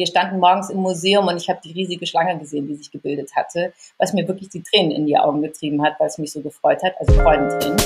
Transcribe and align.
Wir 0.00 0.06
standen 0.06 0.40
morgens 0.40 0.70
im 0.70 0.78
Museum 0.78 1.26
und 1.26 1.36
ich 1.36 1.50
habe 1.50 1.60
die 1.62 1.72
riesige 1.72 2.06
Schlange 2.06 2.38
gesehen, 2.38 2.66
die 2.66 2.74
sich 2.74 2.90
gebildet 2.90 3.36
hatte, 3.36 3.74
was 3.98 4.14
mir 4.14 4.26
wirklich 4.26 4.48
die 4.48 4.62
Tränen 4.62 4.92
in 4.92 5.04
die 5.04 5.18
Augen 5.18 5.42
getrieben 5.42 5.82
hat, 5.82 6.00
weil 6.00 6.06
es 6.06 6.16
mich 6.16 6.32
so 6.32 6.40
gefreut 6.40 6.82
hat, 6.82 6.94
also 6.98 7.12
Freudentränen. 7.20 7.76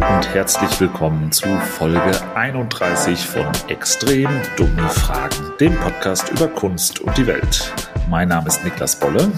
und 0.00 0.34
herzlich 0.34 0.80
willkommen 0.80 1.32
zu 1.32 1.48
Folge 1.58 2.20
31 2.34 3.18
von 3.26 3.46
Extrem 3.68 4.28
Dumme 4.56 4.88
Fragen, 4.90 5.52
dem 5.58 5.74
Podcast 5.80 6.30
über 6.30 6.46
Kunst 6.46 7.00
und 7.00 7.16
die 7.16 7.26
Welt. 7.26 7.72
Mein 8.08 8.28
Name 8.28 8.48
ist 8.48 8.62
Niklas 8.64 9.00
Bolle. 9.00 9.32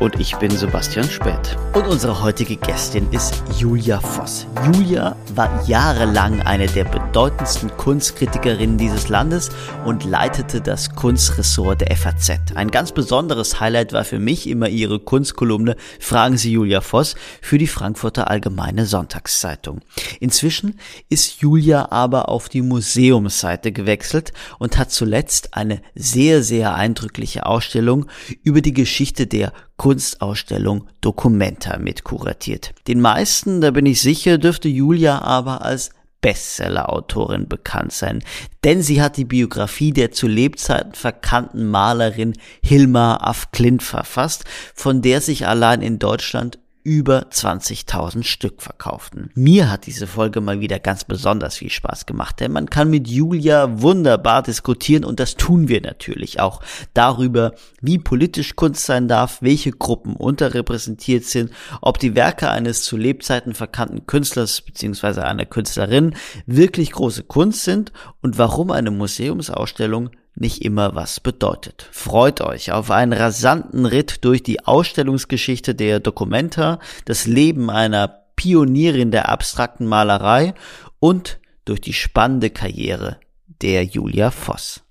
Und 0.00 0.18
ich 0.18 0.36
bin 0.36 0.50
Sebastian 0.50 1.08
Spät. 1.08 1.56
Und 1.72 1.86
unsere 1.86 2.20
heutige 2.20 2.56
Gästin 2.56 3.06
ist 3.12 3.42
Julia 3.58 4.00
Voss. 4.00 4.46
Julia 4.66 5.16
war 5.34 5.64
jahrelang 5.66 6.40
eine 6.40 6.66
der 6.66 6.84
bedeutendsten 6.84 7.70
Kunstkritikerinnen 7.76 8.76
dieses 8.76 9.08
Landes 9.08 9.50
und 9.84 10.04
leitete 10.04 10.60
das 10.60 10.94
Kunstressort 10.94 11.80
der 11.80 11.96
FAZ. 11.96 12.32
Ein 12.56 12.70
ganz 12.70 12.92
besonderes 12.92 13.60
Highlight 13.60 13.92
war 13.92 14.04
für 14.04 14.18
mich 14.18 14.48
immer 14.48 14.68
ihre 14.68 14.98
Kunstkolumne 14.98 15.76
Fragen 16.00 16.38
Sie 16.38 16.52
Julia 16.52 16.80
Voss 16.80 17.14
für 17.40 17.58
die 17.58 17.68
Frankfurter 17.68 18.28
Allgemeine 18.28 18.86
Sonntagszeitung. 18.86 19.80
Inzwischen 20.18 20.80
ist 21.08 21.40
Julia 21.40 21.92
aber 21.92 22.28
auf 22.28 22.48
die 22.48 22.62
Museumsseite 22.62 23.70
gewechselt 23.70 24.32
und 24.58 24.76
hat 24.76 24.90
zuletzt 24.90 25.54
eine 25.54 25.80
sehr, 25.94 26.42
sehr 26.42 26.74
eindrückliche 26.74 27.46
Ausstellung 27.46 28.06
über 28.42 28.60
die 28.60 28.74
Geschichte 28.74 29.26
der 29.26 29.52
Kunstausstellung 29.76 30.88
Documenta 31.00 31.78
mitkuratiert. 31.78 32.74
Den 32.86 33.00
meisten, 33.00 33.60
da 33.60 33.70
bin 33.70 33.86
ich 33.86 34.00
sicher, 34.00 34.38
dürfte 34.38 34.68
Julia 34.68 35.20
aber 35.22 35.62
als 35.62 35.90
Bestseller-Autorin 36.24 37.48
bekannt 37.48 37.92
sein, 37.92 38.24
denn 38.64 38.80
sie 38.80 39.02
hat 39.02 39.18
die 39.18 39.26
Biografie 39.26 39.92
der 39.92 40.10
zu 40.10 40.26
Lebzeiten 40.26 40.94
verkannten 40.94 41.66
Malerin 41.66 42.32
Hilma 42.62 43.16
af 43.16 43.50
Klint 43.50 43.82
verfasst, 43.82 44.44
von 44.74 45.02
der 45.02 45.20
sich 45.20 45.46
allein 45.46 45.82
in 45.82 45.98
Deutschland 45.98 46.58
über 46.84 47.28
20.000 47.30 48.22
Stück 48.24 48.60
verkauften. 48.60 49.30
Mir 49.34 49.70
hat 49.70 49.86
diese 49.86 50.06
Folge 50.06 50.42
mal 50.42 50.60
wieder 50.60 50.78
ganz 50.78 51.04
besonders 51.04 51.56
viel 51.56 51.70
Spaß 51.70 52.04
gemacht, 52.04 52.40
denn 52.40 52.52
man 52.52 52.68
kann 52.68 52.90
mit 52.90 53.08
Julia 53.08 53.80
wunderbar 53.80 54.42
diskutieren 54.42 55.04
und 55.04 55.18
das 55.18 55.36
tun 55.36 55.68
wir 55.68 55.80
natürlich 55.80 56.40
auch 56.40 56.60
darüber, 56.92 57.54
wie 57.80 57.98
politisch 57.98 58.54
Kunst 58.54 58.84
sein 58.84 59.08
darf, 59.08 59.40
welche 59.40 59.72
Gruppen 59.72 60.14
unterrepräsentiert 60.14 61.24
sind, 61.24 61.50
ob 61.80 61.98
die 61.98 62.14
Werke 62.14 62.50
eines 62.50 62.82
zu 62.82 62.98
Lebzeiten 62.98 63.54
verkannten 63.54 64.06
Künstlers 64.06 64.60
bzw. 64.60 65.20
einer 65.20 65.46
Künstlerin 65.46 66.14
wirklich 66.46 66.92
große 66.92 67.22
Kunst 67.24 67.62
sind 67.64 67.92
und 68.20 68.36
warum 68.36 68.70
eine 68.70 68.90
Museumsausstellung 68.90 70.10
nicht 70.36 70.62
immer 70.62 70.94
was 70.94 71.20
bedeutet. 71.20 71.88
Freut 71.92 72.40
euch 72.40 72.72
auf 72.72 72.90
einen 72.90 73.12
rasanten 73.12 73.86
Ritt 73.86 74.24
durch 74.24 74.42
die 74.42 74.64
Ausstellungsgeschichte 74.64 75.74
der 75.74 76.00
Dokumenta, 76.00 76.80
das 77.04 77.26
Leben 77.26 77.70
einer 77.70 78.22
Pionierin 78.36 79.10
der 79.10 79.28
abstrakten 79.28 79.86
Malerei 79.86 80.54
und 80.98 81.38
durch 81.64 81.80
die 81.80 81.92
spannende 81.92 82.50
Karriere 82.50 83.18
der 83.62 83.84
Julia 83.84 84.30
Voss. 84.30 84.82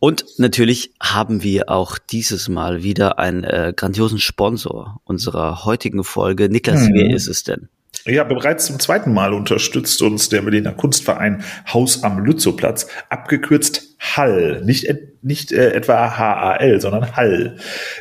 Und 0.00 0.24
natürlich 0.38 0.92
haben 1.00 1.42
wir 1.42 1.70
auch 1.70 1.98
dieses 1.98 2.48
Mal 2.48 2.82
wieder 2.82 3.18
einen 3.18 3.44
äh, 3.44 3.72
grandiosen 3.74 4.18
Sponsor 4.18 5.00
unserer 5.04 5.64
heutigen 5.64 6.04
Folge. 6.04 6.48
Niklas, 6.48 6.88
mhm. 6.88 6.94
wer 6.94 7.14
ist 7.14 7.28
es 7.28 7.44
denn? 7.44 7.68
Ja, 8.04 8.24
bereits 8.24 8.66
zum 8.66 8.78
zweiten 8.78 9.12
Mal 9.12 9.32
unterstützt 9.32 10.02
uns 10.02 10.28
der 10.28 10.42
Berliner 10.42 10.72
Kunstverein 10.72 11.42
Haus 11.72 12.02
am 12.02 12.24
Lützowplatz, 12.24 12.86
abgekürzt 13.08 13.85
Hall, 13.98 14.62
nicht, 14.64 14.86
nicht 15.22 15.52
äh, 15.52 15.72
etwa 15.72 16.18
HAL, 16.18 16.80
sondern 16.80 17.16
Hall. 17.16 17.56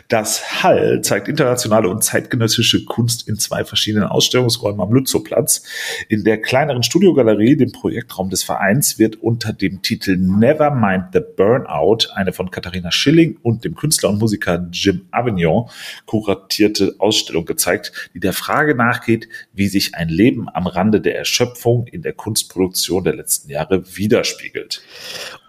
Das 0.09 0.61
Hall 0.61 1.01
zeigt 1.01 1.29
internationale 1.29 1.89
und 1.89 2.03
zeitgenössische 2.03 2.83
Kunst 2.83 3.27
in 3.27 3.37
zwei 3.37 3.63
verschiedenen 3.63 4.07
Ausstellungsräumen 4.07 4.81
am 4.81 4.93
Lützowplatz. 4.93 5.63
In 6.09 6.25
der 6.25 6.41
kleineren 6.41 6.83
Studiogalerie, 6.83 7.55
dem 7.55 7.71
Projektraum 7.71 8.29
des 8.29 8.43
Vereins, 8.43 8.99
wird 8.99 9.15
unter 9.21 9.53
dem 9.53 9.81
Titel 9.81 10.17
Never 10.17 10.69
Mind 10.71 11.05
the 11.13 11.21
Burnout 11.35 12.09
eine 12.13 12.33
von 12.33 12.51
Katharina 12.51 12.91
Schilling 12.91 13.37
und 13.41 13.63
dem 13.63 13.75
Künstler 13.75 14.09
und 14.09 14.19
Musiker 14.19 14.67
Jim 14.71 15.05
Avignon 15.11 15.69
kuratierte 16.05 16.95
Ausstellung 16.99 17.45
gezeigt, 17.45 18.09
die 18.13 18.19
der 18.19 18.33
Frage 18.33 18.75
nachgeht, 18.75 19.29
wie 19.53 19.67
sich 19.67 19.95
ein 19.95 20.09
Leben 20.09 20.47
am 20.53 20.67
Rande 20.67 20.99
der 20.99 21.17
Erschöpfung 21.17 21.87
in 21.87 22.01
der 22.01 22.13
Kunstproduktion 22.13 23.05
der 23.05 23.15
letzten 23.15 23.49
Jahre 23.49 23.95
widerspiegelt. 23.95 24.81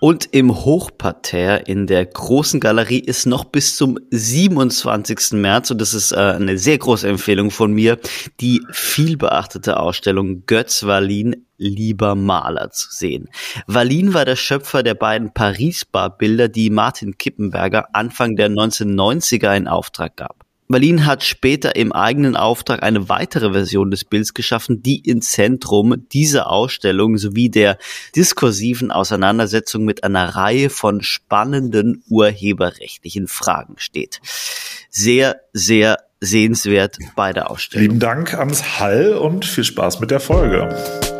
Und 0.01 0.29
im 0.37 0.46
Hochparterre 0.55 1.62
in 1.67 1.87
der 1.87 2.07
großen 2.07 2.61
Galerie 2.61 3.01
ist 3.01 3.27
noch 3.27 3.45
bis 3.45 3.77
zum 3.77 3.99
27. 4.11 5.33
März, 5.33 5.71
und 5.71 5.81
das 5.81 5.95
ist 5.95 6.12
äh, 6.12 6.17
eine 6.17 6.59
sehr 6.59 6.79
große 6.79 7.09
Empfehlung 7.09 7.51
von 7.51 7.73
mir, 7.73 7.99
die 8.41 8.62
vielbeachtete 8.71 9.79
Ausstellung 9.79 10.45
Götz 10.47 10.85
Wallin 10.85 11.45
lieber 11.59 12.15
Maler 12.15 12.71
zu 12.71 12.89
sehen. 12.91 13.29
Wallin 13.67 14.15
war 14.15 14.25
der 14.25 14.37
Schöpfer 14.37 14.83
der 14.83 14.95
beiden 14.95 15.33
Paris-Bar-Bilder, 15.33 16.49
die 16.49 16.71
Martin 16.71 17.19
Kippenberger 17.19 17.95
Anfang 17.95 18.37
der 18.37 18.49
1990er 18.49 19.56
in 19.56 19.69
Auftrag 19.69 20.17
gab. 20.17 20.46
Berlin 20.69 21.06
hat 21.06 21.22
später 21.22 21.77
im 21.77 21.93
eigenen 21.93 22.37
Auftrag 22.37 22.82
eine 22.82 23.09
weitere 23.09 23.53
Version 23.53 23.91
des 23.91 24.04
Bilds 24.04 24.34
geschaffen, 24.34 24.82
die 24.82 24.99
im 24.99 25.22
Zentrum 25.22 26.09
dieser 26.12 26.50
Ausstellung 26.50 27.19
sowie 27.19 27.49
der 27.49 27.78
diskursiven 28.15 28.91
Auseinandersetzung 28.91 29.84
mit 29.84 30.05
einer 30.05 30.34
Reihe 30.34 30.71
von 30.71 31.03
spannenden 31.03 32.03
urheberrechtlichen 32.09 33.28
Fragen 33.28 33.75
steht. 33.78 34.21
Sehr, 34.91 35.41
sehr 35.53 35.99
sehenswert 36.21 36.99
beide 37.15 37.50
Ausstellungen. 37.50 37.91
Lieben 37.91 38.00
Dank 38.00 38.34
ans 38.34 38.81
Hall 38.81 39.15
und 39.15 39.44
viel 39.44 39.65
Spaß 39.65 40.00
mit 40.00 40.10
der 40.10 40.21
Folge. 40.21 41.15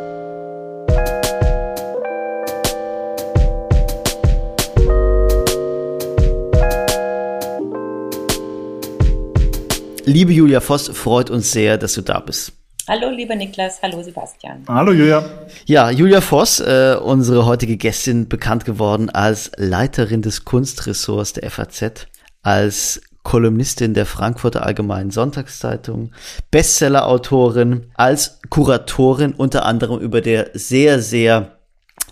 Liebe 10.09 10.33
Julia 10.33 10.61
Voss, 10.61 10.89
freut 10.89 11.31
uns 11.31 11.51
sehr, 11.51 11.79
dass 11.79 11.95
du 11.95 12.01
da 12.01 12.21
bist. 12.21 12.53
Hallo, 12.89 13.11
lieber 13.11 13.35
Niklas. 13.35 13.83
Hallo, 13.83 14.01
Sebastian. 14.01 14.63
Hallo, 14.69 14.93
Julia. 14.93 15.29
Ja, 15.65 15.91
Julia 15.91 16.21
Voss, 16.21 16.61
äh, 16.61 16.97
unsere 17.03 17.45
heutige 17.45 17.77
Gästin, 17.77 18.29
bekannt 18.29 18.65
geworden 18.65 19.11
als 19.11 19.51
Leiterin 19.57 20.23
des 20.23 20.45
Kunstressorts 20.45 21.33
der 21.33 21.51
FAZ, 21.51 22.07
als 22.43 23.01
Kolumnistin 23.25 23.95
der 23.95 24.07
Frankfurter 24.07 24.65
Allgemeinen 24.65 25.11
Sonntagszeitung, 25.11 26.13
Bestsellerautorin, 26.53 27.87
als 27.95 28.39
Kuratorin 28.49 29.33
unter 29.33 29.67
anderem 29.67 29.99
über 29.99 30.21
der 30.21 30.51
sehr, 30.55 31.03
sehr 31.03 31.59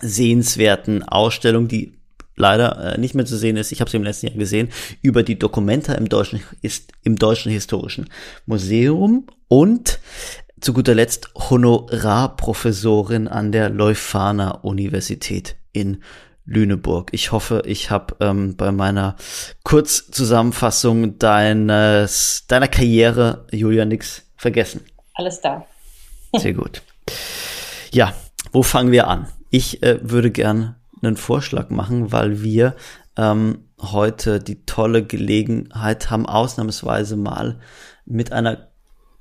sehenswerten 0.01 1.01
Ausstellung, 1.03 1.69
die 1.69 1.94
leider 2.35 2.93
äh, 2.93 2.97
nicht 2.97 3.15
mehr 3.15 3.25
zu 3.25 3.37
sehen 3.37 3.57
ist, 3.57 3.71
ich 3.71 3.81
habe 3.81 3.89
sie 3.89 3.97
im 3.97 4.03
letzten 4.03 4.27
Jahr 4.27 4.37
gesehen, 4.37 4.69
über 5.01 5.23
die 5.23 5.39
Dokumenta 5.39 5.93
im 5.93 6.09
Deutschen, 6.09 6.41
ist, 6.61 6.91
im 7.03 7.15
Deutschen 7.17 7.51
Historischen 7.51 8.09
Museum 8.45 9.27
und 9.47 9.99
zu 10.61 10.73
guter 10.73 10.95
Letzt 10.95 11.29
Honorarprofessorin 11.35 13.27
an 13.27 13.51
der 13.51 13.69
Leuphana 13.69 14.51
Universität 14.61 15.55
in 15.73 16.01
Lüneburg. 16.45 17.09
Ich 17.11 17.31
hoffe, 17.31 17.63
ich 17.65 17.91
habe 17.91 18.15
ähm, 18.19 18.55
bei 18.55 18.71
meiner 18.71 19.15
Kurzzusammenfassung 19.63 21.17
deines, 21.19 22.45
deiner 22.47 22.67
Karriere, 22.67 23.45
Julia, 23.51 23.85
nix 23.85 24.23
vergessen. 24.37 24.81
Alles 25.15 25.41
da. 25.41 25.65
Sehr 26.37 26.53
gut. 26.53 26.81
Ja, 27.91 28.13
wo 28.51 28.63
fangen 28.63 28.91
wir 28.91 29.07
an? 29.07 29.27
Ich 29.49 29.81
äh, 29.83 29.99
würde 30.01 30.31
gern 30.31 30.75
einen 31.01 31.17
Vorschlag 31.17 31.69
machen, 31.69 32.11
weil 32.11 32.41
wir 32.41 32.75
ähm, 33.17 33.69
heute 33.81 34.39
die 34.39 34.65
tolle 34.65 35.03
Gelegenheit 35.03 36.09
haben, 36.09 36.25
ausnahmsweise 36.25 37.15
mal 37.15 37.59
mit 38.05 38.31
einer 38.31 38.69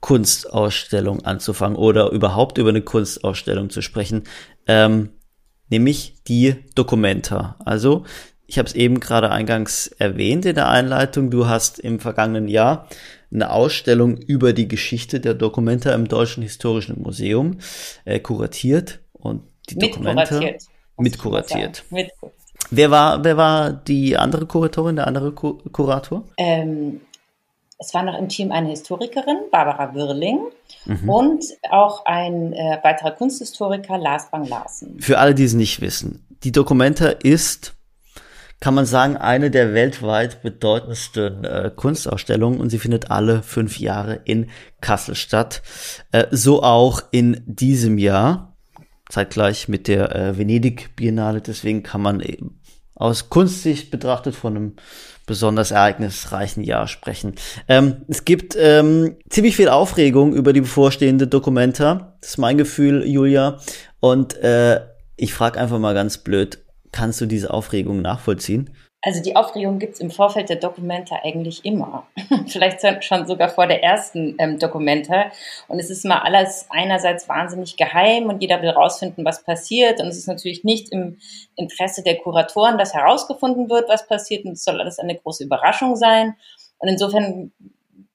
Kunstausstellung 0.01 1.25
anzufangen 1.25 1.79
oder 1.79 2.11
überhaupt 2.11 2.59
über 2.59 2.69
eine 2.69 2.83
Kunstausstellung 2.83 3.71
zu 3.71 3.81
sprechen, 3.81 4.25
ähm, 4.67 5.11
nämlich 5.71 6.17
die 6.29 6.57
Documenta. 6.75 7.57
Also 7.65 8.05
ich 8.47 8.59
habe 8.59 8.69
es 8.69 8.75
eben 8.75 9.01
gerade 9.01 9.31
eingangs 9.31 9.87
erwähnt 9.87 10.45
in 10.45 10.55
der 10.55 10.69
Einleitung. 10.69 11.31
Du 11.31 11.47
hast 11.47 11.79
im 11.79 12.01
vergangenen 12.01 12.49
Jahr 12.49 12.87
eine 13.33 13.51
Ausstellung 13.51 14.19
über 14.19 14.53
die 14.53 14.69
Geschichte 14.69 15.21
der 15.21 15.35
Documenta 15.35 15.93
im 15.95 16.07
Deutschen 16.07 16.43
Historischen 16.43 17.01
Museum 17.01 17.59
äh, 18.05 18.21
kuratiert 18.21 19.01
und 19.13 19.43
die 19.71 19.79
Documenta 19.79 20.39
mitkuratiert. 20.97 21.85
Mit 21.91 22.11
wer 22.71 22.91
war, 22.91 23.25
wer 23.25 23.37
war 23.37 23.73
die 23.73 24.17
andere 24.17 24.47
Kuratorin, 24.47 24.97
der 24.97 25.07
andere 25.07 25.33
Kurator? 25.33 26.25
Ähm, 26.37 27.01
es 27.79 27.93
war 27.93 28.03
noch 28.03 28.19
im 28.19 28.29
Team 28.29 28.53
eine 28.53 28.69
Historikerin, 28.71 29.37
Barbara 29.51 29.95
Wirling, 29.95 30.39
mhm. 30.87 31.09
und 31.09 31.45
auch 31.71 32.05
ein 32.07 32.53
äh, 32.53 32.79
weiterer 32.83 33.11
Kunsthistoriker, 33.11 33.99
Lars 33.99 34.31
Bang 34.31 34.47
Larsen. 34.47 35.01
Für 35.01 35.19
alle, 35.19 35.35
die 35.35 35.45
es 35.45 35.55
nicht 35.55 35.81
wissen, 35.81 36.27
die 36.45 36.53
Dokumenta 36.53 37.09
ist, 37.09 37.75
kann 38.61 38.75
man 38.75 38.87
sagen, 38.87 39.17
eine 39.17 39.51
der 39.51 39.75
weltweit 39.75 40.43
bedeutendsten 40.43 41.45
äh, 41.45 41.71
Kunstausstellungen 41.75 42.61
und 42.61 42.71
sie 42.71 42.79
findet 42.79 43.11
alle 43.11 43.43
fünf 43.43 43.79
Jahre 43.79 44.21
in 44.25 44.49
Kassel 44.81 45.17
statt. 45.17 45.63
Äh, 46.13 46.27
so 46.31 46.63
auch 46.63 47.03
in 47.11 47.43
diesem 47.47 47.99
Jahr, 47.99 48.54
zeitgleich 49.15 49.69
mit 49.69 49.87
der 49.87 50.15
äh, 50.15 50.39
Venedig 50.39 50.97
Biennale. 50.97 51.41
Deswegen 51.41 51.83
kann 51.83 52.03
man 52.03 52.21
eben 52.21 52.61
aus 52.97 53.29
Kunstsicht 53.29 53.91
betrachtet 53.91 54.35
von 54.35 54.57
einem 54.57 54.73
besonders 55.27 55.71
ereignisreichen 55.71 56.63
Jahr 56.63 56.87
sprechen. 56.89 57.35
Ähm, 57.69 58.03
es 58.09 58.25
gibt 58.25 58.57
ähm, 58.59 59.17
ziemlich 59.29 59.57
viel 59.57 59.69
Aufregung 59.69 60.35
über 60.35 60.53
die 60.53 60.61
bevorstehende 60.61 61.27
Dokumenta. 61.27 62.17
Das 62.21 62.31
ist 62.31 62.39
mein 62.39 62.59
Gefühl, 62.59 63.07
Julia. 63.07 63.59
Und 64.01 64.37
äh, 64.37 64.81
ich 65.17 65.33
frage 65.33 65.61
einfach 65.61 65.79
mal 65.79 65.95
ganz 65.95 66.19
blöd, 66.19 66.59
kannst 66.93 67.21
du 67.21 67.27
diese 67.27 67.53
Aufregung 67.53 68.03
nachvollziehen? 68.03 68.71
Also 69.07 69.23
die 69.23 69.37
Aufregung 69.37 69.79
gibt's 69.79 70.01
im 70.01 70.11
Vorfeld 70.11 70.49
der 70.49 70.57
Dokumente 70.57 71.15
eigentlich 71.23 71.63
immer. 71.67 72.07
Vielleicht 72.47 72.81
schon 73.05 73.27
sogar 73.27 73.51
vor 73.51 73.67
der 73.67 73.83
ersten 73.83 74.35
ähm, 74.39 74.59
Dokumente. 74.59 75.27
Und 75.69 75.79
es 75.79 75.91
ist 75.91 76.07
mal 76.07 76.21
alles 76.21 76.67
einerseits 76.71 77.29
wahnsinnig 77.29 77.77
geheim 77.77 78.31
und 78.31 78.41
jeder 78.41 78.63
will 78.63 78.71
rausfinden, 78.71 79.23
was 79.27 79.45
passiert. 79.45 80.01
Und 80.01 80.09
es 80.09 80.17
ist 80.17 80.27
natürlich 80.27 80.65
nicht 80.65 80.91
im 80.91 81.19
Interesse 81.55 82.03
der 82.03 82.17
Kuratoren, 82.17 82.79
dass 82.79 82.95
herausgefunden 82.95 83.69
wird, 83.69 83.91
was 83.91 84.07
passiert. 84.07 84.47
Und 84.47 84.53
es 84.53 84.65
soll 84.65 84.81
alles 84.81 84.99
eine 84.99 85.17
große 85.17 85.45
Überraschung 85.45 85.97
sein. 85.97 86.37
Und 86.79 86.89
insofern 86.89 87.53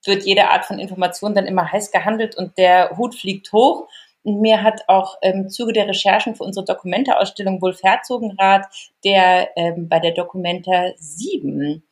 wird 0.06 0.24
jede 0.24 0.47
Art 0.47 0.65
von 0.65 0.80
Information 0.80 1.36
dann 1.36 1.45
immer 1.45 1.71
heiß 1.71 1.91
gehandelt 1.91 2.36
und 2.36 2.57
der 2.57 2.97
Hut 2.97 3.13
fliegt 3.13 3.53
hoch. 3.53 3.88
Mir 4.37 4.63
hat 4.63 4.81
auch 4.87 5.17
im 5.21 5.49
Zuge 5.49 5.73
der 5.73 5.87
Recherchen 5.87 6.35
für 6.35 6.43
unsere 6.43 6.65
Dokumenteausstellung 6.65 7.61
Wolf 7.61 7.81
Herzogenrath, 7.83 8.65
der 9.03 9.49
ähm, 9.55 9.89
bei 9.89 9.99
der 9.99 10.11
Dokumenta 10.11 10.91
7 10.97 11.83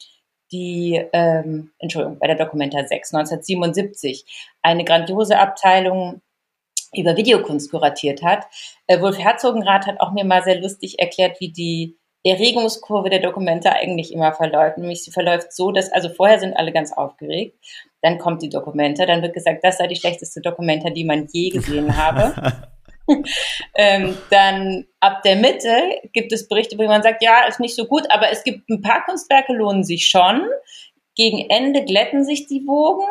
die, 0.52 1.04
ähm, 1.14 1.72
Entschuldigung, 1.80 2.20
bei 2.20 2.28
der 2.28 2.38
Dokumenta 2.38 2.86
6, 2.86 3.14
1977, 3.14 4.54
eine 4.62 4.86
grandiose 4.86 5.38
Abteilung 5.38 6.22
über 6.96 7.18
Videokunst 7.18 7.70
kuratiert 7.70 8.24
hat. 8.24 8.46
Äh, 8.88 9.02
Wolf 9.02 9.18
Herzogenrath 9.18 9.88
hat 9.88 10.00
auch 10.00 10.12
mir 10.14 10.24
mal 10.24 10.44
sehr 10.44 10.60
lustig 10.60 11.00
erklärt, 11.00 11.40
wie 11.40 11.52
die 11.52 11.98
Erregungskurve 12.24 13.10
der 13.10 13.20
Dokumente 13.20 13.72
eigentlich 13.72 14.12
immer 14.12 14.34
verläuft. 14.34 14.78
Nämlich 14.78 15.04
sie 15.04 15.12
verläuft 15.12 15.54
so, 15.54 15.72
dass, 15.72 15.92
also 15.92 16.10
vorher 16.10 16.40
sind 16.40 16.56
alle 16.56 16.72
ganz 16.72 16.92
aufgeregt, 16.92 17.58
dann 18.02 18.18
kommt 18.18 18.42
die 18.42 18.50
Dokumente, 18.50 19.06
dann 19.06 19.22
wird 19.22 19.34
gesagt, 19.34 19.64
das 19.64 19.78
sei 19.78 19.88
die 19.88 19.96
schlechteste 19.96 20.42
Dokumente, 20.42 20.92
die 20.92 21.06
man 21.06 21.28
je 21.32 21.50
gesehen 21.50 21.98
habe. 21.98 22.34
ähm, 23.76 24.18
dann 24.30 24.86
ab 25.00 25.24
der 25.24 25.36
Mitte 25.36 25.72
gibt 26.14 26.32
es 26.32 26.48
Berichte, 26.48 26.78
wo 26.78 26.84
man 26.86 27.04
sagt, 27.04 27.24
ja, 27.24 27.46
ist 27.48 27.60
nicht 27.60 27.76
so 27.76 27.86
gut, 27.86 28.04
aber 28.10 28.32
es 28.32 28.44
gibt 28.44 28.70
ein 28.70 28.82
paar 28.82 29.06
Kunstwerke, 29.06 29.54
lohnen 29.54 29.84
sich 29.84 30.08
schon. 30.08 30.48
Gegen 31.16 31.50
Ende 31.50 31.84
glätten 31.84 32.24
sich 32.26 32.48
die 32.48 32.66
Wogen 32.68 33.08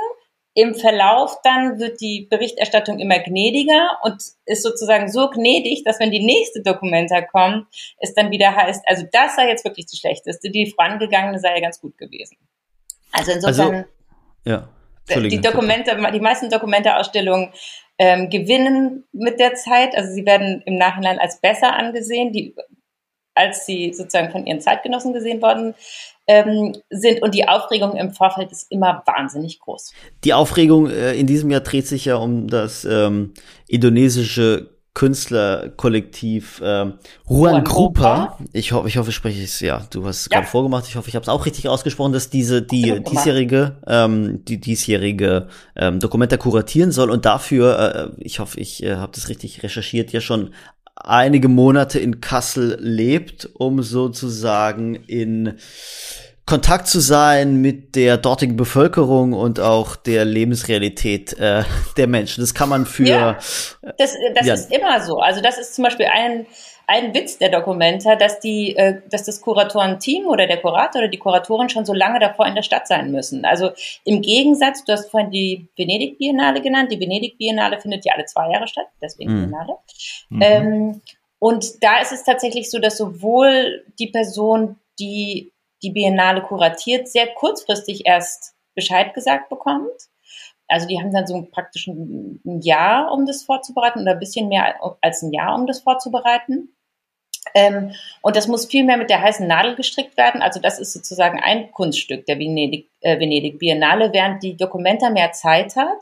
im 0.56 0.75
Verlauf 0.75 1.37
dann 1.44 1.79
wird 1.79 2.00
die 2.00 2.27
Berichterstattung 2.31 2.99
immer 2.99 3.19
gnädiger 3.19 3.99
und 4.03 4.23
ist 4.47 4.62
sozusagen 4.62 5.12
so 5.12 5.29
gnädig, 5.29 5.85
dass 5.85 6.00
wenn 6.00 6.11
die 6.11 6.25
nächste 6.25 6.62
Dokumenta 6.62 7.21
kommt, 7.21 7.67
es 7.99 8.15
dann 8.15 8.31
wieder 8.31 8.56
heißt, 8.56 8.83
also 8.87 9.05
das 9.12 9.37
sei 9.37 9.49
jetzt 9.49 9.67
wirklich 9.67 9.85
die 9.85 9.99
schlechteste, 9.99 10.50
die 10.50 10.73
vorangegangene 10.75 11.38
sei 11.38 11.56
ja 11.56 11.61
ganz 11.61 11.79
gut 11.79 11.99
gewesen. 11.99 12.38
Also 13.12 13.33
insofern, 13.33 13.75
also, 13.75 13.88
ja. 14.47 14.69
Die 15.08 15.41
Dokumente, 15.41 15.97
die 16.12 16.20
meisten 16.20 16.50
Dokumenteausstellungen 16.50 17.50
ähm, 17.99 18.29
gewinnen 18.29 19.05
mit 19.12 19.38
der 19.41 19.55
Zeit, 19.55 19.97
also 19.97 20.12
sie 20.12 20.26
werden 20.26 20.62
im 20.67 20.76
Nachhinein 20.76 21.19
als 21.19 21.41
besser 21.41 21.75
angesehen, 21.75 22.32
die 22.32 22.55
als 23.37 23.67
sie 23.67 23.93
sozusagen 23.93 24.32
von 24.32 24.47
ihren 24.47 24.61
Zeitgenossen 24.61 25.12
gesehen 25.12 25.43
worden 25.43 25.75
ähm, 26.26 26.75
sind. 26.91 27.23
Und 27.23 27.35
die 27.35 27.47
Aufregung 27.47 27.94
im 27.97 28.12
Vorfeld 28.12 28.50
ist 28.50 28.70
immer 28.70 29.03
wahnsinnig 29.06 29.61
groß. 29.61 29.93
Die 30.25 30.32
Aufregung 30.32 30.91
äh, 30.91 31.12
in 31.14 31.26
diesem 31.26 31.50
Jahr 31.50 31.61
dreht 31.61 31.87
sich 31.87 32.06
ja 32.06 32.17
um 32.17 32.49
das 32.49 32.85
ähm, 32.85 33.35
indonesische 33.69 34.75
Künstlerkollektiv 34.97 36.63
ähm, 36.65 36.95
Ruan 37.29 37.65
Grupa. 37.65 38.39
Ich 38.55 38.73
hoffe, 38.73 38.89
ich 38.89 38.97
hoffe, 38.97 39.11
ich 39.11 39.15
spreche 39.15 39.45
es 39.45 39.61
ja. 39.61 39.87
Du 39.91 40.07
hast 40.07 40.21
es 40.21 40.29
ja. 40.31 40.39
gerade 40.39 40.51
vorgemacht. 40.51 40.87
Ich 40.89 40.97
hoffe, 40.97 41.11
ich 41.11 41.15
habe 41.15 41.23
es 41.23 41.29
auch 41.29 41.45
richtig 41.45 41.69
ausgesprochen, 41.69 42.15
dass 42.15 42.31
diese 42.31 42.63
die 42.63 43.05
diesjährige 43.05 43.77
ähm, 43.87 44.43
die 44.47 44.59
diesjährige 44.59 45.49
ähm, 45.77 46.01
Dokumenta 46.01 46.39
kuratieren 46.39 46.93
soll 46.93 47.11
und 47.11 47.27
dafür, 47.27 48.15
äh, 48.17 48.23
ich 48.25 48.39
hoffe, 48.39 48.59
ich 48.59 48.83
äh, 48.83 48.97
habe 48.97 49.13
das 49.15 49.29
richtig 49.29 49.63
recherchiert, 49.63 50.13
ja 50.13 50.23
schon 50.23 50.55
einige 50.95 51.49
Monate 51.49 51.99
in 51.99 52.23
Kassel 52.23 52.79
lebt, 52.81 53.51
um 53.53 53.83
sozusagen 53.83 54.95
in 54.95 55.59
Kontakt 56.47 56.87
zu 56.87 57.01
sein 57.01 57.61
mit 57.61 57.97
der 57.97 58.19
dortigen 58.19 58.57
Bevölkerung 58.57 59.33
und 59.33 59.59
auch 59.59 59.97
der 59.97 60.25
Lebensrealität 60.25 61.33
äh, 61.39 61.65
der 61.97 62.07
Menschen. 62.07 62.41
Das 62.41 62.55
kann 62.55 62.69
man 62.69 62.87
für. 62.87 63.05
Ja, 63.05 63.33
das 63.99 64.17
das 64.35 64.47
ja. 64.47 64.55
ist 64.55 64.73
immer 64.73 65.01
so. 65.03 65.19
Also 65.19 65.41
das 65.41 65.59
ist 65.59 65.75
zum 65.75 65.85
Beispiel 65.85 66.07
ein 66.07 66.47
ein 66.87 67.15
Witz 67.15 67.39
der 67.39 67.49
Dokumenta, 67.49 68.15
dass 68.15 68.39
die, 68.39 68.77
äh, 68.77 69.01
dass 69.11 69.25
das 69.25 69.41
Kuratorenteam 69.41 70.27
oder 70.27 70.47
der 70.47 70.59
Kurator 70.59 71.01
oder 71.03 71.09
die 71.09 71.19
Kuratoren 71.19 71.69
schon 71.69 71.85
so 71.85 71.93
lange 71.93 72.21
davor 72.21 72.47
in 72.47 72.55
der 72.55 72.63
Stadt 72.63 72.87
sein 72.87 73.11
müssen. 73.11 73.45
Also 73.45 73.71
im 74.05 74.23
Gegensatz, 74.23 74.85
du 74.85 74.93
hast 74.93 75.11
vorhin 75.11 75.31
die 75.31 75.69
Venedig 75.77 76.19
Biennale 76.19 76.63
genannt. 76.63 76.93
Die 76.93 77.01
Venedig 77.01 77.39
Biennale 77.39 77.81
findet 77.81 78.05
ja 78.05 78.15
alle 78.15 78.27
zwei 78.27 78.53
Jahre 78.53 78.69
statt, 78.69 78.87
deswegen 79.03 79.33
mhm. 79.33 79.41
Biennale. 79.41 79.77
Mhm. 80.31 80.43
Ähm, 80.43 81.01
und 81.39 81.83
da 81.83 81.99
ist 81.99 82.13
es 82.13 82.25
tatsächlich 82.25 82.71
so, 82.71 82.79
dass 82.79 82.97
sowohl 82.97 83.85
die 83.99 84.09
Person, 84.09 84.77
die 84.99 85.53
die 85.82 85.90
Biennale 85.90 86.43
kuratiert, 86.43 87.08
sehr 87.08 87.26
kurzfristig 87.28 88.06
erst 88.06 88.55
Bescheid 88.75 89.14
gesagt 89.14 89.49
bekommt. 89.49 89.90
Also 90.69 90.88
die 90.88 90.99
haben 90.99 91.12
dann 91.12 91.26
so 91.26 91.46
praktisch 91.50 91.87
ein 91.87 92.61
Jahr, 92.61 93.12
um 93.12 93.26
das 93.26 93.44
vorzubereiten 93.44 94.00
oder 94.02 94.12
ein 94.12 94.19
bisschen 94.19 94.49
mehr 94.49 94.75
als 95.00 95.23
ein 95.23 95.32
Jahr, 95.32 95.55
um 95.55 95.67
das 95.67 95.81
vorzubereiten. 95.81 96.76
Ähm, 97.55 97.93
und 98.23 98.37
das 98.37 98.49
muss 98.49 98.67
viel 98.67 98.84
mehr 98.84 98.96
mit 98.96 99.08
der 99.08 99.23
heißen 99.23 99.46
Nadel 99.46 99.76
gestrickt 99.76 100.17
werden. 100.17 100.43
Also 100.43 100.61
das 100.61 100.81
ist 100.81 100.93
sozusagen 100.93 101.40
ein 101.40 101.70
Kunststück 101.70 102.26
der 102.26 102.38
Venedig, 102.38 102.90
äh, 103.00 103.20
Venedig 103.20 103.58
Biennale, 103.58 104.12
während 104.12 104.43
die 104.43 104.56
Dokumenta 104.56 105.11
mehr 105.11 105.32
Zeit 105.32 105.76
hat, 105.76 105.99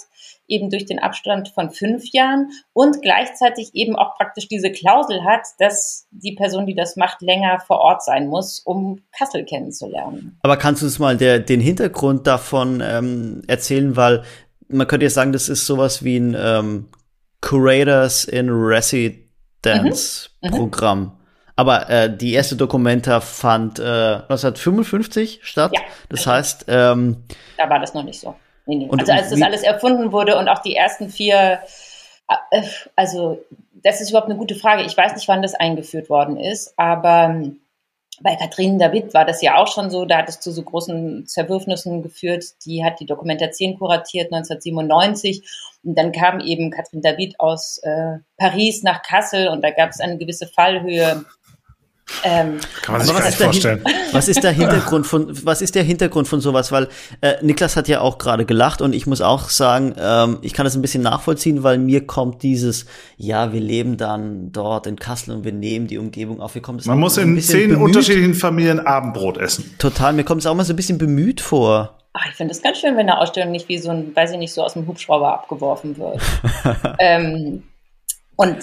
eben 0.48 0.70
durch 0.70 0.86
den 0.86 0.98
Abstand 0.98 1.48
von 1.48 1.70
fünf 1.70 2.04
Jahren 2.12 2.50
und 2.72 3.02
gleichzeitig 3.02 3.70
eben 3.74 3.96
auch 3.96 4.14
praktisch 4.16 4.48
diese 4.48 4.70
Klausel 4.70 5.24
hat, 5.24 5.46
dass 5.58 6.06
die 6.10 6.32
Person, 6.32 6.66
die 6.66 6.74
das 6.74 6.96
macht, 6.96 7.22
länger 7.22 7.60
vor 7.60 7.78
Ort 7.78 8.02
sein 8.02 8.28
muss, 8.28 8.60
um 8.60 9.00
Kassel 9.16 9.44
kennenzulernen. 9.44 10.38
Aber 10.42 10.56
kannst 10.56 10.82
du 10.82 10.86
uns 10.86 10.98
mal 10.98 11.16
der, 11.16 11.38
den 11.38 11.60
Hintergrund 11.60 12.26
davon 12.26 12.82
ähm, 12.84 13.42
erzählen, 13.46 13.96
weil 13.96 14.24
man 14.68 14.86
könnte 14.86 15.06
jetzt 15.06 15.14
sagen, 15.14 15.32
das 15.32 15.48
ist 15.48 15.66
sowas 15.66 16.04
wie 16.04 16.18
ein 16.18 16.36
ähm, 16.38 16.88
Curators 17.40 18.24
in 18.24 18.48
Residence 18.48 20.30
mhm. 20.42 20.50
mhm. 20.50 20.54
Programm. 20.54 21.18
Aber 21.56 21.88
äh, 21.88 22.14
die 22.14 22.32
erste 22.32 22.56
Dokumenta 22.56 23.20
fand 23.20 23.78
äh, 23.78 23.82
1955 23.82 25.40
statt. 25.42 25.72
Ja, 25.74 25.82
das 26.08 26.26
heißt, 26.26 26.64
ähm, 26.68 27.24
da 27.56 27.70
war 27.70 27.78
das 27.78 27.94
noch 27.94 28.02
nicht 28.02 28.18
so. 28.18 28.34
Nee, 28.66 28.76
nee. 28.76 28.88
also 28.90 29.12
als 29.12 29.30
das 29.30 29.42
alles 29.42 29.62
erfunden 29.62 30.12
wurde 30.12 30.38
und 30.38 30.48
auch 30.48 30.60
die 30.60 30.74
ersten 30.74 31.10
vier, 31.10 31.60
äh, 32.50 32.62
also 32.96 33.44
das 33.74 34.00
ist 34.00 34.10
überhaupt 34.10 34.28
eine 34.28 34.38
gute 34.38 34.54
Frage. 34.54 34.82
Ich 34.82 34.96
weiß 34.96 35.14
nicht, 35.14 35.28
wann 35.28 35.42
das 35.42 35.54
eingeführt 35.54 36.08
worden 36.08 36.38
ist, 36.38 36.72
aber 36.78 37.30
ähm, 37.30 37.60
bei 38.20 38.36
Katrin 38.36 38.78
David 38.78 39.12
war 39.12 39.24
das 39.24 39.42
ja 39.42 39.56
auch 39.56 39.66
schon 39.66 39.90
so, 39.90 40.04
da 40.04 40.18
hat 40.18 40.28
es 40.28 40.40
zu 40.40 40.52
so 40.52 40.62
großen 40.62 41.26
Zerwürfnissen 41.26 42.02
geführt. 42.02 42.44
Die 42.64 42.84
hat 42.84 43.00
die 43.00 43.06
Dokumentation 43.06 43.78
kuratiert 43.78 44.32
1997 44.32 45.42
und 45.82 45.98
dann 45.98 46.12
kam 46.12 46.40
eben 46.40 46.70
Katrin 46.70 47.02
David 47.02 47.40
aus 47.40 47.78
äh, 47.78 48.18
Paris 48.36 48.82
nach 48.82 49.02
Kassel 49.02 49.48
und 49.48 49.62
da 49.62 49.70
gab 49.70 49.90
es 49.90 50.00
eine 50.00 50.16
gewisse 50.16 50.46
Fallhöhe 50.46 51.24
ähm, 52.22 52.58
Kann 52.82 52.98
man 52.98 53.02
sich 53.02 53.16
gar 53.16 53.24
nicht 53.24 53.38
vorstellen. 53.38 53.84
Was 54.12 54.28
ist 54.28 54.42
der 54.44 54.52
Hintergrund 54.52 55.06
von, 55.06 55.44
was 55.44 55.60
ist 55.60 55.74
der 55.74 55.82
Hintergrund 55.82 56.28
von 56.28 56.40
sowas? 56.40 56.70
Weil 56.70 56.88
äh, 57.20 57.34
Niklas 57.42 57.76
hat 57.76 57.88
ja 57.88 58.00
auch 58.00 58.18
gerade 58.18 58.44
gelacht 58.44 58.80
und 58.80 58.94
ich 58.94 59.06
muss 59.06 59.20
auch 59.20 59.48
sagen, 59.48 59.94
ähm, 59.98 60.38
ich 60.42 60.52
kann 60.52 60.64
das 60.64 60.76
ein 60.76 60.82
bisschen 60.82 61.02
nachvollziehen, 61.02 61.62
weil 61.64 61.78
mir 61.78 62.06
kommt 62.06 62.42
dieses, 62.42 62.86
ja, 63.16 63.52
wir 63.52 63.60
leben 63.60 63.96
dann 63.96 64.52
dort 64.52 64.86
in 64.86 64.96
Kassel 64.96 65.34
und 65.34 65.44
wir 65.44 65.52
nehmen 65.52 65.88
die 65.88 65.98
Umgebung 65.98 66.40
auf. 66.40 66.54
Wir 66.54 66.62
kommen 66.62 66.80
Man 66.84 66.98
muss 67.00 67.16
in 67.16 67.40
zehn 67.40 67.70
bemüht. 67.70 67.84
unterschiedlichen 67.84 68.34
Familien 68.34 68.78
Abendbrot 68.80 69.38
essen. 69.38 69.74
Total, 69.78 70.12
mir 70.12 70.24
kommt 70.24 70.42
es 70.42 70.46
auch 70.46 70.54
mal 70.54 70.64
so 70.64 70.72
ein 70.74 70.76
bisschen 70.76 70.98
bemüht 70.98 71.40
vor. 71.40 71.98
Ach, 72.12 72.26
ich 72.30 72.36
finde 72.36 72.52
es 72.52 72.62
ganz 72.62 72.78
schön, 72.78 72.96
wenn 72.96 73.08
eine 73.08 73.18
Ausstellung 73.18 73.50
nicht 73.50 73.68
wie 73.68 73.78
so 73.78 73.90
ein, 73.90 74.14
weiß 74.14 74.32
ich 74.32 74.38
nicht, 74.38 74.52
so 74.52 74.62
aus 74.62 74.74
dem 74.74 74.86
Hubschrauber 74.86 75.32
abgeworfen 75.32 75.96
wird. 75.98 76.20
ähm, 77.00 77.64
und 78.36 78.58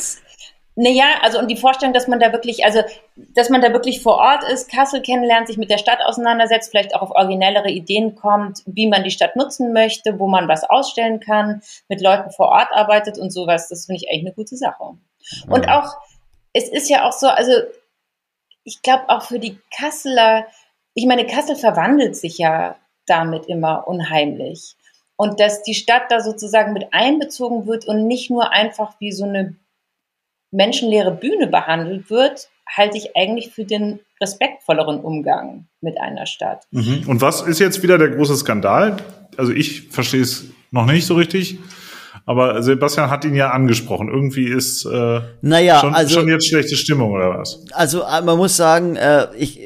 Naja, 0.83 1.19
also 1.21 1.37
und 1.37 1.47
die 1.47 1.57
Vorstellung, 1.57 1.93
dass 1.93 2.07
man 2.07 2.19
da 2.19 2.31
wirklich, 2.31 2.65
also 2.65 2.81
dass 3.15 3.49
man 3.49 3.61
da 3.61 3.71
wirklich 3.71 4.01
vor 4.01 4.15
Ort 4.15 4.43
ist, 4.43 4.67
Kassel 4.67 5.03
kennenlernt, 5.03 5.45
sich 5.45 5.57
mit 5.57 5.69
der 5.69 5.77
Stadt 5.77 5.99
auseinandersetzt, 6.03 6.71
vielleicht 6.71 6.95
auch 6.95 7.03
auf 7.03 7.11
originellere 7.11 7.69
Ideen 7.69 8.15
kommt, 8.15 8.63
wie 8.65 8.89
man 8.89 9.03
die 9.03 9.11
Stadt 9.11 9.35
nutzen 9.35 9.73
möchte, 9.73 10.17
wo 10.17 10.27
man 10.27 10.47
was 10.47 10.63
ausstellen 10.63 11.19
kann, 11.19 11.61
mit 11.87 12.01
Leuten 12.01 12.31
vor 12.31 12.47
Ort 12.47 12.69
arbeitet 12.71 13.19
und 13.19 13.29
sowas, 13.29 13.69
das 13.69 13.85
finde 13.85 14.01
ich 14.01 14.09
eigentlich 14.09 14.25
eine 14.25 14.33
gute 14.33 14.57
Sache. 14.57 14.97
Und 15.47 15.69
auch, 15.69 15.97
es 16.53 16.67
ist 16.67 16.89
ja 16.89 17.07
auch 17.07 17.13
so, 17.13 17.27
also 17.27 17.51
ich 18.63 18.81
glaube 18.81 19.07
auch 19.09 19.21
für 19.21 19.37
die 19.37 19.59
Kasseler, 19.77 20.47
ich 20.95 21.05
meine, 21.05 21.27
Kassel 21.27 21.57
verwandelt 21.57 22.15
sich 22.15 22.39
ja 22.39 22.75
damit 23.05 23.45
immer 23.45 23.87
unheimlich. 23.87 24.75
Und 25.15 25.39
dass 25.39 25.61
die 25.61 25.75
Stadt 25.75 26.09
da 26.09 26.21
sozusagen 26.21 26.73
mit 26.73 26.87
einbezogen 26.91 27.67
wird 27.67 27.85
und 27.87 28.07
nicht 28.07 28.31
nur 28.31 28.51
einfach 28.51 28.95
wie 28.99 29.11
so 29.11 29.25
eine 29.25 29.57
menschenleere 30.51 31.11
Bühne 31.11 31.47
behandelt 31.47 32.09
wird, 32.09 32.49
halte 32.67 32.97
ich 32.97 33.15
eigentlich 33.15 33.51
für 33.51 33.65
den 33.65 33.99
respektvolleren 34.21 34.99
Umgang 34.99 35.65
mit 35.81 35.99
einer 35.99 36.25
Stadt. 36.25 36.63
Mhm. 36.71 37.03
Und 37.07 37.21
was 37.21 37.41
ist 37.41 37.59
jetzt 37.59 37.83
wieder 37.83 37.97
der 37.97 38.09
große 38.09 38.35
Skandal? 38.35 38.97
Also 39.37 39.51
ich 39.51 39.89
verstehe 39.89 40.21
es 40.21 40.45
noch 40.71 40.85
nicht 40.85 41.05
so 41.05 41.15
richtig. 41.15 41.57
Aber 42.25 42.61
Sebastian 42.61 43.09
hat 43.09 43.25
ihn 43.25 43.35
ja 43.35 43.49
angesprochen. 43.49 44.09
Irgendwie 44.09 44.45
ist 44.45 44.85
äh, 44.85 45.21
naja, 45.41 45.79
schon, 45.79 45.93
also, 45.93 46.19
schon 46.19 46.29
jetzt 46.29 46.47
schlechte 46.47 46.75
Stimmung 46.75 47.11
oder 47.11 47.37
was? 47.37 47.65
Also 47.71 48.03
äh, 48.03 48.21
man 48.21 48.37
muss 48.37 48.55
sagen, 48.55 48.95
äh, 48.95 49.27
ich, 49.37 49.59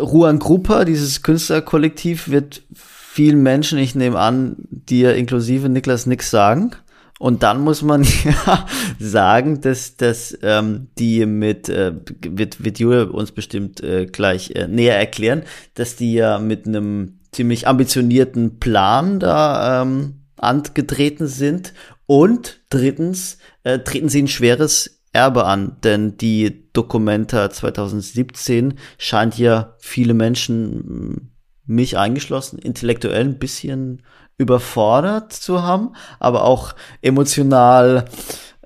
Ruan 0.00 0.38
Grupper, 0.38 0.84
dieses 0.84 1.22
Künstlerkollektiv, 1.22 2.28
wird 2.28 2.62
vielen 2.74 3.42
Menschen, 3.42 3.78
ich 3.78 3.94
nehme 3.94 4.18
an, 4.18 4.56
dir 4.70 5.16
inklusive 5.16 5.68
Niklas 5.68 6.06
nix 6.06 6.30
sagen. 6.30 6.72
Und 7.18 7.42
dann 7.42 7.60
muss 7.60 7.82
man 7.82 8.04
ja 8.24 8.66
sagen, 8.98 9.60
dass, 9.60 9.96
dass 9.96 10.36
ähm, 10.42 10.88
die 10.98 11.26
mit, 11.26 11.68
äh, 11.68 11.92
wird, 12.20 12.64
wird 12.64 12.78
Julia 12.78 13.04
uns 13.04 13.32
bestimmt 13.32 13.82
äh, 13.82 14.06
gleich 14.06 14.52
äh, 14.52 14.68
näher 14.68 14.96
erklären, 14.96 15.42
dass 15.74 15.96
die 15.96 16.14
ja 16.14 16.38
mit 16.38 16.66
einem 16.66 17.18
ziemlich 17.32 17.66
ambitionierten 17.66 18.58
Plan 18.58 19.20
da 19.20 19.82
ähm, 19.82 20.22
angetreten 20.36 21.26
sind. 21.26 21.74
Und 22.06 22.60
drittens 22.70 23.38
äh, 23.64 23.80
treten 23.80 24.08
sie 24.08 24.22
ein 24.22 24.28
schweres 24.28 25.02
Erbe 25.12 25.44
an, 25.44 25.76
denn 25.82 26.16
die 26.16 26.70
Dokumenta 26.72 27.50
2017 27.50 28.74
scheint 28.98 29.38
ja 29.38 29.74
viele 29.78 30.14
Menschen, 30.14 31.32
mich 31.66 31.98
eingeschlossen, 31.98 32.58
intellektuell 32.58 33.24
ein 33.24 33.38
bisschen 33.38 34.02
überfordert 34.38 35.32
zu 35.32 35.62
haben, 35.62 35.92
aber 36.20 36.44
auch 36.44 36.74
emotional 37.02 38.06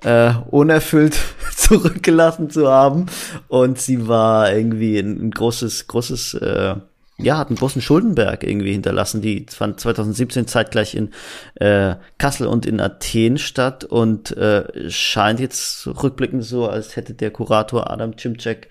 äh, 0.03 0.33
unerfüllt 0.49 1.17
zurückgelassen 1.55 2.49
zu 2.49 2.69
haben. 2.69 3.07
Und 3.47 3.79
sie 3.79 4.07
war 4.07 4.53
irgendwie 4.53 4.99
ein, 4.99 5.27
ein 5.27 5.31
großes, 5.31 5.87
großes, 5.87 6.35
äh, 6.35 6.75
ja, 7.17 7.37
hat 7.37 7.47
einen 7.47 7.57
großen 7.57 7.81
Schuldenberg 7.81 8.43
irgendwie 8.43 8.71
hinterlassen. 8.71 9.21
Die 9.21 9.45
fand 9.49 9.79
2017 9.79 10.47
zeitgleich 10.47 10.95
in 10.95 11.11
äh, 11.55 11.95
Kassel 12.17 12.47
und 12.47 12.65
in 12.65 12.79
Athen 12.79 13.37
statt 13.37 13.83
und 13.83 14.35
äh, 14.37 14.89
scheint 14.89 15.39
jetzt 15.39 15.87
rückblickend 15.87 16.43
so, 16.43 16.67
als 16.67 16.95
hätte 16.95 17.13
der 17.13 17.31
Kurator 17.31 17.89
Adam 17.89 18.17
Cimcek 18.17 18.69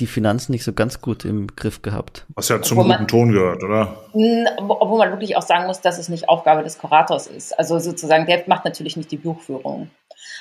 die 0.00 0.06
Finanzen 0.06 0.52
nicht 0.52 0.64
so 0.64 0.72
ganz 0.72 1.00
gut 1.00 1.24
im 1.24 1.46
Griff 1.54 1.82
gehabt. 1.82 2.26
Was 2.34 2.48
ja 2.48 2.60
zum 2.60 2.78
guten 2.78 3.06
Ton 3.06 3.30
gehört, 3.30 3.62
oder? 3.62 3.96
Obwohl 4.58 4.98
man 4.98 5.10
wirklich 5.10 5.36
auch 5.36 5.42
sagen 5.42 5.66
muss, 5.66 5.80
dass 5.80 5.98
es 5.98 6.08
nicht 6.08 6.28
Aufgabe 6.28 6.64
des 6.64 6.78
Kurators 6.78 7.28
ist. 7.28 7.56
Also 7.58 7.78
sozusagen, 7.78 8.26
der 8.26 8.42
macht 8.46 8.64
natürlich 8.64 8.96
nicht 8.96 9.12
die 9.12 9.16
Buchführung. 9.16 9.90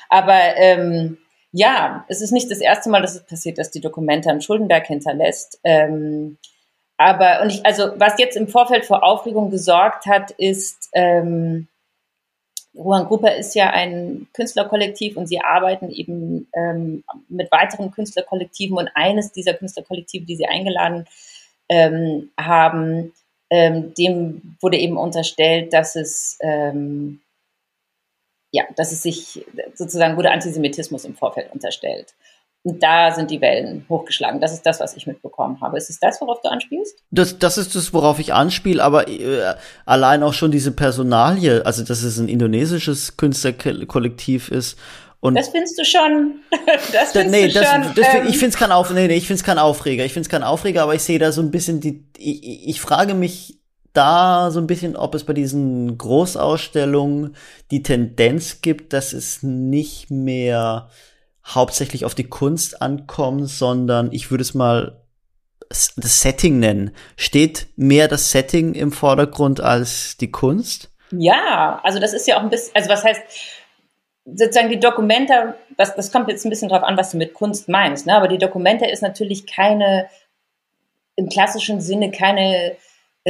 Aber 0.09 0.39
ähm, 0.57 1.17
ja, 1.51 2.03
es 2.07 2.21
ist 2.21 2.31
nicht 2.31 2.49
das 2.49 2.59
erste 2.59 2.89
Mal, 2.89 3.01
dass 3.01 3.15
es 3.15 3.25
passiert, 3.25 3.59
dass 3.59 3.69
die 3.69 3.81
Dokumente 3.81 4.29
einen 4.29 4.41
Schuldenberg 4.41 4.87
hinterlässt. 4.87 5.59
Ähm, 5.63 6.37
aber 6.97 7.41
und 7.43 7.51
ich, 7.51 7.65
also 7.65 7.91
was 7.97 8.17
jetzt 8.17 8.37
im 8.37 8.47
Vorfeld 8.47 8.85
für 8.85 9.03
Aufregung 9.03 9.51
gesorgt 9.51 10.07
hat, 10.07 10.31
ist 10.31 10.89
ähm, 10.93 11.67
Juan 12.73 13.05
Gruppe 13.05 13.29
ist 13.29 13.53
ja 13.53 13.69
ein 13.69 14.27
Künstlerkollektiv 14.33 15.15
und 15.15 15.27
sie 15.27 15.39
arbeiten 15.41 15.91
eben 15.91 16.47
ähm, 16.53 17.03
mit 17.29 17.51
weiteren 17.51 17.91
Künstlerkollektiven 17.91 18.77
und 18.77 18.89
eines 18.95 19.31
dieser 19.31 19.53
Künstlerkollektive, 19.53 20.25
die 20.25 20.35
sie 20.35 20.47
eingeladen 20.47 21.05
ähm, 21.69 22.31
haben, 22.37 23.13
ähm, 23.51 23.93
dem 23.93 24.57
wurde 24.59 24.77
eben 24.77 24.97
unterstellt, 24.97 25.71
dass 25.73 25.95
es 25.95 26.37
ähm, 26.41 27.21
ja, 28.51 28.63
dass 28.75 28.91
es 28.91 29.01
sich 29.01 29.43
sozusagen 29.73 30.15
wurde 30.15 30.31
Antisemitismus 30.31 31.05
im 31.05 31.15
Vorfeld 31.15 31.51
unterstellt. 31.51 32.13
Und 32.65 32.81
da 32.81 33.11
sind 33.13 33.29
die 33.29 33.41
Wellen 33.41 33.85
hochgeschlagen. 33.89 34.39
Das 34.39 34.53
ist 34.53 34.65
das, 34.65 34.79
was 34.79 34.95
ich 34.95 35.05
mitbekommen 35.05 35.59
habe. 35.59 35.77
Ist 35.77 35.89
es 35.89 35.99
das, 35.99 36.21
worauf 36.21 36.39
du 36.41 36.49
anspielst? 36.49 36.97
Das, 37.11 37.37
das 37.37 37.57
ist 37.57 37.75
das, 37.75 37.93
worauf 37.93 38.19
ich 38.19 38.33
anspiele, 38.33 38.81
aber 38.81 39.09
äh, 39.09 39.55
allein 39.85 40.23
auch 40.23 40.33
schon 40.33 40.49
diese 40.49 40.71
Personalie, 40.71 41.65
also 41.65 41.83
dass 41.83 42.03
es 42.03 42.17
ein 42.17 42.29
indonesisches 42.29 43.17
Künstlerkollektiv 43.17 44.49
ist. 44.49 44.77
Und 45.19 45.35
das 45.35 45.49
findest 45.49 45.77
du 45.77 45.83
schon. 45.83 46.35
das 46.93 47.11
findest 47.11 47.31
nee, 47.31 47.47
du 47.47 47.53
das, 47.53 47.69
schon. 47.69 47.95
Das, 47.95 48.13
ähm, 48.13 48.27
ich 48.27 48.37
finde 48.37 48.49
es 48.49 48.57
kein 48.57 48.71
Auf, 48.71 48.91
nee, 48.91 49.07
nee, 49.07 49.15
ich 49.15 49.27
find's 49.27 49.43
kein 49.43 49.57
Aufreger. 49.57 50.05
Ich 50.05 50.13
finde 50.13 50.27
es 50.27 50.29
kein 50.29 50.43
Aufreger, 50.43 50.83
aber 50.83 50.95
ich 50.95 51.03
sehe 51.03 51.19
da 51.19 51.33
so 51.33 51.41
ein 51.41 51.51
bisschen 51.51 51.81
die. 51.81 52.05
Ich, 52.17 52.67
ich 52.69 52.81
frage 52.81 53.13
mich 53.13 53.59
da 53.93 54.51
so 54.51 54.59
ein 54.59 54.67
bisschen, 54.67 54.95
ob 54.95 55.15
es 55.15 55.23
bei 55.23 55.33
diesen 55.33 55.97
Großausstellungen 55.97 57.35
die 57.71 57.83
Tendenz 57.83 58.61
gibt, 58.61 58.93
dass 58.93 59.13
es 59.13 59.43
nicht 59.43 60.09
mehr 60.11 60.89
hauptsächlich 61.45 62.05
auf 62.05 62.15
die 62.15 62.29
Kunst 62.29 62.81
ankommen, 62.81 63.45
sondern 63.47 64.11
ich 64.11 64.31
würde 64.31 64.43
es 64.43 64.53
mal 64.53 65.01
das 65.69 66.21
Setting 66.21 66.59
nennen. 66.59 66.91
Steht 67.17 67.67
mehr 67.75 68.07
das 68.07 68.31
Setting 68.31 68.73
im 68.73 68.91
Vordergrund 68.91 69.59
als 69.59 70.17
die 70.17 70.31
Kunst? 70.31 70.89
Ja, 71.11 71.79
also 71.83 71.99
das 71.99 72.13
ist 72.13 72.27
ja 72.27 72.37
auch 72.37 72.43
ein 72.43 72.49
bisschen, 72.49 72.75
also 72.75 72.89
was 72.89 73.03
heißt, 73.03 73.21
sozusagen 74.25 74.69
die 74.69 74.79
Dokumente, 74.79 75.55
das, 75.77 75.95
das 75.95 76.11
kommt 76.11 76.29
jetzt 76.29 76.45
ein 76.45 76.49
bisschen 76.49 76.69
drauf 76.69 76.83
an, 76.83 76.97
was 76.97 77.11
du 77.11 77.17
mit 77.17 77.33
Kunst 77.33 77.69
meinst, 77.69 78.05
ne? 78.05 78.15
aber 78.15 78.27
die 78.27 78.37
Dokumente 78.37 78.85
ist 78.85 79.01
natürlich 79.01 79.45
keine, 79.45 80.07
im 81.15 81.29
klassischen 81.29 81.81
Sinne 81.81 82.11
keine 82.11 82.75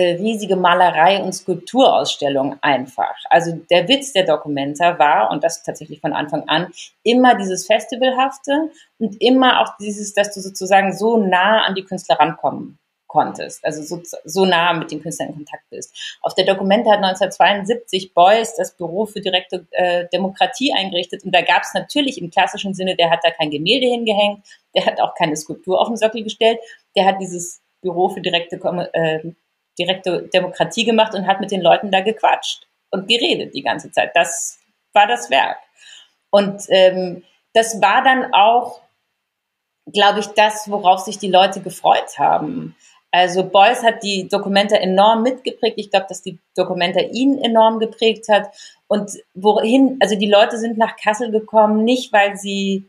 riesige 0.02 0.56
Malerei- 0.56 1.22
und 1.22 1.34
Skulpturausstellung 1.34 2.58
einfach. 2.62 3.16
Also 3.30 3.60
der 3.70 3.88
Witz 3.88 4.14
der 4.14 4.26
Dokumenta 4.26 4.98
war, 4.98 5.32
und 5.32 5.44
das 5.44 5.64
tatsächlich 5.64 6.02
von 6.02 6.14
Anfang 6.14 6.48
an, 6.48 6.72
immer 7.04 7.36
dieses 7.36 7.68
Festivalhafte 7.68 8.72
und 9.00 9.22
immer 9.22 9.62
auch 9.62 9.78
dieses, 9.80 10.14
dass 10.14 10.34
du 10.34 10.42
sozusagen 10.42 10.96
so 10.96 11.18
nah 11.18 11.64
an 11.64 11.76
die 11.76 11.84
Künstler 11.84 12.20
rankommen 12.20 12.80
konntest, 13.14 13.64
also 13.64 13.84
so, 13.84 14.02
so 14.26 14.44
nah 14.44 14.74
mit 14.74 14.90
den 14.90 15.00
Künstlern 15.00 15.30
in 15.30 15.36
Kontakt 15.36 15.70
bist. 15.70 16.18
Auf 16.22 16.34
der 16.34 16.46
Dokumente 16.46 16.90
hat 16.90 16.98
1972 16.98 18.12
Beuys 18.16 18.56
das 18.56 18.76
Büro 18.76 19.06
für 19.06 19.22
direkte 19.22 19.68
äh, 19.70 20.08
Demokratie 20.12 20.74
eingerichtet 20.74 21.24
und 21.24 21.34
da 21.34 21.42
gab 21.42 21.62
es 21.62 21.76
natürlich 21.76 22.20
im 22.20 22.32
klassischen 22.32 22.74
Sinne, 22.74 22.96
der 22.96 23.12
hat 23.12 23.20
da 23.22 23.30
kein 23.30 23.52
Gemälde 23.52 23.86
hingehängt, 23.86 24.44
der 24.76 24.88
hat 24.88 25.00
auch 25.00 25.14
keine 25.14 25.36
Skulptur 25.36 25.80
auf 25.80 25.90
den 25.90 25.98
Sockel 25.98 26.24
gestellt, 26.24 26.58
der 26.96 27.06
hat 27.06 27.22
dieses 27.22 27.62
Büro 27.82 28.10
für 28.10 28.22
direkte 28.22 28.56
äh, 28.94 29.32
direkte 29.78 30.24
Demokratie 30.34 30.86
gemacht 30.86 31.14
und 31.16 31.28
hat 31.28 31.40
mit 31.40 31.52
den 31.52 31.62
Leuten 31.62 31.92
da 31.92 32.02
gequatscht 32.02 32.68
und 32.92 33.08
geredet 33.08 33.54
die 33.54 33.64
ganze 33.64 33.92
Zeit. 33.92 34.12
Das 34.16 34.60
war 34.94 35.08
das 35.08 35.30
Werk. 35.30 35.58
Und 36.30 36.64
ähm, 36.70 37.24
das 37.54 37.82
war 37.82 38.04
dann 38.04 38.34
auch, 38.34 38.82
glaube 39.92 40.20
ich, 40.20 40.28
das, 40.28 40.70
worauf 40.70 41.02
sich 41.02 41.18
die 41.18 41.30
Leute 41.30 41.62
gefreut 41.62 42.18
haben. 42.18 42.76
Also 43.12 43.44
Beuys 43.44 43.84
hat 43.84 44.02
die 44.02 44.28
Dokumente 44.28 44.80
enorm 44.80 45.22
mitgeprägt. 45.22 45.78
Ich 45.78 45.92
glaube, 45.92 46.08
dass 46.10 46.24
die 46.24 46.40
Dokumente 46.56 47.00
ihn 47.00 47.38
enorm 47.38 47.78
geprägt 47.78 48.28
hat. 48.28 48.50
Und 48.88 49.12
wohin, 49.36 49.98
also 50.00 50.16
die 50.16 50.30
Leute 50.30 50.58
sind 50.58 50.80
nach 50.80 50.96
Kassel 50.98 51.30
gekommen, 51.30 51.84
nicht 51.84 52.12
weil 52.12 52.38
sie, 52.38 52.86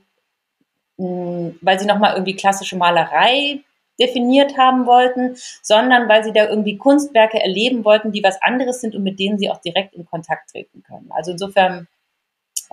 mh, 0.96 1.06
hm, 1.06 1.58
weil 1.60 1.78
sie 1.78 1.86
nochmal 1.86 2.14
irgendwie 2.14 2.36
klassische 2.36 2.76
Malerei 2.76 3.60
definiert 3.98 4.56
haben 4.56 4.86
wollten, 4.86 5.36
sondern 5.62 6.08
weil 6.08 6.24
sie 6.24 6.32
da 6.32 6.48
irgendwie 6.48 6.76
Kunstwerke 6.76 7.40
erleben 7.40 7.84
wollten, 7.84 8.12
die 8.12 8.22
was 8.22 8.40
anderes 8.42 8.80
sind 8.80 8.94
und 8.94 9.02
mit 9.02 9.18
denen 9.18 9.38
sie 9.38 9.50
auch 9.50 9.60
direkt 9.60 9.94
in 9.94 10.04
Kontakt 10.04 10.50
treten 10.50 10.82
können. 10.82 11.10
Also 11.10 11.32
insofern 11.32 11.86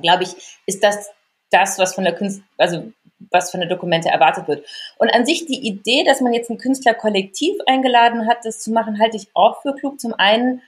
glaube 0.02 0.24
ich, 0.24 0.36
ist 0.66 0.84
das 0.84 1.10
das, 1.52 1.78
was 1.78 1.96
von 1.96 2.06
der 2.06 2.16
Künst, 2.16 2.42
also 2.58 2.92
was 3.30 3.52
von 3.52 3.60
der 3.60 3.70
Dokumente 3.70 4.10
erwartet 4.10 4.48
wird. 4.48 4.66
Und 4.98 5.10
an 5.14 5.26
sich 5.26 5.46
die 5.46 5.68
Idee, 5.68 6.04
dass 6.04 6.22
man 6.22 6.34
jetzt 6.34 6.50
ein 6.50 6.58
Künstlerkollektiv 6.58 7.58
eingeladen 7.68 8.28
hat, 8.28 8.40
das 8.44 8.60
zu 8.60 8.72
machen, 8.72 9.00
halte 9.00 9.18
ich 9.18 9.28
auch 9.34 9.62
für 9.62 9.76
klug. 9.76 10.00
Zum 10.00 10.14
einen 10.14 10.62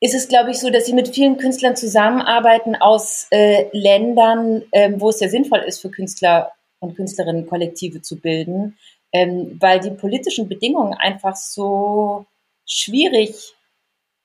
ist 0.00 0.14
es, 0.14 0.28
glaube 0.28 0.52
ich, 0.52 0.58
so, 0.58 0.70
dass 0.70 0.86
sie 0.86 0.94
mit 0.94 1.08
vielen 1.08 1.36
Künstlern 1.36 1.76
zusammenarbeiten 1.76 2.76
aus 2.76 3.26
äh, 3.30 3.66
Ländern, 3.72 4.62
äh, 4.70 4.92
wo 4.96 5.10
es 5.10 5.18
sehr 5.18 5.28
sinnvoll 5.28 5.58
ist, 5.58 5.80
für 5.80 5.90
Künstler 5.90 6.52
und 6.78 6.96
Künstlerinnen 6.96 7.46
Kollektive 7.46 8.00
zu 8.00 8.16
bilden, 8.18 8.78
ähm, 9.12 9.56
weil 9.60 9.80
die 9.80 9.90
politischen 9.90 10.48
Bedingungen 10.48 10.94
einfach 10.94 11.36
so 11.36 12.26
schwierig 12.66 13.54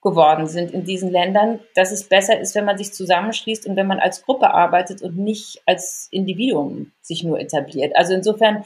geworden 0.06 0.48
sind 0.48 0.72
in 0.72 0.86
diesen 0.86 1.10
Ländern, 1.10 1.60
dass 1.74 1.92
es 1.92 2.08
besser 2.08 2.40
ist, 2.40 2.54
wenn 2.54 2.66
man 2.66 2.78
sich 2.78 2.94
zusammenschließt 2.94 3.66
und 3.66 3.76
wenn 3.76 3.88
man 3.88 4.00
als 4.00 4.22
Gruppe 4.22 4.54
arbeitet 4.54 5.02
und 5.02 5.18
nicht 5.18 5.64
als 5.66 6.08
Individuum 6.12 6.92
sich 7.02 7.24
nur 7.24 7.40
etabliert. 7.40 7.96
Also 7.96 8.14
insofern, 8.14 8.64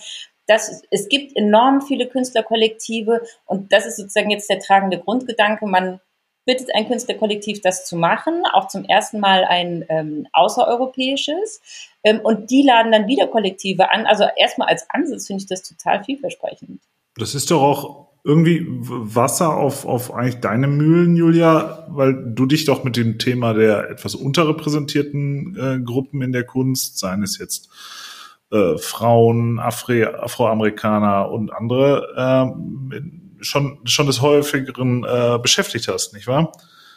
das, 0.48 0.84
es 0.92 1.08
gibt 1.08 1.38
enorm 1.38 1.82
viele 1.82 2.08
Künstlerkollektive 2.08 3.22
und 3.46 3.72
das 3.72 3.86
ist 3.86 3.96
sozusagen 3.96 4.32
jetzt 4.32 4.50
der 4.50 4.60
tragende 4.60 5.00
Grundgedanke. 5.00 5.66
Man 5.66 6.02
bittet 6.50 6.74
ein 6.74 6.88
Künstlerkollektiv, 6.88 7.62
das 7.62 7.86
zu 7.86 7.96
machen, 7.96 8.42
auch 8.54 8.70
zum 8.70 8.84
ersten 8.84 9.20
Mal 9.20 9.46
ein 9.46 9.86
ähm, 9.88 10.26
außereuropäisches. 10.34 11.62
Ähm, 12.04 12.22
und 12.24 12.50
die 12.50 12.64
laden 12.64 12.92
dann 12.92 13.06
wieder 13.06 13.28
Kollektive 13.28 13.92
an. 13.92 14.08
Also 14.08 14.24
erstmal 14.36 14.68
als 14.68 14.90
Ansatz 14.90 15.28
finde 15.28 15.44
ich 15.44 15.48
das 15.48 15.62
total 15.62 16.04
vielversprechend. 16.04 16.82
Das 17.18 17.36
ist 17.36 17.52
doch 17.52 17.62
auch 17.62 18.08
irgendwie 18.24 18.66
Wasser 18.68 19.56
auf, 19.56 19.86
auf 19.86 20.12
eigentlich 20.12 20.40
deine 20.40 20.66
Mühlen, 20.66 21.16
Julia, 21.16 21.86
weil 21.90 22.34
du 22.34 22.48
dich 22.48 22.66
doch 22.66 22.84
mit 22.84 22.98
dem 22.98 23.20
Thema 23.20 23.54
der 23.54 23.92
etwas 23.92 24.16
unterrepräsentierten 24.16 25.56
äh, 25.56 25.84
Gruppen 25.84 26.24
in 26.24 26.32
der 26.32 26.46
Kunst, 26.46 26.98
seien 26.98 27.22
es 27.22 27.38
jetzt 27.38 27.70
äh, 28.52 28.76
Frauen, 28.80 29.60
Afri 29.60 30.04
Afroamerikaner 30.04 31.30
und 31.30 31.54
andere, 31.54 32.08
äh, 32.18 33.00
schon, 33.42 33.80
schon 33.86 34.08
des 34.08 34.22
häufigeren 34.22 35.04
äh, 35.04 35.40
beschäftigt 35.40 35.88
hast, 35.88 36.14
nicht 36.14 36.28
wahr? 36.28 36.52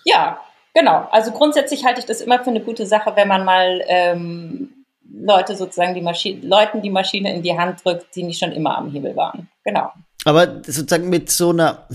Ja, 0.04 0.38
genau. 0.74 1.08
Also 1.10 1.32
grundsätzlich 1.32 1.84
halte 1.84 2.00
ich 2.00 2.06
das 2.06 2.20
immer 2.20 2.38
für 2.42 2.50
eine 2.50 2.60
gute 2.60 2.86
Sache, 2.86 3.12
wenn 3.14 3.28
man 3.28 3.44
mal 3.44 3.82
ähm, 3.86 4.84
Leute 5.12 5.56
sozusagen 5.56 5.94
die 5.94 6.00
Maschine, 6.00 6.46
Leuten 6.46 6.82
die 6.82 6.90
Maschine 6.90 7.34
in 7.34 7.42
die 7.42 7.56
Hand 7.56 7.84
drückt, 7.84 8.14
die 8.16 8.22
nicht 8.22 8.38
schon 8.38 8.52
immer 8.52 8.76
am 8.76 8.90
Hebel 8.90 9.14
waren. 9.16 9.48
Genau. 9.64 9.92
Aber 10.24 10.62
sozusagen 10.64 11.08
mit 11.08 11.30
so 11.30 11.50
einer, 11.50 11.86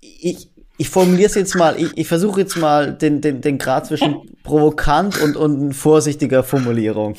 ich, 0.00 0.48
ich 0.78 0.88
formuliere 0.88 1.26
es 1.26 1.34
jetzt 1.34 1.54
mal, 1.54 1.80
ich, 1.80 1.96
ich 1.96 2.08
versuche 2.08 2.40
jetzt 2.40 2.56
mal 2.56 2.92
den, 2.92 3.20
den, 3.20 3.40
den 3.40 3.58
Grad 3.58 3.86
zwischen 3.86 4.36
provokant 4.42 5.20
und, 5.20 5.36
und 5.36 5.74
vorsichtiger 5.74 6.42
Formulierung. 6.42 7.16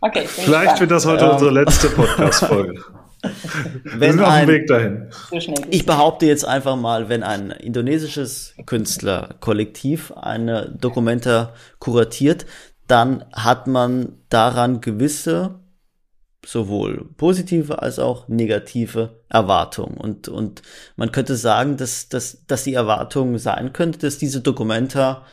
Okay. 0.00 0.24
Vielleicht 0.26 0.80
wird 0.80 0.90
das 0.90 1.06
heute 1.06 1.24
ähm, 1.24 1.30
unsere 1.32 1.50
letzte 1.50 1.88
Podcast-Folge. 1.88 2.82
wenn 3.84 4.18
Wir 4.18 4.28
ein, 4.28 4.48
Weg 4.48 4.66
dahin. 4.66 5.10
Ich 5.70 5.86
behaupte 5.86 6.26
jetzt 6.26 6.44
einfach 6.44 6.76
mal, 6.76 7.08
wenn 7.08 7.22
ein 7.22 7.50
indonesisches 7.50 8.54
Künstlerkollektiv 8.66 10.12
eine 10.12 10.74
Dokumenta 10.78 11.54
kuratiert, 11.78 12.46
dann 12.88 13.24
hat 13.32 13.66
man 13.66 14.18
daran 14.28 14.80
gewisse 14.80 15.60
sowohl 16.44 17.08
positive 17.16 17.80
als 17.80 17.98
auch 17.98 18.26
negative 18.28 19.22
Erwartungen. 19.28 19.96
Und, 19.96 20.28
und 20.28 20.62
man 20.96 21.12
könnte 21.12 21.36
sagen, 21.36 21.76
dass, 21.76 22.08
dass, 22.08 22.44
dass 22.46 22.64
die 22.64 22.74
Erwartung 22.74 23.38
sein 23.38 23.72
könnte, 23.72 24.00
dass 24.00 24.18
diese 24.18 24.40
Dokumenta 24.40 25.24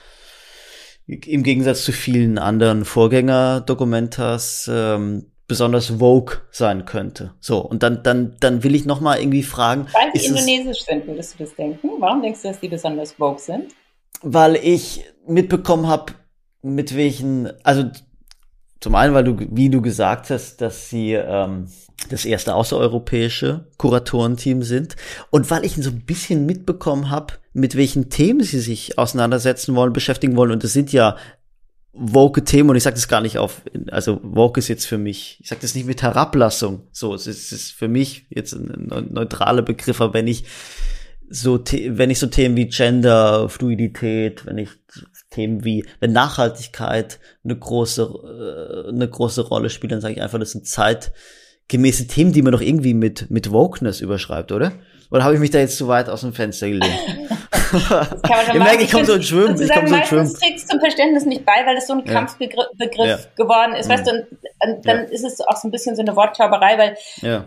im 1.08 1.42
Gegensatz 1.42 1.84
zu 1.84 1.92
vielen 1.92 2.38
anderen 2.38 2.86
Vorgänger-Dokumentas 2.86 4.70
ähm, 4.72 5.32
besonders 5.50 5.88
Vogue 5.88 6.38
sein 6.52 6.86
könnte. 6.86 7.34
So, 7.42 7.58
und 7.58 7.84
dann, 7.84 8.04
dann, 8.04 8.38
dann 8.40 8.64
will 8.64 8.76
ich 8.76 8.86
noch 8.86 9.02
mal 9.02 9.20
irgendwie 9.20 9.44
fragen. 9.44 9.88
Weil 9.92 10.18
sie 10.18 10.28
indonesisch 10.28 10.86
sind, 10.86 11.06
würdest 11.08 11.34
du 11.34 11.44
das 11.44 11.56
denken? 11.56 11.90
Warum 12.00 12.22
denkst 12.22 12.42
du, 12.44 12.48
dass 12.48 12.60
die 12.62 12.70
besonders 12.70 13.14
Vogue 13.14 13.40
sind? 13.40 13.74
Weil 14.22 14.56
ich 14.56 15.04
mitbekommen 15.28 15.88
habe, 15.88 16.14
mit 16.62 16.96
welchen, 16.96 17.52
also 17.64 17.84
zum 18.80 18.96
einen, 18.96 19.14
weil 19.14 19.26
du, 19.26 19.38
wie 19.52 19.70
du 19.70 19.82
gesagt 19.82 20.30
hast, 20.30 20.62
dass 20.62 20.90
sie 20.90 21.14
ähm, 21.14 21.68
das 22.10 22.26
erste 22.26 22.56
außereuropäische 22.56 23.66
Kuratorenteam 23.78 24.64
sind 24.64 24.96
und 25.32 25.50
weil 25.52 25.66
ich 25.66 25.76
so 25.76 25.90
ein 25.90 26.06
bisschen 26.06 26.46
mitbekommen 26.46 27.10
habe, 27.10 27.34
mit 27.54 27.76
welchen 27.76 28.10
Themen 28.10 28.44
sie 28.44 28.60
sich 28.60 28.98
auseinandersetzen 28.98 29.76
wollen, 29.76 29.94
beschäftigen 29.94 30.38
wollen. 30.38 30.52
Und 30.52 30.64
das 30.64 30.74
sind 30.74 30.94
ja 30.94 31.18
woke 31.94 32.44
Themen 32.44 32.70
und 32.70 32.76
ich 32.76 32.84
sage 32.84 32.96
das 32.96 33.08
gar 33.08 33.22
nicht 33.22 33.38
auf, 33.38 33.62
also 33.92 34.20
woke 34.24 34.60
ist 34.60 34.68
jetzt 34.68 34.86
für 34.86 34.98
mich, 34.98 35.38
ich 35.42 35.50
sage 35.50 35.62
das 35.62 35.76
nicht 35.76 35.88
mit 35.88 36.02
Herablassung, 36.02 36.88
so, 36.92 37.14
es 37.14 37.28
ist, 37.28 37.52
es 37.52 37.64
ist 37.64 37.72
für 37.72 37.88
mich 37.88 38.28
jetzt 38.30 38.54
ein, 38.54 39.10
neutraler 39.12 39.62
Begriff, 39.62 40.00
aber 40.02 40.14
wenn 40.14 40.28
ich 40.28 40.46
so, 41.30 41.60
wenn 41.60 42.10
ich 42.10 42.20
so 42.20 42.28
Themen 42.28 42.56
wie 42.56 42.70
Gender, 42.70 43.50
Fluidität, 43.50 44.46
wenn 44.46 44.58
ich 44.58 44.70
Themen 45.30 45.64
wie, 45.64 45.86
wenn 46.00 46.12
Nachhaltigkeit 46.12 47.20
eine 47.44 47.56
große, 47.56 48.02
äh, 48.02 48.90
eine 48.90 49.08
große 49.08 49.42
Rolle 49.42 49.70
spielt, 49.70 49.92
dann 49.92 50.02
sage 50.02 50.16
ich 50.16 50.22
einfach, 50.22 50.40
das 50.40 50.52
sind 50.52 50.66
zeitgemäße 50.66 52.08
Themen, 52.08 52.32
die 52.32 52.42
man 52.42 52.54
doch 52.54 52.62
irgendwie 52.62 52.96
mit, 52.96 53.30
mit 53.30 53.52
Wokeness 53.52 54.02
überschreibt, 54.02 54.52
oder? 54.52 54.72
Oder 55.12 55.24
habe 55.24 55.36
ich 55.36 55.40
mich 55.40 55.52
da 55.52 55.60
jetzt 55.60 55.78
zu 55.78 55.88
weit 55.88 56.10
aus 56.10 56.22
dem 56.22 56.34
Fenster 56.34 56.68
gelegt? 57.72 58.24
ich 58.24 58.54
merke, 58.60 58.84
ich 58.84 58.92
komme 58.92 59.06
so 59.06 59.14
ins 59.14 59.28
Schwimmen. 59.28 59.62
Ich 59.62 59.70
komme 59.70 59.88
so 59.88 59.96
ins 59.96 60.08
Schwimmen. 60.08 60.34
trägt 60.34 60.58
es 60.58 60.68
zum 60.68 60.80
Verständnis 60.80 61.26
nicht 61.26 61.46
bei, 61.46 61.66
weil 61.66 61.78
es 61.78 61.88
so 61.88 61.94
ein. 61.94 62.06
Kampfbegriff 62.06 62.68
ja. 62.98 63.18
geworden 63.36 63.76
ist. 63.76 63.88
Mhm. 63.88 63.94
Weißt 63.94 64.08
du, 64.08 64.12
und, 64.12 64.28
und 64.62 64.88
dann 64.88 64.98
ja. 64.98 65.04
ist 65.04 65.24
es 65.24 65.42
auch 65.42 65.56
so 65.56 65.68
ein 65.68 65.72
bisschen 65.72 65.96
so 65.96 66.02
eine 66.02 66.16
Wortklauberei, 66.16 66.78
weil 66.78 66.98
ja. 67.22 67.46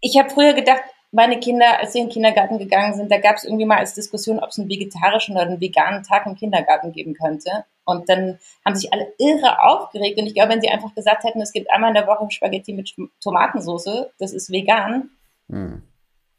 ich 0.00 0.18
habe 0.18 0.30
früher 0.30 0.52
gedacht, 0.52 0.82
meine 1.12 1.38
Kinder, 1.40 1.78
als 1.78 1.92
sie 1.92 2.00
in 2.00 2.06
den 2.06 2.12
Kindergarten 2.12 2.58
gegangen 2.58 2.94
sind, 2.94 3.12
da 3.12 3.18
gab 3.18 3.36
es 3.36 3.44
irgendwie 3.44 3.66
mal 3.66 3.78
als 3.78 3.94
Diskussion, 3.94 4.38
ob 4.40 4.48
es 4.48 4.58
einen 4.58 4.70
vegetarischen 4.70 5.36
oder 5.36 5.46
einen 5.46 5.60
veganen 5.60 6.02
Tag 6.02 6.26
im 6.26 6.34
Kindergarten 6.34 6.92
geben 6.92 7.14
könnte. 7.14 7.64
Und 7.84 8.08
dann 8.08 8.38
haben 8.64 8.74
sich 8.74 8.92
alle 8.92 9.12
irre 9.18 9.60
aufgeregt. 9.60 10.18
Und 10.18 10.26
ich 10.26 10.34
glaube, 10.34 10.50
wenn 10.50 10.62
sie 10.62 10.70
einfach 10.70 10.94
gesagt 10.94 11.24
hätten, 11.24 11.42
es 11.42 11.52
gibt 11.52 11.70
einmal 11.70 11.90
in 11.90 11.94
der 11.94 12.06
Woche 12.06 12.30
Spaghetti 12.30 12.72
mit 12.72 12.94
Tomatensauce, 13.22 14.06
das 14.18 14.32
ist 14.32 14.50
vegan, 14.50 15.10
mhm. 15.48 15.82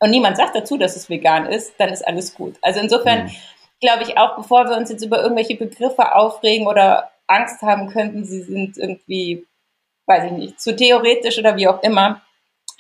Und 0.04 0.10
niemand 0.10 0.36
sagt 0.36 0.54
dazu, 0.54 0.78
dass 0.78 0.98
es 0.98 1.10
vegan 1.10 1.46
ist, 1.46 1.76
dann 1.78 1.88
ist 1.88 2.06
alles 2.06 2.36
gut. 2.36 2.58
Also 2.62 2.82
insofern 2.82 3.28
mhm. 3.28 3.32
glaube 3.80 4.04
ich 4.04 4.18
auch, 4.18 4.36
bevor 4.36 4.66
wir 4.66 4.76
uns 4.76 4.90
jetzt 4.90 5.06
über 5.06 5.22
irgendwelche 5.22 5.56
Begriffe 5.56 6.14
aufregen 6.14 6.68
oder 6.68 7.12
Angst 7.26 7.62
haben 7.62 7.88
könnten, 7.88 8.26
sie 8.26 8.42
sind 8.42 8.78
irgendwie, 8.78 9.48
weiß 10.06 10.26
ich 10.26 10.32
nicht, 10.34 10.60
zu 10.60 10.76
theoretisch 10.76 11.40
oder 11.40 11.56
wie 11.56 11.70
auch 11.70 11.82
immer, 11.84 12.22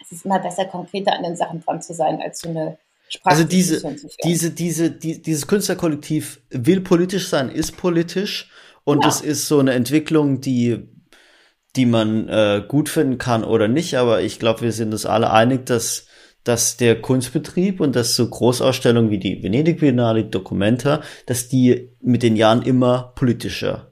es 0.01 0.11
ist 0.11 0.25
immer 0.25 0.39
besser, 0.39 0.65
konkreter 0.65 1.13
an 1.13 1.23
den 1.23 1.37
Sachen 1.37 1.63
dran 1.63 1.81
zu 1.81 1.93
sein, 1.93 2.21
als 2.21 2.41
so 2.41 2.49
eine 2.49 2.77
Sprache 3.07 3.35
Also 3.35 3.45
diese, 3.45 3.95
diese, 4.25 4.51
diese, 4.51 4.91
die, 4.91 5.21
dieses 5.21 5.47
Künstlerkollektiv 5.47 6.41
will 6.49 6.81
politisch 6.81 7.29
sein, 7.29 7.49
ist 7.49 7.77
politisch 7.77 8.51
und 8.83 8.97
genau. 8.97 9.07
es 9.07 9.21
ist 9.21 9.47
so 9.47 9.59
eine 9.59 9.71
Entwicklung, 9.71 10.41
die 10.41 10.89
die 11.75 11.85
man 11.87 12.29
äh, 12.29 12.63
gut 12.67 12.87
finden 12.87 13.17
kann 13.17 13.43
oder 13.43 13.67
nicht, 13.67 13.95
aber 13.95 14.21
ich 14.21 14.37
glaube, 14.37 14.61
wir 14.61 14.71
sind 14.71 14.91
uns 14.91 15.07
alle 15.07 15.31
einig, 15.31 15.65
dass 15.65 16.05
dass 16.43 16.77
der 16.77 17.01
Kunstbetrieb 17.01 17.79
und 17.79 17.95
dass 17.95 18.15
so 18.15 18.29
Großausstellungen 18.29 19.11
wie 19.11 19.19
die 19.19 19.41
Venedig 19.43 19.79
Biennale, 19.79 20.25
Documenta, 20.25 21.01
dass 21.25 21.47
die 21.47 21.95
mit 22.01 22.23
den 22.23 22.35
Jahren 22.35 22.61
immer 22.63 23.13
politischer 23.15 23.91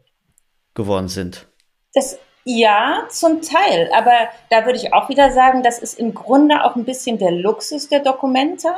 geworden 0.74 1.08
sind. 1.08 1.48
Das 1.94 2.18
ja, 2.44 3.06
zum 3.10 3.42
Teil. 3.42 3.92
Aber 3.94 4.30
da 4.50 4.66
würde 4.66 4.78
ich 4.78 4.94
auch 4.94 5.10
wieder 5.10 5.32
sagen, 5.32 5.62
das 5.62 5.80
ist 5.80 6.00
im 6.00 6.14
Grunde 6.14 6.64
auch 6.64 6.76
ein 6.76 6.86
bisschen 6.86 7.18
der 7.18 7.32
Luxus 7.32 7.88
der 7.88 8.00
Dokumenta, 8.00 8.76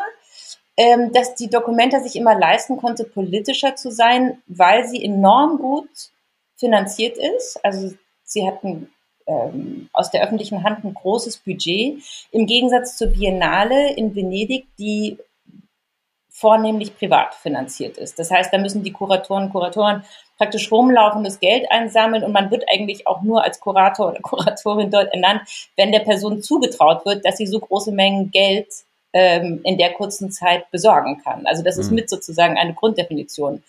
ähm, 0.76 1.12
dass 1.14 1.36
die 1.36 1.50
Dokumenta 1.50 2.02
sich 2.02 2.16
immer 2.16 2.38
leisten 2.38 2.78
konnte, 2.78 3.06
politischer 3.06 3.76
zu 3.76 3.92
sein, 3.92 4.42
weil 4.48 4.88
sie 4.88 5.04
enorm 5.04 5.60
gut 5.60 5.88
finanziert 6.58 7.18
ist. 7.18 7.60
Also 7.64 7.94
sie 8.24 8.46
hatten 8.46 8.90
ähm, 9.28 9.90
aus 9.94 10.12
der 10.12 10.24
öffentlichen 10.24 10.64
Hand 10.64 10.84
ein 10.84 10.94
großes 10.94 11.38
Budget. 11.38 12.02
Im 12.32 12.46
Gegensatz 12.46 12.98
zur 12.98 13.08
Biennale 13.08 13.94
in 13.94 14.16
Venedig, 14.16 14.66
die 14.78 15.18
vornehmlich 16.30 16.98
privat 16.98 17.36
finanziert 17.36 17.98
ist. 17.98 18.20
Das 18.20 18.32
heißt, 18.32 18.52
da 18.52 18.58
müssen 18.58 18.84
die 18.84 18.92
Kuratoren 18.92 19.46
und 19.46 19.52
Kuratoren 19.52 20.04
praktisch 20.38 20.72
rumlaufendes 20.72 21.40
Geld 21.40 21.72
einsammeln 21.72 22.24
und 22.24 22.34
man 22.34 22.52
wird 22.52 22.66
eigentlich 22.68 23.08
auch 23.08 23.22
nur 23.22 23.44
als 23.44 23.60
Kurator 23.60 24.10
oder 24.10 24.20
Kuratorin 24.22 24.92
dort 24.92 25.14
ernannt, 25.14 25.42
wenn 25.78 25.92
der 25.92 26.00
Person 26.00 26.42
zugetraut 26.42 27.06
wird, 27.06 27.26
dass 27.26 27.38
sie 27.38 27.48
so 27.48 27.60
große 27.60 27.92
Mengen 27.92 28.32
Geld 28.32 28.68
ähm, 29.14 29.62
in 29.64 29.78
der 29.78 29.94
kurzen 29.94 30.32
Zeit 30.32 30.70
besorgen 30.72 31.22
kann. 31.24 31.46
Also 31.46 31.64
das 31.64 31.78
mhm. 31.78 31.82
ist 31.82 31.92
mit 31.92 32.10
sozusagen 32.10 32.58
eine 32.58 32.74
Grunddefinition 32.74 33.64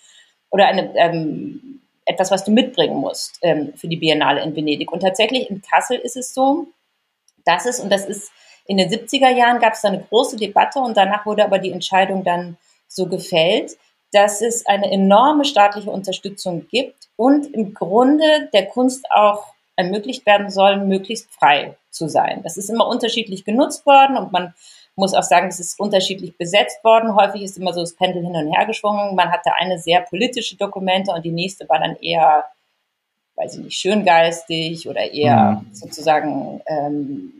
oder 0.49 0.65
eine 0.65 0.93
ähm, 0.97 1.81
etwas, 2.05 2.31
was 2.31 2.43
du 2.43 2.51
mitbringen 2.51 2.97
musst 2.97 3.39
ähm, 3.41 3.73
für 3.75 3.87
die 3.87 3.97
Biennale 3.97 4.41
in 4.41 4.55
Venedig. 4.55 4.91
Und 4.91 5.01
tatsächlich 5.01 5.49
in 5.49 5.61
Kassel 5.61 5.97
ist 5.97 6.15
es 6.15 6.33
so, 6.33 6.67
dass 7.45 7.65
es, 7.65 7.79
und 7.79 7.91
das 7.91 8.05
ist 8.05 8.31
in 8.67 8.77
den 8.77 8.89
70er 8.89 9.29
Jahren 9.29 9.59
gab 9.59 9.73
es 9.73 9.81
da 9.81 9.89
eine 9.89 10.03
große 10.03 10.37
Debatte 10.37 10.79
und 10.79 10.97
danach 10.97 11.25
wurde 11.25 11.43
aber 11.43 11.59
die 11.59 11.71
Entscheidung 11.71 12.23
dann 12.23 12.57
so 12.87 13.07
gefällt, 13.07 13.77
dass 14.11 14.41
es 14.41 14.65
eine 14.65 14.91
enorme 14.91 15.45
staatliche 15.45 15.91
Unterstützung 15.91 16.67
gibt 16.67 17.09
und 17.15 17.53
im 17.53 17.73
Grunde 17.73 18.49
der 18.53 18.67
Kunst 18.67 19.05
auch 19.11 19.53
ermöglicht 19.75 20.25
werden 20.25 20.49
soll, 20.49 20.77
möglichst 20.77 21.31
frei 21.33 21.75
zu 21.91 22.07
sein. 22.07 22.41
Das 22.43 22.57
ist 22.57 22.69
immer 22.69 22.87
unterschiedlich 22.87 23.45
genutzt 23.45 23.85
worden 23.85 24.17
und 24.17 24.31
man 24.31 24.53
muss 24.95 25.13
auch 25.13 25.23
sagen, 25.23 25.47
es 25.47 25.59
ist 25.59 25.79
unterschiedlich 25.79 26.37
besetzt 26.37 26.83
worden. 26.83 27.15
Häufig 27.15 27.41
ist 27.41 27.57
immer 27.57 27.73
so 27.73 27.81
das 27.81 27.95
Pendel 27.95 28.23
hin 28.23 28.35
und 28.35 28.53
her 28.53 28.65
geschwungen. 28.65 29.15
Man 29.15 29.31
hatte 29.31 29.53
eine 29.55 29.77
sehr 29.77 30.01
politische 30.01 30.55
Dokumente 30.55 31.11
und 31.11 31.23
die 31.23 31.31
nächste 31.31 31.67
war 31.67 31.79
dann 31.79 31.95
eher, 31.97 32.45
weiß 33.35 33.55
ich 33.55 33.63
nicht, 33.63 33.77
schöngeistig 33.77 34.87
oder 34.87 35.11
eher 35.11 35.61
mhm. 35.61 35.73
sozusagen 35.73 36.61
ähm, 36.67 37.33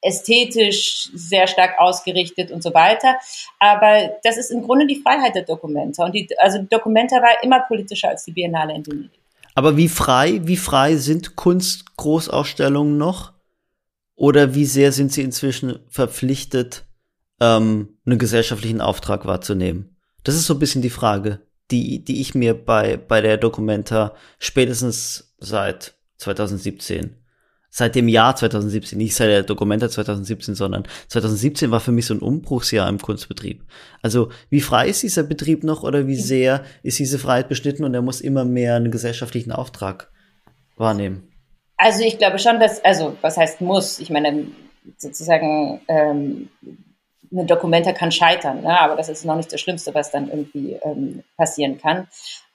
ästhetisch 0.00 1.10
sehr 1.14 1.48
stark 1.48 1.78
ausgerichtet 1.78 2.52
und 2.52 2.62
so 2.62 2.72
weiter. 2.72 3.16
Aber 3.58 4.16
das 4.22 4.36
ist 4.36 4.50
im 4.50 4.62
Grunde 4.62 4.86
die 4.86 5.02
Freiheit 5.02 5.34
der 5.34 5.42
Dokumenta. 5.42 6.04
Und 6.04 6.14
die, 6.14 6.28
also 6.38 6.62
Dokumenta 6.62 7.16
war 7.16 7.42
immer 7.42 7.60
politischer 7.60 8.10
als 8.10 8.24
die 8.24 8.32
Biennale 8.32 8.74
in 8.74 8.86
Venedig. 8.86 9.20
Aber 9.54 9.76
wie 9.76 9.88
frei, 9.88 10.40
wie 10.44 10.56
frei 10.56 10.96
sind 10.96 11.34
Kunstgroßausstellungen 11.34 12.96
noch? 12.98 13.32
Oder 14.16 14.54
wie 14.54 14.64
sehr 14.64 14.92
sind 14.92 15.12
sie 15.12 15.22
inzwischen 15.22 15.78
verpflichtet, 15.88 16.86
ähm, 17.40 17.98
einen 18.04 18.18
gesellschaftlichen 18.18 18.80
Auftrag 18.80 19.26
wahrzunehmen? 19.26 19.96
Das 20.24 20.34
ist 20.34 20.46
so 20.46 20.54
ein 20.54 20.58
bisschen 20.58 20.82
die 20.82 20.90
Frage, 20.90 21.40
die, 21.70 22.02
die 22.02 22.20
ich 22.20 22.34
mir 22.34 22.54
bei, 22.54 22.96
bei 22.96 23.20
der 23.20 23.36
Dokumenta 23.36 24.14
spätestens 24.38 25.34
seit 25.38 25.94
2017 26.16 27.16
seit 27.76 27.94
dem 27.94 28.08
Jahr 28.08 28.34
2017, 28.34 28.96
nicht 28.96 29.14
seit 29.14 29.28
der 29.28 29.42
Dokumenta 29.42 29.90
2017, 29.90 30.54
sondern 30.54 30.84
2017 31.08 31.70
war 31.70 31.80
für 31.80 31.92
mich 31.92 32.06
so 32.06 32.14
ein 32.14 32.20
Umbruchsjahr 32.20 32.88
im 32.88 32.98
Kunstbetrieb. 32.98 33.66
Also 34.00 34.30
wie 34.48 34.62
frei 34.62 34.88
ist 34.88 35.02
dieser 35.02 35.24
Betrieb 35.24 35.62
noch 35.62 35.82
oder 35.82 36.06
wie 36.06 36.16
sehr 36.16 36.64
ist 36.82 36.98
diese 36.98 37.18
Freiheit 37.18 37.50
beschnitten 37.50 37.84
und 37.84 37.92
er 37.92 38.00
muss 38.00 38.22
immer 38.22 38.46
mehr 38.46 38.76
einen 38.76 38.90
gesellschaftlichen 38.90 39.52
Auftrag 39.52 40.10
wahrnehmen? 40.78 41.28
Also 41.76 42.02
ich 42.02 42.18
glaube 42.18 42.38
schon, 42.38 42.58
dass, 42.58 42.84
also 42.84 43.16
was 43.20 43.36
heißt 43.36 43.60
muss? 43.60 43.98
Ich 43.98 44.10
meine, 44.10 44.48
sozusagen 44.96 45.80
ähm, 45.88 46.48
eine 47.30 47.44
Dokumenta 47.44 47.92
kann 47.92 48.12
scheitern, 48.12 48.62
ne? 48.62 48.80
aber 48.80 48.96
das 48.96 49.08
ist 49.08 49.24
noch 49.24 49.36
nicht 49.36 49.52
das 49.52 49.60
Schlimmste, 49.60 49.94
was 49.94 50.10
dann 50.10 50.30
irgendwie 50.30 50.72
ähm, 50.82 51.22
passieren 51.36 51.78
kann 51.78 52.08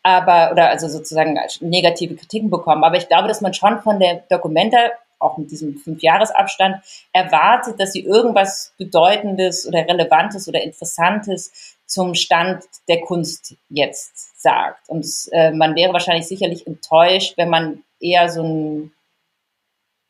aber 0.03 0.51
oder 0.51 0.69
also 0.69 0.87
sozusagen 0.87 1.39
negative 1.59 2.15
Kritiken 2.15 2.49
bekommen. 2.49 2.83
Aber 2.83 2.97
ich 2.97 3.07
glaube, 3.07 3.27
dass 3.27 3.41
man 3.41 3.53
schon 3.53 3.81
von 3.81 3.99
der 3.99 4.23
Dokumenta 4.29 4.77
auch 5.19 5.37
mit 5.37 5.51
diesem 5.51 5.77
Fünfjahresabstand, 5.77 6.77
erwartet, 7.13 7.79
dass 7.79 7.93
sie 7.93 8.03
irgendwas 8.03 8.73
Bedeutendes 8.79 9.67
oder 9.67 9.87
Relevantes 9.87 10.47
oder 10.47 10.63
Interessantes 10.63 11.77
zum 11.85 12.15
Stand 12.15 12.63
der 12.87 13.01
Kunst 13.01 13.55
jetzt 13.69 14.41
sagt. 14.41 14.89
Und 14.89 15.05
äh, 15.31 15.51
man 15.51 15.75
wäre 15.75 15.93
wahrscheinlich 15.93 16.27
sicherlich 16.27 16.65
enttäuscht, 16.65 17.37
wenn 17.37 17.49
man 17.49 17.83
eher 17.99 18.29
so 18.29 18.41
ein, 18.41 18.91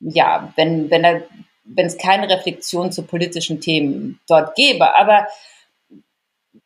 ja, 0.01 0.51
wenn, 0.55 0.89
wenn 0.89 1.03
da, 1.03 1.21
wenn 1.63 1.85
es 1.85 1.97
keine 1.97 2.29
Reflexion 2.29 2.91
zu 2.91 3.03
politischen 3.03 3.61
Themen 3.61 4.19
dort 4.27 4.55
gäbe. 4.55 4.95
Aber 4.97 5.27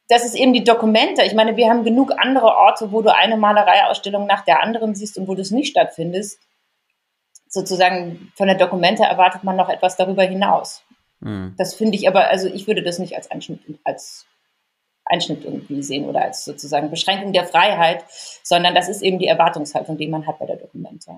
das 0.08 0.26
ist 0.26 0.36
eben 0.36 0.54
die 0.54 0.64
Dokumente. 0.64 1.24
Ich 1.24 1.34
meine, 1.34 1.56
wir 1.58 1.70
haben 1.70 1.84
genug 1.84 2.14
andere 2.18 2.48
Orte, 2.48 2.92
wo 2.92 3.02
du 3.02 3.14
eine 3.14 3.38
Malereiausstellung 3.38 4.26
nach 4.26 4.46
der 4.46 4.62
anderen 4.62 4.96
siehst 4.96 5.18
und 5.18 5.28
wo 5.28 5.36
das 5.36 5.52
nicht 5.52 5.70
stattfindest 5.70 6.40
sozusagen 7.48 8.32
von 8.36 8.48
der 8.48 8.58
Dokumente 8.58 9.04
erwartet 9.04 9.44
man 9.44 9.56
noch 9.56 9.70
etwas 9.70 9.96
darüber 9.96 10.24
hinaus. 10.24 10.84
Mhm. 11.22 11.56
Das 11.58 11.74
finde 11.74 11.98
ich 11.98 12.08
aber, 12.08 12.30
also 12.30 12.48
ich 12.48 12.68
würde 12.68 12.84
das 12.84 13.00
nicht 13.00 13.16
als 13.16 13.32
Einschnitt, 13.32 13.62
als 13.84 14.26
Einschnitt 15.06 15.46
irgendwie 15.46 15.82
sehen 15.82 16.06
oder 16.06 16.22
als 16.22 16.44
sozusagen 16.44 16.90
Beschränkung 16.90 17.32
der 17.32 17.46
Freiheit, 17.46 18.04
sondern 18.44 18.76
das 18.76 18.90
ist 18.90 19.02
eben 19.02 19.20
die 19.20 19.28
Erwartungshaltung, 19.28 19.98
die 19.98 20.08
man 20.08 20.28
hat 20.28 20.40
bei 20.40 20.46
der 20.46 20.58
Dokumente. 20.58 21.12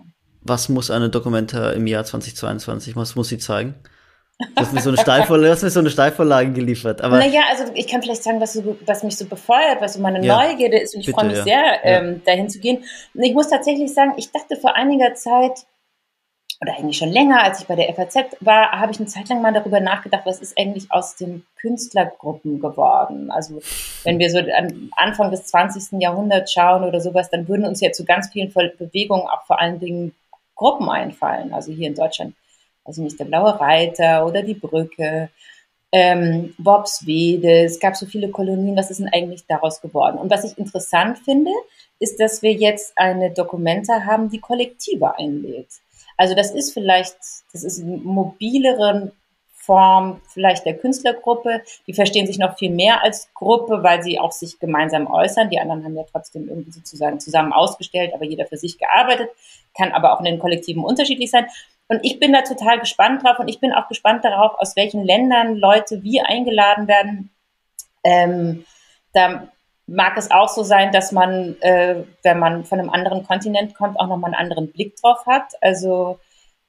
Was 0.47 0.69
muss 0.69 0.89
eine 0.89 1.09
Dokumente 1.09 1.73
im 1.75 1.87
Jahr 1.87 2.05
2022, 2.05 2.95
was 2.95 3.15
muss 3.15 3.27
sie 3.27 3.37
zeigen? 3.37 3.75
Du 4.39 4.61
hast 4.61 4.71
mir 4.71 4.81
so 4.81 4.89
eine 4.89 4.99
Steilvorlage, 4.99 5.51
hast 5.51 5.63
mir 5.63 5.69
so 5.71 5.79
eine 5.79 5.89
Steilvorlage 5.89 6.51
geliefert. 6.51 7.01
Aber 7.01 7.17
naja, 7.17 7.41
also 7.49 7.65
ich 7.73 7.87
kann 7.87 8.03
vielleicht 8.03 8.23
sagen, 8.23 8.39
was, 8.39 8.53
so, 8.53 8.77
was 8.85 9.03
mich 9.03 9.17
so 9.17 9.25
befeuert, 9.25 9.81
was 9.81 9.95
so 9.95 9.99
meine 9.99 10.23
ja, 10.23 10.37
Neugierde 10.37 10.77
ist 10.77 10.95
und 10.95 11.01
ich 11.01 11.09
freue 11.09 11.25
mich 11.25 11.37
ja. 11.37 11.43
sehr, 11.43 11.79
ähm, 11.83 12.21
dahin 12.23 12.47
zu 12.47 12.59
gehen. 12.59 12.83
Und 13.15 13.23
ich 13.23 13.33
muss 13.33 13.49
tatsächlich 13.49 13.93
sagen, 13.93 14.13
ich 14.17 14.31
dachte 14.31 14.55
vor 14.55 14.75
einiger 14.75 15.15
Zeit, 15.15 15.65
oder 16.61 16.75
eigentlich 16.75 16.97
schon 16.97 17.09
länger, 17.09 17.43
als 17.43 17.61
ich 17.61 17.67
bei 17.67 17.75
der 17.75 17.93
FAZ 17.93 18.15
war, 18.39 18.71
habe 18.71 18.91
ich 18.91 18.99
eine 18.99 19.07
Zeit 19.07 19.29
lang 19.29 19.41
mal 19.41 19.53
darüber 19.53 19.79
nachgedacht, 19.79 20.23
was 20.25 20.39
ist 20.39 20.57
eigentlich 20.57 20.91
aus 20.91 21.15
den 21.15 21.45
Künstlergruppen 21.61 22.59
geworden. 22.59 23.29
Also 23.29 23.59
wenn 24.03 24.17
wir 24.17 24.29
so 24.31 24.39
an 24.39 24.89
Anfang 24.95 25.29
des 25.29 25.45
20. 25.45 26.01
Jahrhunderts 26.01 26.51
schauen 26.51 26.83
oder 26.83 26.99
sowas, 26.99 27.29
dann 27.29 27.47
würden 27.47 27.65
uns 27.65 27.81
ja 27.81 27.91
zu 27.91 28.05
ganz 28.05 28.29
vielen 28.29 28.51
Bewegungen 28.51 29.27
auch 29.27 29.45
vor 29.45 29.59
allen 29.59 29.79
Dingen 29.79 30.15
Gruppen 30.57 30.89
einfallen. 30.89 31.53
Also 31.53 31.71
hier 31.71 31.87
in 31.87 31.95
Deutschland, 31.95 32.35
also 32.83 33.01
nicht 33.01 33.19
der 33.19 33.25
Blaue 33.25 33.59
Reiter 33.59 34.25
oder 34.25 34.43
die 34.43 34.55
Brücke, 34.55 35.29
ähm, 35.93 36.53
Worpswede, 36.57 37.63
es 37.63 37.79
gab 37.79 37.95
so 37.95 38.05
viele 38.05 38.29
Kolonien, 38.29 38.75
was 38.75 38.91
ist 38.91 38.99
denn 38.99 39.09
eigentlich 39.13 39.45
daraus 39.47 39.79
geworden? 39.79 40.17
Und 40.17 40.29
was 40.29 40.43
ich 40.43 40.57
interessant 40.57 41.19
finde, 41.19 41.51
ist, 41.99 42.19
dass 42.19 42.41
wir 42.41 42.51
jetzt 42.51 42.97
eine 42.97 43.31
Dokumenta 43.31 44.03
haben, 44.03 44.29
die 44.29 44.39
Kollektive 44.39 45.17
einlädt. 45.17 45.69
Also 46.17 46.35
das 46.35 46.51
ist 46.51 46.73
vielleicht, 46.73 47.17
das 47.53 47.63
ist 47.63 47.81
eine 47.81 47.97
mobilere 47.97 49.11
Form 49.67 50.21
vielleicht 50.29 50.65
der 50.65 50.77
Künstlergruppe. 50.77 51.61
Die 51.85 51.93
verstehen 51.93 52.25
sich 52.25 52.39
noch 52.39 52.57
viel 52.57 52.71
mehr 52.71 53.03
als 53.03 53.29
Gruppe, 53.33 53.83
weil 53.83 54.01
sie 54.01 54.17
auch 54.17 54.31
sich 54.31 54.59
gemeinsam 54.59 55.07
äußern. 55.07 55.49
Die 55.49 55.59
anderen 55.59 55.83
haben 55.83 55.95
ja 55.95 56.05
trotzdem 56.09 56.47
irgendwie 56.47 56.71
sozusagen 56.71 57.19
zusammen 57.19 57.51
ausgestellt, 57.51 58.13
aber 58.15 58.23
jeder 58.23 58.45
für 58.45 58.57
sich 58.57 58.79
gearbeitet, 58.79 59.29
kann 59.77 59.91
aber 59.91 60.13
auch 60.13 60.19
in 60.19 60.25
den 60.25 60.39
Kollektiven 60.39 60.83
unterschiedlich 60.83 61.29
sein. 61.29 61.47
Und 61.89 61.99
ich 62.03 62.19
bin 62.19 62.31
da 62.33 62.41
total 62.41 62.79
gespannt 62.79 63.23
drauf 63.23 63.39
und 63.39 63.49
ich 63.49 63.59
bin 63.59 63.73
auch 63.73 63.89
gespannt 63.89 64.23
darauf, 64.23 64.57
aus 64.57 64.75
welchen 64.77 65.03
Ländern 65.03 65.57
Leute 65.57 66.01
wie 66.01 66.21
eingeladen 66.21 66.87
werden. 66.87 67.29
Ähm, 68.03 68.65
da 69.13 69.49
mag 69.85 70.17
es 70.17 70.31
auch 70.31 70.49
so 70.49 70.63
sein, 70.63 70.91
dass 70.93 71.11
man, 71.11 71.57
äh, 71.61 72.03
wenn 72.23 72.39
man 72.39 72.63
von 72.63 72.79
einem 72.79 72.89
anderen 72.89 73.25
Kontinent 73.27 73.75
kommt, 73.75 73.99
auch 73.99 74.07
nochmal 74.07 74.33
einen 74.33 74.41
anderen 74.41 74.71
Blick 74.71 74.95
drauf 74.95 75.25
hat. 75.25 75.53
Also 75.61 76.19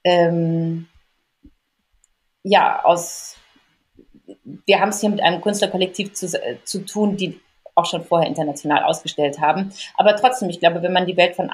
ähm, 0.05 0.89
ja, 2.49 2.83
aus 2.85 3.37
wir 4.67 4.81
haben 4.81 4.91
es 4.91 5.01
hier 5.01 5.11
mit 5.11 5.23
einem 5.23 5.41
Künstlerkollektiv 5.41 6.13
zu, 6.13 6.27
äh, 6.27 6.57
zu 6.65 6.85
tun, 6.85 7.17
die 7.17 7.41
auch 7.75 7.87
schon 7.87 8.05
vorher 8.05 8.29
international 8.29 8.83
ausgestellt 8.83 9.41
haben. 9.41 9.73
Aber 9.97 10.17
trotzdem, 10.17 10.49
ich 10.51 10.61
glaube, 10.61 10.83
wenn 10.83 10.93
man 10.93 11.07
die 11.07 11.17
Welt 11.17 11.37
von, 11.37 11.51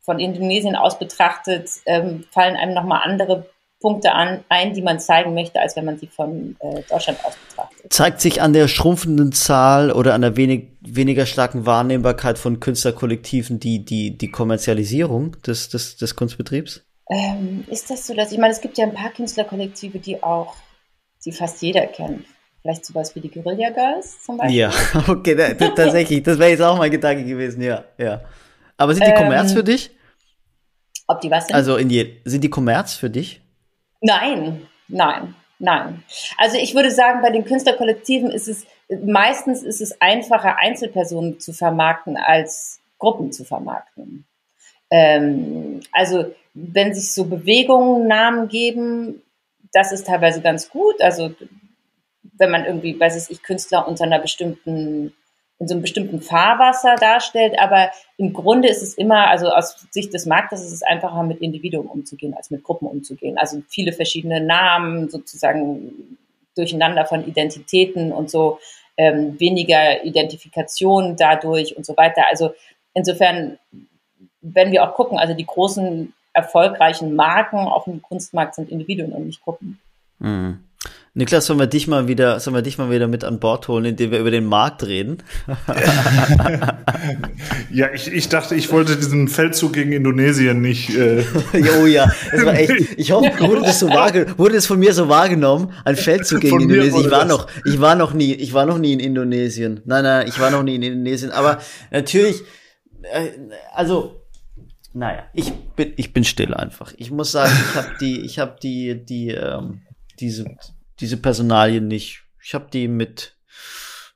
von 0.00 0.18
Indonesien 0.18 0.76
aus 0.76 0.98
betrachtet, 0.98 1.70
ähm, 1.86 2.24
fallen 2.32 2.56
einem 2.56 2.74
nochmal 2.74 3.02
andere 3.04 3.46
Punkte 3.80 4.12
an, 4.12 4.42
ein, 4.48 4.72
die 4.72 4.82
man 4.82 4.98
zeigen 4.98 5.34
möchte, 5.34 5.60
als 5.60 5.76
wenn 5.76 5.84
man 5.84 5.98
sie 5.98 6.08
von 6.08 6.56
äh, 6.60 6.82
Deutschland 6.88 7.24
aus 7.24 7.36
betrachtet. 7.48 7.92
Zeigt 7.92 8.20
sich 8.20 8.40
an 8.40 8.52
der 8.52 8.68
schrumpfenden 8.68 9.32
Zahl 9.32 9.92
oder 9.92 10.14
an 10.14 10.22
der 10.22 10.36
wenig, 10.36 10.70
weniger 10.80 11.26
starken 11.26 11.66
Wahrnehmbarkeit 11.66 12.38
von 12.38 12.58
Künstlerkollektiven 12.58 13.60
die, 13.60 13.84
die, 13.84 14.16
die 14.16 14.30
Kommerzialisierung 14.30 15.40
des, 15.42 15.68
des, 15.68 15.96
des 15.96 16.16
Kunstbetriebs? 16.16 16.85
Ähm, 17.08 17.64
ist 17.68 17.90
das 17.90 18.06
so, 18.06 18.14
dass 18.14 18.32
ich 18.32 18.38
meine, 18.38 18.52
es 18.52 18.60
gibt 18.60 18.78
ja 18.78 18.84
ein 18.84 18.94
paar 18.94 19.10
Künstlerkollektive, 19.10 19.98
die 19.98 20.22
auch, 20.22 20.54
die 21.24 21.32
fast 21.32 21.62
jeder 21.62 21.86
kennt. 21.86 22.26
Vielleicht 22.62 22.84
sowas 22.84 23.14
wie 23.14 23.20
die 23.20 23.30
Guerilla 23.30 23.70
Girls 23.70 24.22
zum 24.22 24.38
Beispiel. 24.38 24.58
Ja, 24.58 24.72
okay, 25.08 25.34
da, 25.34 25.54
da, 25.54 25.68
tatsächlich. 25.74 26.22
das 26.22 26.38
wäre 26.38 26.50
jetzt 26.50 26.62
auch 26.62 26.78
mein 26.78 26.90
Gedanke 26.90 27.24
gewesen, 27.24 27.62
ja, 27.62 27.84
ja. 27.96 28.22
Aber 28.76 28.94
sind 28.94 29.06
die 29.06 29.10
ähm, 29.10 29.16
Kommerz 29.16 29.52
für 29.52 29.62
dich? 29.62 29.90
Ob 31.06 31.20
die 31.20 31.30
was 31.30 31.46
sind? 31.46 31.54
Also 31.54 31.76
in 31.76 31.90
je, 31.90 32.16
sind 32.24 32.42
die 32.42 32.50
Kommerz 32.50 32.94
für 32.94 33.08
dich? 33.08 33.40
Nein, 34.00 34.66
nein, 34.88 35.34
nein. 35.60 36.02
Also 36.38 36.58
ich 36.58 36.74
würde 36.74 36.90
sagen, 36.90 37.22
bei 37.22 37.30
den 37.30 37.44
Künstlerkollektiven 37.44 38.30
ist 38.30 38.48
es 38.48 38.66
meistens 38.88 39.62
ist 39.62 39.80
es 39.80 40.00
einfacher, 40.00 40.58
Einzelpersonen 40.58 41.40
zu 41.40 41.52
vermarkten 41.52 42.16
als 42.16 42.80
Gruppen 42.98 43.32
zu 43.32 43.44
vermarkten. 43.44 44.26
Ähm, 44.90 45.80
also 45.92 46.34
wenn 46.54 46.94
sich 46.94 47.12
so 47.12 47.24
Bewegungen 47.24 48.06
Namen 48.06 48.48
geben, 48.48 49.22
das 49.72 49.92
ist 49.92 50.06
teilweise 50.06 50.40
ganz 50.40 50.68
gut. 50.68 51.00
Also 51.00 51.34
wenn 52.38 52.50
man 52.50 52.64
irgendwie, 52.64 52.98
weiß 52.98 53.30
ich, 53.30 53.42
Künstler 53.42 53.86
unter 53.88 54.04
einer 54.04 54.20
bestimmten 54.20 55.12
in 55.58 55.68
so 55.68 55.74
einem 55.74 55.82
bestimmten 55.82 56.20
Fahrwasser 56.20 56.96
darstellt, 56.96 57.58
aber 57.58 57.90
im 58.18 58.32
Grunde 58.34 58.68
ist 58.68 58.82
es 58.82 58.94
immer, 58.94 59.28
also 59.28 59.48
aus 59.48 59.86
Sicht 59.90 60.12
des 60.12 60.26
Marktes 60.26 60.62
ist 60.62 60.72
es 60.72 60.82
einfacher, 60.82 61.22
mit 61.22 61.40
Individuen 61.40 61.86
umzugehen, 61.86 62.34
als 62.34 62.50
mit 62.50 62.62
Gruppen 62.62 62.86
umzugehen. 62.86 63.38
Also 63.38 63.62
viele 63.68 63.92
verschiedene 63.92 64.40
Namen, 64.40 65.08
sozusagen 65.08 66.18
Durcheinander 66.54 67.06
von 67.06 67.26
Identitäten 67.26 68.12
und 68.12 68.30
so, 68.30 68.58
ähm, 68.98 69.38
weniger 69.40 70.04
Identifikation 70.04 71.16
dadurch 71.16 71.76
und 71.76 71.86
so 71.86 71.96
weiter. 71.96 72.24
Also 72.30 72.54
insofern, 72.92 73.58
wenn 74.40 74.72
wir 74.72 74.84
auch 74.84 74.94
gucken, 74.94 75.18
also 75.18 75.34
die 75.34 75.46
großen 75.46 76.12
erfolgreichen 76.32 77.16
Marken 77.16 77.58
auf 77.58 77.84
dem 77.84 78.02
Kunstmarkt 78.02 78.54
sind 78.54 78.70
Individuen 78.70 79.12
und 79.12 79.26
nicht 79.26 79.42
Gruppen. 79.42 79.80
Mhm. 80.18 80.60
Niklas, 81.14 81.46
sollen 81.46 81.58
wir 81.58 81.66
dich 81.66 81.88
mal 81.88 82.08
wieder, 82.08 82.38
sollen 82.40 82.54
wir 82.54 82.60
dich 82.60 82.76
mal 82.76 82.90
wieder 82.90 83.08
mit 83.08 83.24
an 83.24 83.40
Bord 83.40 83.68
holen, 83.68 83.86
indem 83.86 84.10
wir 84.10 84.18
über 84.18 84.30
den 84.30 84.44
Markt 84.44 84.86
reden? 84.86 85.22
ja, 87.72 87.90
ich, 87.94 88.12
ich 88.12 88.28
dachte, 88.28 88.54
ich 88.54 88.70
wollte 88.70 88.96
diesen 88.96 89.26
Feldzug 89.28 89.72
gegen 89.72 89.92
Indonesien 89.92 90.60
nicht. 90.60 90.94
Äh 90.94 91.24
oh 91.80 91.86
ja, 91.86 92.12
es 92.32 92.44
war 92.44 92.54
echt. 92.54 92.74
Ich 92.98 93.12
hoffe, 93.12 93.30
wurde 93.40 93.62
das 93.62 93.80
so 93.80 93.88
wurde 93.88 94.54
das 94.54 94.66
von 94.66 94.78
mir 94.78 94.92
so 94.92 95.08
wahrgenommen, 95.08 95.72
ein 95.86 95.96
Feldzug 95.96 96.40
gegen 96.40 96.50
von 96.50 96.62
Indonesien. 96.62 97.06
Ich 97.06 97.10
war 97.10 97.24
noch, 97.24 97.46
ich 97.64 97.80
war 97.80 97.94
noch 97.94 98.12
nie, 98.12 98.34
ich 98.34 98.52
war 98.52 98.66
noch 98.66 98.76
nie 98.76 98.92
in 98.92 99.00
Indonesien. 99.00 99.80
Nein, 99.86 100.04
nein, 100.04 100.28
ich 100.28 100.38
war 100.38 100.50
noch 100.50 100.62
nie 100.62 100.74
in 100.74 100.82
Indonesien. 100.82 101.30
Aber 101.30 101.60
natürlich, 101.90 102.42
äh, 103.02 103.30
also 103.72 104.20
naja, 104.96 105.24
ich 105.34 105.52
bin, 105.52 105.92
ich 105.96 106.14
bin 106.14 106.24
still 106.24 106.54
einfach. 106.54 106.94
Ich 106.96 107.10
muss 107.10 107.30
sagen, 107.30 107.52
ich 107.52 107.76
habe 107.76 107.90
die, 108.00 108.20
ich 108.22 108.38
habe 108.38 108.56
die, 108.62 109.04
die, 109.04 109.28
ähm, 109.28 109.82
diese, 110.18 110.46
diese 111.00 111.18
Personalien 111.18 111.86
nicht. 111.86 112.22
Ich 112.42 112.54
habe 112.54 112.68
die 112.72 112.88
mit 112.88 113.36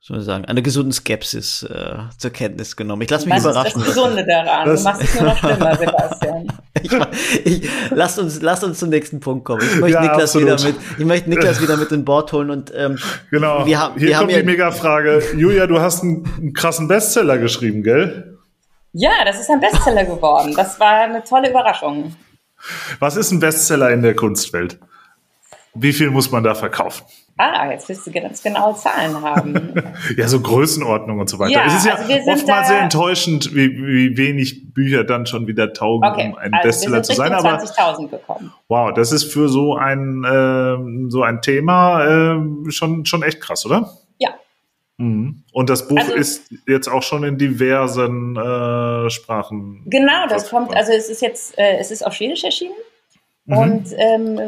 soll 0.00 0.20
ich 0.20 0.24
sagen, 0.24 0.46
einer 0.46 0.62
gesunden 0.62 0.92
Skepsis 0.92 1.62
äh, 1.64 1.98
zur 2.16 2.30
Kenntnis 2.30 2.74
genommen. 2.74 3.02
Ich 3.02 3.10
lasse 3.10 3.28
mich 3.28 3.38
überraschen. 3.38 3.80
Ist 3.82 3.88
das 3.88 3.94
Gesunde 3.94 4.26
daran. 4.26 4.66
Das 4.66 4.82
du 4.82 4.88
machst 4.88 5.02
es 5.02 5.14
nur 5.14 5.24
noch 5.24 5.36
schlimmer, 5.36 5.76
Sebastian. 5.78 6.52
ich, 6.82 7.44
ich, 7.44 7.70
lasst 7.90 8.18
uns, 8.18 8.40
lasst 8.40 8.64
uns 8.64 8.78
zum 8.78 8.88
nächsten 8.88 9.20
Punkt 9.20 9.44
kommen. 9.44 9.60
Ich 9.62 9.78
möchte 9.78 9.98
ja, 9.98 10.00
Niklas 10.00 10.34
absolut. 10.34 10.48
wieder 10.48 10.64
mit, 10.64 10.76
ich 10.98 11.04
möchte 11.04 11.30
Niklas 11.30 11.60
wieder 11.60 11.76
mit 11.76 11.92
in 11.92 12.06
Bord 12.06 12.32
holen 12.32 12.50
und 12.50 12.72
ähm, 12.74 12.98
genau. 13.30 13.66
Wir 13.66 13.78
haben, 13.78 13.98
Hier 13.98 14.08
wir 14.08 14.16
kommt 14.16 14.32
haben 14.32 14.40
die 14.40 14.46
Mega-Frage. 14.46 15.22
Julia, 15.36 15.66
du 15.66 15.78
hast 15.78 16.02
einen, 16.02 16.26
einen 16.38 16.54
krassen 16.54 16.88
Bestseller 16.88 17.36
geschrieben, 17.36 17.82
gell? 17.82 18.29
Ja, 18.92 19.24
das 19.24 19.40
ist 19.40 19.50
ein 19.50 19.60
Bestseller 19.60 20.04
geworden. 20.04 20.54
Das 20.56 20.80
war 20.80 21.02
eine 21.02 21.22
tolle 21.22 21.50
Überraschung. 21.50 22.14
Was 22.98 23.16
ist 23.16 23.30
ein 23.30 23.40
Bestseller 23.40 23.90
in 23.90 24.02
der 24.02 24.14
Kunstwelt? 24.14 24.78
Wie 25.74 25.92
viel 25.92 26.10
muss 26.10 26.30
man 26.32 26.42
da 26.42 26.54
verkaufen? 26.54 27.04
Ah, 27.36 27.70
jetzt 27.70 27.88
willst 27.88 28.06
du 28.06 28.10
ganz 28.10 28.42
genaue 28.42 28.74
Zahlen 28.74 29.22
haben. 29.22 29.72
ja, 30.16 30.28
so 30.28 30.40
Größenordnung 30.40 31.20
und 31.20 31.30
so 31.30 31.38
weiter. 31.38 31.52
Ja, 31.52 31.64
es 31.66 31.74
ist 31.76 31.86
ja 31.86 31.94
also 31.94 32.30
oftmals 32.30 32.68
sehr 32.68 32.80
enttäuschend, 32.80 33.54
wie, 33.54 33.70
wie 33.70 34.16
wenig 34.18 34.74
Bücher 34.74 35.04
dann 35.04 35.24
schon 35.24 35.46
wieder 35.46 35.72
taugen, 35.72 36.06
okay, 36.10 36.28
um 36.28 36.38
ein 36.38 36.52
also 36.52 36.66
Bestseller 36.66 37.02
zu 37.02 37.14
sein. 37.14 37.32
Aber 37.32 37.56
20.000 37.56 38.08
bekommen. 38.08 38.52
Wow, 38.68 38.92
das 38.92 39.12
ist 39.12 39.32
für 39.32 39.48
so 39.48 39.76
ein 39.76 40.22
äh, 40.24 41.10
so 41.10 41.22
ein 41.22 41.40
Thema 41.40 42.34
äh, 42.34 42.70
schon 42.70 43.06
schon 43.06 43.22
echt 43.22 43.40
krass, 43.40 43.64
oder? 43.64 43.90
Mhm. 45.00 45.44
Und 45.52 45.70
das 45.70 45.88
Buch 45.88 45.96
also, 45.96 46.14
ist 46.14 46.50
jetzt 46.66 46.88
auch 46.88 47.02
schon 47.02 47.24
in 47.24 47.38
diversen 47.38 48.36
äh, 48.36 49.08
Sprachen. 49.08 49.82
Genau, 49.86 50.26
das 50.28 50.50
kommt. 50.50 50.76
Also 50.76 50.92
es 50.92 51.08
ist 51.08 51.22
jetzt, 51.22 51.58
äh, 51.58 51.78
es 51.78 51.90
ist 51.90 52.06
auf 52.06 52.12
Schwedisch 52.12 52.44
erschienen. 52.44 52.74
Mhm. 53.46 53.56
Und 53.56 53.86
ähm, 53.96 54.38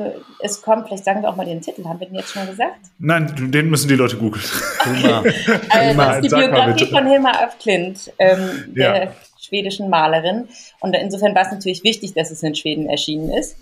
es 0.40 0.60
kommt, 0.60 0.88
vielleicht 0.88 1.04
sagen 1.04 1.22
wir 1.22 1.30
auch 1.30 1.36
mal 1.36 1.46
den 1.46 1.62
Titel, 1.62 1.84
haben 1.86 1.98
wir 2.00 2.06
den 2.06 2.16
jetzt 2.16 2.32
schon 2.32 2.46
gesagt? 2.46 2.80
Nein, 2.98 3.50
den 3.50 3.70
müssen 3.70 3.88
die 3.88 3.94
Leute 3.94 4.16
googeln. 4.16 4.44
Okay. 4.82 5.32
also, 5.70 5.98
das 5.98 6.16
ist 6.16 6.24
die 6.24 6.28
Biografie 6.28 6.86
von 6.86 7.06
Hilma 7.06 7.30
af 7.30 7.58
Klint, 7.58 8.12
ähm, 8.18 8.74
ja. 8.74 8.92
der 8.92 9.12
schwedischen 9.40 9.88
Malerin. 9.88 10.48
Und 10.80 10.94
insofern 10.94 11.34
war 11.34 11.42
es 11.42 11.52
natürlich 11.52 11.82
wichtig, 11.82 12.12
dass 12.12 12.30
es 12.30 12.42
in 12.42 12.54
Schweden 12.54 12.90
erschienen 12.90 13.30
ist. 13.30 13.56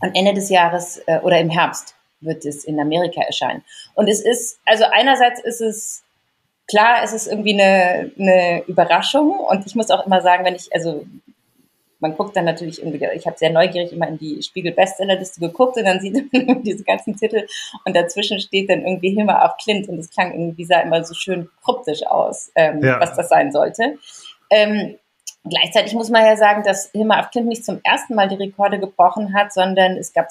Und 0.00 0.14
Ende 0.14 0.34
des 0.34 0.50
Jahres 0.50 1.00
äh, 1.06 1.20
oder 1.20 1.40
im 1.40 1.48
Herbst 1.48 1.94
wird 2.20 2.44
es 2.44 2.64
in 2.64 2.78
Amerika 2.78 3.22
erscheinen. 3.22 3.64
Und 3.94 4.08
es 4.08 4.20
ist, 4.20 4.58
also 4.66 4.84
einerseits 4.92 5.40
ist 5.40 5.60
es 5.60 6.02
klar, 6.68 7.02
es 7.02 7.12
ist 7.12 7.26
irgendwie 7.26 7.54
eine, 7.54 8.12
eine 8.18 8.62
Überraschung. 8.66 9.40
Und 9.40 9.66
ich 9.66 9.74
muss 9.74 9.90
auch 9.90 10.06
immer 10.06 10.20
sagen, 10.20 10.44
wenn 10.44 10.54
ich, 10.54 10.72
also 10.72 11.04
man 12.00 12.16
guckt 12.16 12.36
dann 12.36 12.44
natürlich 12.44 12.80
irgendwie, 12.80 13.04
ich 13.14 13.26
habe 13.26 13.38
sehr 13.38 13.50
neugierig 13.50 13.92
immer 13.92 14.06
in 14.06 14.18
die 14.18 14.40
Spiegel 14.42 14.72
Bestsellerliste 14.72 15.40
geguckt 15.40 15.76
und 15.76 15.84
dann 15.84 15.98
sieht 15.98 16.32
man 16.46 16.62
diese 16.62 16.84
ganzen 16.84 17.16
Titel 17.16 17.46
und 17.84 17.96
dazwischen 17.96 18.38
steht 18.38 18.70
dann 18.70 18.86
irgendwie 18.86 19.10
Hilma 19.10 19.44
auf 19.44 19.56
Clint 19.56 19.88
und 19.88 19.96
das 19.96 20.10
klang 20.10 20.32
irgendwie 20.32 20.64
sah 20.64 20.80
immer 20.80 21.02
so 21.04 21.14
schön 21.14 21.48
kryptisch 21.64 22.06
aus, 22.06 22.52
ähm, 22.54 22.82
ja. 22.84 23.00
was 23.00 23.16
das 23.16 23.28
sein 23.28 23.50
sollte. 23.50 23.98
Ähm, 24.50 24.96
gleichzeitig 25.42 25.94
muss 25.94 26.10
man 26.10 26.24
ja 26.24 26.36
sagen, 26.36 26.62
dass 26.62 26.90
Hilma 26.92 27.18
auf 27.18 27.30
Clint 27.30 27.48
nicht 27.48 27.64
zum 27.64 27.80
ersten 27.82 28.14
Mal 28.14 28.28
die 28.28 28.36
Rekorde 28.36 28.78
gebrochen 28.78 29.34
hat, 29.34 29.52
sondern 29.52 29.96
es 29.96 30.12
gab 30.12 30.30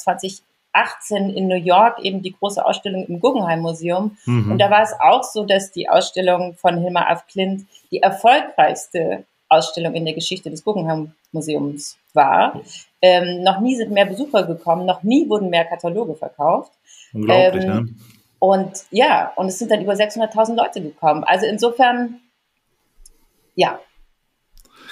2018 0.77 1.29
in 1.29 1.47
New 1.47 1.55
York 1.55 1.99
eben 2.03 2.21
die 2.21 2.33
große 2.33 2.63
Ausstellung 2.63 3.05
im 3.05 3.19
Guggenheim 3.19 3.61
Museum. 3.61 4.17
Mhm. 4.25 4.51
Und 4.51 4.59
da 4.59 4.69
war 4.69 4.83
es 4.83 4.93
auch 4.99 5.23
so, 5.23 5.45
dass 5.45 5.71
die 5.71 5.89
Ausstellung 5.89 6.55
von 6.55 6.77
Hilma 6.77 7.07
af 7.07 7.27
Klint 7.27 7.65
die 7.91 8.01
erfolgreichste 8.01 9.25
Ausstellung 9.49 9.93
in 9.93 10.05
der 10.05 10.13
Geschichte 10.13 10.49
des 10.49 10.63
Guggenheim 10.63 11.13
Museums 11.31 11.97
war. 12.13 12.61
Ähm, 13.01 13.43
noch 13.43 13.59
nie 13.59 13.75
sind 13.75 13.91
mehr 13.91 14.05
Besucher 14.05 14.43
gekommen, 14.43 14.85
noch 14.85 15.03
nie 15.03 15.29
wurden 15.29 15.49
mehr 15.49 15.65
Kataloge 15.65 16.15
verkauft. 16.15 16.71
Unglaublich, 17.13 17.63
ähm, 17.63 17.69
ja. 17.71 17.83
Und 18.39 18.85
ja, 18.91 19.33
und 19.35 19.47
es 19.47 19.57
sind 19.57 19.71
dann 19.71 19.81
über 19.81 19.93
600.000 19.93 20.55
Leute 20.55 20.81
gekommen. 20.81 21.23
Also 21.23 21.45
insofern, 21.45 22.19
ja. 23.55 23.79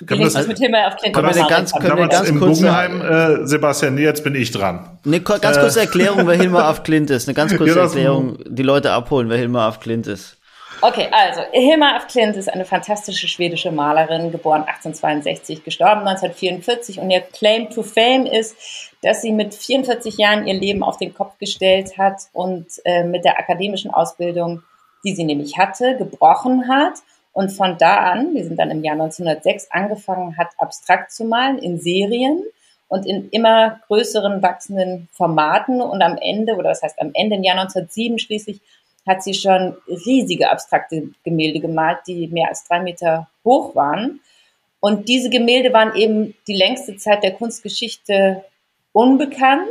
Kann 0.06 0.20
das, 0.20 0.34
das 0.34 0.48
mit 0.48 0.60
Himmel 0.60 0.82
auf 0.86 0.98
können 0.98 1.36
wir 1.36 1.48
ganz, 1.48 1.72
können 1.72 1.98
wir 1.98 2.08
ganz 2.08 2.30
im 2.30 2.40
kurz 2.40 2.60
Guggenheim, 2.60 3.02
äh, 3.02 3.48
Sebastian, 3.48 3.98
jetzt 3.98 4.24
bin 4.24 4.36
ich 4.36 4.52
dran. 4.52 5.00
Eine 5.06 5.22
ganz 5.22 5.58
kurze 5.58 5.80
äh. 5.80 5.84
Erklärung, 5.84 6.28
wer 6.28 6.36
Hilmar 6.36 6.70
auf 6.70 6.84
Klint 6.84 7.10
ist. 7.10 7.28
Eine 7.28 7.36
ganz 7.36 7.56
kurze 7.56 7.76
ja, 7.76 7.84
Erklärung, 7.84 8.38
die 8.46 8.64
Leute 8.64 8.92
abholen, 8.92 9.30
wer 9.30 9.38
Hilmar 9.38 9.70
auf 9.70 9.80
Klint 9.80 10.08
ist. 10.08 10.38
Okay, 10.82 11.08
also 11.12 11.42
Hilma 11.52 11.96
af 11.96 12.08
Klint 12.08 12.36
ist 12.36 12.52
eine 12.52 12.66
fantastische 12.66 13.28
schwedische 13.28 13.72
Malerin, 13.72 14.32
geboren 14.32 14.64
1862, 14.64 15.64
gestorben 15.64 16.02
1944 16.02 17.00
und 17.00 17.10
ihr 17.10 17.22
Claim 17.22 17.70
to 17.70 17.82
Fame 17.82 18.26
ist, 18.26 18.56
dass 19.02 19.22
sie 19.22 19.32
mit 19.32 19.56
44 19.56 20.18
Jahren 20.18 20.46
ihr 20.46 20.54
Leben 20.54 20.84
auf 20.84 20.98
den 20.98 21.14
Kopf 21.14 21.38
gestellt 21.40 21.98
hat 21.98 22.24
und 22.34 22.68
äh, 22.84 23.04
mit 23.04 23.24
der 23.24 23.40
akademischen 23.40 23.92
Ausbildung, 23.92 24.64
die 25.06 25.16
sie 25.16 25.24
nämlich 25.24 25.58
hatte, 25.58 25.96
gebrochen 25.98 26.68
hat 26.68 26.96
und 27.36 27.50
von 27.50 27.78
da 27.78 27.98
an, 27.98 28.34
wir 28.34 28.46
sind 28.46 28.58
dann 28.58 28.72
im 28.72 28.82
Jahr 28.82 28.94
1906, 28.94 29.70
angefangen 29.70 30.38
hat, 30.38 30.48
abstrakt 30.58 31.12
zu 31.12 31.26
malen 31.26 31.58
in 31.58 31.78
Serien 31.78 32.46
und 32.88 33.06
in 33.06 33.28
immer 33.32 33.82
größeren 33.88 34.42
wachsenden 34.42 35.10
Formaten 35.12 35.82
und 35.82 36.02
am 36.02 36.18
Ende, 36.18 36.56
oder 36.56 36.70
das 36.70 36.82
heißt 36.82 36.98
am 37.02 37.12
Ende 37.14 37.36
im 37.36 37.44
Jahr 37.44 37.60
1907 37.60 38.20
schließlich, 38.20 38.62
hat 39.06 39.22
sie 39.22 39.34
schon 39.34 39.76
riesige 39.86 40.50
abstrakte 40.50 41.10
Gemälde 41.26 41.60
gemalt, 41.60 42.00
die 42.08 42.30
mehr 42.30 42.48
als 42.48 42.64
drei 42.64 42.80
Meter 42.80 43.28
hoch 43.44 43.76
waren. 43.76 44.22
Und 44.80 45.10
diese 45.10 45.30
Gemälde 45.30 45.74
waren 45.74 45.94
eben 45.94 46.36
die 46.48 46.56
längste 46.56 46.96
Zeit 46.96 47.22
der 47.22 47.34
Kunstgeschichte 47.34 48.46
unbekannt 48.94 49.68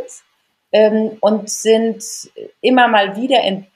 ähm, 0.71 1.17
und 1.21 1.49
sind 1.49 2.05
immer 2.61 2.89
mal 2.89 3.17
wieder 3.17 3.43
ent 3.43 3.69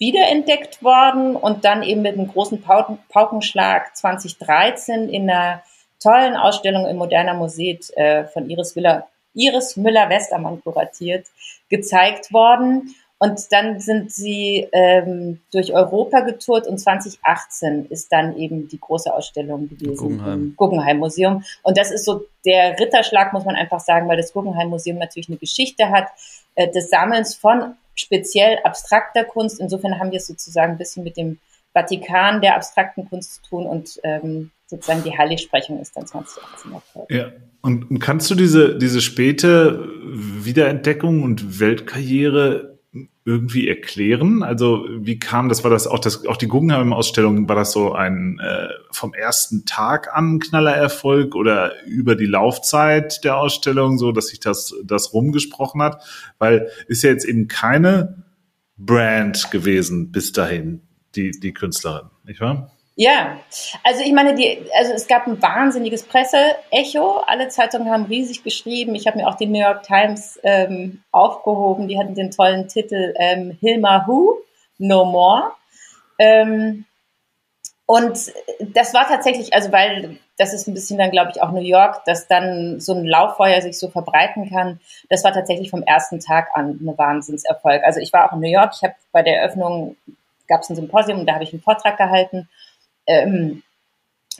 wiederentdeckt 0.00 0.82
worden 0.82 1.36
und 1.36 1.64
dann 1.64 1.82
eben 1.82 2.02
mit 2.02 2.14
einem 2.14 2.26
großen 2.26 2.60
Pauken 2.62 2.98
Paukenschlag 3.10 3.94
2013 3.96 5.08
in 5.08 5.30
einer 5.30 5.62
tollen 6.02 6.36
Ausstellung 6.36 6.86
im 6.86 6.96
Moderner 6.96 7.34
Museum 7.34 7.78
äh, 7.94 8.24
von 8.24 8.48
Iris, 8.48 8.74
Iris 9.34 9.76
Müller-Westermann 9.76 10.62
kuratiert, 10.62 11.26
gezeigt 11.68 12.32
worden. 12.32 12.94
Und 13.22 13.52
dann 13.52 13.78
sind 13.80 14.10
sie 14.10 14.66
ähm, 14.72 15.42
durch 15.52 15.74
Europa 15.74 16.20
getourt 16.20 16.66
und 16.66 16.78
2018 16.78 17.84
ist 17.90 18.10
dann 18.10 18.34
eben 18.38 18.66
die 18.68 18.80
große 18.80 19.12
Ausstellung 19.12 19.68
gewesen 19.68 19.96
Guggenheim. 19.98 20.32
im 20.32 20.56
Guggenheim 20.56 20.96
Museum. 20.96 21.44
Und 21.62 21.76
das 21.76 21.90
ist 21.90 22.06
so 22.06 22.22
der 22.46 22.80
Ritterschlag, 22.80 23.34
muss 23.34 23.44
man 23.44 23.56
einfach 23.56 23.80
sagen, 23.80 24.08
weil 24.08 24.16
das 24.16 24.32
Guggenheim 24.32 24.70
Museum 24.70 24.96
natürlich 24.96 25.28
eine 25.28 25.36
Geschichte 25.36 25.90
hat 25.90 26.06
äh, 26.54 26.70
des 26.70 26.88
Sammelns 26.88 27.34
von 27.34 27.74
speziell 28.00 28.58
abstrakter 28.64 29.24
Kunst. 29.24 29.60
Insofern 29.60 29.98
haben 29.98 30.10
wir 30.10 30.18
es 30.18 30.26
sozusagen 30.26 30.72
ein 30.72 30.78
bisschen 30.78 31.04
mit 31.04 31.16
dem 31.16 31.38
Vatikan 31.72 32.40
der 32.40 32.56
abstrakten 32.56 33.08
Kunst 33.08 33.34
zu 33.34 33.42
tun 33.50 33.66
und 33.66 34.00
ähm, 34.02 34.50
sozusagen 34.66 35.04
die 35.04 35.16
Heiligsprechung 35.16 35.80
ist 35.80 35.96
dann 35.96 36.06
2018 36.06 36.72
erfolgt. 36.72 37.12
Ja. 37.12 37.32
Und 37.62 38.00
kannst 38.00 38.30
du 38.30 38.34
diese, 38.34 38.78
diese 38.78 39.00
späte 39.00 39.86
Wiederentdeckung 40.02 41.22
und 41.22 41.60
Weltkarriere 41.60 42.69
irgendwie 43.24 43.68
erklären? 43.68 44.42
Also 44.42 44.86
wie 44.98 45.18
kam 45.18 45.48
das? 45.48 45.62
War 45.62 45.70
das 45.70 45.86
auch 45.86 46.00
das 46.00 46.26
auch 46.26 46.36
die 46.36 46.48
Guggenheim-Ausstellung? 46.48 47.48
War 47.48 47.56
das 47.56 47.72
so 47.72 47.92
ein 47.92 48.40
äh, 48.40 48.68
vom 48.90 49.14
ersten 49.14 49.64
Tag 49.64 50.14
an 50.14 50.40
Knallererfolg 50.40 51.34
oder 51.36 51.84
über 51.84 52.16
die 52.16 52.26
Laufzeit 52.26 53.22
der 53.24 53.36
Ausstellung, 53.36 53.98
so 53.98 54.10
dass 54.10 54.28
sich 54.28 54.40
das 54.40 54.74
das 54.84 55.12
rumgesprochen 55.12 55.82
hat? 55.82 56.02
Weil 56.38 56.68
ist 56.88 57.02
ja 57.02 57.10
jetzt 57.10 57.24
eben 57.24 57.46
keine 57.46 58.24
Brand 58.76 59.50
gewesen 59.50 60.10
bis 60.10 60.32
dahin 60.32 60.82
die 61.14 61.30
die 61.30 61.52
Künstlerin, 61.52 62.08
nicht 62.24 62.40
wahr? 62.40 62.72
Ja, 62.96 63.38
also 63.82 64.02
ich 64.02 64.12
meine, 64.12 64.34
die, 64.34 64.62
also 64.76 64.92
es 64.92 65.06
gab 65.06 65.26
ein 65.26 65.40
wahnsinniges 65.40 66.02
Presseecho. 66.02 67.22
Alle 67.26 67.48
Zeitungen 67.48 67.90
haben 67.90 68.04
riesig 68.04 68.44
geschrieben. 68.44 68.94
Ich 68.94 69.06
habe 69.06 69.18
mir 69.18 69.28
auch 69.28 69.36
die 69.36 69.46
New 69.46 69.60
York 69.60 69.84
Times 69.84 70.38
ähm, 70.42 71.02
aufgehoben. 71.10 71.88
Die 71.88 71.98
hatten 71.98 72.14
den 72.14 72.30
tollen 72.30 72.68
Titel 72.68 73.14
ähm, 73.16 73.56
Hilma 73.60 74.06
Who, 74.06 74.36
No 74.78 75.04
More. 75.04 75.52
Ähm, 76.18 76.84
und 77.86 78.32
das 78.74 78.92
war 78.92 79.08
tatsächlich, 79.08 79.54
also 79.54 79.72
weil 79.72 80.18
das 80.36 80.52
ist 80.52 80.68
ein 80.68 80.74
bisschen 80.74 80.98
dann, 80.98 81.10
glaube 81.10 81.32
ich, 81.34 81.42
auch 81.42 81.52
New 81.52 81.60
York, 81.60 82.04
dass 82.04 82.28
dann 82.28 82.80
so 82.80 82.94
ein 82.94 83.04
Lauffeuer 83.04 83.60
sich 83.62 83.78
so 83.78 83.88
verbreiten 83.88 84.48
kann. 84.48 84.80
Das 85.08 85.24
war 85.24 85.32
tatsächlich 85.32 85.70
vom 85.70 85.82
ersten 85.82 86.20
Tag 86.20 86.48
an 86.54 86.78
ein 86.80 86.98
Wahnsinnserfolg. 86.98 87.82
Also 87.84 88.00
ich 88.00 88.12
war 88.12 88.26
auch 88.26 88.34
in 88.34 88.40
New 88.40 88.50
York. 88.50 88.72
Ich 88.74 88.82
habe 88.82 88.94
bei 89.12 89.22
der 89.22 89.40
Eröffnung 89.40 89.96
gab 90.48 90.62
es 90.62 90.70
ein 90.70 90.76
Symposium 90.76 91.20
und 91.20 91.26
da 91.26 91.34
habe 91.34 91.44
ich 91.44 91.52
einen 91.52 91.62
Vortrag 91.62 91.96
gehalten 91.96 92.48
ähm, 93.10 93.62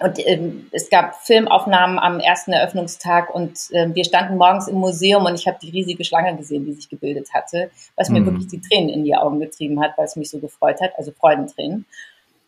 und 0.00 0.18
ähm, 0.26 0.68
es 0.72 0.88
gab 0.88 1.16
Filmaufnahmen 1.16 1.98
am 1.98 2.20
ersten 2.20 2.52
Eröffnungstag 2.52 3.34
und 3.34 3.58
äh, 3.72 3.94
wir 3.94 4.04
standen 4.04 4.38
morgens 4.38 4.66
im 4.66 4.76
Museum 4.76 5.26
und 5.26 5.34
ich 5.34 5.46
habe 5.46 5.58
die 5.60 5.70
riesige 5.70 6.04
Schlange 6.04 6.36
gesehen, 6.36 6.64
die 6.64 6.72
sich 6.72 6.88
gebildet 6.88 7.34
hatte, 7.34 7.70
was 7.96 8.08
mhm. 8.08 8.14
mir 8.14 8.26
wirklich 8.26 8.46
die 8.46 8.62
Tränen 8.62 8.88
in 8.88 9.04
die 9.04 9.14
Augen 9.14 9.40
getrieben 9.40 9.80
hat, 9.82 9.98
weil 9.98 10.06
es 10.06 10.16
mich 10.16 10.30
so 10.30 10.38
gefreut 10.38 10.80
hat, 10.80 10.92
also 10.96 11.12
Freudentränen. 11.12 11.84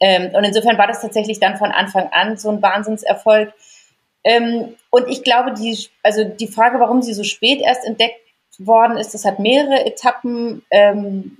Ähm, 0.00 0.34
und 0.34 0.44
insofern 0.44 0.78
war 0.78 0.86
das 0.86 1.02
tatsächlich 1.02 1.40
dann 1.40 1.58
von 1.58 1.72
Anfang 1.72 2.08
an 2.12 2.38
so 2.38 2.48
ein 2.48 2.62
Wahnsinnserfolg. 2.62 3.52
Ähm, 4.24 4.74
und 4.90 5.08
ich 5.08 5.22
glaube, 5.22 5.52
die, 5.52 5.76
also 6.02 6.24
die 6.24 6.48
Frage, 6.48 6.80
warum 6.80 7.02
sie 7.02 7.12
so 7.12 7.24
spät 7.24 7.60
erst 7.60 7.84
entdeckt 7.84 8.20
worden 8.58 8.96
ist, 8.96 9.12
das 9.12 9.24
hat 9.26 9.38
mehrere 9.38 9.84
Etappen. 9.84 10.62
Ähm, 10.70 11.38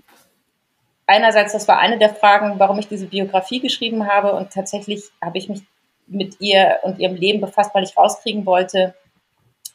einerseits, 1.13 1.53
das 1.53 1.69
war 1.69 1.79
eine 1.79 1.99
der 1.99 2.15
Fragen, 2.15 2.59
warum 2.59 2.79
ich 2.79 2.89
diese 2.89 3.07
Biografie 3.07 3.61
geschrieben 3.61 4.07
habe 4.07 4.33
und 4.33 4.51
tatsächlich 4.51 5.05
habe 5.21 5.39
ich 5.39 5.49
mich 5.49 5.61
mit 6.07 6.41
ihr 6.41 6.79
und 6.83 6.99
ihrem 6.99 7.15
Leben 7.15 7.41
befasst, 7.41 7.75
weil 7.75 7.85
ich 7.85 7.97
rauskriegen 7.97 8.47
wollte, 8.47 8.95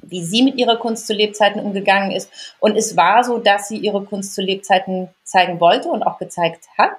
wie 0.01 0.23
sie 0.23 0.43
mit 0.43 0.57
ihrer 0.57 0.77
Kunst 0.77 1.07
zu 1.07 1.13
Lebzeiten 1.13 1.61
umgegangen 1.61 2.11
ist. 2.11 2.55
Und 2.59 2.75
es 2.75 2.97
war 2.97 3.23
so, 3.23 3.37
dass 3.37 3.67
sie 3.67 3.77
ihre 3.77 4.03
Kunst 4.03 4.35
zu 4.35 4.41
Lebzeiten 4.41 5.09
zeigen 5.23 5.59
wollte 5.59 5.89
und 5.89 6.03
auch 6.03 6.19
gezeigt 6.19 6.65
hat. 6.77 6.97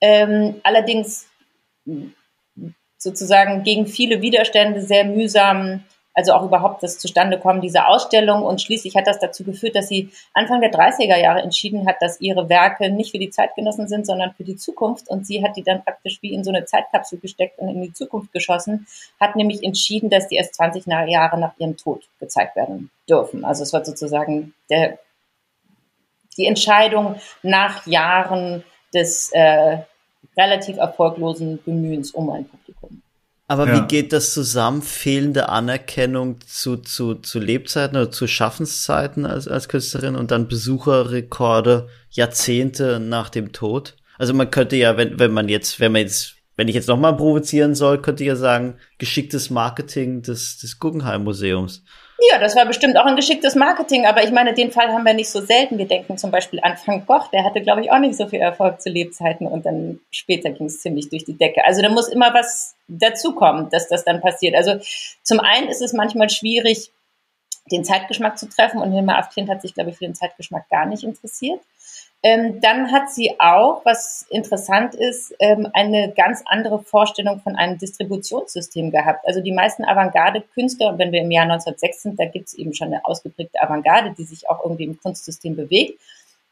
Ähm, 0.00 0.60
allerdings 0.62 1.26
sozusagen 2.96 3.62
gegen 3.62 3.86
viele 3.86 4.20
Widerstände 4.20 4.82
sehr 4.82 5.04
mühsam 5.04 5.84
also 6.18 6.32
auch 6.32 6.42
überhaupt 6.42 6.82
das 6.82 6.98
Zustandekommen 6.98 7.62
dieser 7.62 7.88
Ausstellung. 7.88 8.42
Und 8.42 8.60
schließlich 8.60 8.96
hat 8.96 9.06
das 9.06 9.20
dazu 9.20 9.44
geführt, 9.44 9.76
dass 9.76 9.86
sie 9.86 10.10
Anfang 10.34 10.60
der 10.60 10.72
30er 10.72 11.16
Jahre 11.16 11.42
entschieden 11.42 11.86
hat, 11.86 11.98
dass 12.00 12.20
ihre 12.20 12.48
Werke 12.48 12.90
nicht 12.90 13.12
für 13.12 13.20
die 13.20 13.30
Zeitgenossen 13.30 13.86
sind, 13.86 14.04
sondern 14.04 14.32
für 14.32 14.42
die 14.42 14.56
Zukunft. 14.56 15.08
Und 15.08 15.28
sie 15.28 15.44
hat 15.44 15.56
die 15.56 15.62
dann 15.62 15.84
praktisch 15.84 16.18
wie 16.20 16.34
in 16.34 16.42
so 16.42 16.50
eine 16.50 16.64
Zeitkapsel 16.64 17.20
gesteckt 17.20 17.60
und 17.60 17.68
in 17.68 17.82
die 17.82 17.92
Zukunft 17.92 18.32
geschossen, 18.32 18.88
hat 19.20 19.36
nämlich 19.36 19.62
entschieden, 19.62 20.10
dass 20.10 20.26
die 20.26 20.34
erst 20.34 20.56
20 20.56 20.86
Jahre 20.86 21.38
nach 21.38 21.52
ihrem 21.58 21.76
Tod 21.76 22.02
gezeigt 22.18 22.56
werden 22.56 22.90
dürfen. 23.08 23.44
Also 23.44 23.62
es 23.62 23.72
war 23.72 23.84
sozusagen 23.84 24.54
der, 24.70 24.98
die 26.36 26.46
Entscheidung 26.46 27.14
nach 27.44 27.86
Jahren 27.86 28.64
des 28.92 29.30
äh, 29.30 29.78
relativ 30.36 30.78
erfolglosen 30.78 31.62
Bemühens 31.62 32.10
um 32.10 32.28
ein 32.30 32.44
Publikum. 32.48 33.02
Aber 33.50 33.66
ja. 33.66 33.76
wie 33.76 33.86
geht 33.88 34.12
das 34.12 34.34
zusammen? 34.34 34.82
Fehlende 34.82 35.48
Anerkennung 35.48 36.38
zu, 36.46 36.76
zu, 36.76 37.14
zu 37.14 37.40
Lebzeiten 37.40 37.96
oder 37.96 38.10
zu 38.10 38.26
Schaffenszeiten 38.26 39.24
als, 39.24 39.48
als 39.48 39.70
Künstlerin 39.70 40.16
und 40.16 40.30
dann 40.30 40.48
Besucherrekorde 40.48 41.88
Jahrzehnte 42.10 43.00
nach 43.00 43.30
dem 43.30 43.52
Tod? 43.52 43.96
Also 44.18 44.34
man 44.34 44.50
könnte 44.50 44.76
ja, 44.76 44.98
wenn, 44.98 45.18
wenn 45.18 45.32
man 45.32 45.48
jetzt, 45.48 45.80
wenn 45.80 45.92
man 45.92 46.02
jetzt, 46.02 46.36
wenn 46.56 46.68
ich 46.68 46.74
jetzt 46.74 46.88
nochmal 46.88 47.16
provozieren 47.16 47.74
soll, 47.74 48.02
könnte 48.02 48.22
ich 48.22 48.28
ja 48.28 48.36
sagen, 48.36 48.76
geschicktes 48.98 49.48
Marketing 49.48 50.20
des, 50.20 50.58
des 50.58 50.78
Guggenheim 50.78 51.24
Museums. 51.24 51.84
Ja, 52.20 52.38
das 52.38 52.56
war 52.56 52.66
bestimmt 52.66 52.96
auch 52.96 53.04
ein 53.04 53.14
geschicktes 53.14 53.54
Marketing, 53.54 54.04
aber 54.04 54.24
ich 54.24 54.32
meine, 54.32 54.52
den 54.52 54.72
Fall 54.72 54.88
haben 54.88 55.04
wir 55.04 55.14
nicht 55.14 55.30
so 55.30 55.40
selten. 55.40 55.78
Wir 55.78 55.86
denken 55.86 56.18
zum 56.18 56.32
Beispiel 56.32 56.58
an 56.60 56.76
Frank 56.76 57.06
Boch, 57.06 57.28
der 57.28 57.44
hatte, 57.44 57.60
glaube 57.60 57.80
ich, 57.80 57.92
auch 57.92 58.00
nicht 58.00 58.16
so 58.16 58.26
viel 58.26 58.40
Erfolg 58.40 58.80
zu 58.80 58.90
Lebzeiten 58.90 59.46
und 59.46 59.64
dann 59.64 60.00
später 60.10 60.50
ging 60.50 60.66
es 60.66 60.80
ziemlich 60.80 61.10
durch 61.10 61.24
die 61.24 61.38
Decke. 61.38 61.64
Also 61.64 61.80
da 61.80 61.88
muss 61.90 62.08
immer 62.08 62.34
was 62.34 62.74
dazukommen, 62.88 63.70
dass 63.70 63.88
das 63.88 64.04
dann 64.04 64.20
passiert. 64.20 64.56
Also 64.56 64.80
zum 65.22 65.38
einen 65.38 65.68
ist 65.68 65.80
es 65.80 65.92
manchmal 65.92 66.28
schwierig, 66.28 66.90
den 67.70 67.84
Zeitgeschmack 67.84 68.36
zu 68.36 68.48
treffen 68.48 68.80
und 68.80 68.92
Hilma 68.92 69.18
Afklint 69.18 69.48
hat 69.48 69.62
sich, 69.62 69.74
glaube 69.74 69.90
ich, 69.90 69.98
für 69.98 70.04
den 70.04 70.16
Zeitgeschmack 70.16 70.68
gar 70.70 70.86
nicht 70.86 71.04
interessiert. 71.04 71.60
Ähm, 72.22 72.60
dann 72.60 72.90
hat 72.90 73.10
sie 73.10 73.38
auch, 73.38 73.84
was 73.84 74.26
interessant 74.28 74.94
ist, 74.96 75.32
ähm, 75.38 75.68
eine 75.72 76.12
ganz 76.12 76.42
andere 76.46 76.80
Vorstellung 76.80 77.40
von 77.40 77.54
einem 77.54 77.78
Distributionssystem 77.78 78.90
gehabt. 78.90 79.24
Also 79.24 79.40
die 79.40 79.52
meisten 79.52 79.84
Avantgarde-Künstler, 79.84 80.88
und 80.88 80.98
wenn 80.98 81.12
wir 81.12 81.20
im 81.20 81.30
Jahr 81.30 81.44
1906 81.44 82.02
sind, 82.02 82.18
da 82.18 82.24
gibt 82.24 82.48
es 82.48 82.54
eben 82.54 82.74
schon 82.74 82.88
eine 82.88 83.04
ausgeprägte 83.04 83.62
Avantgarde, 83.62 84.14
die 84.18 84.24
sich 84.24 84.50
auch 84.50 84.64
irgendwie 84.64 84.84
im 84.84 85.00
Kunstsystem 85.00 85.54
bewegt. 85.54 86.00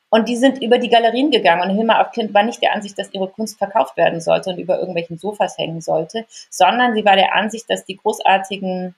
Und 0.09 0.29
die 0.29 0.37
sind 0.37 0.63
über 0.63 0.79
die 0.79 0.89
Galerien 0.89 1.33
gegangen. 1.33 1.69
Und 1.69 1.77
Hilma 1.77 1.99
Afklint 1.99 2.33
war 2.33 2.45
nicht 2.45 2.63
der 2.63 2.73
Ansicht, 2.73 2.97
dass 2.97 3.13
ihre 3.13 3.29
Kunst 3.29 3.59
verkauft 3.59 3.97
werden 3.97 4.21
sollte 4.21 4.51
und 4.51 4.59
über 4.59 4.79
irgendwelchen 4.79 5.19
Sofas 5.19 5.59
hängen 5.59 5.81
sollte, 5.81 6.27
sondern 6.49 6.95
sie 6.95 7.05
war 7.05 7.17
der 7.17 7.35
Ansicht, 7.35 7.69
dass 7.69 7.85
die 7.85 7.97
großartigen 7.97 8.95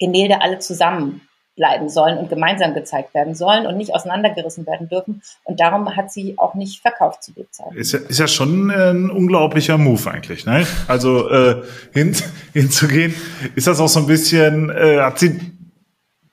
Gemälde 0.00 0.42
alle 0.42 0.58
zusammen 0.58 1.28
bleiben 1.60 1.90
sollen 1.90 2.16
und 2.16 2.30
gemeinsam 2.30 2.72
gezeigt 2.72 3.12
werden 3.12 3.34
sollen 3.34 3.66
und 3.66 3.76
nicht 3.76 3.94
auseinandergerissen 3.94 4.66
werden 4.66 4.88
dürfen. 4.88 5.20
Und 5.44 5.60
darum 5.60 5.94
hat 5.94 6.10
sie 6.10 6.38
auch 6.38 6.54
nicht 6.54 6.80
verkauft 6.80 7.22
zu 7.22 7.32
Lebzeiten. 7.36 7.76
Ist 7.76 7.92
ja, 7.92 7.98
ist 7.98 8.18
ja 8.18 8.26
schon 8.26 8.70
ein 8.70 9.10
unglaublicher 9.10 9.76
Move 9.76 10.10
eigentlich, 10.10 10.46
ne? 10.46 10.66
Also 10.88 11.28
äh, 11.28 11.62
hin, 11.92 12.16
hinzugehen, 12.54 13.14
ist 13.56 13.66
das 13.66 13.78
auch 13.78 13.88
so 13.88 14.00
ein 14.00 14.06
bisschen, 14.06 14.70
äh, 14.70 15.00
hat 15.00 15.18
sie 15.18 15.38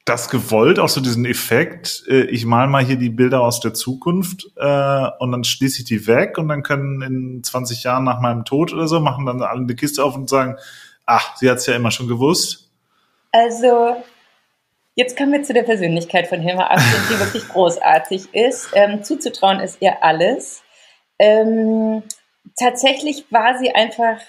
das 0.05 0.29
gewollt, 0.29 0.79
auch 0.79 0.87
so 0.87 1.01
diesen 1.01 1.25
Effekt, 1.25 2.05
äh, 2.07 2.21
ich 2.27 2.45
mal 2.45 2.67
mal 2.67 2.85
hier 2.85 2.95
die 2.95 3.09
Bilder 3.09 3.41
aus 3.41 3.59
der 3.59 3.73
Zukunft 3.73 4.47
äh, 4.55 5.07
und 5.19 5.33
dann 5.33 5.43
schließe 5.43 5.79
ich 5.79 5.85
die 5.85 6.07
weg 6.07 6.37
und 6.37 6.47
dann 6.47 6.63
können 6.63 7.01
in 7.01 7.43
20 7.43 7.83
Jahren 7.83 8.05
nach 8.05 8.21
meinem 8.21 8.45
Tod 8.45 8.71
oder 8.71 8.87
so, 8.87 9.01
machen 9.01 9.25
dann 9.25 9.41
alle 9.41 9.59
eine 9.59 9.75
Kiste 9.75 10.05
auf 10.05 10.15
und 10.15 10.29
sagen, 10.29 10.55
ach, 11.05 11.35
sie 11.35 11.49
hat 11.49 11.57
es 11.57 11.65
ja 11.65 11.75
immer 11.75 11.91
schon 11.91 12.07
gewusst. 12.07 12.69
Also 13.33 13.97
Jetzt 14.99 15.15
kommen 15.15 15.31
wir 15.31 15.43
zu 15.43 15.53
der 15.53 15.61
Persönlichkeit 15.61 16.25
von 16.25 16.41
Hilma 16.41 16.65
Abschnitt, 16.65 17.01
die 17.07 17.19
wirklich 17.19 17.47
großartig 17.49 18.33
ist. 18.33 18.71
Ähm, 18.73 19.03
zuzutrauen 19.03 19.59
ist 19.59 19.79
ihr 19.79 20.03
alles. 20.03 20.63
Ähm, 21.19 22.01
tatsächlich 22.57 23.31
war 23.31 23.59
sie 23.59 23.75
einfach, 23.75 24.19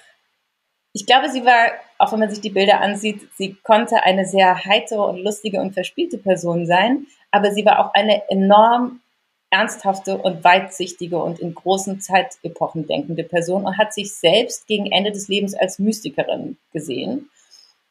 ich 0.92 1.06
glaube, 1.06 1.30
sie 1.30 1.46
war, 1.46 1.70
auch 1.96 2.12
wenn 2.12 2.18
man 2.18 2.28
sich 2.28 2.42
die 2.42 2.50
Bilder 2.50 2.82
ansieht, 2.82 3.28
sie 3.38 3.54
konnte 3.62 4.04
eine 4.04 4.26
sehr 4.26 4.66
heitere 4.66 5.00
und 5.00 5.24
lustige 5.24 5.58
und 5.58 5.72
verspielte 5.72 6.18
Person 6.18 6.66
sein, 6.66 7.06
aber 7.30 7.50
sie 7.50 7.64
war 7.64 7.78
auch 7.78 7.94
eine 7.94 8.28
enorm 8.28 9.00
ernsthafte 9.48 10.18
und 10.18 10.44
weitsichtige 10.44 11.16
und 11.16 11.38
in 11.38 11.54
großen 11.54 12.02
Zeitepochen 12.02 12.86
denkende 12.86 13.24
Person 13.24 13.64
und 13.64 13.78
hat 13.78 13.94
sich 13.94 14.12
selbst 14.12 14.66
gegen 14.66 14.92
Ende 14.92 15.12
des 15.12 15.28
Lebens 15.28 15.54
als 15.54 15.78
Mystikerin 15.78 16.58
gesehen. 16.74 17.30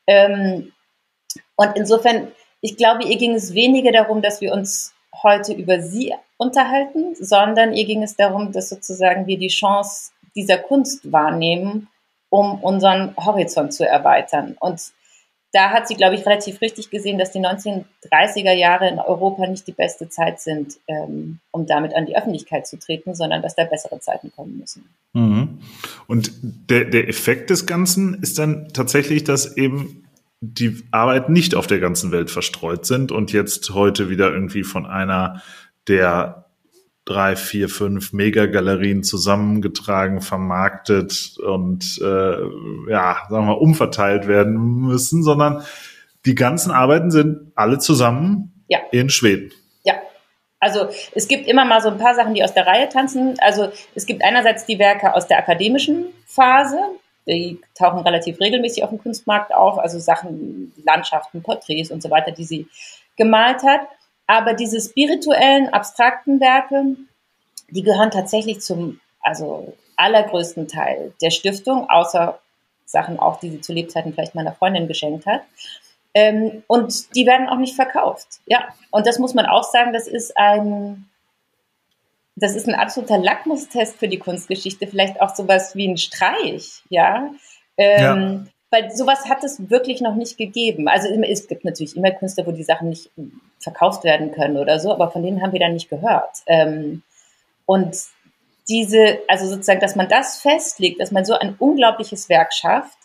Ähm, 0.05 0.73
und 1.55 1.75
insofern 1.75 2.31
ich 2.61 2.77
glaube, 2.77 3.05
ihr 3.05 3.17
ging 3.17 3.33
es 3.33 3.53
weniger 3.53 3.91
darum, 3.91 4.21
dass 4.21 4.41
wir 4.41 4.53
uns 4.53 4.93
heute 5.23 5.53
über 5.53 5.81
sie 5.81 6.13
unterhalten, 6.37 7.15
sondern 7.15 7.73
ihr 7.73 7.85
ging 7.85 8.03
es 8.03 8.15
darum, 8.15 8.51
dass 8.51 8.69
sozusagen 8.69 9.27
wir 9.27 9.37
die 9.37 9.47
Chance 9.47 10.11
dieser 10.35 10.57
Kunst 10.57 11.11
wahrnehmen, 11.11 11.87
um 12.29 12.61
unseren 12.61 13.15
Horizont 13.17 13.73
zu 13.73 13.87
erweitern. 13.87 14.55
Und 14.59 14.91
da 15.53 15.71
hat 15.71 15.87
sie, 15.87 15.95
glaube 15.95 16.15
ich, 16.15 16.25
relativ 16.25 16.61
richtig 16.61 16.89
gesehen, 16.89 17.17
dass 17.17 17.31
die 17.31 17.39
1930er 17.39 18.51
Jahre 18.51 18.89
in 18.89 18.99
Europa 18.99 19.47
nicht 19.47 19.65
die 19.65 19.71
beste 19.71 20.09
Zeit 20.09 20.41
sind, 20.41 20.75
ähm, 20.87 21.39
um 21.51 21.65
damit 21.65 21.95
an 21.95 22.05
die 22.05 22.17
Öffentlichkeit 22.17 22.67
zu 22.67 22.77
treten, 22.77 23.15
sondern 23.15 23.41
dass 23.41 23.55
da 23.55 23.63
bessere 23.63 23.99
Zeiten 23.99 24.31
kommen 24.35 24.57
müssen. 24.59 24.89
Mhm. 25.13 25.61
Und 26.07 26.31
der, 26.43 26.85
der 26.85 27.07
Effekt 27.07 27.49
des 27.49 27.65
Ganzen 27.65 28.21
ist 28.21 28.37
dann 28.37 28.67
tatsächlich, 28.73 29.23
dass 29.23 29.55
eben 29.55 30.06
die 30.39 30.83
Arbeit 30.91 31.29
nicht 31.29 31.55
auf 31.55 31.67
der 31.67 31.79
ganzen 31.79 32.11
Welt 32.11 32.29
verstreut 32.29 32.85
sind 32.85 33.11
und 33.11 33.33
jetzt 33.33 33.71
heute 33.71 34.09
wieder 34.09 34.31
irgendwie 34.31 34.63
von 34.63 34.85
einer 34.85 35.41
der 35.87 36.45
drei, 37.05 37.35
vier, 37.35 37.69
fünf 37.69 38.11
Megagalerien 38.13 39.01
zusammengetragen, 39.01 40.21
vermarktet 40.21 41.37
und 41.39 41.99
äh, 42.01 42.41
ja, 42.91 43.17
sagen 43.29 43.47
wir 43.47 43.53
mal, 43.53 43.53
umverteilt 43.53 44.27
werden 44.27 44.81
müssen, 44.81 45.23
sondern 45.23 45.63
die 46.25 46.35
ganzen 46.35 46.71
Arbeiten 46.71 47.09
sind 47.09 47.53
alle 47.55 47.79
zusammen 47.79 48.63
ja. 48.67 48.79
in 48.91 49.09
Schweden. 49.09 49.51
Ja. 49.83 49.93
Also 50.59 50.89
es 51.13 51.27
gibt 51.27 51.47
immer 51.47 51.65
mal 51.65 51.81
so 51.81 51.89
ein 51.89 51.97
paar 51.97 52.15
Sachen, 52.15 52.33
die 52.33 52.43
aus 52.43 52.53
der 52.53 52.67
Reihe 52.67 52.89
tanzen. 52.89 53.35
Also 53.39 53.71
es 53.95 54.05
gibt 54.05 54.23
einerseits 54.23 54.65
die 54.65 54.77
Werke 54.77 55.13
aus 55.13 55.27
der 55.27 55.37
akademischen 55.37 56.07
Phase, 56.25 56.77
die 57.27 57.59
tauchen 57.75 57.99
relativ 57.99 58.39
regelmäßig 58.39 58.83
auf 58.83 58.89
dem 58.89 58.99
Kunstmarkt 58.99 59.53
auf, 59.53 59.77
also 59.77 59.99
Sachen, 59.99 60.73
Landschaften, 60.85 61.43
Porträts 61.43 61.91
und 61.91 62.01
so 62.01 62.09
weiter, 62.09 62.31
die 62.31 62.45
sie 62.45 62.67
gemalt 63.17 63.63
hat. 63.63 63.81
Aber 64.27 64.53
diese 64.53 64.79
spirituellen, 64.81 65.69
abstrakten 65.69 66.39
Werke, 66.39 66.95
die 67.69 67.83
gehören 67.83 68.11
tatsächlich 68.11 68.61
zum, 68.61 68.99
also 69.21 69.73
allergrößten 69.97 70.67
Teil 70.67 71.13
der 71.21 71.31
Stiftung, 71.31 71.89
außer 71.89 72.39
Sachen 72.85 73.19
auch, 73.19 73.39
die 73.39 73.49
sie 73.49 73.61
zu 73.61 73.73
Lebzeiten 73.73 74.13
vielleicht 74.13 74.35
meiner 74.35 74.53
Freundin 74.53 74.87
geschenkt 74.87 75.25
hat. 75.25 75.41
Ähm, 76.13 76.63
und 76.67 77.15
die 77.15 77.25
werden 77.25 77.49
auch 77.49 77.57
nicht 77.57 77.75
verkauft. 77.75 78.39
Ja, 78.45 78.69
und 78.91 79.05
das 79.05 79.19
muss 79.19 79.33
man 79.33 79.45
auch 79.45 79.63
sagen, 79.63 79.93
das 79.93 80.07
ist 80.07 80.37
ein, 80.37 81.09
das 82.39 82.55
ist 82.55 82.67
ein 82.67 82.75
absoluter 82.75 83.17
Lackmustest 83.17 83.97
für 83.97 84.07
die 84.07 84.19
Kunstgeschichte, 84.19 84.87
vielleicht 84.87 85.19
auch 85.21 85.35
sowas 85.35 85.75
wie 85.75 85.87
ein 85.87 85.97
Streich, 85.97 86.83
ja. 86.89 87.31
Ähm, 87.77 88.45
ja. 88.45 88.51
Weil 88.69 88.91
sowas 88.91 89.29
hat 89.29 89.43
es 89.43 89.69
wirklich 89.69 90.01
noch 90.01 90.15
nicht 90.15 90.37
gegeben. 90.37 90.87
Also 90.87 91.07
es 91.07 91.47
gibt 91.47 91.63
natürlich 91.63 91.95
immer 91.95 92.11
Künstler, 92.11 92.45
wo 92.45 92.51
die 92.51 92.63
Sachen 92.63 92.89
nicht 92.89 93.09
verkauft 93.59 94.03
werden 94.03 94.31
können 94.31 94.57
oder 94.57 94.79
so, 94.79 94.91
aber 94.91 95.09
von 95.09 95.23
denen 95.23 95.41
haben 95.41 95.53
wir 95.53 95.59
dann 95.59 95.73
nicht 95.73 95.89
gehört. 95.89 96.29
Ähm, 96.47 97.01
und 97.65 97.95
diese, 98.69 99.19
also 99.27 99.47
sozusagen, 99.47 99.79
dass 99.79 99.95
man 99.95 100.09
das 100.09 100.37
festlegt, 100.37 100.99
dass 100.99 101.11
man 101.11 101.25
so 101.25 101.33
ein 101.33 101.55
unglaubliches 101.57 102.29
Werk 102.29 102.53
schafft 102.53 102.97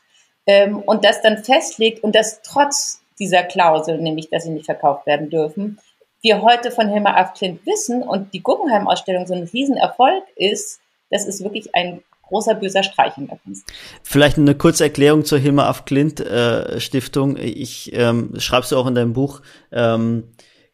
ähm, 0.47 0.81
und 0.81 1.05
das 1.05 1.23
dann 1.23 1.43
festlegt 1.43 2.03
und 2.03 2.15
das 2.15 2.43
trotz 2.43 3.01
dieser 3.19 3.45
Klausel, 3.45 3.99
nämlich 3.99 4.29
dass 4.31 4.45
sie 4.45 4.51
nicht 4.51 4.67
verkauft 4.67 5.07
werden 5.07 5.31
dürfen, 5.31 5.79
wir 6.23 6.41
heute 6.41 6.71
von 6.71 6.89
Hilmar 6.89 7.17
af 7.17 7.35
Klint 7.35 7.67
wissen 7.67 8.03
und 8.03 8.33
die 8.33 8.43
Guggenheim-Ausstellung 8.43 9.27
so 9.27 9.35
ein 9.35 9.49
Riesenerfolg 9.53 10.25
ist, 10.37 10.81
das 11.11 11.27
ist 11.27 11.43
wirklich 11.43 11.75
ein 11.75 12.03
großer 12.23 12.55
böser 12.55 12.83
Streich 12.83 13.19
in 13.19 13.27
der 13.27 13.39
Kunst. 13.45 13.71
Vielleicht 14.03 14.39
eine 14.39 14.55
kurze 14.55 14.85
Erklärung 14.85 15.25
zur 15.25 15.39
Hilmar 15.39 15.67
af 15.67 15.85
Klint 15.85 16.21
äh, 16.21 16.81
Stiftung. 16.81 17.37
Ich 17.37 17.93
ähm, 17.93 18.33
schreibst 18.39 18.73
du 18.73 18.79
auch 18.79 18.87
in 18.87 18.95
deinem 18.95 19.13
Buch. 19.13 19.43
Ähm, 19.71 20.33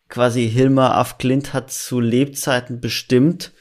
quasi 0.09 0.49
Hilma 0.49 0.93
af 0.93 1.19
Klint 1.19 1.55
hat 1.55 1.73
zu 1.73 1.99
Lebzeiten 1.99 2.81
bestimmt, 2.81 3.53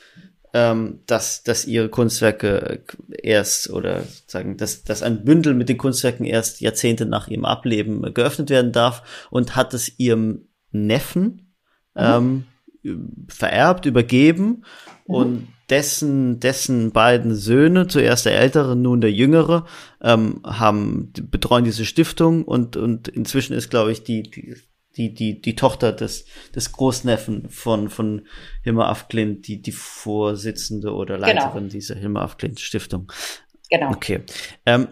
ähm, 0.53 0.99
dass, 1.07 1.43
dass 1.43 1.65
ihre 1.65 1.89
Kunstwerke 1.89 2.83
erst 3.09 3.69
oder 3.69 4.03
sagen, 4.27 4.57
dass, 4.57 4.83
dass 4.83 5.01
ein 5.01 5.23
Bündel 5.23 5.53
mit 5.53 5.69
den 5.69 5.77
Kunstwerken 5.77 6.25
erst 6.25 6.61
Jahrzehnte 6.61 7.05
nach 7.05 7.27
ihrem 7.27 7.45
Ableben 7.45 8.13
geöffnet 8.13 8.49
werden 8.49 8.71
darf 8.71 9.27
und 9.31 9.55
hat 9.55 9.73
es 9.73 9.97
ihrem 9.97 10.49
Neffen 10.71 11.46
mhm. 11.97 12.45
ähm, 12.83 13.27
vererbt, 13.27 13.85
übergeben 13.85 14.63
mhm. 15.07 15.15
und 15.15 15.47
dessen, 15.69 16.39
dessen 16.39 16.91
beiden 16.91 17.35
Söhne, 17.35 17.87
zuerst 17.87 18.25
der 18.25 18.39
ältere, 18.39 18.75
nun 18.75 19.01
der 19.01 19.11
jüngere, 19.11 19.65
ähm, 20.01 20.41
haben, 20.45 21.11
betreuen 21.29 21.65
diese 21.65 21.85
Stiftung 21.85 22.45
und, 22.45 22.77
und 22.77 23.07
inzwischen 23.07 23.53
ist, 23.53 23.69
glaube 23.69 23.91
ich, 23.91 24.03
die, 24.03 24.23
die, 24.23 24.55
die, 24.95 25.13
die, 25.13 25.41
die 25.41 25.55
Tochter 25.55 25.91
des, 25.91 26.25
des 26.55 26.71
Großneffen 26.71 27.49
von, 27.49 27.89
von 27.89 28.25
Hilma 28.63 28.89
Afklint, 28.89 29.47
die, 29.47 29.61
die 29.61 29.71
Vorsitzende 29.71 30.93
oder 30.93 31.15
genau. 31.15 31.27
Leiterin 31.27 31.63
genau. 31.63 31.71
dieser 31.71 31.95
Hilma 31.95 32.21
Afklint 32.21 32.59
Stiftung. 32.59 33.11
Genau. 33.69 33.91
Okay. 33.91 34.21
Ähm, 34.65 34.87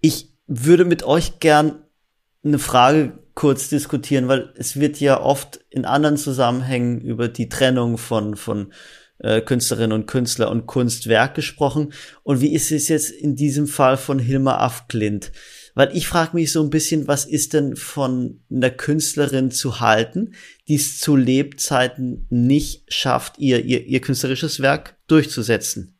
ich 0.00 0.32
würde 0.46 0.84
mit 0.84 1.04
euch 1.04 1.38
gern 1.38 1.84
eine 2.42 2.58
Frage 2.58 3.18
kurz 3.40 3.70
diskutieren, 3.70 4.28
weil 4.28 4.52
es 4.58 4.78
wird 4.78 5.00
ja 5.00 5.18
oft 5.18 5.60
in 5.70 5.86
anderen 5.86 6.18
Zusammenhängen 6.18 7.00
über 7.00 7.26
die 7.26 7.48
Trennung 7.48 7.96
von, 7.96 8.36
von 8.36 8.70
äh, 9.18 9.40
Künstlerinnen 9.40 9.92
und 9.92 10.04
Künstler 10.04 10.50
und 10.50 10.66
Kunstwerk 10.66 11.36
gesprochen. 11.36 11.94
Und 12.22 12.42
wie 12.42 12.52
ist 12.52 12.70
es 12.70 12.88
jetzt 12.88 13.10
in 13.10 13.36
diesem 13.36 13.66
Fall 13.66 13.96
von 13.96 14.18
Hilma 14.18 14.58
Afklint? 14.58 15.32
Weil 15.74 15.96
ich 15.96 16.06
frage 16.06 16.36
mich 16.36 16.52
so 16.52 16.62
ein 16.62 16.68
bisschen, 16.68 17.08
was 17.08 17.24
ist 17.24 17.54
denn 17.54 17.76
von 17.76 18.42
einer 18.50 18.68
Künstlerin 18.68 19.50
zu 19.50 19.80
halten, 19.80 20.34
die 20.68 20.74
es 20.74 21.00
zu 21.00 21.16
Lebzeiten 21.16 22.26
nicht 22.28 22.92
schafft, 22.92 23.38
ihr, 23.38 23.64
ihr, 23.64 23.86
ihr 23.86 24.02
künstlerisches 24.02 24.60
Werk 24.60 24.98
durchzusetzen? 25.06 25.98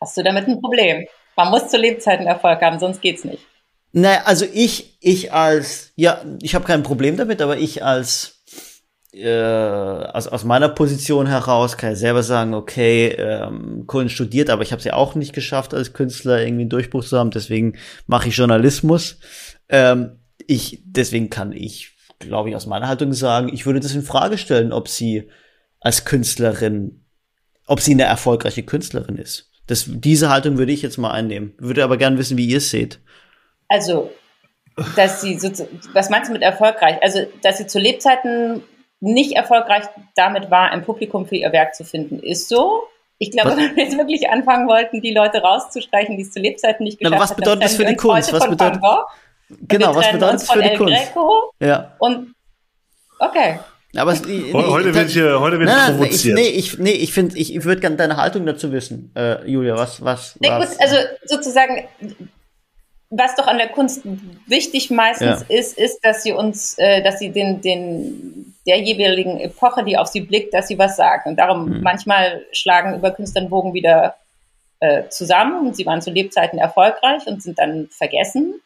Hast 0.00 0.16
du 0.16 0.22
damit 0.22 0.46
ein 0.46 0.60
Problem? 0.60 1.04
Man 1.34 1.50
muss 1.50 1.66
zu 1.66 1.78
Lebzeiten 1.78 2.28
Erfolg 2.28 2.60
haben, 2.60 2.78
sonst 2.78 3.02
geht's 3.02 3.24
nicht. 3.24 3.42
Naja, 3.98 4.24
also 4.26 4.44
ich, 4.52 4.98
ich 5.00 5.32
als, 5.32 5.90
ja, 5.96 6.22
ich 6.42 6.54
habe 6.54 6.66
kein 6.66 6.82
Problem 6.82 7.16
damit, 7.16 7.40
aber 7.40 7.56
ich 7.56 7.82
als 7.82 8.42
äh, 9.14 9.26
aus, 9.26 10.28
aus 10.28 10.44
meiner 10.44 10.68
Position 10.68 11.26
heraus 11.26 11.78
kann 11.78 11.94
ich 11.94 11.98
selber 11.98 12.22
sagen, 12.22 12.52
okay, 12.52 13.06
ähm, 13.16 13.84
Kunst 13.86 14.14
studiert, 14.14 14.50
aber 14.50 14.62
ich 14.62 14.72
habe 14.72 14.80
es 14.80 14.84
ja 14.84 14.92
auch 14.92 15.14
nicht 15.14 15.32
geschafft, 15.32 15.72
als 15.72 15.94
Künstler 15.94 16.42
irgendwie 16.42 16.64
einen 16.64 16.68
Durchbruch 16.68 17.04
zu 17.06 17.18
haben, 17.18 17.30
deswegen 17.30 17.78
mache 18.06 18.28
ich 18.28 18.36
Journalismus. 18.36 19.16
Ähm, 19.70 20.18
ich, 20.46 20.82
deswegen 20.84 21.30
kann 21.30 21.52
ich, 21.52 21.92
glaube 22.18 22.50
ich, 22.50 22.54
aus 22.54 22.66
meiner 22.66 22.88
Haltung 22.88 23.14
sagen, 23.14 23.48
ich 23.50 23.64
würde 23.64 23.80
das 23.80 23.94
in 23.94 24.02
Frage 24.02 24.36
stellen, 24.36 24.74
ob 24.74 24.88
sie 24.88 25.30
als 25.80 26.04
Künstlerin, 26.04 27.06
ob 27.66 27.80
sie 27.80 27.92
eine 27.92 28.04
erfolgreiche 28.04 28.62
Künstlerin 28.62 29.16
ist. 29.16 29.52
Das, 29.66 29.86
diese 29.88 30.28
Haltung 30.28 30.58
würde 30.58 30.72
ich 30.72 30.82
jetzt 30.82 30.98
mal 30.98 31.12
einnehmen. 31.12 31.54
Würde 31.56 31.82
aber 31.82 31.96
gern 31.96 32.18
wissen, 32.18 32.36
wie 32.36 32.46
ihr 32.46 32.58
es 32.58 32.68
seht. 32.68 33.00
Also, 33.68 34.10
dass 34.94 35.20
sie, 35.20 35.38
so, 35.38 35.50
was 35.92 36.10
meinst 36.10 36.28
du 36.28 36.32
mit 36.32 36.42
erfolgreich? 36.42 37.02
Also, 37.02 37.26
dass 37.42 37.58
sie 37.58 37.66
zu 37.66 37.78
Lebzeiten 37.78 38.62
nicht 39.00 39.32
erfolgreich 39.32 39.84
damit 40.14 40.50
war, 40.50 40.70
ein 40.70 40.84
Publikum 40.84 41.26
für 41.26 41.36
ihr 41.36 41.52
Werk 41.52 41.74
zu 41.74 41.84
finden. 41.84 42.18
Ist 42.18 42.48
so. 42.48 42.84
Ich 43.18 43.30
glaube, 43.30 43.50
was? 43.50 43.56
wenn 43.56 43.76
wir 43.76 43.84
jetzt 43.84 43.96
wirklich 43.96 44.28
anfangen 44.28 44.68
wollten, 44.68 45.00
die 45.00 45.12
Leute 45.12 45.38
rauszustreichen, 45.38 46.16
die 46.16 46.22
es 46.22 46.32
zu 46.32 46.40
Lebzeiten 46.40 46.84
nicht 46.84 46.98
geschafft 46.98 47.14
haben. 47.14 47.22
was 47.22 47.36
bedeutet 47.36 47.62
das 47.64 47.76
für 47.76 47.84
die 47.84 47.96
Kunst? 47.96 48.32
Was 48.32 48.48
bedeutet, 48.48 48.82
genau, 49.62 49.94
was 49.94 50.10
bedeutet 50.10 50.40
das 50.40 50.50
für 50.50 50.62
die 50.62 50.76
Kunst? 50.76 51.12
Greco 51.14 51.52
ja. 51.60 51.94
Und, 51.98 52.34
okay. 53.18 53.58
Aber 53.96 54.12
es, 54.12 54.22
nee, 54.26 54.52
heute 54.52 54.94
wird 54.94 55.08
hier, 55.08 55.40
heute 55.40 55.58
wird 55.58 55.70
nein, 55.70 55.96
provoziert. 55.96 56.34
nee, 56.34 56.48
ich, 56.48 56.78
nee, 56.78 56.90
ich 56.90 57.14
finde, 57.14 57.38
ich, 57.38 57.54
ich 57.54 57.64
würde 57.64 57.80
gerne 57.80 57.96
deine 57.96 58.18
Haltung 58.18 58.44
dazu 58.44 58.70
wissen, 58.70 59.10
äh, 59.16 59.48
Julia. 59.48 59.76
Was, 59.76 60.04
was, 60.04 60.36
nee, 60.40 60.50
was? 60.50 60.72
Gut, 60.72 60.80
also 60.82 60.96
sozusagen 61.24 61.88
was 63.10 63.34
doch 63.36 63.46
an 63.46 63.58
der 63.58 63.68
Kunst 63.68 64.02
wichtig 64.46 64.90
meistens 64.90 65.44
ja. 65.48 65.56
ist, 65.56 65.78
ist, 65.78 66.00
dass 66.04 66.22
sie 66.22 66.32
uns, 66.32 66.76
äh, 66.78 67.02
dass 67.02 67.18
sie 67.18 67.30
den, 67.30 67.60
den, 67.60 68.54
der 68.66 68.80
jeweiligen 68.80 69.38
Epoche, 69.38 69.84
die 69.84 69.96
auf 69.96 70.08
sie 70.08 70.22
blickt, 70.22 70.54
dass 70.54 70.68
sie 70.68 70.78
was 70.78 70.96
sagt. 70.96 71.26
Und 71.26 71.36
darum 71.36 71.68
mhm. 71.68 71.82
manchmal 71.82 72.44
schlagen 72.52 72.96
über 72.96 73.12
Künstlernbogen 73.12 73.74
wieder 73.74 74.16
äh, 74.80 75.08
zusammen. 75.08 75.72
Sie 75.72 75.86
waren 75.86 76.02
zu 76.02 76.10
Lebzeiten 76.10 76.58
erfolgreich 76.58 77.26
und 77.26 77.42
sind 77.42 77.58
dann 77.58 77.88
vergessen. 77.90 78.60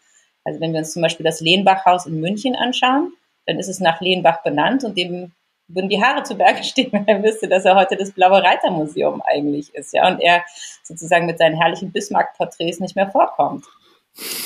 Also 0.45 0.61
wenn 0.61 0.73
wir 0.73 0.79
uns 0.79 0.93
zum 0.93 1.03
Beispiel 1.03 1.25
das 1.25 1.41
Lehnbach-Haus 1.41 2.07
in 2.07 2.21
München 2.21 2.57
anschauen, 2.57 3.13
dann 3.47 3.59
ist 3.59 3.69
es 3.69 3.81
nach 3.81 4.01
Lehnbach 4.01 4.43
benannt 4.43 4.85
und 4.85 4.97
dem 4.97 5.33
würden 5.69 5.89
die 5.89 6.03
Haare 6.03 6.23
zu 6.23 6.35
Berge 6.35 6.65
stehen, 6.65 6.93
wenn 6.93 7.07
er 7.07 7.23
wüsste, 7.23 7.49
dass 7.49 7.65
er 7.65 7.77
heute 7.77 7.97
das 7.97 8.13
Blaue 8.13 8.43
Reitermuseum 8.43 9.23
eigentlich 9.23 9.75
ist, 9.75 9.93
ja, 9.93 10.09
und 10.09 10.21
er 10.21 10.45
sozusagen 10.83 11.27
mit 11.27 11.39
seinen 11.39 11.61
herrlichen 11.61 11.93
Bismarck-Porträts 11.93 12.81
nicht 12.81 12.97
mehr 12.97 13.11
vorkommt. 13.11 13.65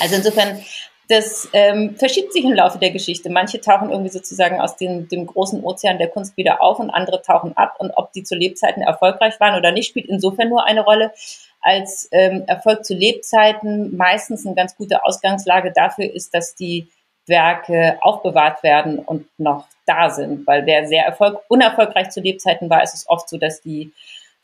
Also 0.01 0.16
insofern, 0.16 0.64
das 1.09 1.49
ähm, 1.53 1.97
verschiebt 1.97 2.33
sich 2.33 2.45
im 2.45 2.55
Laufe 2.55 2.79
der 2.79 2.91
Geschichte. 2.91 3.31
Manche 3.31 3.61
tauchen 3.61 3.91
irgendwie 3.91 4.11
sozusagen 4.11 4.61
aus 4.61 4.77
dem, 4.77 5.09
dem 5.09 5.27
großen 5.27 5.62
Ozean 5.62 5.99
der 5.99 6.09
Kunst 6.09 6.37
wieder 6.37 6.62
auf 6.62 6.79
und 6.79 6.91
andere 6.91 7.22
tauchen 7.22 7.57
ab. 7.57 7.77
Und 7.79 7.91
ob 7.97 8.12
die 8.12 8.22
zu 8.22 8.35
Lebzeiten 8.35 8.83
erfolgreich 8.83 9.39
waren 9.41 9.59
oder 9.59 9.72
nicht, 9.72 9.89
spielt 9.89 10.07
insofern 10.07 10.49
nur 10.49 10.64
eine 10.66 10.83
Rolle, 10.83 11.12
als 11.61 12.09
ähm, 12.12 12.45
Erfolg 12.47 12.85
zu 12.85 12.95
Lebzeiten 12.95 13.97
meistens 13.97 14.47
eine 14.47 14.55
ganz 14.55 14.77
gute 14.77 15.05
Ausgangslage 15.05 15.72
dafür 15.72 16.12
ist, 16.12 16.35
dass 16.35 16.55
die 16.55 16.89
Werke 17.27 17.97
aufbewahrt 18.03 18.62
werden 18.62 18.99
und 18.99 19.27
noch 19.39 19.66
da 19.87 20.11
sind. 20.11 20.47
Weil 20.47 20.66
wer 20.66 20.87
sehr 20.87 21.05
erfolg 21.05 21.41
unerfolgreich 21.49 22.11
zu 22.11 22.20
Lebzeiten 22.20 22.68
war, 22.68 22.83
ist 22.83 22.95
es 22.95 23.09
oft 23.09 23.29
so, 23.29 23.39
dass 23.39 23.62
die 23.62 23.93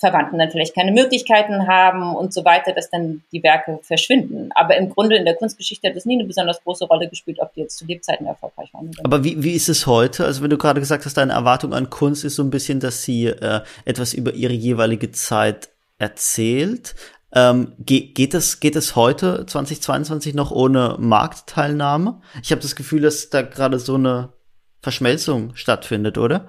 Verwandten 0.00 0.38
dann 0.38 0.50
vielleicht 0.50 0.74
keine 0.74 0.92
Möglichkeiten 0.92 1.68
haben 1.68 2.16
und 2.16 2.32
so 2.32 2.42
weiter, 2.44 2.72
dass 2.72 2.88
dann 2.88 3.22
die 3.32 3.42
Werke 3.42 3.80
verschwinden. 3.82 4.50
Aber 4.54 4.74
im 4.78 4.88
Grunde 4.88 5.16
in 5.16 5.26
der 5.26 5.34
Kunstgeschichte 5.34 5.88
hat 5.88 5.94
es 5.94 6.06
nie 6.06 6.14
eine 6.14 6.24
besonders 6.24 6.62
große 6.64 6.86
Rolle 6.86 7.08
gespielt, 7.08 7.38
ob 7.40 7.52
die 7.52 7.60
jetzt 7.60 7.76
zu 7.76 7.84
Lebzeiten 7.84 8.26
erfolgreich 8.26 8.72
waren. 8.72 8.90
Aber 9.04 9.22
wie, 9.22 9.42
wie 9.42 9.52
ist 9.52 9.68
es 9.68 9.86
heute? 9.86 10.24
Also 10.24 10.42
wenn 10.42 10.48
du 10.48 10.56
gerade 10.56 10.80
gesagt 10.80 11.04
hast, 11.04 11.18
deine 11.18 11.34
Erwartung 11.34 11.74
an 11.74 11.90
Kunst 11.90 12.24
ist 12.24 12.36
so 12.36 12.42
ein 12.42 12.48
bisschen, 12.48 12.80
dass 12.80 13.02
sie 13.02 13.26
äh, 13.26 13.60
etwas 13.84 14.14
über 14.14 14.32
ihre 14.32 14.54
jeweilige 14.54 15.12
Zeit 15.12 15.68
erzählt. 15.98 16.94
Ähm, 17.32 17.74
geht, 17.78 18.14
geht, 18.14 18.32
es, 18.32 18.58
geht 18.58 18.76
es 18.76 18.96
heute 18.96 19.44
2022 19.44 20.34
noch 20.34 20.50
ohne 20.50 20.96
Marktteilnahme? 20.98 22.22
Ich 22.42 22.52
habe 22.52 22.62
das 22.62 22.74
Gefühl, 22.74 23.02
dass 23.02 23.28
da 23.28 23.42
gerade 23.42 23.78
so 23.78 23.96
eine 23.96 24.30
Verschmelzung 24.80 25.54
stattfindet, 25.56 26.16
oder? 26.16 26.48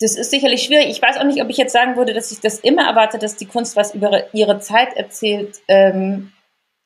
Das 0.00 0.16
ist 0.16 0.30
sicherlich 0.30 0.62
schwierig. 0.62 0.88
Ich 0.90 1.00
weiß 1.00 1.16
auch 1.16 1.24
nicht, 1.24 1.42
ob 1.42 1.48
ich 1.48 1.56
jetzt 1.56 1.72
sagen 1.72 1.96
würde, 1.96 2.12
dass 2.12 2.30
ich 2.30 2.40
das 2.40 2.58
immer 2.60 2.86
erwarte, 2.86 3.18
dass 3.18 3.36
die 3.36 3.46
Kunst 3.46 3.76
was 3.76 3.94
über 3.94 4.34
ihre 4.34 4.60
Zeit 4.60 4.94
erzählt. 4.94 5.60
Ähm, 5.68 6.32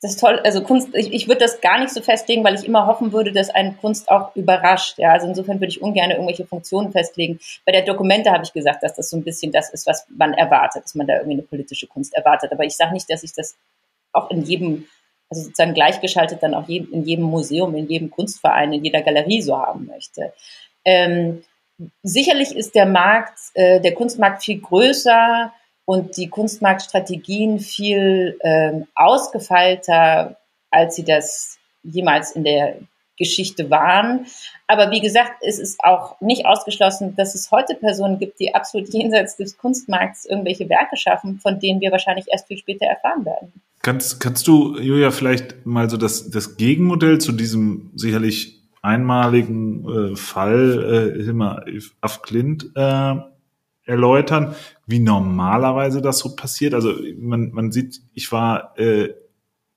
das 0.01 0.17
toll. 0.17 0.39
Also 0.43 0.63
Kunst, 0.63 0.95
ich, 0.95 1.13
ich 1.13 1.27
würde 1.27 1.41
das 1.41 1.61
gar 1.61 1.79
nicht 1.79 1.93
so 1.93 2.01
festlegen, 2.01 2.43
weil 2.43 2.55
ich 2.55 2.65
immer 2.65 2.87
hoffen 2.87 3.13
würde, 3.13 3.31
dass 3.31 3.51
eine 3.51 3.73
Kunst 3.73 4.09
auch 4.09 4.35
überrascht. 4.35 4.97
Ja, 4.97 5.11
also 5.11 5.27
insofern 5.27 5.59
würde 5.59 5.67
ich 5.67 5.81
ungern 5.81 6.09
irgendwelche 6.09 6.45
Funktionen 6.45 6.91
festlegen. 6.91 7.39
Bei 7.65 7.71
der 7.71 7.83
Dokumente 7.83 8.31
habe 8.31 8.43
ich 8.43 8.51
gesagt, 8.51 8.81
dass 8.81 8.95
das 8.95 9.11
so 9.11 9.17
ein 9.17 9.23
bisschen 9.23 9.51
das 9.51 9.69
ist, 9.71 9.85
was 9.85 10.07
man 10.09 10.33
erwartet, 10.33 10.85
dass 10.85 10.95
man 10.95 11.05
da 11.05 11.15
irgendwie 11.17 11.33
eine 11.33 11.43
politische 11.43 11.85
Kunst 11.85 12.15
erwartet. 12.15 12.51
Aber 12.51 12.63
ich 12.63 12.75
sage 12.75 12.93
nicht, 12.93 13.09
dass 13.11 13.23
ich 13.23 13.33
das 13.33 13.55
auch 14.11 14.31
in 14.31 14.41
jedem, 14.41 14.87
also 15.29 15.43
sozusagen 15.43 15.75
gleichgeschaltet 15.75 16.41
dann 16.41 16.55
auch 16.55 16.67
in 16.67 17.03
jedem 17.03 17.25
Museum, 17.25 17.75
in 17.75 17.87
jedem 17.87 18.09
Kunstverein, 18.09 18.73
in 18.73 18.83
jeder 18.83 19.03
Galerie 19.03 19.43
so 19.43 19.55
haben 19.59 19.85
möchte. 19.85 20.33
Ähm, 20.83 21.43
sicherlich 22.03 22.55
ist 22.55 22.75
der 22.75 22.85
Markt, 22.85 23.39
äh, 23.53 23.79
der 23.79 23.93
Kunstmarkt 23.93 24.43
viel 24.43 24.59
größer 24.59 25.53
und 25.85 26.17
die 26.17 26.29
Kunstmarktstrategien 26.29 27.59
viel 27.59 28.37
ähm, 28.43 28.87
ausgefeilter, 28.95 30.37
als 30.69 30.95
sie 30.95 31.03
das 31.03 31.57
jemals 31.83 32.31
in 32.31 32.43
der 32.43 32.75
Geschichte 33.17 33.69
waren. 33.69 34.25
Aber 34.67 34.89
wie 34.89 35.01
gesagt, 35.01 35.33
es 35.41 35.59
ist 35.59 35.83
auch 35.83 36.19
nicht 36.21 36.45
ausgeschlossen, 36.45 37.15
dass 37.15 37.35
es 37.35 37.51
heute 37.51 37.75
Personen 37.75 38.19
gibt, 38.19 38.39
die 38.39 38.55
absolut 38.55 38.89
jenseits 38.93 39.37
des 39.37 39.57
Kunstmarkts 39.57 40.25
irgendwelche 40.25 40.69
Werke 40.69 40.97
schaffen, 40.97 41.39
von 41.39 41.59
denen 41.59 41.81
wir 41.81 41.91
wahrscheinlich 41.91 42.25
erst 42.31 42.47
viel 42.47 42.57
später 42.57 42.85
erfahren 42.85 43.25
werden. 43.25 43.53
Kannst, 43.83 44.19
kannst 44.19 44.47
du, 44.47 44.77
Julia, 44.79 45.11
vielleicht 45.11 45.65
mal 45.65 45.89
so 45.89 45.97
das, 45.97 46.29
das 46.29 46.55
Gegenmodell 46.55 47.19
zu 47.19 47.31
diesem 47.31 47.91
sicherlich 47.95 48.60
einmaligen 48.81 49.87
äh, 49.87 50.15
Fall 50.15 51.13
äh, 51.17 51.23
Hilmar 51.23 51.65
af 52.01 52.21
Klint 52.21 52.71
äh, 52.75 53.15
erläutern, 53.83 54.55
wie 54.85 54.99
normalerweise 54.99 56.01
das 56.01 56.19
so 56.19 56.35
passiert. 56.35 56.73
Also 56.73 56.93
man, 57.17 57.51
man 57.51 57.71
sieht, 57.71 58.01
ich 58.13 58.31
war 58.31 58.77
äh, 58.79 59.13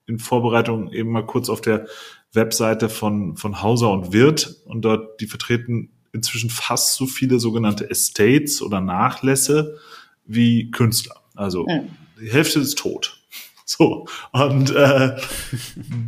in 0.06 0.18
Vorbereitung 0.18 0.92
eben 0.92 1.10
mal 1.10 1.26
kurz 1.26 1.48
auf 1.48 1.60
der 1.60 1.86
Webseite 2.32 2.88
von, 2.88 3.36
von 3.36 3.62
Hauser 3.62 3.90
und 3.90 4.12
Wirt 4.12 4.56
und 4.66 4.82
dort, 4.82 5.20
die 5.20 5.26
vertreten 5.26 5.90
inzwischen 6.12 6.50
fast 6.50 6.94
so 6.94 7.06
viele 7.06 7.40
sogenannte 7.40 7.90
Estates 7.90 8.62
oder 8.62 8.80
Nachlässe 8.80 9.78
wie 10.24 10.70
Künstler. 10.70 11.16
Also 11.34 11.64
mhm. 11.64 11.90
die 12.20 12.30
Hälfte 12.30 12.60
ist 12.60 12.78
tot. 12.78 13.20
So. 13.66 14.06
Und 14.30 14.72
äh, 14.72 15.16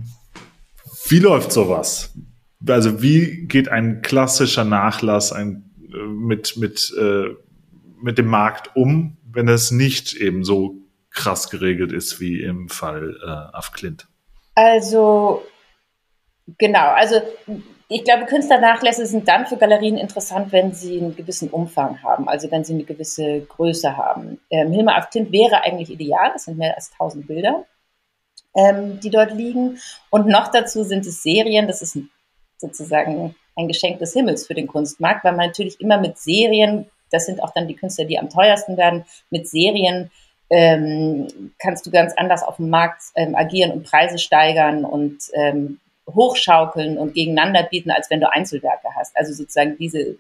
wie 1.08 1.18
läuft 1.20 1.52
sowas? 1.52 2.12
Also 2.66 3.02
wie 3.02 3.46
geht 3.46 3.68
ein 3.68 4.02
klassischer 4.02 4.64
Nachlass, 4.64 5.32
ein, 5.32 5.70
mit, 6.08 6.56
mit, 6.56 6.94
äh, 6.98 7.34
mit 8.02 8.18
dem 8.18 8.26
Markt 8.26 8.76
um, 8.76 9.16
wenn 9.30 9.48
es 9.48 9.70
nicht 9.70 10.14
eben 10.14 10.44
so 10.44 10.76
krass 11.10 11.50
geregelt 11.50 11.92
ist 11.92 12.20
wie 12.20 12.42
im 12.42 12.68
Fall 12.68 13.16
äh, 13.22 13.56
auf 13.56 13.72
Clint? 13.72 14.06
Also, 14.54 15.44
genau, 16.58 16.88
also 16.90 17.20
ich 17.88 18.04
glaube, 18.04 18.26
Künstlernachlässe 18.26 19.06
sind 19.06 19.28
dann 19.28 19.46
für 19.46 19.56
Galerien 19.56 19.96
interessant, 19.96 20.50
wenn 20.52 20.72
sie 20.72 20.98
einen 20.98 21.14
gewissen 21.14 21.50
Umfang 21.50 22.02
haben, 22.02 22.28
also 22.28 22.50
wenn 22.50 22.64
sie 22.64 22.74
eine 22.74 22.84
gewisse 22.84 23.42
Größe 23.42 23.96
haben. 23.96 24.40
Ähm, 24.50 24.72
Hilma 24.72 24.96
af 24.96 25.10
Klint 25.10 25.30
wäre 25.30 25.62
eigentlich 25.62 25.90
ideal, 25.90 26.32
es 26.34 26.44
sind 26.44 26.58
mehr 26.58 26.74
als 26.74 26.90
1000 26.92 27.26
Bilder, 27.26 27.64
ähm, 28.56 28.98
die 29.00 29.10
dort 29.10 29.32
liegen. 29.32 29.78
Und 30.10 30.26
noch 30.26 30.48
dazu 30.48 30.82
sind 30.82 31.06
es 31.06 31.22
Serien, 31.22 31.68
das 31.68 31.80
ist 31.80 31.96
sozusagen 32.58 33.34
ein 33.56 33.68
Geschenk 33.68 33.98
des 33.98 34.12
Himmels 34.12 34.46
für 34.46 34.54
den 34.54 34.66
Kunstmarkt, 34.66 35.24
weil 35.24 35.32
man 35.32 35.48
natürlich 35.48 35.80
immer 35.80 35.98
mit 35.98 36.18
Serien, 36.18 36.86
das 37.10 37.26
sind 37.26 37.42
auch 37.42 37.52
dann 37.54 37.68
die 37.68 37.76
Künstler, 37.76 38.04
die 38.04 38.18
am 38.18 38.28
teuersten 38.28 38.76
werden, 38.76 39.04
mit 39.30 39.48
Serien 39.48 40.10
ähm, 40.50 41.52
kannst 41.58 41.86
du 41.86 41.90
ganz 41.90 42.12
anders 42.16 42.42
auf 42.42 42.56
dem 42.56 42.70
Markt 42.70 43.02
ähm, 43.16 43.34
agieren 43.34 43.72
und 43.72 43.84
Preise 43.84 44.18
steigern 44.18 44.84
und 44.84 45.18
ähm, 45.34 45.80
hochschaukeln 46.08 46.98
und 46.98 47.14
gegeneinander 47.14 47.64
bieten, 47.64 47.90
als 47.90 48.10
wenn 48.10 48.20
du 48.20 48.32
Einzelwerke 48.32 48.88
hast. 48.94 49.16
Also 49.16 49.32
sozusagen 49.32 49.76
diese 49.76 50.16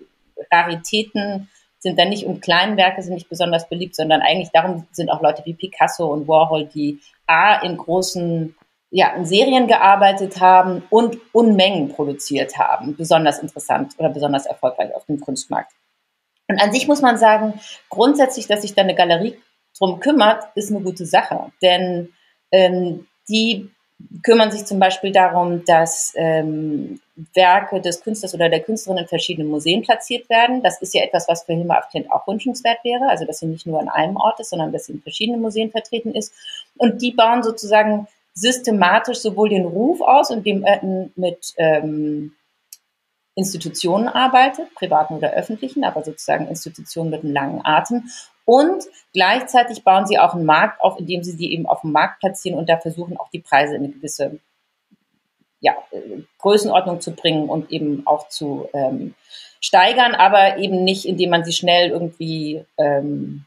Raritäten 0.50 1.48
sind 1.78 1.98
dann 1.98 2.08
nicht 2.08 2.24
und 2.24 2.40
Kleinwerke 2.42 3.02
sind 3.02 3.14
nicht 3.14 3.28
besonders 3.28 3.68
beliebt, 3.68 3.94
sondern 3.94 4.20
eigentlich 4.20 4.50
darum 4.52 4.86
sind 4.90 5.10
auch 5.10 5.22
Leute 5.22 5.42
wie 5.44 5.54
Picasso 5.54 6.06
und 6.06 6.26
Warhol, 6.26 6.66
die 6.66 7.00
A 7.26 7.60
in 7.60 7.76
großen 7.76 8.56
ja, 8.96 9.14
in 9.14 9.26
Serien 9.26 9.66
gearbeitet 9.66 10.40
haben 10.40 10.82
und 10.88 11.18
Unmengen 11.34 11.90
produziert 11.90 12.56
haben, 12.56 12.96
besonders 12.96 13.40
interessant 13.40 13.92
oder 13.98 14.08
besonders 14.08 14.46
erfolgreich 14.46 14.94
auf 14.94 15.04
dem 15.04 15.20
Kunstmarkt. 15.20 15.70
Und 16.48 16.58
an 16.62 16.72
sich 16.72 16.88
muss 16.88 17.02
man 17.02 17.18
sagen, 17.18 17.60
grundsätzlich, 17.90 18.46
dass 18.46 18.62
sich 18.62 18.74
da 18.74 18.80
eine 18.80 18.94
Galerie 18.94 19.36
drum 19.78 20.00
kümmert, 20.00 20.44
ist 20.54 20.70
eine 20.70 20.80
gute 20.80 21.04
Sache. 21.04 21.52
Denn 21.60 22.14
ähm, 22.50 23.06
die 23.28 23.70
kümmern 24.22 24.50
sich 24.50 24.64
zum 24.64 24.78
Beispiel 24.78 25.12
darum, 25.12 25.62
dass 25.66 26.14
ähm, 26.16 26.98
Werke 27.34 27.82
des 27.82 28.00
Künstlers 28.00 28.32
oder 28.32 28.48
der 28.48 28.60
Künstlerin 28.60 29.02
in 29.02 29.08
verschiedenen 29.08 29.50
Museen 29.50 29.82
platziert 29.82 30.30
werden. 30.30 30.62
Das 30.62 30.80
ist 30.80 30.94
ja 30.94 31.02
etwas, 31.02 31.28
was 31.28 31.44
für 31.44 31.52
Hilma 31.52 31.76
af 31.76 31.90
Klint 31.90 32.10
auch 32.10 32.26
wünschenswert 32.26 32.78
wäre, 32.82 33.10
also 33.10 33.26
dass 33.26 33.40
sie 33.40 33.46
nicht 33.46 33.66
nur 33.66 33.78
an 33.78 33.90
einem 33.90 34.16
Ort 34.16 34.40
ist, 34.40 34.48
sondern 34.48 34.72
dass 34.72 34.86
sie 34.86 34.92
in 34.92 35.02
verschiedenen 35.02 35.42
Museen 35.42 35.70
vertreten 35.70 36.14
ist. 36.14 36.32
Und 36.78 37.02
die 37.02 37.12
bauen 37.12 37.42
sozusagen 37.42 38.08
systematisch 38.36 39.18
sowohl 39.18 39.48
den 39.48 39.64
Ruf 39.64 40.00
aus, 40.02 40.30
indem 40.30 40.62
er 40.62 40.80
mit 41.16 41.54
ähm, 41.56 42.32
Institutionen 43.34 44.08
arbeitet, 44.08 44.74
privaten 44.74 45.14
oder 45.14 45.32
öffentlichen, 45.32 45.84
aber 45.84 46.04
sozusagen 46.04 46.46
Institutionen 46.46 47.10
mit 47.10 47.24
einem 47.24 47.32
langen 47.32 47.60
Atem. 47.64 48.04
Und 48.44 48.84
gleichzeitig 49.12 49.82
bauen 49.84 50.06
sie 50.06 50.18
auch 50.18 50.34
einen 50.34 50.44
Markt 50.44 50.80
auf, 50.82 51.00
indem 51.00 51.24
sie 51.24 51.32
sie 51.32 51.50
eben 51.50 51.66
auf 51.66 51.80
dem 51.80 51.92
Markt 51.92 52.20
platzieren 52.20 52.58
und 52.58 52.68
da 52.68 52.76
versuchen 52.76 53.16
auch 53.16 53.30
die 53.30 53.40
Preise 53.40 53.74
in 53.74 53.84
eine 53.84 53.92
gewisse 53.92 54.38
ja, 55.60 55.74
Größenordnung 56.38 57.00
zu 57.00 57.12
bringen 57.12 57.48
und 57.48 57.72
eben 57.72 58.06
auch 58.06 58.28
zu 58.28 58.68
ähm, 58.74 59.14
steigern, 59.60 60.14
aber 60.14 60.58
eben 60.58 60.84
nicht, 60.84 61.06
indem 61.06 61.30
man 61.30 61.44
sie 61.44 61.52
schnell 61.52 61.90
irgendwie 61.90 62.64
ähm, 62.76 63.46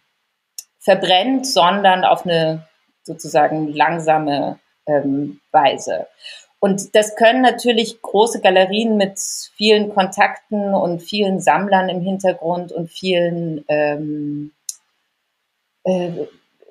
verbrennt, 0.80 1.46
sondern 1.46 2.04
auf 2.04 2.26
eine 2.26 2.68
sozusagen 3.04 3.72
langsame 3.72 4.60
ähm, 4.90 5.40
Weise. 5.52 6.08
Und 6.60 6.94
das 6.94 7.16
können 7.16 7.42
natürlich 7.42 8.02
große 8.02 8.42
Galerien 8.42 8.98
mit 8.98 9.18
vielen 9.56 9.94
Kontakten 9.94 10.74
und 10.74 11.00
vielen 11.00 11.40
Sammlern 11.40 11.88
im 11.88 12.02
Hintergrund 12.02 12.74
und 12.74 12.90
vielen, 12.90 13.64
ähm, 13.70 14.52
äh, 15.86 16.26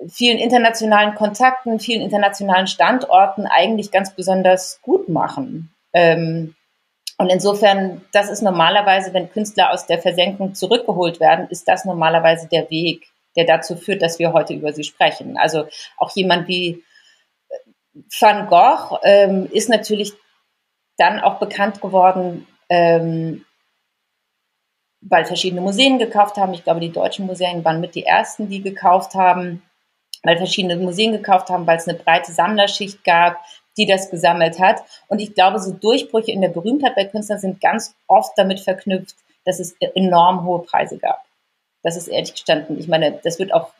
vielen 0.07 0.37
internationalen 0.37 1.15
Kontakten, 1.15 1.79
vielen 1.79 2.03
internationalen 2.03 2.67
Standorten 2.67 3.47
eigentlich 3.47 3.89
ganz 3.89 4.13
besonders 4.13 4.79
gut 4.83 5.09
machen. 5.09 5.73
Ähm, 5.93 6.55
und 7.17 7.29
insofern, 7.29 8.01
das 8.13 8.29
ist 8.29 8.43
normalerweise, 8.43 9.13
wenn 9.13 9.31
Künstler 9.31 9.73
aus 9.73 9.87
der 9.87 9.99
Versenkung 9.99 10.53
zurückgeholt 10.53 11.19
werden, 11.19 11.47
ist 11.49 11.67
das 11.67 11.83
normalerweise 11.83 12.47
der 12.47 12.69
Weg, 12.69 13.07
der 13.35 13.45
dazu 13.45 13.75
führt, 13.75 14.03
dass 14.03 14.19
wir 14.19 14.33
heute 14.33 14.53
über 14.53 14.71
sie 14.71 14.83
sprechen. 14.83 15.35
Also 15.37 15.65
auch 15.97 16.15
jemand 16.15 16.47
wie 16.47 16.83
Van 18.19 18.47
Gogh 18.47 18.99
ähm, 19.03 19.47
ist 19.51 19.69
natürlich 19.69 20.13
dann 20.97 21.19
auch 21.19 21.39
bekannt 21.39 21.81
geworden, 21.81 22.47
ähm, 22.69 23.45
weil 25.01 25.25
verschiedene 25.25 25.61
Museen 25.61 25.97
gekauft 25.97 26.37
haben. 26.37 26.53
Ich 26.53 26.63
glaube, 26.63 26.81
die 26.81 26.91
deutschen 26.91 27.25
Museen 27.25 27.63
waren 27.63 27.79
mit 27.79 27.95
die 27.95 28.05
ersten, 28.05 28.49
die 28.49 28.61
gekauft 28.61 29.15
haben, 29.15 29.63
weil 30.23 30.37
verschiedene 30.37 30.75
Museen 30.75 31.13
gekauft 31.13 31.49
haben, 31.49 31.65
weil 31.65 31.77
es 31.77 31.87
eine 31.87 31.97
breite 31.97 32.31
Sammlerschicht 32.31 33.03
gab, 33.03 33.37
die 33.77 33.85
das 33.85 34.09
gesammelt 34.09 34.59
hat. 34.59 34.83
Und 35.07 35.19
ich 35.19 35.33
glaube, 35.33 35.59
so 35.59 35.71
Durchbrüche 35.71 36.31
in 36.31 36.41
der 36.41 36.49
Berühmtheit 36.49 36.95
bei 36.95 37.05
Künstlern 37.05 37.39
sind 37.39 37.61
ganz 37.61 37.95
oft 38.07 38.37
damit 38.37 38.59
verknüpft, 38.59 39.15
dass 39.45 39.59
es 39.59 39.75
enorm 39.95 40.43
hohe 40.43 40.63
Preise 40.63 40.97
gab. 40.97 41.23
Das 41.81 41.95
ist 41.95 42.09
ehrlich 42.09 42.33
gestanden. 42.33 42.77
Ich 42.77 42.89
meine, 42.89 43.19
das 43.23 43.39
wird 43.39 43.53
auch, 43.53 43.71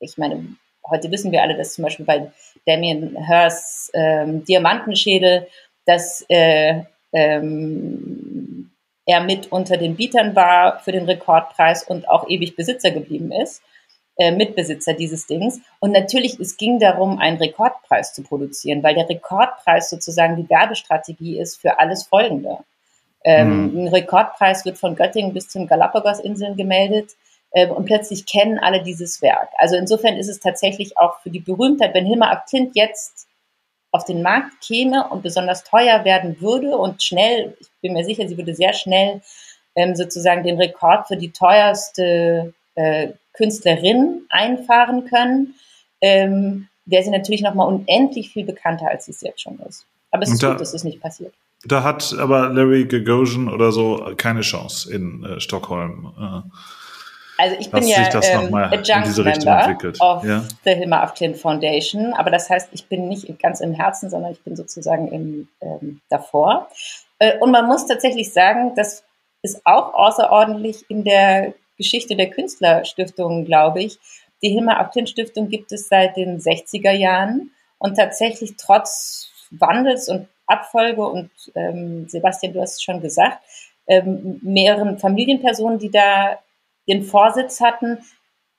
ich 0.00 0.16
meine, 0.16 0.56
heute 0.88 1.10
wissen 1.10 1.32
wir 1.32 1.42
alle, 1.42 1.56
dass 1.56 1.74
zum 1.74 1.84
Beispiel 1.84 2.06
bei 2.06 2.32
Damien 2.66 3.16
Hirsts 3.26 3.90
ähm, 3.94 4.44
Diamantenschädel, 4.44 5.46
dass 5.86 6.24
äh, 6.28 6.82
ähm, 7.12 8.70
er 9.06 9.20
mit 9.20 9.52
unter 9.52 9.76
den 9.76 9.96
Bietern 9.96 10.34
war 10.34 10.80
für 10.80 10.92
den 10.92 11.04
Rekordpreis 11.04 11.84
und 11.84 12.08
auch 12.08 12.28
ewig 12.28 12.56
Besitzer 12.56 12.90
geblieben 12.90 13.30
ist, 13.32 13.62
äh, 14.18 14.32
Mitbesitzer 14.32 14.94
dieses 14.94 15.26
Dings. 15.26 15.60
Und 15.78 15.92
natürlich, 15.92 16.40
es 16.40 16.56
ging 16.56 16.80
darum, 16.80 17.18
einen 17.18 17.36
Rekordpreis 17.36 18.12
zu 18.12 18.22
produzieren, 18.22 18.82
weil 18.82 18.94
der 18.94 19.08
Rekordpreis 19.08 19.90
sozusagen 19.90 20.36
die 20.36 20.50
Werbestrategie 20.50 21.38
ist 21.38 21.60
für 21.60 21.78
alles 21.78 22.04
Folgende. 22.04 22.58
Ähm, 23.24 23.72
mhm. 23.72 23.78
Ein 23.78 23.88
Rekordpreis 23.88 24.64
wird 24.64 24.78
von 24.78 24.96
Göttingen 24.96 25.32
bis 25.32 25.48
zu 25.48 25.58
den 25.58 25.68
Galapagos-Inseln 25.68 26.56
gemeldet. 26.56 27.12
Ähm, 27.52 27.70
und 27.70 27.86
plötzlich 27.86 28.26
kennen 28.26 28.58
alle 28.58 28.82
dieses 28.82 29.22
Werk. 29.22 29.48
Also 29.58 29.76
insofern 29.76 30.16
ist 30.16 30.28
es 30.28 30.40
tatsächlich 30.40 30.98
auch 30.98 31.20
für 31.20 31.30
die 31.30 31.40
Berühmtheit, 31.40 31.94
wenn 31.94 32.06
Hilma 32.06 32.30
ab 32.30 32.46
Klint 32.48 32.74
jetzt 32.74 33.26
auf 33.92 34.04
den 34.04 34.22
Markt 34.22 34.52
käme 34.60 35.08
und 35.08 35.22
besonders 35.22 35.64
teuer 35.64 36.04
werden 36.04 36.40
würde 36.40 36.76
und 36.76 37.02
schnell, 37.02 37.56
ich 37.60 37.68
bin 37.80 37.94
mir 37.94 38.04
sicher, 38.04 38.28
sie 38.28 38.36
würde 38.36 38.54
sehr 38.54 38.74
schnell 38.74 39.22
ähm, 39.74 39.94
sozusagen 39.94 40.42
den 40.42 40.60
Rekord 40.60 41.08
für 41.08 41.16
die 41.16 41.30
teuerste 41.30 42.52
äh, 42.74 43.08
Künstlerin 43.32 44.22
einfahren 44.28 45.06
können, 45.06 45.54
ähm, 46.00 46.68
wäre 46.84 47.04
sie 47.04 47.10
natürlich 47.10 47.42
nochmal 47.42 47.68
unendlich 47.68 48.30
viel 48.30 48.44
bekannter, 48.44 48.88
als 48.88 49.06
sie 49.06 49.12
es 49.12 49.20
jetzt 49.22 49.40
schon 49.40 49.58
ist. 49.60 49.86
Aber 50.10 50.22
es 50.22 50.32
ist 50.32 50.42
da, 50.42 50.50
gut, 50.50 50.60
dass 50.60 50.74
es 50.74 50.84
nicht 50.84 51.00
passiert. 51.00 51.32
Da 51.64 51.82
hat 51.82 52.14
aber 52.18 52.50
Larry 52.50 52.86
Gagosian 52.86 53.48
oder 53.48 53.72
so 53.72 54.12
keine 54.16 54.42
Chance 54.42 54.92
in 54.92 55.24
äh, 55.24 55.40
Stockholm. 55.40 56.12
Äh 56.18 56.50
also 57.38 57.56
ich 57.58 57.70
bin 57.70 57.86
ja 57.86 58.08
ähm, 58.22 58.54
Adjunct 58.54 59.16
Member 59.18 59.76
of 60.00 60.24
ja? 60.24 60.42
the 60.64 60.74
Hilma 60.74 61.02
af 61.02 61.14
Klint 61.14 61.36
Foundation, 61.36 62.14
aber 62.14 62.30
das 62.30 62.48
heißt, 62.48 62.70
ich 62.72 62.86
bin 62.86 63.08
nicht 63.08 63.26
ganz 63.38 63.60
im 63.60 63.74
Herzen, 63.74 64.10
sondern 64.10 64.32
ich 64.32 64.42
bin 64.42 64.56
sozusagen 64.56 65.08
im, 65.08 65.48
ähm, 65.60 66.00
davor. 66.08 66.68
Äh, 67.18 67.38
und 67.38 67.50
man 67.50 67.66
muss 67.66 67.86
tatsächlich 67.86 68.32
sagen, 68.32 68.72
das 68.74 69.04
ist 69.42 69.60
auch 69.64 69.94
außerordentlich 69.94 70.84
in 70.88 71.04
der 71.04 71.54
Geschichte 71.76 72.16
der 72.16 72.30
Künstlerstiftung, 72.30 73.44
glaube 73.44 73.82
ich. 73.82 73.98
Die 74.42 74.48
Hilma 74.48 74.78
af 74.78 74.90
Klint 74.90 75.10
Stiftung 75.10 75.48
gibt 75.48 75.72
es 75.72 75.88
seit 75.88 76.16
den 76.16 76.38
60er 76.38 76.92
Jahren 76.92 77.50
und 77.78 77.96
tatsächlich 77.96 78.54
trotz 78.56 79.30
Wandels 79.50 80.08
und 80.08 80.28
Abfolge 80.46 81.06
und 81.06 81.30
ähm, 81.54 82.08
Sebastian, 82.08 82.52
du 82.52 82.60
hast 82.60 82.76
es 82.76 82.82
schon 82.82 83.00
gesagt, 83.00 83.38
ähm, 83.88 84.40
mehreren 84.42 84.98
Familienpersonen, 84.98 85.78
die 85.78 85.90
da 85.90 86.38
den 86.88 87.04
Vorsitz 87.04 87.60
hatten, 87.60 87.98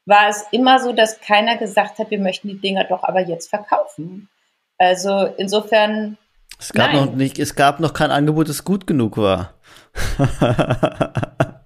war 0.05 0.30
es 0.30 0.45
immer 0.51 0.80
so, 0.80 0.93
dass 0.93 1.19
keiner 1.19 1.57
gesagt 1.57 1.99
hat, 1.99 2.11
wir 2.11 2.19
möchten 2.19 2.47
die 2.47 2.59
Dinger 2.59 2.86
doch 2.86 3.03
aber 3.03 3.21
jetzt 3.21 3.49
verkaufen. 3.49 4.30
Also 4.78 5.34
insofern. 5.38 6.17
Es 6.59 6.71
gab 6.73 6.93
nein. 6.93 7.05
noch 7.05 7.13
nicht, 7.13 7.39
es 7.39 7.55
gab 7.55 7.80
noch 7.80 7.93
kein 7.93 8.11
Angebot, 8.11 8.49
das 8.49 8.63
gut 8.63 8.88
genug 8.88 9.17
war. 9.17 9.53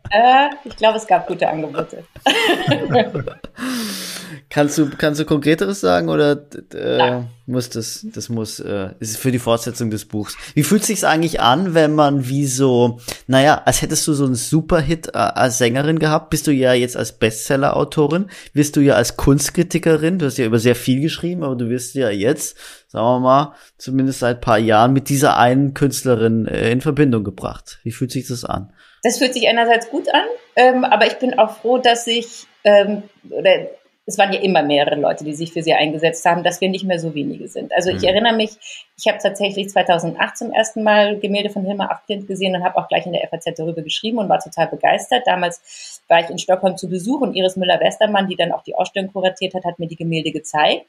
äh, 0.10 0.50
ich 0.64 0.76
glaube, 0.76 0.98
es 0.98 1.08
gab 1.08 1.28
gute 1.28 1.48
Angebote. 1.48 2.04
Kannst 4.50 4.78
du, 4.78 4.90
kannst 4.90 5.20
du 5.20 5.26
konkreteres 5.26 5.82
sagen 5.82 6.10
oder 6.10 6.46
äh, 6.74 7.22
muss 7.46 7.70
das, 7.70 8.06
das 8.14 8.30
muss, 8.30 8.60
äh, 8.60 8.90
ist 9.00 9.18
für 9.18 9.32
die 9.32 9.40
Fortsetzung 9.40 9.92
des 9.92 10.06
Buchs. 10.06 10.38
Wie 10.54 10.64
fühlt 10.64 10.84
sich's 10.84 11.04
eigentlich 11.04 11.42
an, 11.42 11.74
wenn 11.74 11.94
man 11.94 12.28
wie 12.28 12.46
so, 12.46 13.00
naja, 13.28 13.62
als 13.66 13.82
hättest 13.82 14.08
du 14.08 14.14
so 14.14 14.26
einen 14.26 14.36
Superhit 14.36 15.08
äh, 15.08 15.18
als 15.18 15.58
Sängerin 15.58 16.00
gehabt, 16.00 16.30
bist 16.30 16.48
du 16.48 16.52
ja 16.52 16.74
jetzt 16.74 16.98
als 16.98 17.12
Bestseller-Autorin, 17.14 18.30
wirst 18.54 18.76
du 18.76 18.82
ja 18.82 18.96
als 18.96 19.18
Kunstkritikerin, 19.18 20.20
du 20.20 20.26
hast 20.26 20.38
ja 20.38 20.46
über 20.46 20.60
sehr 20.60 20.76
viel 20.76 21.02
geschrieben, 21.02 21.44
aber 21.44 21.56
du 21.56 21.70
wirst 21.70 21.94
ja 21.96 22.10
jetzt, 22.10 22.58
sagen 22.88 23.06
wir 23.06 23.20
mal, 23.20 23.56
zumindest 23.78 24.20
seit 24.20 24.42
paar 24.42 24.60
Jahren 24.60 24.94
mit 24.94 25.10
dieser 25.10 25.38
einen 25.38 25.74
Künstlerin 25.74 26.48
äh, 26.48 26.72
in 26.72 26.82
Verbindung 26.82 27.24
gebracht. 27.24 27.80
Wie 27.84 27.92
fühlt 27.92 28.12
sich 28.12 28.28
das 28.28 28.46
an? 28.46 28.74
Das 29.04 29.18
fühlt 29.18 29.34
sich 29.34 29.48
einerseits 29.48 29.90
gut 29.90 30.08
an, 30.14 30.26
ähm, 30.56 30.84
aber 30.84 31.08
ich 31.08 31.18
bin 31.18 31.38
auch 31.38 31.58
froh, 31.58 31.80
dass 31.80 32.08
ich, 32.08 32.46
ähm, 32.64 33.04
oder 33.30 33.68
es 34.06 34.18
waren 34.18 34.34
ja 34.34 34.40
immer 34.42 34.64
mehrere 34.64 35.00
Leute, 35.00 35.24
die 35.24 35.34
sich 35.34 35.54
für 35.54 35.62
sie 35.62 35.74
eingesetzt 35.74 36.26
haben, 36.26 36.44
dass 36.44 36.60
wir 36.60 36.70
nicht 36.70 36.86
mehr 36.86 37.00
so 37.00 37.14
wenige 37.14 37.48
sind. 37.48 37.72
Also 37.74 37.92
ich 37.92 38.02
mhm. 38.02 38.08
erinnere 38.08 38.36
mich, 38.36 38.52
ich 38.98 39.08
habe 39.08 39.20
tatsächlich 39.20 39.70
2008 39.70 40.38
zum 40.38 40.52
ersten 40.52 40.84
Mal 40.84 41.20
Gemälde 41.20 41.50
von 41.50 41.64
Hilmar 41.64 41.92
Afklint 41.92 42.28
gesehen 42.28 42.56
und 42.56 42.64
habe 42.64 42.78
auch 42.78 42.88
gleich 42.88 43.06
in 43.06 43.14
der 43.14 43.28
FAZ 43.28 43.46
darüber 43.58 43.82
geschrieben 43.84 44.18
und 44.18 44.28
war 44.28 44.40
total 44.40 44.68
begeistert. 44.68 45.28
Damals 45.28 46.02
war 46.08 46.20
ich 46.20 46.30
in 46.30 46.40
Stockholm 46.40 46.78
zu 46.78 46.90
Besuch 46.90 47.22
und 47.22 47.36
Iris 47.36 47.56
Müller-Westermann, 47.58 48.28
die 48.28 48.36
dann 48.36 48.52
auch 48.52 48.64
die 48.64 48.76
Ausstellung 48.76 49.12
kuratiert 49.14 49.54
hat, 49.54 49.66
hat 49.66 49.78
mir 49.78 49.88
die 49.88 49.96
Gemälde 49.96 50.32
gezeigt. 50.32 50.86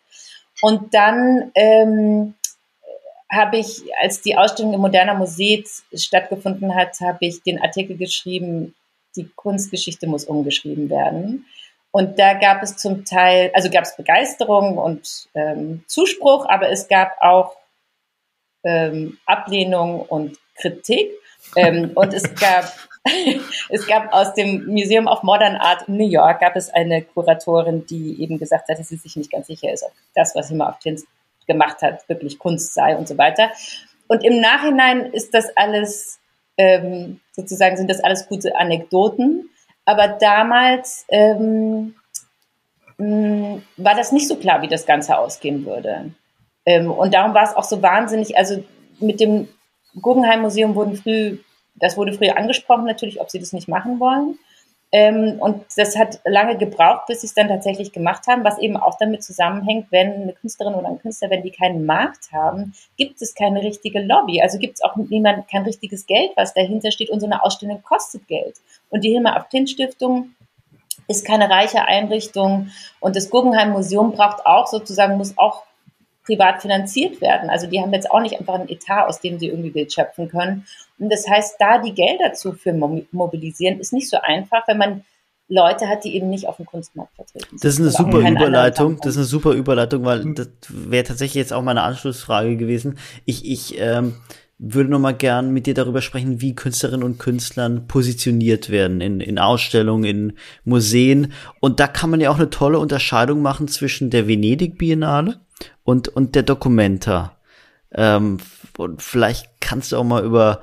Und 0.62 0.94
dann 0.94 1.50
ähm, 1.54 2.34
habe 3.30 3.58
ich, 3.58 3.82
als 4.00 4.22
die 4.22 4.36
Ausstellung 4.36 4.72
im 4.74 4.80
Moderner 4.80 5.14
Museum 5.14 5.64
stattgefunden 5.94 6.74
hat, 6.74 7.00
habe 7.00 7.18
ich 7.20 7.42
den 7.42 7.60
Artikel 7.60 7.96
geschrieben, 7.96 8.74
die 9.16 9.28
Kunstgeschichte 9.36 10.06
muss 10.06 10.24
umgeschrieben 10.24 10.88
werden. 10.88 11.44
Und 11.92 12.18
da 12.18 12.34
gab 12.34 12.62
es 12.62 12.76
zum 12.76 13.04
Teil, 13.04 13.50
also 13.54 13.70
gab 13.70 13.84
es 13.84 13.96
Begeisterung 13.96 14.78
und 14.78 15.28
ähm, 15.34 15.84
Zuspruch, 15.86 16.46
aber 16.48 16.70
es 16.70 16.88
gab 16.88 17.12
auch 17.20 17.54
ähm, 18.64 19.18
Ablehnung 19.26 20.00
und 20.00 20.38
Kritik. 20.56 21.10
Ähm, 21.54 21.92
und 21.94 22.14
es 22.14 22.22
gab, 22.40 22.72
es 23.68 23.86
gab 23.86 24.12
aus 24.12 24.34
dem 24.34 24.66
Museum 24.66 25.06
of 25.06 25.22
Modern 25.22 25.56
Art 25.56 25.86
in 25.88 25.98
New 25.98 26.08
York 26.08 26.40
gab 26.40 26.56
es 26.56 26.70
eine 26.70 27.02
Kuratorin, 27.02 27.84
die 27.86 28.22
eben 28.22 28.38
gesagt 28.38 28.68
hat, 28.68 28.78
dass 28.78 28.88
sie 28.88 28.96
sich 28.96 29.16
nicht 29.16 29.30
ganz 29.30 29.46
sicher 29.46 29.72
ist, 29.72 29.82
ob 29.82 29.92
das, 30.14 30.34
was 30.34 30.48
Hima 30.48 30.68
Aftins 30.68 31.04
gemacht 31.46 31.82
hat, 31.82 32.08
wirklich 32.08 32.38
Kunst 32.38 32.72
sei 32.72 32.96
und 32.96 33.06
so 33.06 33.18
weiter. 33.18 33.50
Und 34.06 34.24
im 34.24 34.40
Nachhinein 34.40 35.06
ist 35.06 35.34
das 35.34 35.54
alles, 35.56 36.20
ähm, 36.56 37.20
sozusagen 37.32 37.76
sind 37.76 37.90
das 37.90 38.02
alles 38.02 38.28
gute 38.28 38.56
Anekdoten. 38.56 39.50
Aber 39.84 40.08
damals 40.08 41.04
ähm, 41.08 41.94
mh, 42.98 43.62
war 43.76 43.94
das 43.94 44.12
nicht 44.12 44.28
so 44.28 44.36
klar, 44.36 44.62
wie 44.62 44.68
das 44.68 44.86
Ganze 44.86 45.18
ausgehen 45.18 45.66
würde. 45.66 46.12
Ähm, 46.64 46.90
und 46.90 47.12
darum 47.14 47.34
war 47.34 47.42
es 47.42 47.56
auch 47.56 47.64
so 47.64 47.82
wahnsinnig, 47.82 48.36
also 48.36 48.62
mit 49.00 49.20
dem 49.20 49.48
Guggenheim 50.00 50.42
Museum 50.42 50.74
wurden 50.74 50.96
früh, 50.96 51.38
das 51.74 51.96
wurde 51.96 52.12
früher 52.12 52.36
angesprochen 52.36 52.84
natürlich, 52.84 53.20
ob 53.20 53.30
sie 53.30 53.40
das 53.40 53.52
nicht 53.52 53.68
machen 53.68 53.98
wollen. 53.98 54.38
Ähm, 54.94 55.38
und 55.40 55.64
das 55.76 55.96
hat 55.96 56.20
lange 56.26 56.58
gebraucht, 56.58 57.06
bis 57.06 57.22
sie 57.22 57.26
es 57.26 57.32
dann 57.32 57.48
tatsächlich 57.48 57.92
gemacht 57.92 58.26
haben, 58.26 58.44
was 58.44 58.58
eben 58.58 58.76
auch 58.76 58.98
damit 58.98 59.24
zusammenhängt, 59.24 59.86
wenn 59.90 60.12
eine 60.12 60.32
Künstlerin 60.34 60.74
oder 60.74 60.88
ein 60.88 60.98
Künstler, 60.98 61.30
wenn 61.30 61.42
die 61.42 61.50
keinen 61.50 61.86
Markt 61.86 62.30
haben, 62.30 62.74
gibt 62.98 63.22
es 63.22 63.34
keine 63.34 63.62
richtige 63.62 64.02
Lobby. 64.02 64.42
Also 64.42 64.58
gibt 64.58 64.74
es 64.74 64.84
auch 64.84 64.96
niemand, 64.96 65.48
kein 65.48 65.62
richtiges 65.62 66.06
Geld, 66.06 66.32
was 66.36 66.52
dahinter 66.52 66.90
steht 66.90 67.08
und 67.08 67.20
so 67.20 67.26
eine 67.26 67.42
Ausstellung 67.42 67.82
kostet 67.82 68.28
Geld. 68.28 68.56
Und 68.90 69.02
die 69.02 69.10
Hilma 69.10 69.34
Aftint 69.34 69.70
Stiftung 69.70 70.34
ist 71.08 71.24
keine 71.24 71.48
reiche 71.48 71.86
Einrichtung 71.86 72.70
und 73.00 73.16
das 73.16 73.30
Guggenheim 73.30 73.70
Museum 73.70 74.12
braucht 74.12 74.44
auch 74.44 74.66
sozusagen, 74.66 75.16
muss 75.16 75.36
auch 75.38 75.64
privat 76.24 76.62
finanziert 76.62 77.20
werden. 77.20 77.50
Also 77.50 77.66
die 77.66 77.80
haben 77.80 77.92
jetzt 77.92 78.10
auch 78.10 78.20
nicht 78.20 78.38
einfach 78.38 78.54
einen 78.54 78.68
Etat, 78.68 79.06
aus 79.06 79.20
dem 79.20 79.38
sie 79.38 79.48
irgendwie 79.48 79.70
Geld 79.70 79.92
schöpfen 79.92 80.28
können. 80.28 80.66
Und 80.98 81.12
das 81.12 81.28
heißt, 81.28 81.56
da 81.58 81.78
die 81.78 81.94
Gelder 81.94 82.32
zu 82.32 82.52
für 82.52 82.72
mobilisieren, 82.72 83.80
ist 83.80 83.92
nicht 83.92 84.08
so 84.08 84.18
einfach, 84.22 84.66
wenn 84.68 84.78
man 84.78 85.04
Leute 85.48 85.88
hat, 85.88 86.04
die 86.04 86.14
eben 86.14 86.30
nicht 86.30 86.46
auf 86.46 86.56
dem 86.56 86.66
Kunstmarkt 86.66 87.14
vertreten 87.14 87.58
sind. 87.58 87.64
Das 87.64 87.74
ist 87.74 87.80
eine 87.80 87.90
super 87.90 88.18
Überleitung. 88.18 88.98
Das 88.98 89.12
ist 89.12 89.16
eine 89.18 89.26
super 89.26 89.52
Überleitung, 89.52 90.04
weil 90.04 90.32
das 90.34 90.48
wäre 90.68 91.04
tatsächlich 91.04 91.34
jetzt 91.34 91.52
auch 91.52 91.62
meine 91.62 91.82
Anschlussfrage 91.82 92.56
gewesen. 92.56 92.98
Ich, 93.26 93.44
ich 93.44 93.78
ähm, 93.78 94.14
würde 94.58 94.90
noch 94.90 95.00
mal 95.00 95.12
gern 95.12 95.50
mit 95.52 95.66
dir 95.66 95.74
darüber 95.74 96.00
sprechen, 96.00 96.40
wie 96.40 96.54
Künstlerinnen 96.54 97.04
und 97.04 97.18
Künstlern 97.18 97.88
positioniert 97.88 98.70
werden 98.70 99.00
in, 99.00 99.20
in 99.20 99.38
Ausstellungen, 99.38 100.04
in 100.04 100.32
Museen. 100.64 101.32
Und 101.60 101.80
da 101.80 101.88
kann 101.88 102.10
man 102.10 102.20
ja 102.20 102.30
auch 102.30 102.38
eine 102.38 102.48
tolle 102.48 102.78
Unterscheidung 102.78 103.42
machen 103.42 103.66
zwischen 103.66 104.08
der 104.08 104.28
Venedig 104.28 104.78
Biennale 104.78 105.40
und, 105.84 106.08
und 106.08 106.34
der 106.34 106.42
Documenta. 106.42 107.38
Ähm, 107.92 108.38
und 108.76 109.02
vielleicht 109.02 109.60
kannst 109.60 109.92
du 109.92 109.96
auch 109.96 110.04
mal 110.04 110.24
über 110.24 110.62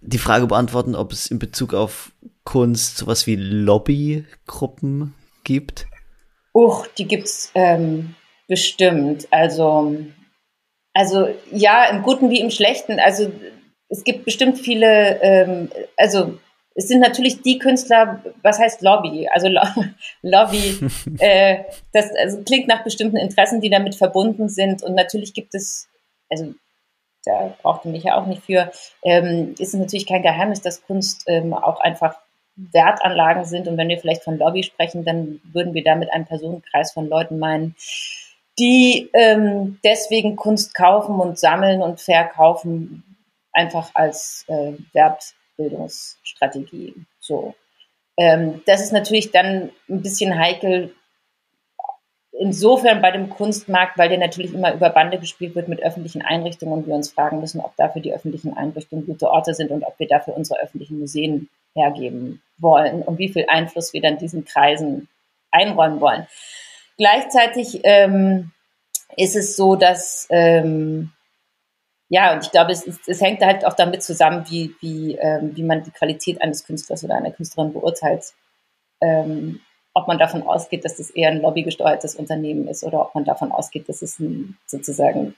die 0.00 0.18
Frage 0.18 0.46
beantworten, 0.46 0.94
ob 0.94 1.12
es 1.12 1.26
in 1.26 1.38
Bezug 1.38 1.74
auf 1.74 2.12
Kunst 2.44 2.96
sowas 2.96 3.26
wie 3.26 3.36
Lobbygruppen 3.36 5.14
gibt. 5.44 5.86
Uch, 6.54 6.86
die 6.98 7.06
gibt's 7.06 7.50
ähm, 7.54 8.14
bestimmt. 8.48 9.28
Also, 9.30 9.96
also 10.94 11.28
ja, 11.50 11.84
im 11.90 12.02
Guten 12.02 12.30
wie 12.30 12.40
im 12.40 12.50
Schlechten. 12.50 12.98
Also 13.00 13.30
es 13.88 14.04
gibt 14.04 14.24
bestimmt 14.24 14.58
viele, 14.58 15.20
ähm, 15.22 15.70
also 15.96 16.38
es 16.76 16.88
sind 16.88 17.00
natürlich 17.00 17.40
die 17.40 17.58
Künstler, 17.58 18.22
was 18.42 18.58
heißt 18.58 18.82
Lobby? 18.82 19.28
Also 19.32 19.48
Lo 19.48 19.62
Lobby, 20.22 20.78
äh, 21.18 21.64
das 21.92 22.10
also 22.14 22.42
klingt 22.42 22.68
nach 22.68 22.84
bestimmten 22.84 23.16
Interessen, 23.16 23.60
die 23.60 23.70
damit 23.70 23.94
verbunden 23.94 24.48
sind. 24.48 24.82
Und 24.82 24.94
natürlich 24.94 25.32
gibt 25.32 25.54
es, 25.54 25.88
also 26.30 26.54
da 27.24 27.56
brauchte 27.62 27.88
mich 27.88 28.04
ja 28.04 28.20
auch 28.20 28.26
nicht 28.26 28.42
für, 28.42 28.70
ähm, 29.02 29.54
ist 29.58 29.74
es 29.74 29.80
natürlich 29.80 30.06
kein 30.06 30.22
Geheimnis, 30.22 30.60
dass 30.60 30.84
Kunst 30.86 31.24
ähm, 31.26 31.54
auch 31.54 31.80
einfach 31.80 32.16
Wertanlagen 32.56 33.46
sind. 33.46 33.68
Und 33.68 33.78
wenn 33.78 33.88
wir 33.88 33.98
vielleicht 33.98 34.22
von 34.22 34.38
Lobby 34.38 34.62
sprechen, 34.62 35.04
dann 35.04 35.40
würden 35.52 35.72
wir 35.72 35.82
da 35.82 35.96
mit 35.96 36.12
einem 36.12 36.26
Personenkreis 36.26 36.92
von 36.92 37.08
Leuten 37.08 37.38
meinen, 37.38 37.74
die 38.58 39.08
ähm, 39.14 39.78
deswegen 39.82 40.36
Kunst 40.36 40.74
kaufen 40.74 41.20
und 41.20 41.38
sammeln 41.38 41.82
und 41.82 42.00
verkaufen, 42.00 43.02
einfach 43.52 43.90
als 43.94 44.44
äh, 44.48 44.72
Wertbildungsstrategie. 45.56 46.94
So. 47.20 47.54
Ähm, 48.16 48.62
das 48.66 48.82
ist 48.82 48.92
natürlich 48.92 49.30
dann 49.30 49.70
ein 49.88 50.02
bisschen 50.02 50.38
heikel, 50.38 50.94
insofern 52.38 53.00
bei 53.00 53.10
dem 53.10 53.30
Kunstmarkt, 53.30 53.98
weil 53.98 54.08
der 54.08 54.18
natürlich 54.18 54.54
immer 54.54 54.74
über 54.74 54.90
Bande 54.90 55.18
gespielt 55.18 55.54
wird 55.54 55.68
mit 55.68 55.82
öffentlichen 55.82 56.22
Einrichtungen 56.22 56.74
und 56.74 56.86
wir 56.86 56.94
uns 56.94 57.10
fragen 57.10 57.40
müssen, 57.40 57.60
ob 57.60 57.76
dafür 57.76 58.02
die 58.02 58.12
öffentlichen 58.12 58.56
Einrichtungen 58.56 59.06
gute 59.06 59.30
Orte 59.30 59.54
sind 59.54 59.70
und 59.70 59.84
ob 59.84 59.98
wir 59.98 60.06
dafür 60.06 60.36
unsere 60.36 60.60
öffentlichen 60.60 60.98
Museen 60.98 61.48
hergeben 61.74 62.42
wollen 62.58 63.02
und 63.02 63.18
wie 63.18 63.28
viel 63.28 63.46
Einfluss 63.48 63.92
wir 63.92 64.00
dann 64.00 64.18
diesen 64.18 64.44
Kreisen 64.44 65.08
einräumen 65.50 66.00
wollen. 66.00 66.26
Gleichzeitig 66.96 67.80
ähm, 67.84 68.52
ist 69.16 69.36
es 69.36 69.56
so, 69.56 69.76
dass 69.76 70.26
ähm, 70.30 71.12
ja, 72.08 72.32
und 72.32 72.44
ich 72.44 72.50
glaube, 72.50 72.72
es, 72.72 72.82
ist, 72.82 73.08
es 73.08 73.20
hängt 73.20 73.42
halt 73.42 73.64
auch 73.64 73.74
damit 73.74 74.02
zusammen, 74.02 74.44
wie, 74.48 74.74
wie, 74.80 75.16
ähm, 75.16 75.56
wie 75.56 75.64
man 75.64 75.82
die 75.82 75.90
Qualität 75.90 76.40
eines 76.40 76.64
Künstlers 76.64 77.02
oder 77.04 77.16
einer 77.16 77.32
Künstlerin 77.32 77.72
beurteilt. 77.72 78.32
Ähm, 79.00 79.60
ob 79.92 80.08
man 80.08 80.18
davon 80.18 80.42
ausgeht, 80.42 80.84
dass 80.84 80.96
das 80.96 81.10
eher 81.10 81.30
ein 81.30 81.40
lobbygesteuertes 81.40 82.16
Unternehmen 82.16 82.68
ist 82.68 82.84
oder 82.84 83.00
ob 83.00 83.14
man 83.14 83.24
davon 83.24 83.50
ausgeht, 83.50 83.88
dass 83.88 84.02
es 84.02 84.18
ein, 84.18 84.56
sozusagen 84.66 85.34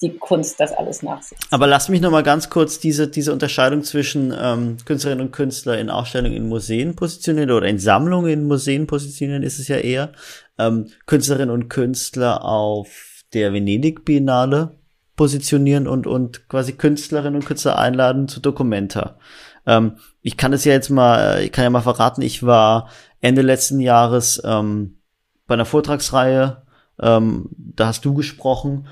die 0.00 0.16
Kunst 0.16 0.60
das 0.60 0.72
alles 0.72 1.02
nach 1.02 1.20
sich. 1.22 1.36
Aber 1.50 1.66
lass 1.66 1.88
mich 1.88 2.00
noch 2.00 2.12
mal 2.12 2.22
ganz 2.22 2.48
kurz 2.48 2.78
diese 2.78 3.08
diese 3.08 3.32
Unterscheidung 3.32 3.82
zwischen 3.82 4.32
ähm, 4.40 4.76
Künstlerinnen 4.84 5.26
und 5.26 5.32
Künstler 5.32 5.78
in 5.78 5.90
Ausstellungen 5.90 6.36
in 6.36 6.48
Museen 6.48 6.94
positionieren 6.94 7.50
oder 7.50 7.66
in 7.66 7.80
Sammlungen 7.80 8.30
in 8.30 8.46
Museen 8.46 8.86
positionieren 8.86 9.42
ist 9.42 9.58
es 9.58 9.66
ja 9.66 9.76
eher 9.76 10.12
ähm, 10.58 10.92
Künstlerinnen 11.06 11.50
und 11.50 11.68
Künstler 11.68 12.44
auf 12.44 13.24
der 13.34 13.52
Venedig 13.52 14.04
Biennale 14.04 14.77
positionieren 15.18 15.86
und 15.86 16.06
und 16.06 16.48
quasi 16.48 16.72
Künstlerinnen 16.72 17.34
und 17.34 17.44
Künstler 17.44 17.76
einladen 17.76 18.28
zu 18.28 18.40
Documenta. 18.40 19.18
Ähm, 19.66 19.96
ich 20.22 20.38
kann 20.38 20.54
es 20.54 20.64
ja 20.64 20.72
jetzt 20.72 20.88
mal, 20.88 21.42
ich 21.42 21.52
kann 21.52 21.64
ja 21.64 21.70
mal 21.70 21.82
verraten, 21.82 22.22
ich 22.22 22.44
war 22.46 22.88
Ende 23.20 23.42
letzten 23.42 23.80
Jahres 23.80 24.40
ähm, 24.44 24.98
bei 25.46 25.54
einer 25.54 25.66
Vortragsreihe, 25.66 26.62
ähm, 27.00 27.50
da 27.56 27.88
hast 27.88 28.04
du 28.04 28.14
gesprochen 28.14 28.86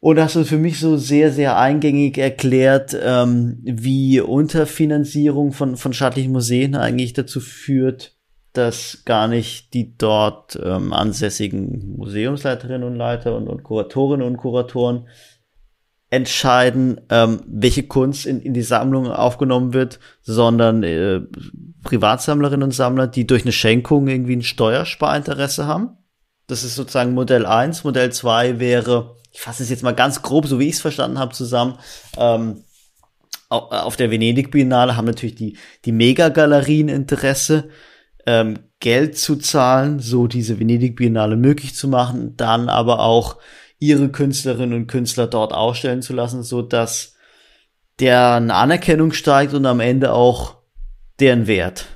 und 0.00 0.18
hast 0.18 0.36
du 0.36 0.44
für 0.44 0.56
mich 0.56 0.80
so 0.80 0.96
sehr, 0.96 1.30
sehr 1.30 1.58
eingängig 1.58 2.16
erklärt, 2.16 2.96
ähm, 2.98 3.58
wie 3.62 4.20
Unterfinanzierung 4.20 5.52
von, 5.52 5.76
von 5.76 5.92
staatlichen 5.92 6.32
Museen 6.32 6.74
eigentlich 6.74 7.12
dazu 7.12 7.40
führt, 7.40 8.16
dass 8.54 9.02
gar 9.04 9.28
nicht 9.28 9.74
die 9.74 9.94
dort 9.98 10.58
ähm, 10.62 10.94
ansässigen 10.94 11.96
Museumsleiterinnen 11.98 12.88
und 12.88 12.96
Leiter 12.96 13.36
und, 13.36 13.46
und 13.46 13.62
Kuratorinnen 13.62 14.26
und 14.26 14.38
Kuratoren 14.38 15.08
entscheiden, 16.10 17.00
ähm, 17.10 17.40
welche 17.46 17.82
Kunst 17.82 18.26
in, 18.26 18.40
in 18.40 18.54
die 18.54 18.62
Sammlung 18.62 19.08
aufgenommen 19.08 19.72
wird, 19.72 19.98
sondern 20.22 20.82
äh, 20.82 21.20
Privatsammlerinnen 21.82 22.62
und 22.62 22.72
Sammler, 22.72 23.06
die 23.06 23.26
durch 23.26 23.42
eine 23.42 23.52
Schenkung 23.52 24.06
irgendwie 24.08 24.36
ein 24.36 24.42
Steuersparinteresse 24.42 25.66
haben. 25.66 25.96
Das 26.46 26.62
ist 26.62 26.76
sozusagen 26.76 27.14
Modell 27.14 27.44
1. 27.44 27.82
Modell 27.84 28.12
2 28.12 28.60
wäre, 28.60 29.16
ich 29.32 29.40
fasse 29.40 29.64
es 29.64 29.70
jetzt 29.70 29.82
mal 29.82 29.94
ganz 29.94 30.22
grob, 30.22 30.46
so 30.46 30.60
wie 30.60 30.68
ich 30.68 30.74
es 30.74 30.80
verstanden 30.80 31.18
habe, 31.18 31.34
zusammen. 31.34 31.78
Ähm, 32.16 32.62
auf 33.48 33.96
der 33.96 34.10
Venedig 34.10 34.50
Biennale 34.50 34.96
haben 34.96 35.04
natürlich 35.04 35.34
die, 35.34 35.56
die 35.84 35.92
Megagalerien 35.92 36.88
Interesse, 36.88 37.68
ähm, 38.26 38.58
Geld 38.80 39.16
zu 39.18 39.36
zahlen, 39.36 40.00
so 40.00 40.26
diese 40.26 40.58
Venedig 40.58 40.96
Biennale 40.96 41.36
möglich 41.36 41.74
zu 41.74 41.88
machen, 41.88 42.36
dann 42.36 42.68
aber 42.68 43.00
auch 43.00 43.38
ihre 43.78 44.08
Künstlerinnen 44.08 44.74
und 44.74 44.86
Künstler 44.86 45.26
dort 45.26 45.52
ausstellen 45.52 46.02
zu 46.02 46.12
lassen, 46.12 46.42
so 46.42 46.62
dass 46.62 47.14
deren 48.00 48.50
Anerkennung 48.50 49.12
steigt 49.12 49.54
und 49.54 49.66
am 49.66 49.80
Ende 49.80 50.12
auch 50.12 50.56
deren 51.20 51.46
Wert. 51.46 51.86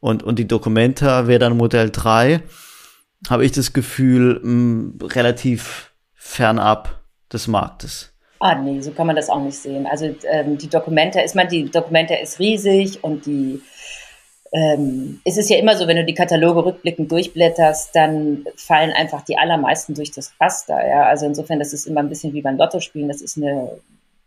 Und, 0.00 0.22
und 0.22 0.38
die 0.38 0.48
Documenta 0.48 1.26
wäre 1.26 1.38
dann 1.38 1.56
Modell 1.56 1.90
3, 1.90 2.42
habe 3.28 3.44
ich 3.44 3.52
das 3.52 3.72
Gefühl, 3.72 4.40
mh, 4.42 5.06
relativ 5.14 5.92
fernab 6.14 7.02
des 7.32 7.48
Marktes. 7.48 8.12
Ah, 8.38 8.54
nee, 8.54 8.80
so 8.80 8.92
kann 8.92 9.06
man 9.06 9.16
das 9.16 9.28
auch 9.28 9.42
nicht 9.42 9.58
sehen. 9.58 9.86
Also 9.86 10.14
ähm, 10.30 10.56
die 10.56 10.70
Documenta 10.70 11.20
ist 11.20 11.34
man, 11.34 11.48
die 11.48 11.70
Documenta 11.70 12.14
ist 12.14 12.38
riesig 12.38 13.04
und 13.04 13.26
die 13.26 13.60
ähm, 14.52 15.20
es 15.24 15.36
ist 15.36 15.48
ja 15.48 15.58
immer 15.58 15.76
so, 15.76 15.86
wenn 15.86 15.96
du 15.96 16.04
die 16.04 16.14
Kataloge 16.14 16.64
rückblickend 16.64 17.10
durchblätterst, 17.10 17.94
dann 17.94 18.46
fallen 18.56 18.90
einfach 18.92 19.22
die 19.22 19.38
allermeisten 19.38 19.94
durch 19.94 20.10
das 20.10 20.32
Raster. 20.40 20.86
Ja? 20.86 21.04
Also 21.04 21.26
insofern, 21.26 21.60
das 21.60 21.72
ist 21.72 21.86
immer 21.86 22.00
ein 22.00 22.08
bisschen 22.08 22.32
wie 22.32 22.42
beim 22.42 22.56
Lottospielen. 22.56 23.08
Das 23.08 23.20
ist 23.20 23.36
eine, 23.36 23.78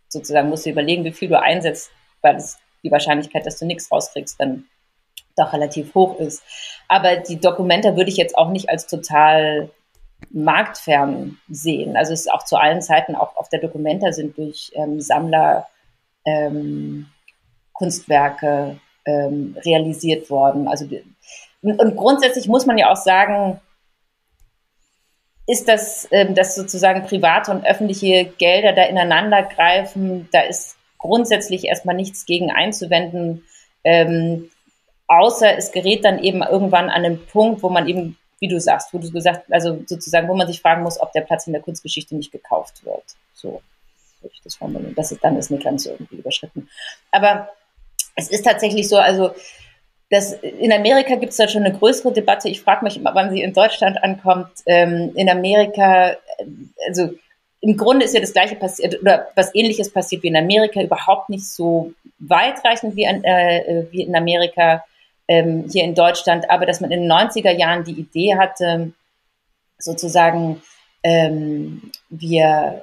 sozusagen 0.08 0.48
musst 0.48 0.64
du 0.64 0.70
überlegen, 0.70 1.04
wie 1.04 1.12
viel 1.12 1.28
du 1.28 1.40
einsetzt, 1.40 1.90
weil 2.22 2.36
es 2.36 2.58
die 2.82 2.90
Wahrscheinlichkeit, 2.90 3.44
dass 3.44 3.58
du 3.58 3.66
nichts 3.66 3.92
rauskriegst, 3.92 4.40
dann 4.40 4.64
doch 5.36 5.52
relativ 5.52 5.94
hoch 5.94 6.18
ist. 6.18 6.42
Aber 6.88 7.16
die 7.16 7.40
Dokumente 7.40 7.96
würde 7.96 8.10
ich 8.10 8.16
jetzt 8.16 8.38
auch 8.38 8.50
nicht 8.50 8.70
als 8.70 8.86
total 8.86 9.70
marktfern 10.30 11.38
sehen. 11.48 11.96
Also 11.96 12.14
es 12.14 12.20
ist 12.20 12.32
auch 12.32 12.44
zu 12.44 12.56
allen 12.56 12.80
Zeiten, 12.80 13.14
auch 13.14 13.36
auf 13.36 13.48
der 13.50 13.60
Dokumenta 13.60 14.12
sind 14.12 14.38
durch 14.38 14.72
ähm, 14.74 15.00
Sammler 15.00 15.66
ähm, 16.24 17.06
Kunstwerke 17.72 18.78
ähm, 19.06 19.56
realisiert 19.64 20.30
worden. 20.30 20.68
Also 20.68 20.86
und 21.62 21.96
grundsätzlich 21.96 22.48
muss 22.48 22.66
man 22.66 22.78
ja 22.78 22.90
auch 22.90 22.96
sagen, 22.96 23.60
ist 25.46 25.68
das, 25.68 26.08
ähm, 26.10 26.34
dass 26.34 26.54
sozusagen 26.54 27.04
private 27.04 27.50
und 27.50 27.66
öffentliche 27.66 28.26
Gelder 28.38 28.72
da 28.72 28.84
ineinander 28.84 29.42
greifen, 29.42 30.28
da 30.32 30.40
ist 30.40 30.76
grundsätzlich 30.98 31.64
erstmal 31.64 31.96
nichts 31.96 32.24
gegen 32.24 32.50
einzuwenden, 32.50 33.44
ähm, 33.84 34.50
außer 35.06 35.56
es 35.58 35.70
gerät 35.70 36.04
dann 36.04 36.18
eben 36.18 36.42
irgendwann 36.42 36.88
an 36.88 37.04
einen 37.04 37.26
Punkt, 37.26 37.62
wo 37.62 37.68
man 37.68 37.86
eben, 37.88 38.16
wie 38.40 38.48
du 38.48 38.58
sagst, 38.58 38.94
wo 38.94 38.98
du 38.98 39.10
gesagt, 39.10 39.52
also 39.52 39.82
sozusagen, 39.86 40.28
wo 40.28 40.34
man 40.34 40.46
sich 40.46 40.62
fragen 40.62 40.82
muss, 40.82 40.98
ob 40.98 41.12
der 41.12 41.20
Platz 41.20 41.46
in 41.46 41.52
der 41.52 41.62
Kunstgeschichte 41.62 42.16
nicht 42.16 42.32
gekauft 42.32 42.84
wird. 42.84 43.04
So 43.34 43.60
würde 44.22 44.34
ich 44.34 44.40
das 44.42 44.54
formulieren. 44.54 44.94
Das 44.94 45.12
ist, 45.12 45.22
dann 45.22 45.36
ist 45.36 45.50
eine 45.50 45.60
Grenze 45.60 45.90
irgendwie 45.90 46.16
überschritten. 46.16 46.70
Aber 47.10 47.50
es 48.14 48.28
ist 48.28 48.44
tatsächlich 48.44 48.88
so, 48.88 48.96
also 48.96 49.30
das, 50.10 50.32
in 50.32 50.72
Amerika 50.72 51.16
gibt 51.16 51.32
es 51.32 51.38
da 51.38 51.48
schon 51.48 51.64
eine 51.64 51.76
größere 51.76 52.12
Debatte. 52.12 52.48
Ich 52.48 52.60
frage 52.60 52.84
mich 52.84 52.96
immer, 52.96 53.14
wann 53.14 53.30
sie 53.30 53.42
in 53.42 53.52
Deutschland 53.52 54.02
ankommt. 54.02 54.48
Ähm, 54.66 55.12
in 55.14 55.28
Amerika, 55.28 56.16
also 56.86 57.10
im 57.60 57.76
Grunde 57.76 58.04
ist 58.04 58.14
ja 58.14 58.20
das 58.20 58.32
Gleiche 58.32 58.56
passiert 58.56 59.00
oder 59.00 59.28
was 59.34 59.54
Ähnliches 59.54 59.90
passiert 59.90 60.22
wie 60.22 60.28
in 60.28 60.36
Amerika, 60.36 60.82
überhaupt 60.82 61.30
nicht 61.30 61.46
so 61.46 61.92
weitreichend 62.18 62.94
wie, 62.94 63.06
an, 63.06 63.24
äh, 63.24 63.86
wie 63.90 64.02
in 64.02 64.14
Amerika 64.14 64.84
ähm, 65.26 65.64
hier 65.72 65.84
in 65.84 65.94
Deutschland, 65.94 66.48
aber 66.50 66.66
dass 66.66 66.80
man 66.80 66.90
in 66.90 67.02
den 67.02 67.10
90er 67.10 67.50
Jahren 67.50 67.84
die 67.84 67.98
Idee 67.98 68.36
hatte, 68.36 68.92
sozusagen, 69.78 70.62
ähm, 71.02 71.90
wir 72.10 72.82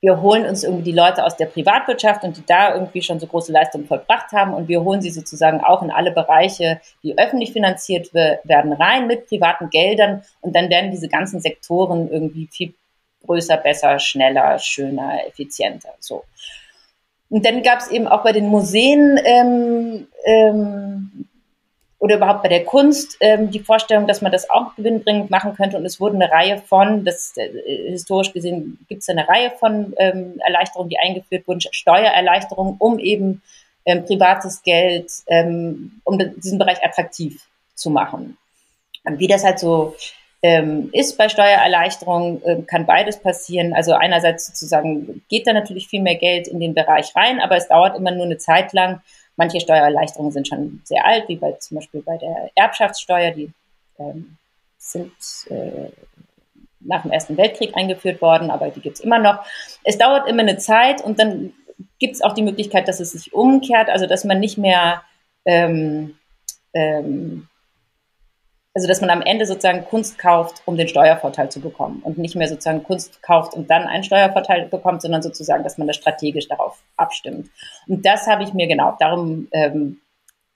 wir 0.00 0.20
holen 0.20 0.44
uns 0.46 0.62
irgendwie 0.62 0.84
die 0.84 0.96
Leute 0.96 1.24
aus 1.24 1.36
der 1.36 1.46
Privatwirtschaft 1.46 2.22
und 2.22 2.36
die 2.36 2.44
da 2.46 2.74
irgendwie 2.74 3.02
schon 3.02 3.18
so 3.18 3.26
große 3.26 3.50
Leistungen 3.50 3.86
vollbracht 3.86 4.32
haben 4.32 4.52
und 4.52 4.68
wir 4.68 4.84
holen 4.84 5.00
sie 5.00 5.10
sozusagen 5.10 5.60
auch 5.60 5.82
in 5.82 5.90
alle 5.90 6.12
Bereiche, 6.12 6.80
die 7.02 7.18
öffentlich 7.18 7.52
finanziert 7.52 8.12
werden, 8.12 8.72
rein 8.72 9.06
mit 9.06 9.26
privaten 9.26 9.70
Geldern 9.70 10.22
und 10.40 10.54
dann 10.54 10.68
werden 10.68 10.90
diese 10.90 11.08
ganzen 11.08 11.40
Sektoren 11.40 12.10
irgendwie 12.10 12.46
viel 12.50 12.74
größer, 13.24 13.56
besser, 13.56 13.98
schneller, 13.98 14.58
schöner, 14.58 15.26
effizienter. 15.26 15.94
So. 15.98 16.24
Und 17.28 17.44
dann 17.44 17.62
gab 17.62 17.80
es 17.80 17.88
eben 17.88 18.06
auch 18.06 18.22
bei 18.22 18.32
den 18.32 18.46
Museen 18.46 19.18
ähm, 19.24 20.06
ähm, 20.24 21.26
oder 21.98 22.16
überhaupt 22.16 22.42
bei 22.42 22.48
der 22.48 22.64
Kunst 22.64 23.16
ähm, 23.20 23.50
die 23.50 23.60
Vorstellung, 23.60 24.06
dass 24.06 24.20
man 24.20 24.32
das 24.32 24.50
auch 24.50 24.74
gewinnbringend 24.76 25.30
machen 25.30 25.54
könnte. 25.54 25.76
Und 25.78 25.86
es 25.86 25.98
wurde 25.98 26.16
eine 26.16 26.30
Reihe 26.30 26.58
von, 26.58 27.04
das 27.04 27.32
äh, 27.36 27.90
historisch 27.90 28.32
gesehen 28.32 28.78
gibt 28.88 29.02
es 29.02 29.08
eine 29.08 29.26
Reihe 29.26 29.52
von 29.58 29.94
ähm, 29.96 30.38
Erleichterungen, 30.44 30.90
die 30.90 30.98
eingeführt 30.98 31.48
wurden, 31.48 31.60
Steuererleichterungen, 31.60 32.76
um 32.78 32.98
eben 32.98 33.42
ähm, 33.86 34.04
privates 34.04 34.62
Geld, 34.62 35.10
ähm, 35.28 36.00
um 36.04 36.18
diesen 36.18 36.58
Bereich 36.58 36.84
attraktiv 36.84 37.46
zu 37.74 37.90
machen. 37.90 38.36
Und 39.04 39.18
wie 39.18 39.28
das 39.28 39.44
halt 39.44 39.58
so 39.58 39.94
ähm, 40.42 40.90
ist 40.92 41.16
bei 41.16 41.28
Steuererleichterungen, 41.28 42.42
äh, 42.44 42.62
kann 42.62 42.84
beides 42.84 43.18
passieren. 43.18 43.72
Also 43.72 43.94
einerseits 43.94 44.46
sozusagen 44.46 45.22
geht 45.28 45.46
da 45.46 45.52
natürlich 45.52 45.88
viel 45.88 46.02
mehr 46.02 46.16
Geld 46.16 46.46
in 46.46 46.60
den 46.60 46.74
Bereich 46.74 47.14
rein, 47.16 47.40
aber 47.40 47.56
es 47.56 47.68
dauert 47.68 47.96
immer 47.96 48.10
nur 48.10 48.26
eine 48.26 48.36
Zeit 48.36 48.72
lang, 48.72 49.00
Manche 49.36 49.60
Steuererleichterungen 49.60 50.32
sind 50.32 50.48
schon 50.48 50.80
sehr 50.84 51.06
alt, 51.06 51.28
wie 51.28 51.36
bei, 51.36 51.52
zum 51.52 51.76
Beispiel 51.76 52.02
bei 52.02 52.16
der 52.16 52.50
Erbschaftssteuer, 52.54 53.32
die 53.32 53.52
ähm, 53.98 54.36
sind 54.78 55.12
äh, 55.50 55.90
nach 56.80 57.02
dem 57.02 57.10
Ersten 57.10 57.36
Weltkrieg 57.36 57.76
eingeführt 57.76 58.20
worden, 58.20 58.50
aber 58.50 58.70
die 58.70 58.80
gibt 58.80 58.98
es 58.98 59.04
immer 59.04 59.18
noch. 59.18 59.44
Es 59.84 59.98
dauert 59.98 60.28
immer 60.28 60.42
eine 60.42 60.58
Zeit 60.58 61.02
und 61.02 61.18
dann 61.18 61.52
gibt 61.98 62.14
es 62.14 62.22
auch 62.22 62.32
die 62.32 62.42
Möglichkeit, 62.42 62.88
dass 62.88 63.00
es 63.00 63.12
sich 63.12 63.32
umkehrt, 63.32 63.90
also 63.90 64.06
dass 64.06 64.24
man 64.24 64.40
nicht 64.40 64.58
mehr 64.58 65.02
ähm, 65.44 66.16
ähm, 66.72 67.48
also 68.76 68.88
dass 68.88 69.00
man 69.00 69.08
am 69.08 69.22
Ende 69.22 69.46
sozusagen 69.46 69.86
Kunst 69.86 70.18
kauft, 70.18 70.60
um 70.66 70.76
den 70.76 70.86
Steuervorteil 70.86 71.50
zu 71.50 71.60
bekommen 71.60 72.02
und 72.04 72.18
nicht 72.18 72.36
mehr 72.36 72.46
sozusagen 72.46 72.82
Kunst 72.84 73.22
kauft 73.22 73.54
und 73.54 73.70
dann 73.70 73.84
einen 73.84 74.04
Steuervorteil 74.04 74.66
bekommt, 74.66 75.00
sondern 75.00 75.22
sozusagen, 75.22 75.64
dass 75.64 75.78
man 75.78 75.86
das 75.86 75.96
strategisch 75.96 76.46
darauf 76.46 76.76
abstimmt. 76.98 77.48
Und 77.88 78.04
das 78.04 78.26
habe 78.26 78.42
ich 78.42 78.52
mir 78.52 78.66
genau, 78.66 78.94
darum, 79.00 79.48
ähm, 79.52 80.02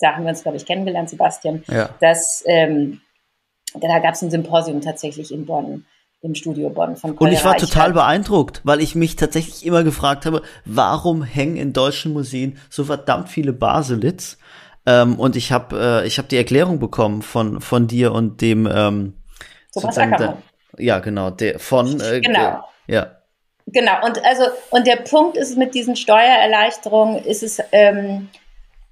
da 0.00 0.16
haben 0.16 0.24
wir 0.24 0.30
uns, 0.30 0.42
glaube 0.42 0.58
ich, 0.58 0.66
kennengelernt, 0.66 1.08
Sebastian, 1.08 1.64
ja. 1.68 1.88
dass 2.00 2.44
ähm, 2.46 3.00
da 3.80 3.98
gab 4.00 4.12
es 4.12 4.20
ein 4.20 4.30
Symposium 4.30 4.82
tatsächlich 4.82 5.32
in 5.32 5.46
Bonn 5.46 5.86
im 6.20 6.34
Studio 6.34 6.68
Bonn 6.68 6.96
von 6.96 7.16
Kolera. 7.16 7.30
Und 7.30 7.38
ich 7.38 7.44
war 7.46 7.56
total 7.56 7.94
beeindruckt, 7.94 8.60
weil 8.64 8.82
ich 8.82 8.94
mich 8.94 9.16
tatsächlich 9.16 9.64
immer 9.64 9.82
gefragt 9.82 10.26
habe, 10.26 10.42
warum 10.66 11.22
hängen 11.22 11.56
in 11.56 11.72
deutschen 11.72 12.12
Museen 12.12 12.58
so 12.68 12.84
verdammt 12.84 13.30
viele 13.30 13.54
Baselits? 13.54 14.36
Ähm, 14.86 15.18
und 15.18 15.36
ich 15.36 15.52
habe 15.52 16.02
äh, 16.02 16.06
ich 16.06 16.18
hab 16.18 16.28
die 16.28 16.36
Erklärung 16.36 16.78
bekommen 16.78 17.22
von, 17.22 17.60
von 17.60 17.86
dir 17.86 18.12
und 18.12 18.40
dem 18.40 18.66
ähm, 18.66 19.14
Thomas 19.72 19.98
Ackermann. 19.98 20.42
ja, 20.78 20.98
genau, 21.00 21.30
der 21.30 21.58
von 21.58 22.00
äh, 22.00 22.20
genau. 22.20 22.64
ja. 22.86 23.16
Genau, 23.66 24.04
und 24.04 24.24
also, 24.24 24.44
und 24.70 24.86
der 24.86 24.96
Punkt 24.96 25.36
ist 25.36 25.56
mit 25.56 25.74
diesen 25.74 25.94
Steuererleichterungen, 25.94 27.22
ist 27.22 27.42
es, 27.42 27.62
ähm, 27.70 28.28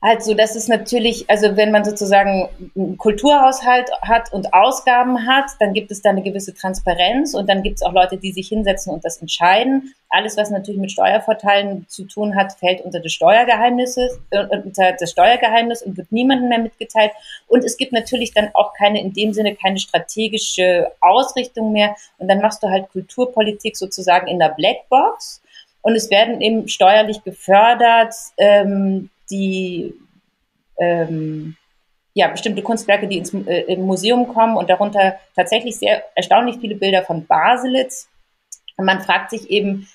halt 0.00 0.22
so, 0.22 0.34
dass 0.34 0.54
es 0.54 0.68
natürlich, 0.68 1.28
also 1.28 1.56
wenn 1.56 1.72
man 1.72 1.84
sozusagen 1.84 2.48
einen 2.76 2.96
Kulturhaushalt 2.98 3.90
hat 4.02 4.32
und 4.32 4.54
Ausgaben 4.54 5.26
hat, 5.26 5.50
dann 5.58 5.72
gibt 5.74 5.90
es 5.90 6.02
da 6.02 6.10
eine 6.10 6.22
gewisse 6.22 6.54
Transparenz 6.54 7.34
und 7.34 7.48
dann 7.48 7.64
gibt 7.64 7.76
es 7.76 7.82
auch 7.82 7.92
Leute, 7.92 8.16
die 8.16 8.30
sich 8.30 8.48
hinsetzen 8.48 8.92
und 8.92 9.04
das 9.04 9.20
entscheiden. 9.20 9.92
Alles, 10.08 10.36
was 10.36 10.50
natürlich 10.50 10.80
mit 10.80 10.92
Steuervorteilen 10.92 11.86
zu 11.88 12.04
tun 12.04 12.36
hat, 12.36 12.52
fällt 12.52 12.80
unter 12.82 13.00
das 13.00 13.12
Steuergeheimnis, 13.12 13.96
äh, 13.96 14.46
unter 14.64 14.92
das 14.92 15.10
Steuergeheimnis 15.10 15.82
und 15.82 15.96
wird 15.96 16.12
niemandem 16.12 16.48
mehr 16.48 16.60
mitgeteilt. 16.60 17.10
Und 17.48 17.64
es 17.64 17.76
gibt 17.76 17.92
natürlich 17.92 18.32
dann 18.32 18.50
auch 18.54 18.74
keine, 18.74 19.00
in 19.00 19.12
dem 19.12 19.32
Sinne, 19.32 19.56
keine 19.56 19.78
strategische 19.78 20.92
Ausrichtung 21.00 21.72
mehr. 21.72 21.96
Und 22.18 22.28
dann 22.28 22.40
machst 22.40 22.62
du 22.62 22.68
halt 22.68 22.88
Kulturpolitik 22.90 23.76
sozusagen 23.76 24.28
in 24.28 24.38
der 24.38 24.50
Blackbox. 24.50 25.42
Und 25.82 25.96
es 25.96 26.08
werden 26.08 26.40
eben 26.40 26.68
steuerlich 26.68 27.24
gefördert, 27.24 28.14
ähm, 28.36 29.10
die 29.30 29.94
ähm, 30.78 31.56
ja, 32.14 32.28
bestimmte 32.28 32.62
Kunstwerke, 32.62 33.06
die 33.06 33.18
ins 33.18 33.32
äh, 33.32 33.60
im 33.72 33.82
Museum 33.82 34.28
kommen 34.28 34.56
und 34.56 34.68
darunter 34.68 35.18
tatsächlich 35.36 35.76
sehr 35.76 36.02
erstaunlich 36.16 36.56
viele 36.60 36.74
Bilder 36.74 37.04
von 37.04 37.26
Baselitz. 37.26 38.08
Und 38.76 38.86
man 38.86 39.00
fragt 39.00 39.30
sich 39.30 39.50
eben, 39.50 39.88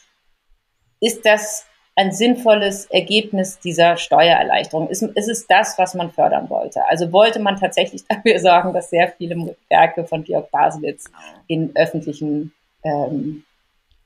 ist 0.99 1.25
das 1.25 1.65
ein 1.95 2.11
sinnvolles 2.11 2.85
Ergebnis 2.85 3.59
dieser 3.59 3.97
Steuererleichterung? 3.97 4.89
Ist, 4.89 5.03
ist 5.03 5.29
es 5.29 5.47
das, 5.47 5.77
was 5.77 5.93
man 5.93 6.11
fördern 6.11 6.49
wollte? 6.49 6.85
Also 6.87 7.11
wollte 7.11 7.39
man 7.39 7.57
tatsächlich 7.57 8.03
dafür 8.07 8.39
sorgen, 8.39 8.73
dass 8.73 8.89
sehr 8.89 9.13
viele 9.17 9.55
Werke 9.69 10.05
von 10.05 10.23
Georg 10.23 10.49
Baselitz 10.51 11.05
in 11.47 11.75
öffentlichen 11.75 12.53
ähm, 12.83 13.43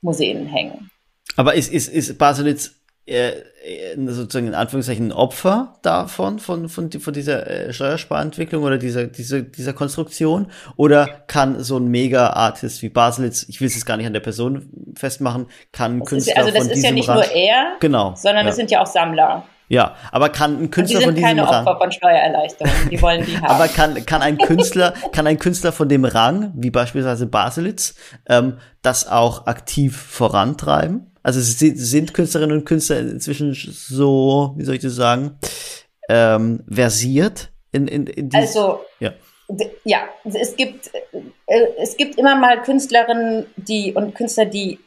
Museen 0.01 0.47
hängen? 0.47 0.89
Aber 1.35 1.53
ist, 1.53 1.71
ist, 1.71 1.89
ist 1.89 2.17
Baselitz 2.17 2.73
äh, 3.07 3.31
sozusagen 4.07 4.47
in 4.47 4.53
Anführungszeichen 4.53 5.07
ein 5.07 5.11
Opfer 5.11 5.75
davon, 5.81 6.39
von, 6.39 6.69
von, 6.69 6.91
von 6.91 7.13
dieser 7.13 7.47
äh, 7.47 7.73
Steuersparentwicklung 7.73 8.63
oder 8.63 8.77
dieser, 8.77 9.07
dieser, 9.07 9.41
dieser 9.41 9.73
Konstruktion? 9.73 10.47
Oder 10.75 11.07
kann 11.27 11.63
so 11.63 11.77
ein 11.77 11.87
Mega-Artist 11.87 12.81
wie 12.81 12.89
Baselitz, 12.89 13.45
ich 13.47 13.61
will 13.61 13.67
es 13.67 13.75
jetzt 13.75 13.85
gar 13.85 13.97
nicht 13.97 14.07
an 14.07 14.13
der 14.13 14.19
Person 14.19 14.69
festmachen, 14.95 15.47
kann 15.71 15.99
das 15.99 16.09
Künstler 16.09 16.33
ist, 16.33 16.37
Also 16.37 16.51
das 16.51 16.63
von 16.63 16.71
ist 16.71 16.83
ja 16.83 16.91
nicht 16.91 17.09
Rand, 17.09 17.19
nur 17.21 17.31
er, 17.35 17.77
genau, 17.79 18.13
sondern 18.15 18.45
ja. 18.45 18.49
es 18.49 18.57
sind 18.57 18.71
ja 18.71 18.81
auch 18.81 18.87
Sammler. 18.87 19.43
Ja, 19.69 19.95
aber 20.11 20.29
kann 20.29 20.61
ein 20.61 20.71
Künstler 20.71 21.01
von 21.01 21.15
diesem 21.15 21.15
diesem 21.15 21.37
keine 21.37 21.49
Rang. 21.49 21.67
Opfer 21.67 21.77
von 21.77 21.91
Steuererleichterungen, 21.91 22.89
die 22.89 23.01
wollen 23.01 23.25
die 23.25 23.37
haben. 23.41 23.45
aber 23.47 23.67
kann, 23.67 24.05
kann 24.05 24.21
ein 24.21 24.37
Künstler, 24.37 24.93
kann 25.11 25.27
ein 25.27 25.39
Künstler 25.39 25.71
von 25.71 25.89
dem 25.89 26.05
Rang, 26.05 26.53
wie 26.55 26.71
beispielsweise 26.71 27.25
Baselitz, 27.25 27.95
ähm, 28.29 28.59
das 28.81 29.09
auch 29.09 29.47
aktiv 29.47 29.97
vorantreiben? 29.97 31.11
Also 31.27 31.41
sind, 31.41 31.77
sind 31.77 32.13
Künstlerinnen 32.13 32.59
und 32.59 32.63
Künstler 32.63 32.99
inzwischen 32.99 33.53
so, 33.53 34.53
wie 34.55 34.63
soll 34.63 34.75
ich 34.75 34.81
das 34.81 34.95
sagen, 34.95 35.37
ähm, 36.07 36.63
versiert 36.71 37.51
in, 37.73 37.89
in, 37.89 38.07
in 38.07 38.33
Also, 38.33 38.79
ja. 39.01 39.11
ja, 39.83 40.07
es 40.23 40.55
gibt, 40.55 40.89
äh, 41.47 41.67
es 41.79 41.97
gibt 41.97 42.17
immer 42.17 42.37
mal 42.37 42.61
Künstlerinnen 42.61 43.45
die, 43.57 43.93
und 43.93 44.15
Künstler, 44.15 44.45
die 44.45 44.79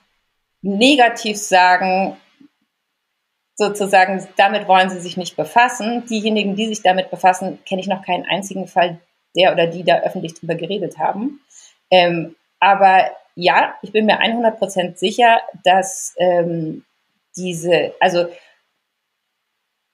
negativ 0.62 1.36
sagen, 1.36 2.16
sozusagen, 3.54 4.26
damit 4.38 4.66
wollen 4.66 4.88
sie 4.88 5.00
sich 5.00 5.18
nicht 5.18 5.36
befassen. 5.36 6.06
Diejenigen, 6.06 6.56
die 6.56 6.68
sich 6.68 6.80
damit 6.82 7.10
befassen, 7.10 7.58
kenne 7.66 7.82
ich 7.82 7.86
noch 7.86 8.02
keinen 8.02 8.24
einzigen 8.24 8.66
Fall, 8.66 8.98
der 9.36 9.52
oder 9.52 9.66
die 9.66 9.84
da 9.84 10.00
öffentlich 10.00 10.32
drüber 10.32 10.54
geredet 10.54 10.96
haben. 10.96 11.42
Ähm, 11.90 12.34
aber 12.60 13.10
ja, 13.34 13.74
ich 13.82 13.92
bin 13.92 14.06
mir 14.06 14.20
100% 14.20 14.96
sicher, 14.96 15.40
dass 15.64 16.14
ähm, 16.18 16.84
diese, 17.36 17.94
also, 18.00 18.26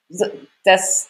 so, 0.08 0.26
dass, 0.64 1.08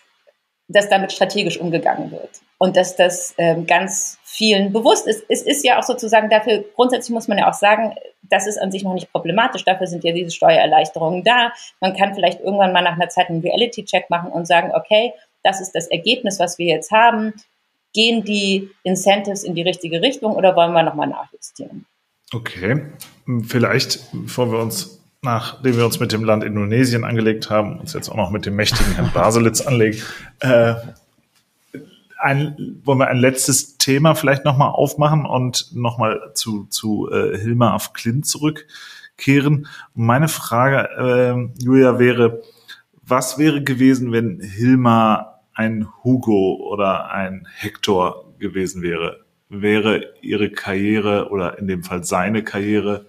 dass 0.68 0.88
damit 0.88 1.12
strategisch 1.12 1.58
umgegangen 1.58 2.10
wird 2.10 2.40
und 2.58 2.76
dass 2.76 2.96
das 2.96 3.34
ähm, 3.38 3.66
ganz 3.66 4.18
vielen 4.24 4.72
bewusst 4.72 5.06
ist. 5.06 5.24
Es 5.28 5.42
ist 5.42 5.64
ja 5.64 5.78
auch 5.78 5.82
sozusagen 5.82 6.30
dafür, 6.30 6.64
grundsätzlich 6.74 7.12
muss 7.12 7.28
man 7.28 7.38
ja 7.38 7.48
auch 7.48 7.54
sagen, 7.54 7.94
das 8.22 8.46
ist 8.46 8.58
an 8.58 8.72
sich 8.72 8.82
noch 8.82 8.94
nicht 8.94 9.12
problematisch. 9.12 9.64
Dafür 9.64 9.86
sind 9.86 10.04
ja 10.04 10.12
diese 10.12 10.30
Steuererleichterungen 10.30 11.22
da. 11.22 11.52
Man 11.80 11.94
kann 11.94 12.14
vielleicht 12.14 12.40
irgendwann 12.40 12.72
mal 12.72 12.82
nach 12.82 12.94
einer 12.94 13.08
Zeit 13.08 13.28
einen 13.28 13.40
Reality-Check 13.40 14.10
machen 14.10 14.32
und 14.32 14.46
sagen, 14.46 14.72
okay, 14.74 15.12
das 15.42 15.60
ist 15.60 15.72
das 15.72 15.86
Ergebnis, 15.86 16.40
was 16.40 16.58
wir 16.58 16.66
jetzt 16.66 16.90
haben. 16.90 17.34
Gehen 17.92 18.24
die 18.24 18.70
Incentives 18.82 19.44
in 19.44 19.54
die 19.54 19.62
richtige 19.62 20.02
Richtung 20.02 20.34
oder 20.34 20.56
wollen 20.56 20.72
wir 20.72 20.82
nochmal 20.82 21.06
nachjustieren? 21.06 21.86
Okay, 22.32 22.86
vielleicht, 23.44 24.00
bevor 24.12 24.50
wir 24.50 24.58
uns, 24.58 25.00
nachdem 25.22 25.76
wir 25.76 25.86
uns 25.86 26.00
mit 26.00 26.12
dem 26.12 26.24
Land 26.24 26.42
Indonesien 26.42 27.04
angelegt 27.04 27.50
haben, 27.50 27.78
uns 27.78 27.92
jetzt 27.92 28.08
auch 28.08 28.16
noch 28.16 28.30
mit 28.30 28.46
dem 28.46 28.56
mächtigen 28.56 28.94
Herrn 28.94 29.12
Baselitz 29.12 29.60
anlegen, 29.60 30.02
äh, 30.40 30.74
ein, 32.18 32.80
wollen 32.84 32.98
wir 32.98 33.08
ein 33.08 33.18
letztes 33.18 33.78
Thema 33.78 34.14
vielleicht 34.14 34.44
nochmal 34.44 34.70
aufmachen 34.70 35.24
und 35.24 35.70
nochmal 35.74 36.32
zu, 36.34 36.64
zu 36.64 37.08
äh, 37.12 37.38
Hilma 37.38 37.74
auf 37.74 37.92
Klint 37.92 38.26
zurückkehren. 38.26 39.68
meine 39.94 40.28
Frage, 40.28 40.88
äh, 40.98 41.62
Julia, 41.62 42.00
wäre, 42.00 42.42
was 43.02 43.38
wäre 43.38 43.62
gewesen, 43.62 44.10
wenn 44.10 44.40
Hilma 44.40 45.40
ein 45.54 45.86
Hugo 46.02 46.56
oder 46.56 47.10
ein 47.10 47.46
Hector 47.54 48.34
gewesen 48.40 48.82
wäre? 48.82 49.25
Wäre 49.48 50.14
ihre 50.20 50.50
Karriere 50.50 51.28
oder 51.30 51.58
in 51.58 51.68
dem 51.68 51.84
Fall 51.84 52.04
seine 52.04 52.42
Karriere 52.42 53.06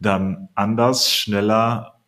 dann 0.00 0.48
anders, 0.54 1.12
schneller, 1.12 2.00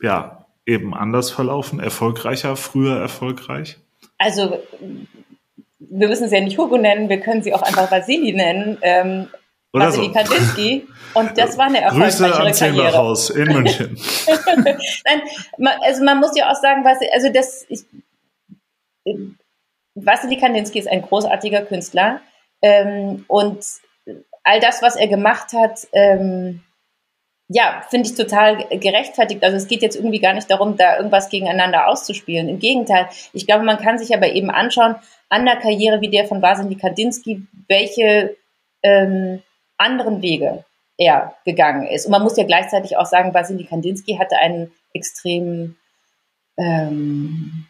ja, 0.00 0.46
eben 0.64 0.94
anders 0.94 1.30
verlaufen, 1.30 1.80
erfolgreicher, 1.80 2.56
früher 2.56 2.96
erfolgreich? 2.96 3.78
also 4.18 4.60
wir 5.78 6.08
müssen 6.08 6.28
sie 6.28 6.34
ja 6.34 6.42
nicht 6.42 6.58
Hugo 6.58 6.76
nennen, 6.76 7.08
wir 7.08 7.20
können 7.20 7.42
sie 7.42 7.54
auch 7.54 7.62
einfach 7.62 7.90
Vasili 7.90 8.32
nennen. 8.32 8.78
Ähm, 8.82 9.28
Oder 9.72 9.86
Vasili 9.86 10.08
so. 10.08 10.12
Kandinsky. 10.12 10.86
Und 11.14 11.38
das 11.38 11.56
war 11.56 11.66
eine 11.66 11.80
erfolgreiche 11.80 12.24
Grüße 12.24 12.66
am 12.66 12.74
Karriere. 12.74 13.16
in 13.34 13.52
München. 13.54 13.98
Nein, 15.04 15.22
also 15.82 16.04
man 16.04 16.18
muss 16.18 16.36
ja 16.36 16.50
auch 16.50 16.60
sagen, 16.60 16.84
was, 16.84 16.98
also 17.14 17.32
das, 17.32 17.64
ich, 17.68 17.84
Vasili 20.04 20.36
Kandinsky 20.36 20.78
ist 20.78 20.88
ein 20.88 21.02
großartiger 21.02 21.62
Künstler. 21.62 22.20
Ähm, 22.62 23.24
und 23.28 23.64
all 24.44 24.60
das, 24.60 24.82
was 24.82 24.96
er 24.96 25.08
gemacht 25.08 25.52
hat, 25.52 25.86
ähm, 25.92 26.62
ja, 27.48 27.82
finde 27.88 28.08
ich 28.08 28.14
total 28.14 28.56
gerechtfertigt. 28.78 29.42
Also 29.42 29.56
es 29.56 29.68
geht 29.68 29.80
jetzt 29.80 29.96
irgendwie 29.96 30.20
gar 30.20 30.34
nicht 30.34 30.50
darum, 30.50 30.76
da 30.76 30.98
irgendwas 30.98 31.30
gegeneinander 31.30 31.88
auszuspielen. 31.88 32.48
Im 32.48 32.58
Gegenteil, 32.58 33.08
ich 33.32 33.46
glaube, 33.46 33.64
man 33.64 33.78
kann 33.78 33.98
sich 33.98 34.14
aber 34.14 34.28
eben 34.32 34.50
anschauen, 34.50 34.96
an 35.30 35.46
der 35.46 35.56
Karriere 35.56 36.00
wie 36.00 36.10
der 36.10 36.26
von 36.26 36.42
Vasily 36.42 36.76
Kandinsky, 36.76 37.46
welche 37.68 38.36
ähm, 38.82 39.42
anderen 39.78 40.20
Wege 40.20 40.64
er 40.98 41.36
gegangen 41.44 41.86
ist. 41.86 42.06
Und 42.06 42.12
man 42.12 42.22
muss 42.22 42.36
ja 42.36 42.44
gleichzeitig 42.44 42.96
auch 42.96 43.06
sagen, 43.06 43.32
Vasily 43.32 43.64
Kandinsky 43.64 44.16
hatte 44.16 44.36
einen 44.36 44.72
extrem 44.92 45.76
ähm, 46.58 47.67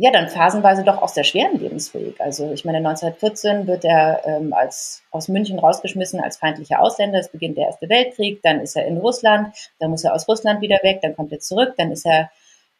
ja, 0.00 0.12
dann 0.12 0.28
phasenweise 0.28 0.84
doch 0.84 1.02
auch 1.02 1.08
sehr 1.08 1.24
schweren 1.24 1.58
Lebensweg. 1.58 2.20
Also 2.20 2.52
ich 2.52 2.64
meine, 2.64 2.78
1914 2.78 3.66
wird 3.66 3.84
er 3.84 4.22
ähm, 4.24 4.52
als, 4.52 5.02
aus 5.10 5.26
München 5.26 5.58
rausgeschmissen 5.58 6.20
als 6.20 6.36
feindlicher 6.36 6.80
Ausländer. 6.80 7.18
Es 7.18 7.30
beginnt 7.30 7.58
der 7.58 7.66
Erste 7.66 7.88
Weltkrieg, 7.88 8.40
dann 8.42 8.60
ist 8.60 8.76
er 8.76 8.86
in 8.86 8.98
Russland, 8.98 9.56
dann 9.80 9.90
muss 9.90 10.04
er 10.04 10.14
aus 10.14 10.28
Russland 10.28 10.60
wieder 10.60 10.78
weg, 10.84 11.00
dann 11.02 11.16
kommt 11.16 11.32
er 11.32 11.40
zurück, 11.40 11.74
dann 11.76 11.90
ist 11.90 12.06
er 12.06 12.30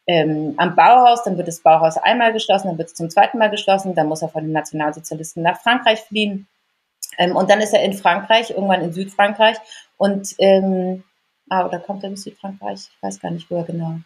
ähm, 0.07 0.55
am 0.59 0.77
Bauhaus, 0.77 1.25
dann 1.25 1.37
wird 1.37 1.49
das 1.49 1.59
Bauhaus 1.59 1.97
einmal 1.97 2.33
geschlossen, 2.33 2.69
dann 2.69 2.79
wird 2.79 2.91
es 2.91 2.95
zum 2.95 3.11
zweiten 3.11 3.39
Mal 3.39 3.51
geschlossen, 3.51 3.97
dann 3.97 4.07
muss 4.07 4.23
er 4.23 4.29
von 4.29 4.45
den 4.45 4.53
Nationalsozialisten 4.53 5.43
nach 5.43 5.61
Frankreich 5.61 5.99
fliehen. 5.99 6.47
Ähm, 7.19 7.35
und 7.35 7.51
dann 7.51 7.61
ist 7.61 7.75
er 7.75 7.83
in 7.83 7.95
Frankreich, 7.95 8.51
irgendwann 8.51 8.83
in 8.83 8.93
Südfrankreich. 8.93 9.57
Und 9.97 10.37
ähm, 10.39 11.03
ah, 11.51 11.67
oder 11.67 11.81
kommt 11.81 12.05
er 12.05 12.11
bis 12.11 12.23
Südfrankreich? 12.23 12.79
Ich 12.79 13.03
weiß 13.03 13.19
gar 13.19 13.33
nicht, 13.33 13.51
wo 13.51 13.57
er 13.57 13.65
genau. 13.65 13.97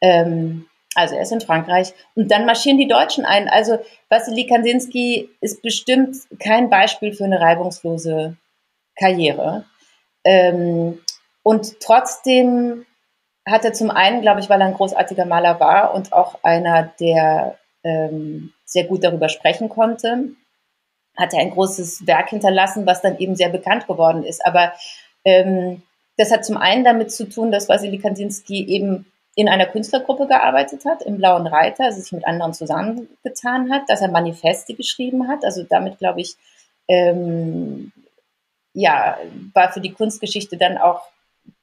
Ähm, 0.00 0.66
also 0.96 1.14
er 1.14 1.22
ist 1.22 1.32
in 1.32 1.40
Frankreich. 1.40 1.92
Und 2.14 2.30
dann 2.30 2.46
marschieren 2.46 2.78
die 2.78 2.88
Deutschen 2.88 3.24
ein. 3.24 3.48
Also 3.48 3.78
Wassily 4.08 4.46
Kandinsky 4.46 5.28
ist 5.40 5.62
bestimmt 5.62 6.16
kein 6.38 6.70
Beispiel 6.70 7.12
für 7.12 7.24
eine 7.24 7.40
reibungslose 7.40 8.36
Karriere. 8.98 9.64
Ähm, 10.24 10.98
und 11.42 11.80
trotzdem 11.80 12.86
hat 13.46 13.64
er 13.64 13.72
zum 13.72 13.90
einen, 13.90 14.22
glaube 14.22 14.40
ich, 14.40 14.48
weil 14.48 14.60
er 14.60 14.66
ein 14.66 14.74
großartiger 14.74 15.26
Maler 15.26 15.60
war 15.60 15.94
und 15.94 16.12
auch 16.12 16.42
einer, 16.42 16.90
der 16.98 17.58
ähm, 17.84 18.52
sehr 18.64 18.84
gut 18.84 19.04
darüber 19.04 19.28
sprechen 19.28 19.68
konnte, 19.68 20.30
hat 21.16 21.32
er 21.32 21.40
ein 21.40 21.50
großes 21.50 22.06
Werk 22.06 22.30
hinterlassen, 22.30 22.86
was 22.86 23.02
dann 23.02 23.18
eben 23.18 23.36
sehr 23.36 23.50
bekannt 23.50 23.86
geworden 23.86 24.24
ist. 24.24 24.44
Aber 24.44 24.72
ähm, 25.24 25.82
das 26.16 26.32
hat 26.32 26.44
zum 26.44 26.56
einen 26.56 26.84
damit 26.84 27.12
zu 27.12 27.28
tun, 27.28 27.52
dass 27.52 27.68
Wassily 27.68 27.98
Kandinsky 27.98 28.66
eben 28.66 29.06
in 29.36 29.48
einer 29.48 29.66
Künstlergruppe 29.66 30.26
gearbeitet 30.26 30.86
hat, 30.86 31.02
im 31.02 31.18
Blauen 31.18 31.46
Reiter, 31.46 31.84
also 31.84 32.00
sich 32.00 32.10
mit 32.10 32.26
anderen 32.26 32.54
zusammengetan 32.54 33.70
hat, 33.70 33.82
dass 33.88 34.00
er 34.00 34.08
Manifeste 34.08 34.74
geschrieben 34.74 35.28
hat. 35.28 35.44
Also 35.44 35.62
damit, 35.62 35.98
glaube 35.98 36.22
ich, 36.22 36.36
ähm, 36.88 37.92
ja, 38.72 39.18
war 39.52 39.72
für 39.72 39.80
die 39.80 39.92
Kunstgeschichte 39.92 40.56
dann 40.56 40.78
auch 40.78 41.02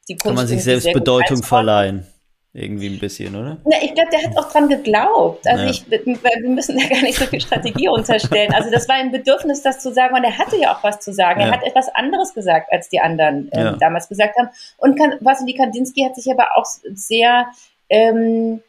die 0.08 0.14
Kunst. 0.14 0.26
Kann 0.26 0.36
man 0.36 0.48
sich 0.48 0.64
selbst 0.64 0.94
Bedeutung 0.94 1.42
verleihen. 1.42 2.08
Irgendwie 2.56 2.88
ein 2.88 2.99
bisschen, 2.99 3.36
oder? 3.36 3.58
Na, 3.66 3.78
ich 3.82 3.95
glaube, 3.95 4.12
der 4.12 4.22
hat 4.22 4.38
auch 4.38 4.51
dran 4.51 4.70
geglaubt. 4.70 5.47
Also 5.47 5.64
ja. 5.64 5.72
ich, 5.72 5.89
wir 5.89 6.49
müssen 6.49 6.78
da 6.78 6.88
gar 6.88 7.01
nicht 7.01 7.18
so 7.18 7.26
viel 7.26 7.41
Strategie 7.41 7.89
unterstellen. 7.89 8.54
Also 8.54 8.70
das 8.70 8.88
war 8.88 8.95
ein 8.95 9.12
Bedürfnis, 9.12 9.64
das 9.64 9.80
zu 9.80 9.91
sagen. 9.91 10.16
Und 10.16 10.24
er 10.24 10.38
hatte 10.38 10.58
ja 10.58 10.76
auch 10.76 10.84
was 10.84 10.99
zu 10.99 11.12
sagen. 11.14 11.39
Ja. 11.39 11.47
Er 11.47 11.54
hat 11.54 11.64
etwas 11.64 11.89
anderes 11.89 12.36
gesagt, 12.36 12.72
als 12.72 12.89
die 12.89 12.99
anderen 12.99 13.49
ähm, 13.54 13.66
ja. 13.66 13.72
damals 13.78 14.08
gesagt 14.08 14.38
haben. 14.38 14.49
Und 14.78 14.99
kan 14.99 15.16
Vasily 15.22 15.56
Kandinsky 15.56 16.04
hat 16.04 16.16
sich 16.16 16.32
aber 16.32 16.49
auch 16.56 16.66
sehr 16.93 17.47
ähm, 17.89 18.62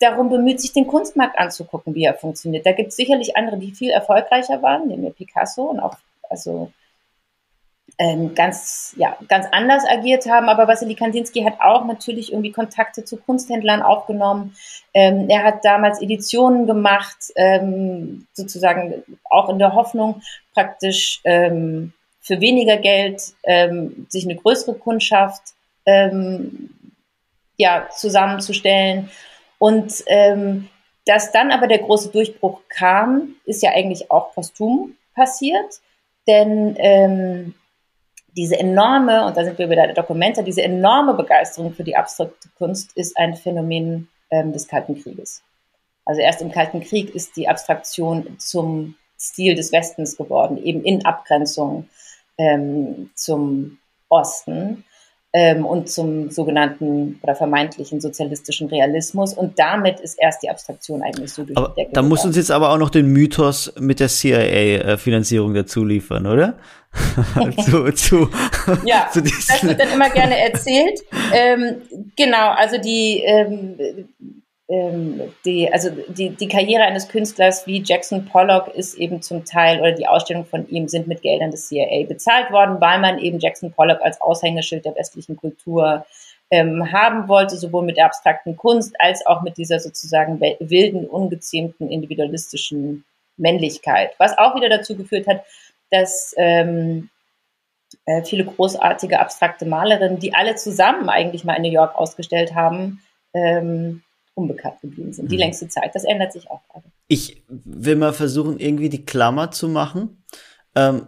darum 0.00 0.30
bemüht, 0.30 0.62
sich 0.62 0.72
den 0.72 0.86
Kunstmarkt 0.86 1.38
anzugucken, 1.38 1.94
wie 1.94 2.04
er 2.04 2.14
funktioniert. 2.14 2.64
Da 2.64 2.72
gibt 2.72 2.88
es 2.88 2.96
sicherlich 2.96 3.36
andere, 3.36 3.58
die 3.58 3.72
viel 3.72 3.90
erfolgreicher 3.90 4.62
waren, 4.62 4.88
wir 4.88 5.10
Picasso 5.10 5.64
und 5.64 5.80
auch 5.80 5.96
also 6.30 6.72
ähm, 7.98 8.34
ganz, 8.34 8.94
ja, 8.96 9.16
ganz 9.28 9.46
anders 9.52 9.84
agiert 9.88 10.26
haben. 10.26 10.48
Aber 10.48 10.66
Wassily 10.66 10.94
Kandinsky 10.94 11.42
hat 11.42 11.60
auch 11.60 11.84
natürlich 11.84 12.32
irgendwie 12.32 12.52
Kontakte 12.52 13.04
zu 13.04 13.16
Kunsthändlern 13.16 13.82
aufgenommen. 13.82 14.56
Ähm, 14.92 15.28
er 15.28 15.44
hat 15.44 15.64
damals 15.64 16.00
Editionen 16.02 16.66
gemacht, 16.66 17.16
ähm, 17.36 18.26
sozusagen 18.32 19.04
auch 19.30 19.48
in 19.48 19.58
der 19.58 19.74
Hoffnung, 19.74 20.22
praktisch 20.54 21.20
ähm, 21.24 21.92
für 22.20 22.40
weniger 22.40 22.78
Geld 22.78 23.22
ähm, 23.44 24.06
sich 24.08 24.24
eine 24.24 24.36
größere 24.36 24.74
Kundschaft 24.74 25.42
ähm, 25.86 26.70
ja, 27.56 27.88
zusammenzustellen. 27.94 29.10
Und 29.58 30.02
ähm, 30.06 30.68
dass 31.06 31.32
dann 31.32 31.52
aber 31.52 31.66
der 31.66 31.78
große 31.78 32.10
Durchbruch 32.10 32.60
kam, 32.68 33.36
ist 33.44 33.62
ja 33.62 33.70
eigentlich 33.70 34.10
auch 34.10 34.32
posthum 34.32 34.96
passiert. 35.14 35.80
Denn 36.26 36.74
ähm, 36.78 37.54
diese 38.36 38.58
enorme, 38.58 39.26
und 39.26 39.36
da 39.36 39.44
sind 39.44 39.58
wir 39.58 39.70
wieder 39.70 39.86
der 39.86 39.94
Dokumente, 39.94 40.42
diese 40.42 40.62
enorme 40.62 41.14
Begeisterung 41.14 41.72
für 41.72 41.84
die 41.84 41.96
abstrakte 41.96 42.48
Kunst 42.58 42.96
ist 42.96 43.16
ein 43.16 43.36
Phänomen 43.36 44.08
ähm, 44.30 44.52
des 44.52 44.66
Kalten 44.66 45.00
Krieges. 45.00 45.42
Also 46.04 46.20
erst 46.20 46.42
im 46.42 46.50
Kalten 46.50 46.80
Krieg 46.80 47.14
ist 47.14 47.36
die 47.36 47.48
Abstraktion 47.48 48.36
zum 48.38 48.96
Stil 49.18 49.54
des 49.54 49.72
Westens 49.72 50.16
geworden, 50.16 50.58
eben 50.58 50.82
in 50.84 51.04
Abgrenzung 51.06 51.88
ähm, 52.36 53.10
zum 53.14 53.78
Osten 54.08 54.84
ähm, 55.36 55.66
und 55.66 55.90
zum 55.90 56.30
sogenannten 56.30 57.18
oder 57.20 57.34
vermeintlichen 57.34 58.00
sozialistischen 58.00 58.68
Realismus. 58.68 59.34
Und 59.34 59.58
damit 59.58 59.98
ist 59.98 60.16
erst 60.20 60.44
die 60.44 60.48
Abstraktion 60.48 61.02
eigentlich 61.02 61.32
so 61.32 61.42
durch 61.42 61.58
die 61.58 61.74
Decke. 61.74 61.90
Da 61.92 62.02
muss 62.02 62.24
uns 62.24 62.36
jetzt 62.36 62.52
aber 62.52 62.70
auch 62.70 62.78
noch 62.78 62.90
den 62.90 63.08
Mythos 63.08 63.72
mit 63.80 63.98
der 63.98 64.08
CIA-Finanzierung 64.08 65.52
dazu 65.52 65.84
liefern, 65.84 66.26
oder? 66.28 66.54
zu, 67.64 67.90
zu, 67.90 68.30
ja, 68.84 69.08
zu 69.12 69.20
das 69.20 69.64
wird 69.64 69.80
dann 69.80 69.92
immer 69.92 70.10
gerne 70.10 70.38
erzählt. 70.38 71.00
Ähm, 71.32 71.82
genau, 72.14 72.50
also 72.50 72.78
die, 72.78 73.20
ähm, 73.26 73.76
die, 74.66 75.70
also 75.70 75.90
die, 76.08 76.30
die 76.30 76.48
Karriere 76.48 76.84
eines 76.84 77.08
Künstlers 77.08 77.66
wie 77.66 77.82
Jackson 77.82 78.24
Pollock 78.24 78.68
ist 78.68 78.94
eben 78.94 79.20
zum 79.20 79.44
Teil, 79.44 79.78
oder 79.78 79.92
die 79.92 80.06
Ausstellung 80.06 80.46
von 80.46 80.66
ihm 80.68 80.88
sind 80.88 81.06
mit 81.06 81.20
Geldern 81.20 81.50
des 81.50 81.68
CIA 81.68 82.06
bezahlt 82.08 82.50
worden, 82.50 82.80
weil 82.80 82.98
man 82.98 83.18
eben 83.18 83.40
Jackson 83.40 83.72
Pollock 83.72 84.00
als 84.00 84.22
Aushängeschild 84.22 84.86
der 84.86 84.96
westlichen 84.96 85.36
Kultur 85.36 86.06
ähm, 86.50 86.90
haben 86.92 87.28
wollte, 87.28 87.56
sowohl 87.56 87.84
mit 87.84 87.98
der 87.98 88.06
abstrakten 88.06 88.56
Kunst 88.56 88.94
als 88.98 89.26
auch 89.26 89.42
mit 89.42 89.58
dieser 89.58 89.80
sozusagen 89.80 90.40
wilden, 90.40 91.06
ungezähmten, 91.06 91.90
individualistischen 91.90 93.04
Männlichkeit. 93.36 94.12
Was 94.16 94.38
auch 94.38 94.54
wieder 94.56 94.70
dazu 94.70 94.96
geführt 94.96 95.26
hat, 95.26 95.44
dass 95.90 96.34
ähm, 96.38 97.10
äh, 98.06 98.22
viele 98.22 98.46
großartige 98.46 99.20
abstrakte 99.20 99.66
Malerinnen, 99.66 100.20
die 100.20 100.34
alle 100.34 100.54
zusammen 100.54 101.10
eigentlich 101.10 101.44
mal 101.44 101.54
in 101.54 101.62
New 101.62 101.70
York 101.70 101.94
ausgestellt 101.96 102.54
haben, 102.54 103.02
ähm, 103.34 104.02
unbekannt 104.34 104.80
geblieben 104.80 105.12
sind. 105.12 105.30
Die 105.30 105.36
mhm. 105.36 105.40
längste 105.40 105.68
Zeit. 105.68 105.94
Das 105.94 106.04
ändert 106.04 106.32
sich 106.32 106.50
auch 106.50 106.60
gerade. 106.68 106.86
Ich 107.08 107.42
will 107.48 107.96
mal 107.96 108.12
versuchen, 108.12 108.58
irgendwie 108.58 108.88
die 108.88 109.04
Klammer 109.04 109.50
zu 109.50 109.68
machen. 109.68 110.24
Ähm, 110.74 111.06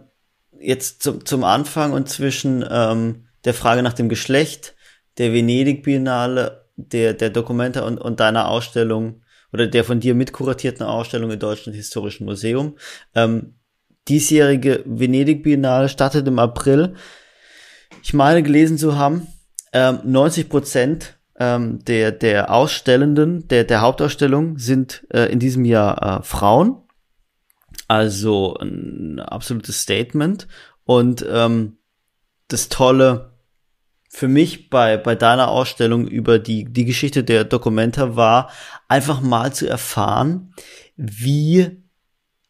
jetzt 0.59 1.03
zum, 1.03 1.25
zum 1.25 1.43
Anfang 1.43 1.93
und 1.93 2.09
zwischen 2.09 2.65
ähm, 2.69 3.27
der 3.45 3.53
Frage 3.53 3.83
nach 3.83 3.93
dem 3.93 4.09
Geschlecht, 4.09 4.75
der 5.17 5.33
Venedig-Biennale, 5.33 6.65
der, 6.75 7.13
der 7.13 7.29
Dokumente 7.29 7.83
und, 7.83 7.97
und 7.97 8.19
deiner 8.19 8.49
Ausstellung 8.49 9.21
oder 9.51 9.67
der 9.67 9.83
von 9.83 9.99
dir 9.99 10.13
mitkuratierten 10.13 10.85
Ausstellung 10.85 11.31
im 11.31 11.39
Deutschen 11.39 11.73
Historischen 11.73 12.25
Museum. 12.25 12.77
Ähm, 13.15 13.55
diesjährige 14.07 14.83
Venedig-Biennale 14.85 15.89
startet 15.89 16.27
im 16.27 16.39
April. 16.39 16.95
Ich 18.03 18.13
meine 18.13 18.43
gelesen 18.43 18.77
zu 18.77 18.97
haben, 18.97 19.27
ähm, 19.73 19.99
90 20.03 20.49
Prozent 20.49 21.16
ähm, 21.39 21.83
der, 21.85 22.11
der 22.11 22.51
Ausstellenden, 22.51 23.47
der, 23.47 23.63
der 23.63 23.81
Hauptausstellung 23.81 24.57
sind 24.57 25.05
äh, 25.11 25.31
in 25.31 25.39
diesem 25.39 25.65
Jahr 25.65 26.19
äh, 26.19 26.23
Frauen. 26.23 26.81
Also 27.87 28.57
ein 28.57 29.19
absolutes 29.19 29.81
Statement. 29.81 30.47
Und 30.83 31.25
ähm, 31.29 31.77
das 32.47 32.69
Tolle 32.69 33.33
für 34.09 34.27
mich 34.27 34.69
bei, 34.69 34.97
bei 34.97 35.15
deiner 35.15 35.49
Ausstellung 35.49 36.07
über 36.07 36.39
die, 36.39 36.65
die 36.65 36.85
Geschichte 36.85 37.23
der 37.23 37.43
Dokumenta 37.43 38.15
war, 38.15 38.49
einfach 38.87 39.21
mal 39.21 39.53
zu 39.53 39.67
erfahren, 39.67 40.53
wie 40.95 41.83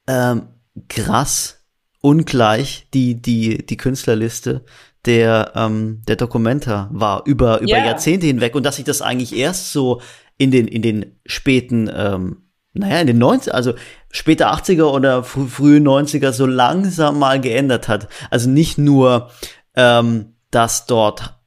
ähm, 0.08 0.48
krass 0.88 1.66
ungleich 2.00 2.88
die, 2.94 3.22
die, 3.22 3.66
die 3.66 3.78
Künstlerliste 3.78 4.64
der, 5.08 5.54
ähm, 5.56 6.04
der 6.08 6.18
Dokumenta 6.18 6.90
war 6.92 7.24
über, 7.26 7.62
über 7.62 7.78
yeah. 7.78 7.86
Jahrzehnte 7.86 8.28
hinweg 8.28 8.54
und 8.54 8.64
dass 8.64 8.76
sich 8.76 8.86
das 8.86 9.02
eigentlich 9.02 9.36
erst 9.36 9.72
so 9.72 10.02
in 10.38 10.52
den, 10.52 10.68
in 10.68 10.82
den 10.82 11.18
späten, 11.26 11.90
ähm, 11.92 12.44
naja, 12.74 13.00
in 13.00 13.08
den 13.08 13.18
90 13.18 13.54
also 13.56 13.74
späte 14.12 14.50
80er 14.50 14.84
oder 14.84 15.24
fr 15.24 15.48
frühe 15.48 15.80
90er 15.80 16.32
so 16.34 16.46
langsam 16.46 17.18
mal 17.18 17.40
geändert 17.40 17.88
hat. 17.88 18.10
Also 18.30 18.50
nicht 18.50 18.78
nur, 18.78 19.32
ähm, 19.76 20.36
dass 20.52 20.86
dort 20.86 21.40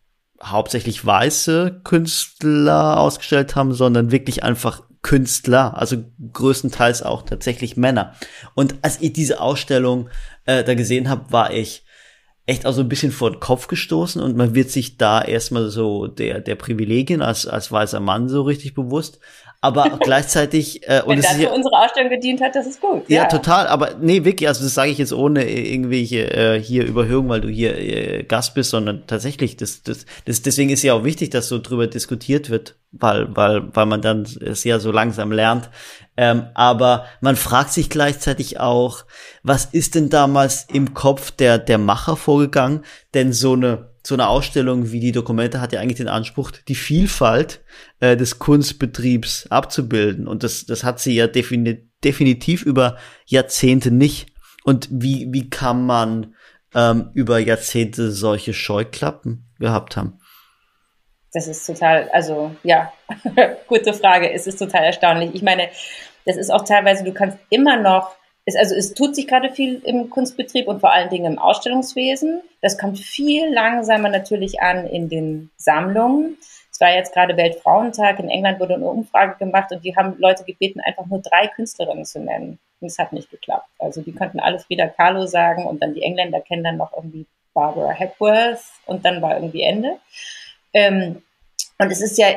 hauptsächlich 0.42 1.04
weiße 1.04 1.82
Künstler 1.84 2.98
ausgestellt 2.98 3.54
haben, 3.56 3.74
sondern 3.74 4.10
wirklich 4.10 4.42
einfach 4.42 4.82
Künstler, 5.02 5.78
also 5.78 5.98
größtenteils 6.32 7.02
auch 7.02 7.22
tatsächlich 7.22 7.76
Männer. 7.76 8.14
Und 8.54 8.76
als 8.82 9.00
ich 9.00 9.12
diese 9.12 9.40
Ausstellung 9.40 10.08
äh, 10.46 10.64
da 10.64 10.74
gesehen 10.74 11.08
habe, 11.08 11.30
war 11.30 11.52
ich 11.52 11.84
echt 12.46 12.66
auch 12.66 12.72
so 12.72 12.80
ein 12.80 12.88
bisschen 12.88 13.12
vor 13.12 13.30
den 13.30 13.40
Kopf 13.40 13.68
gestoßen 13.68 14.20
und 14.20 14.36
man 14.36 14.54
wird 14.54 14.70
sich 14.70 14.96
da 14.96 15.22
erstmal 15.22 15.70
so 15.70 16.06
der, 16.06 16.40
der 16.40 16.56
Privilegien 16.56 17.22
als, 17.22 17.46
als 17.46 17.70
weißer 17.70 18.00
Mann 18.00 18.28
so 18.28 18.42
richtig 18.42 18.74
bewusst. 18.74 19.20
Aber 19.62 19.98
gleichzeitig 20.00 20.88
äh, 20.88 21.02
und 21.02 21.16
Wenn 21.16 21.22
das 21.22 21.32
für 21.34 21.42
ja, 21.42 21.50
unsere 21.50 21.76
Ausstellung 21.76 22.10
gedient 22.10 22.40
hat, 22.40 22.54
das 22.54 22.66
ist 22.66 22.80
gut. 22.80 23.02
Ja, 23.08 23.22
ja, 23.22 23.28
total. 23.28 23.66
Aber 23.66 23.94
nee, 24.00 24.24
wirklich, 24.24 24.48
also 24.48 24.64
das 24.64 24.74
sage 24.74 24.90
ich 24.90 24.98
jetzt 24.98 25.12
ohne 25.12 25.48
irgendwelche 25.48 26.32
äh, 26.32 26.60
hier 26.60 26.86
Überhöhung, 26.86 27.28
weil 27.28 27.42
du 27.42 27.48
hier 27.48 27.76
äh, 27.76 28.22
Gast 28.22 28.54
bist, 28.54 28.70
sondern 28.70 29.06
tatsächlich, 29.06 29.56
das, 29.56 29.82
das, 29.82 30.06
das, 30.24 30.42
deswegen 30.42 30.70
ist 30.70 30.82
ja 30.82 30.94
auch 30.94 31.04
wichtig, 31.04 31.30
dass 31.30 31.48
so 31.48 31.58
drüber 31.58 31.86
diskutiert 31.86 32.48
wird, 32.48 32.76
weil, 32.92 33.34
weil, 33.36 33.68
weil 33.74 33.86
man 33.86 34.00
dann 34.00 34.22
es 34.22 34.64
ja 34.64 34.78
so 34.78 34.92
langsam 34.92 35.30
lernt. 35.30 35.68
Ähm, 36.16 36.46
aber 36.54 37.04
man 37.20 37.36
fragt 37.36 37.72
sich 37.72 37.90
gleichzeitig 37.90 38.60
auch, 38.60 39.04
was 39.42 39.66
ist 39.66 39.94
denn 39.94 40.08
damals 40.08 40.66
im 40.72 40.94
Kopf 40.94 41.30
der, 41.32 41.58
der 41.58 41.78
Macher 41.78 42.16
vorgegangen? 42.16 42.84
Denn 43.14 43.32
so 43.32 43.52
eine 43.52 43.89
so 44.02 44.14
eine 44.14 44.28
Ausstellung 44.28 44.92
wie 44.92 45.00
die 45.00 45.12
Dokumente 45.12 45.60
hat 45.60 45.72
ja 45.72 45.80
eigentlich 45.80 45.98
den 45.98 46.08
Anspruch, 46.08 46.50
die 46.50 46.74
Vielfalt 46.74 47.62
äh, 48.00 48.16
des 48.16 48.38
Kunstbetriebs 48.38 49.48
abzubilden. 49.50 50.26
Und 50.26 50.42
das, 50.42 50.64
das 50.66 50.84
hat 50.84 51.00
sie 51.00 51.14
ja 51.14 51.26
defini 51.26 51.88
definitiv 52.02 52.64
über 52.64 52.96
Jahrzehnte 53.26 53.90
nicht. 53.90 54.28
Und 54.64 54.88
wie, 54.90 55.28
wie 55.30 55.50
kann 55.50 55.84
man 55.84 56.34
ähm, 56.74 57.10
über 57.12 57.38
Jahrzehnte 57.38 58.10
solche 58.10 58.54
Scheuklappen 58.54 59.50
gehabt 59.58 59.98
haben? 59.98 60.18
Das 61.32 61.46
ist 61.46 61.66
total, 61.66 62.08
also 62.12 62.56
ja, 62.62 62.90
gute 63.68 63.92
Frage. 63.92 64.32
Es 64.32 64.46
ist 64.46 64.58
total 64.58 64.84
erstaunlich. 64.84 65.34
Ich 65.34 65.42
meine, 65.42 65.68
das 66.24 66.36
ist 66.36 66.50
auch 66.50 66.64
teilweise, 66.64 67.04
du 67.04 67.12
kannst 67.12 67.38
immer 67.50 67.76
noch 67.76 68.16
es, 68.44 68.56
also 68.56 68.74
es 68.74 68.94
tut 68.94 69.14
sich 69.14 69.26
gerade 69.26 69.50
viel 69.50 69.80
im 69.84 70.10
Kunstbetrieb 70.10 70.66
und 70.66 70.80
vor 70.80 70.92
allen 70.92 71.10
Dingen 71.10 71.32
im 71.32 71.38
Ausstellungswesen. 71.38 72.42
Das 72.62 72.78
kommt 72.78 72.98
viel 72.98 73.52
langsamer 73.52 74.08
natürlich 74.08 74.60
an 74.60 74.86
in 74.86 75.08
den 75.08 75.50
Sammlungen. 75.56 76.38
Es 76.72 76.80
war 76.80 76.94
jetzt 76.94 77.12
gerade 77.12 77.36
Weltfrauentag. 77.36 78.18
In 78.18 78.28
England 78.28 78.60
wurde 78.60 78.74
eine 78.74 78.86
Umfrage 78.86 79.36
gemacht 79.38 79.70
und 79.72 79.84
die 79.84 79.94
haben 79.96 80.18
Leute 80.18 80.44
gebeten, 80.44 80.80
einfach 80.80 81.06
nur 81.06 81.20
drei 81.20 81.46
Künstlerinnen 81.48 82.04
zu 82.04 82.20
nennen. 82.20 82.58
Und 82.80 82.86
es 82.86 82.98
hat 82.98 83.12
nicht 83.12 83.30
geklappt. 83.30 83.68
Also 83.78 84.00
die 84.00 84.12
könnten 84.12 84.40
alle 84.40 84.58
Frida 84.58 84.88
Kahlo 84.88 85.26
sagen 85.26 85.66
und 85.66 85.82
dann 85.82 85.92
die 85.94 86.02
Engländer 86.02 86.40
kennen 86.40 86.64
dann 86.64 86.78
noch 86.78 86.96
irgendwie 86.96 87.26
Barbara 87.52 87.90
Hepworth 87.90 88.62
und 88.86 89.04
dann 89.04 89.20
war 89.20 89.34
irgendwie 89.34 89.62
Ende. 89.62 89.98
Ähm, 90.72 91.22
und 91.78 91.90
es 91.90 92.00
ist 92.00 92.16
ja 92.16 92.28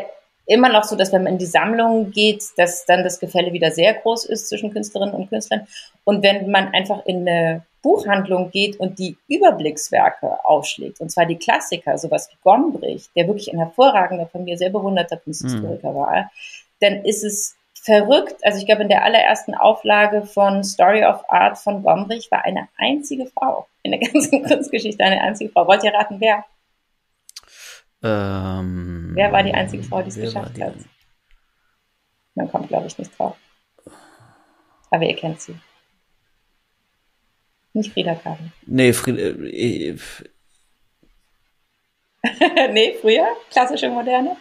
immer 0.45 0.69
noch 0.69 0.83
so, 0.83 0.95
dass 0.95 1.11
wenn 1.11 1.23
man 1.23 1.33
in 1.33 1.39
die 1.39 1.45
Sammlung 1.45 2.11
geht, 2.11 2.43
dass 2.57 2.85
dann 2.85 3.03
das 3.03 3.19
Gefälle 3.19 3.53
wieder 3.53 3.71
sehr 3.71 3.93
groß 3.93 4.25
ist 4.25 4.49
zwischen 4.49 4.71
Künstlerinnen 4.71 5.15
und 5.15 5.29
Künstlern. 5.29 5.67
Und 6.03 6.23
wenn 6.23 6.51
man 6.51 6.73
einfach 6.73 7.05
in 7.05 7.27
eine 7.27 7.63
Buchhandlung 7.81 8.51
geht 8.51 8.79
und 8.79 8.99
die 8.99 9.17
Überblickswerke 9.27 10.43
aufschlägt, 10.45 10.99
und 11.01 11.11
zwar 11.11 11.25
die 11.25 11.37
Klassiker, 11.37 11.97
sowas 11.97 12.29
wie 12.31 12.37
Gombrich, 12.43 13.09
der 13.15 13.27
wirklich 13.27 13.51
ein 13.51 13.59
hervorragender, 13.59 14.27
von 14.27 14.43
mir 14.43 14.57
sehr 14.57 14.69
bewunderter 14.69 15.17
Kunsthistoriker 15.17 15.91
mhm. 15.91 15.95
war, 15.95 16.31
dann 16.79 17.05
ist 17.05 17.23
es 17.23 17.55
verrückt. 17.73 18.35
Also 18.43 18.57
ich 18.57 18.65
glaube, 18.65 18.83
in 18.83 18.89
der 18.89 19.03
allerersten 19.03 19.53
Auflage 19.55 20.23
von 20.23 20.63
Story 20.63 21.03
of 21.05 21.29
Art 21.29 21.57
von 21.57 21.83
Gombrich 21.83 22.31
war 22.31 22.43
eine 22.45 22.69
einzige 22.77 23.25
Frau 23.27 23.67
in 23.83 23.91
der 23.91 23.99
ganzen 23.99 24.43
Kunstgeschichte, 24.47 25.03
eine 25.03 25.21
einzige 25.21 25.51
Frau. 25.51 25.67
Wollt 25.67 25.83
ihr 25.83 25.93
raten, 25.93 26.19
wer? 26.19 26.45
Ähm, 28.03 29.11
wer 29.13 29.31
war 29.31 29.43
die 29.43 29.53
einzige 29.53 29.83
Frau, 29.83 30.01
die 30.01 30.09
es 30.09 30.15
geschafft 30.15 30.59
hat? 30.59 30.75
Man 32.35 32.51
kommt, 32.51 32.67
glaube 32.67 32.87
ich, 32.87 32.97
nicht 32.97 33.17
drauf. 33.17 33.37
Aber 34.91 35.03
ihr 35.05 35.15
kennt 35.15 35.39
sie. 35.39 35.55
Nicht 37.73 37.93
Frieda 37.93 38.15
Kahlo. 38.15 38.37
Nee, 38.65 38.93
Frieda. 38.93 39.19
Äh, 39.19 39.97
nee, 42.71 42.95
früher? 43.01 43.27
Klassische 43.49 43.89
Moderne? 43.89 44.37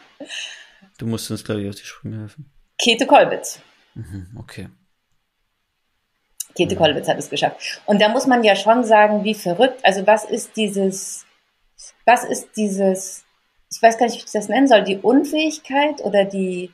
Du 0.99 1.07
musst 1.07 1.31
uns, 1.31 1.45
glaube 1.45 1.63
ich, 1.63 1.69
auf 1.69 1.75
die 1.75 1.85
Sprünge 1.85 2.21
helfen. 2.21 2.53
Käthe 2.79 3.07
Kollwitz. 3.07 3.61
Mhm, 3.95 4.37
okay. 4.39 4.69
Käthe 6.55 6.75
ja. 6.75 6.79
Kollwitz 6.79 7.09
hat 7.09 7.19
es 7.19 7.31
geschafft. 7.31 7.81
Und 7.87 8.01
da 8.01 8.09
muss 8.09 8.27
man 8.27 8.45
ja 8.45 8.57
schon 8.57 8.85
sagen, 8.85 9.25
wie 9.25 9.35
verrückt. 9.35 9.85
Also 9.85 10.07
was 10.07 10.25
ist 10.25 10.57
dieses, 10.57 11.27
was 12.05 12.25
ist 12.25 12.51
dieses, 12.57 13.25
ich 13.75 13.83
weiß 13.83 13.99
gar 13.99 14.07
nicht, 14.07 14.17
wie 14.17 14.25
ich 14.25 14.33
das 14.33 14.49
nennen 14.49 14.69
soll, 14.69 14.83
die 14.83 14.99
Unfähigkeit 14.99 16.01
oder 16.03 16.25
die, 16.25 16.71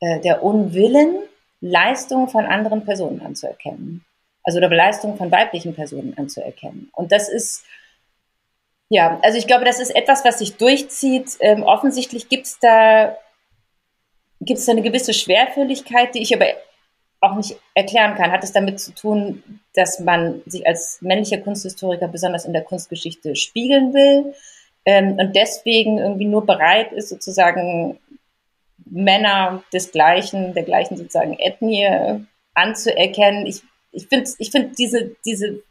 äh, 0.00 0.20
der 0.20 0.42
Unwillen, 0.42 1.18
Leistungen 1.60 2.28
von 2.28 2.44
anderen 2.46 2.84
Personen 2.84 3.20
anzuerkennen 3.20 4.04
also 4.48 4.58
oder 4.58 4.70
Leistung 4.70 5.18
von 5.18 5.30
weiblichen 5.30 5.74
Personen 5.74 6.16
anzuerkennen. 6.16 6.90
Und 6.94 7.12
das 7.12 7.28
ist, 7.28 7.64
ja, 8.88 9.20
also 9.22 9.36
ich 9.36 9.46
glaube, 9.46 9.66
das 9.66 9.78
ist 9.78 9.94
etwas, 9.94 10.24
was 10.24 10.38
sich 10.38 10.56
durchzieht. 10.56 11.36
Ähm, 11.40 11.62
offensichtlich 11.64 12.30
gibt 12.30 12.46
es 12.46 12.58
da, 12.58 13.14
gibt's 14.40 14.64
da 14.64 14.72
eine 14.72 14.80
gewisse 14.80 15.12
Schwerfälligkeit, 15.12 16.14
die 16.14 16.22
ich 16.22 16.34
aber 16.34 16.46
auch 17.20 17.34
nicht 17.34 17.58
erklären 17.74 18.14
kann. 18.14 18.32
Hat 18.32 18.42
es 18.42 18.52
damit 18.52 18.80
zu 18.80 18.94
tun, 18.94 19.60
dass 19.74 20.00
man 20.00 20.40
sich 20.46 20.66
als 20.66 21.02
männlicher 21.02 21.38
Kunsthistoriker 21.38 22.08
besonders 22.08 22.46
in 22.46 22.54
der 22.54 22.64
Kunstgeschichte 22.64 23.36
spiegeln 23.36 23.92
will 23.92 24.34
ähm, 24.84 25.18
und 25.18 25.34
deswegen 25.36 25.98
irgendwie 25.98 26.26
nur 26.26 26.46
bereit 26.46 26.92
ist, 26.92 27.08
sozusagen 27.08 27.98
Männer 28.84 29.62
des 29.72 29.92
gleichen, 29.92 30.54
der 30.54 30.62
gleichen 30.62 30.96
sozusagen 30.96 31.38
Ethnie 31.38 32.26
anzuerkennen. 32.54 33.46
Ich 33.46 33.62
ich 33.92 34.08
finde 34.08 34.30
ich 34.38 34.50
find 34.50 34.78
diese, 34.78 35.16
diese, 35.24 35.62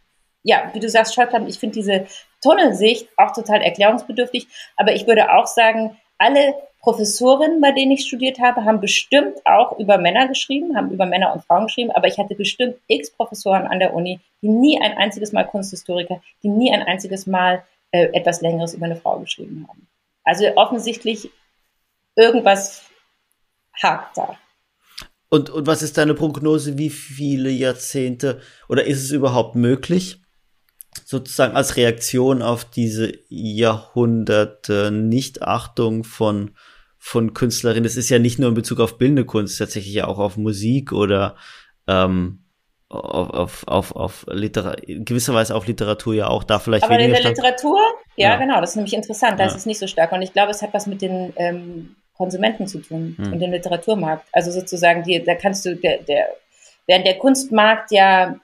ja, 0.44 0.70
wie 0.74 0.80
du 0.80 0.90
sagst, 0.90 1.16
Scheuklappen, 1.16 1.48
ich 1.48 1.60
finde 1.60 1.76
diese 1.76 2.08
Tunnelsicht 2.42 3.08
auch 3.18 3.34
total 3.34 3.62
erklärungsbedürftig. 3.62 4.48
Aber 4.76 4.94
ich 4.94 5.08
würde 5.08 5.34
auch 5.34 5.48
sagen, 5.48 5.98
alle 6.18 6.56
Professorinnen, 6.82 7.60
bei 7.60 7.72
denen 7.72 7.92
ich 7.92 8.06
studiert 8.06 8.40
habe, 8.40 8.64
haben 8.64 8.80
bestimmt 8.80 9.46
auch 9.46 9.78
über 9.78 9.98
Männer 9.98 10.28
geschrieben, 10.28 10.76
haben 10.76 10.92
über 10.92 11.06
Männer 11.06 11.34
und 11.34 11.44
Frauen 11.44 11.66
geschrieben, 11.66 11.92
aber 11.92 12.08
ich 12.08 12.18
hatte 12.18 12.36
bestimmt 12.36 12.76
x 12.88 13.12
Professoren 13.12 13.68
an 13.68 13.80
der 13.80 13.94
Uni, 13.94 14.20
die 14.42 14.48
nie 14.48 14.80
ein 14.80 14.96
einziges 14.98 15.34
Mal 15.34 15.44
Kunsthistoriker, 15.44 16.22
die 16.44 16.50
nie 16.50 16.72
ein 16.72 16.84
einziges 16.84 17.28
Mal 17.28 17.64
äh, 17.92 18.10
etwas 18.14 18.42
Längeres 18.42 18.74
über 18.74 18.86
eine 18.86 18.96
Frau 18.96 19.20
geschrieben 19.20 19.66
haben. 19.68 19.88
Also 20.24 20.46
offensichtlich 20.56 21.30
irgendwas 22.16 22.84
hakt 23.82 24.18
da. 24.18 24.38
Und, 25.30 25.50
und 25.50 25.68
was 25.68 25.82
ist 25.82 25.98
deine 25.98 26.14
Prognose, 26.14 26.78
wie 26.78 26.90
viele 26.90 27.50
Jahrzehnte 27.50 28.42
oder 28.70 28.86
ist 28.86 29.04
es 29.04 29.12
überhaupt 29.12 29.56
möglich, 29.56 30.22
sozusagen 31.06 31.56
als 31.56 31.76
Reaktion 31.76 32.42
auf 32.42 32.66
diese 32.66 33.14
Jahrhunderte 33.28 34.92
Nichtachtung 34.92 36.04
von, 36.06 36.56
von 36.98 37.34
Künstlerinnen? 37.34 37.84
Das 37.84 37.98
ist 37.98 38.10
ja 38.10 38.20
nicht 38.20 38.40
nur 38.40 38.50
in 38.50 38.56
Bezug 38.56 38.80
auf 38.80 38.98
bildende 38.98 39.26
Kunst, 39.26 39.58
tatsächlich 39.58 39.94
ja 39.94 40.08
auch 40.08 40.20
auf 40.20 40.38
Musik 40.38 40.94
oder 40.94 41.36
ähm, 41.88 42.47
auf, 42.90 43.30
auf, 43.32 43.68
auf, 43.68 43.96
auf 43.96 44.26
Literatur, 44.30 44.88
in 44.88 45.04
gewisser 45.06 45.34
Weise 45.34 45.56
auf 45.56 45.68
Literatur 45.68 46.14
ja 46.14 46.28
auch 46.28 46.44
da 46.44 46.60
vielleicht 46.60 46.86
Aber 46.86 46.94
weniger 46.94 47.08
in 47.08 47.12
der 47.14 47.22
stark. 47.22 47.36
Literatur, 47.36 47.80
ja, 48.16 48.30
Ja. 48.32 48.36
genau, 48.38 48.62
das 48.62 48.72
ist 48.72 48.76
nämlich 48.78 48.94
interessant, 48.94 49.40
da 49.40 49.44
Ja. 49.44 49.50
ist 49.50 49.58
es 49.58 49.66
nicht 49.66 49.80
so 49.80 49.88
stark. 49.88 50.12
Und 50.14 50.22
ich 50.22 50.32
glaube, 50.34 50.52
es 50.52 50.62
hat 50.62 50.74
was 50.74 50.88
mit 50.88 51.02
den 51.02 51.34
ähm, 51.36 51.96
Konsumenten 52.16 52.66
zu 52.68 52.80
tun 52.80 53.16
Hm. 53.18 53.34
und 53.34 53.40
dem 53.40 53.52
Literaturmarkt. 53.52 54.26
Also 54.32 54.52
sozusagen, 54.52 55.04
die, 55.04 55.22
da 55.24 55.36
kannst 55.36 55.66
du, 55.66 55.76
der, 55.76 55.98
der, 56.04 56.30
während 56.88 57.06
der 57.06 57.18
Kunstmarkt 57.18 57.92
ja 57.92 58.40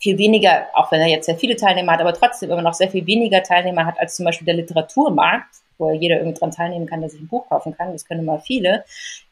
viel 0.00 0.18
weniger, 0.18 0.66
auch 0.74 0.90
wenn 0.90 1.00
er 1.00 1.06
jetzt 1.06 1.26
sehr 1.26 1.36
viele 1.38 1.56
Teilnehmer 1.56 1.92
hat, 1.92 2.00
aber 2.00 2.12
trotzdem 2.12 2.50
immer 2.50 2.60
noch 2.62 2.74
sehr 2.74 2.90
viel 2.90 3.06
weniger 3.06 3.42
Teilnehmer 3.42 3.86
hat 3.86 3.98
als 4.00 4.16
zum 4.16 4.24
Beispiel 4.26 4.46
der 4.46 4.56
Literaturmarkt, 4.56 5.46
wo 5.78 5.90
jeder 5.90 6.16
irgendwie 6.16 6.38
dran 6.38 6.50
teilnehmen 6.50 6.86
kann, 6.86 7.00
der 7.00 7.10
sich 7.10 7.20
ein 7.20 7.28
Buch 7.28 7.48
kaufen 7.48 7.76
kann, 7.76 7.92
das 7.92 8.04
können 8.04 8.20
immer 8.20 8.40
viele, 8.40 8.84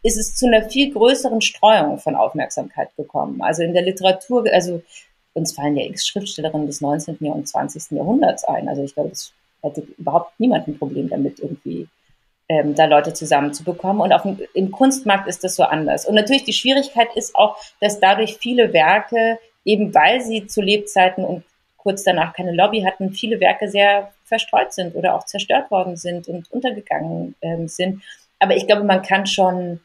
ist 0.02 0.16
es 0.16 0.34
zu 0.34 0.46
einer 0.46 0.68
viel 0.68 0.92
größeren 0.92 1.40
Streuung 1.40 1.98
von 1.98 2.14
Aufmerksamkeit 2.14 2.94
gekommen. 2.96 3.40
Also 3.42 3.62
in 3.62 3.74
der 3.74 3.82
Literatur, 3.82 4.44
also 4.52 4.82
uns 5.34 5.52
fallen 5.52 5.76
ja 5.76 5.84
x 5.86 6.06
Schriftstellerinnen 6.06 6.66
des 6.66 6.80
19. 6.80 7.16
und 7.20 7.48
20. 7.48 7.92
Jahrhunderts 7.92 8.44
ein. 8.44 8.68
Also 8.68 8.82
ich 8.82 8.94
glaube, 8.94 9.10
es 9.10 9.32
hätte 9.62 9.86
überhaupt 9.96 10.38
niemand 10.38 10.68
ein 10.68 10.78
Problem 10.78 11.08
damit, 11.08 11.40
irgendwie 11.40 11.88
ähm, 12.48 12.74
da 12.74 12.84
Leute 12.84 13.14
zusammenzubekommen. 13.14 14.02
Und 14.02 14.12
auf 14.12 14.22
dem, 14.22 14.38
im 14.54 14.70
Kunstmarkt 14.70 15.28
ist 15.28 15.44
das 15.44 15.56
so 15.56 15.62
anders. 15.62 16.06
Und 16.06 16.14
natürlich 16.14 16.44
die 16.44 16.52
Schwierigkeit 16.52 17.08
ist 17.14 17.34
auch, 17.34 17.56
dass 17.80 18.00
dadurch 18.00 18.36
viele 18.36 18.72
Werke, 18.72 19.38
eben 19.64 19.94
weil 19.94 20.20
sie 20.20 20.46
zu 20.46 20.60
Lebzeiten 20.60 21.24
und 21.24 21.44
kurz 21.82 22.04
danach 22.04 22.32
keine 22.32 22.52
Lobby 22.52 22.82
hatten, 22.82 23.12
viele 23.12 23.40
Werke 23.40 23.68
sehr 23.68 24.12
verstreut 24.24 24.72
sind 24.72 24.94
oder 24.94 25.14
auch 25.14 25.26
zerstört 25.26 25.70
worden 25.70 25.96
sind 25.96 26.28
und 26.28 26.50
untergegangen 26.50 27.34
ähm, 27.42 27.68
sind. 27.68 28.02
Aber 28.38 28.56
ich 28.56 28.66
glaube, 28.66 28.84
man 28.84 29.02
kann 29.02 29.26
schon, 29.26 29.80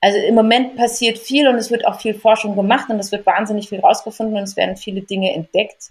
also 0.00 0.18
im 0.18 0.34
Moment 0.34 0.76
passiert 0.76 1.18
viel 1.18 1.46
und 1.48 1.56
es 1.56 1.70
wird 1.70 1.86
auch 1.86 2.00
viel 2.00 2.14
Forschung 2.14 2.56
gemacht 2.56 2.88
und 2.90 2.98
es 2.98 3.12
wird 3.12 3.26
wahnsinnig 3.26 3.68
viel 3.68 3.80
rausgefunden 3.80 4.36
und 4.36 4.42
es 4.42 4.56
werden 4.56 4.76
viele 4.76 5.02
Dinge 5.02 5.32
entdeckt. 5.34 5.90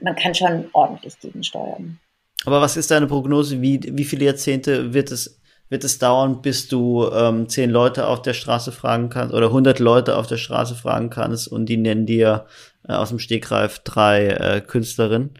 Man 0.00 0.14
kann 0.14 0.34
schon 0.34 0.68
ordentlich 0.72 1.18
gegensteuern. 1.20 1.98
Aber 2.44 2.60
was 2.60 2.76
ist 2.76 2.90
deine 2.90 3.06
Prognose? 3.06 3.60
Wie, 3.62 3.80
wie 3.82 4.04
viele 4.04 4.24
Jahrzehnte 4.24 4.92
wird 4.92 5.12
es, 5.12 5.40
wird 5.72 5.82
es 5.84 5.98
dauern, 5.98 6.42
bis 6.42 6.68
du 6.68 7.10
ähm, 7.10 7.48
zehn 7.48 7.70
Leute 7.70 8.06
auf 8.06 8.22
der 8.22 8.34
Straße 8.34 8.70
fragen 8.70 9.08
kannst 9.08 9.34
oder 9.34 9.46
100 9.46 9.78
Leute 9.78 10.16
auf 10.16 10.26
der 10.26 10.36
Straße 10.36 10.74
fragen 10.74 11.10
kannst 11.10 11.48
und 11.48 11.66
die 11.66 11.78
nennen 11.78 12.06
dir 12.06 12.46
äh, 12.86 12.92
aus 12.92 13.08
dem 13.08 13.18
Stegreif 13.18 13.80
drei 13.80 14.28
äh, 14.28 14.60
Künstlerinnen? 14.60 15.30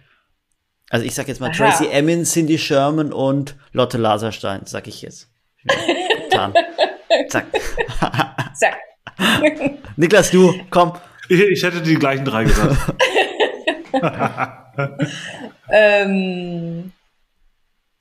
Also 0.91 1.07
ich 1.07 1.14
sag 1.14 1.28
jetzt 1.28 1.41
mal 1.41 1.51
Aha. 1.51 1.57
Tracy 1.57 1.87
Emin, 1.87 2.24
Cindy 2.24 2.59
Sherman 2.59 3.12
und 3.12 3.57
Lotte 3.72 3.99
Laserstein, 3.99 4.62
sag 4.64 4.89
ich 4.89 5.03
jetzt. 5.03 5.28
Getan. 6.24 6.55
Zack. 7.28 7.47
Zack. 8.55 8.76
Niklas, 9.97 10.30
du, 10.30 10.55
komm. 10.70 10.95
Ich, 11.28 11.41
ich 11.41 11.62
hätte 11.62 11.83
die 11.83 11.95
gleichen 11.95 12.24
drei 12.24 12.45
gesagt. 12.45 12.76
Ähm, 15.74 16.93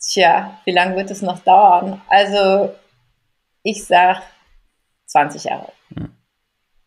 tja, 0.01 0.59
wie 0.65 0.71
lange 0.71 0.95
wird 0.95 1.11
es 1.11 1.21
noch 1.21 1.39
dauern? 1.39 2.01
Also, 2.07 2.73
ich 3.63 3.85
sag 3.85 4.21
20 5.05 5.45
Jahre. 5.45 5.71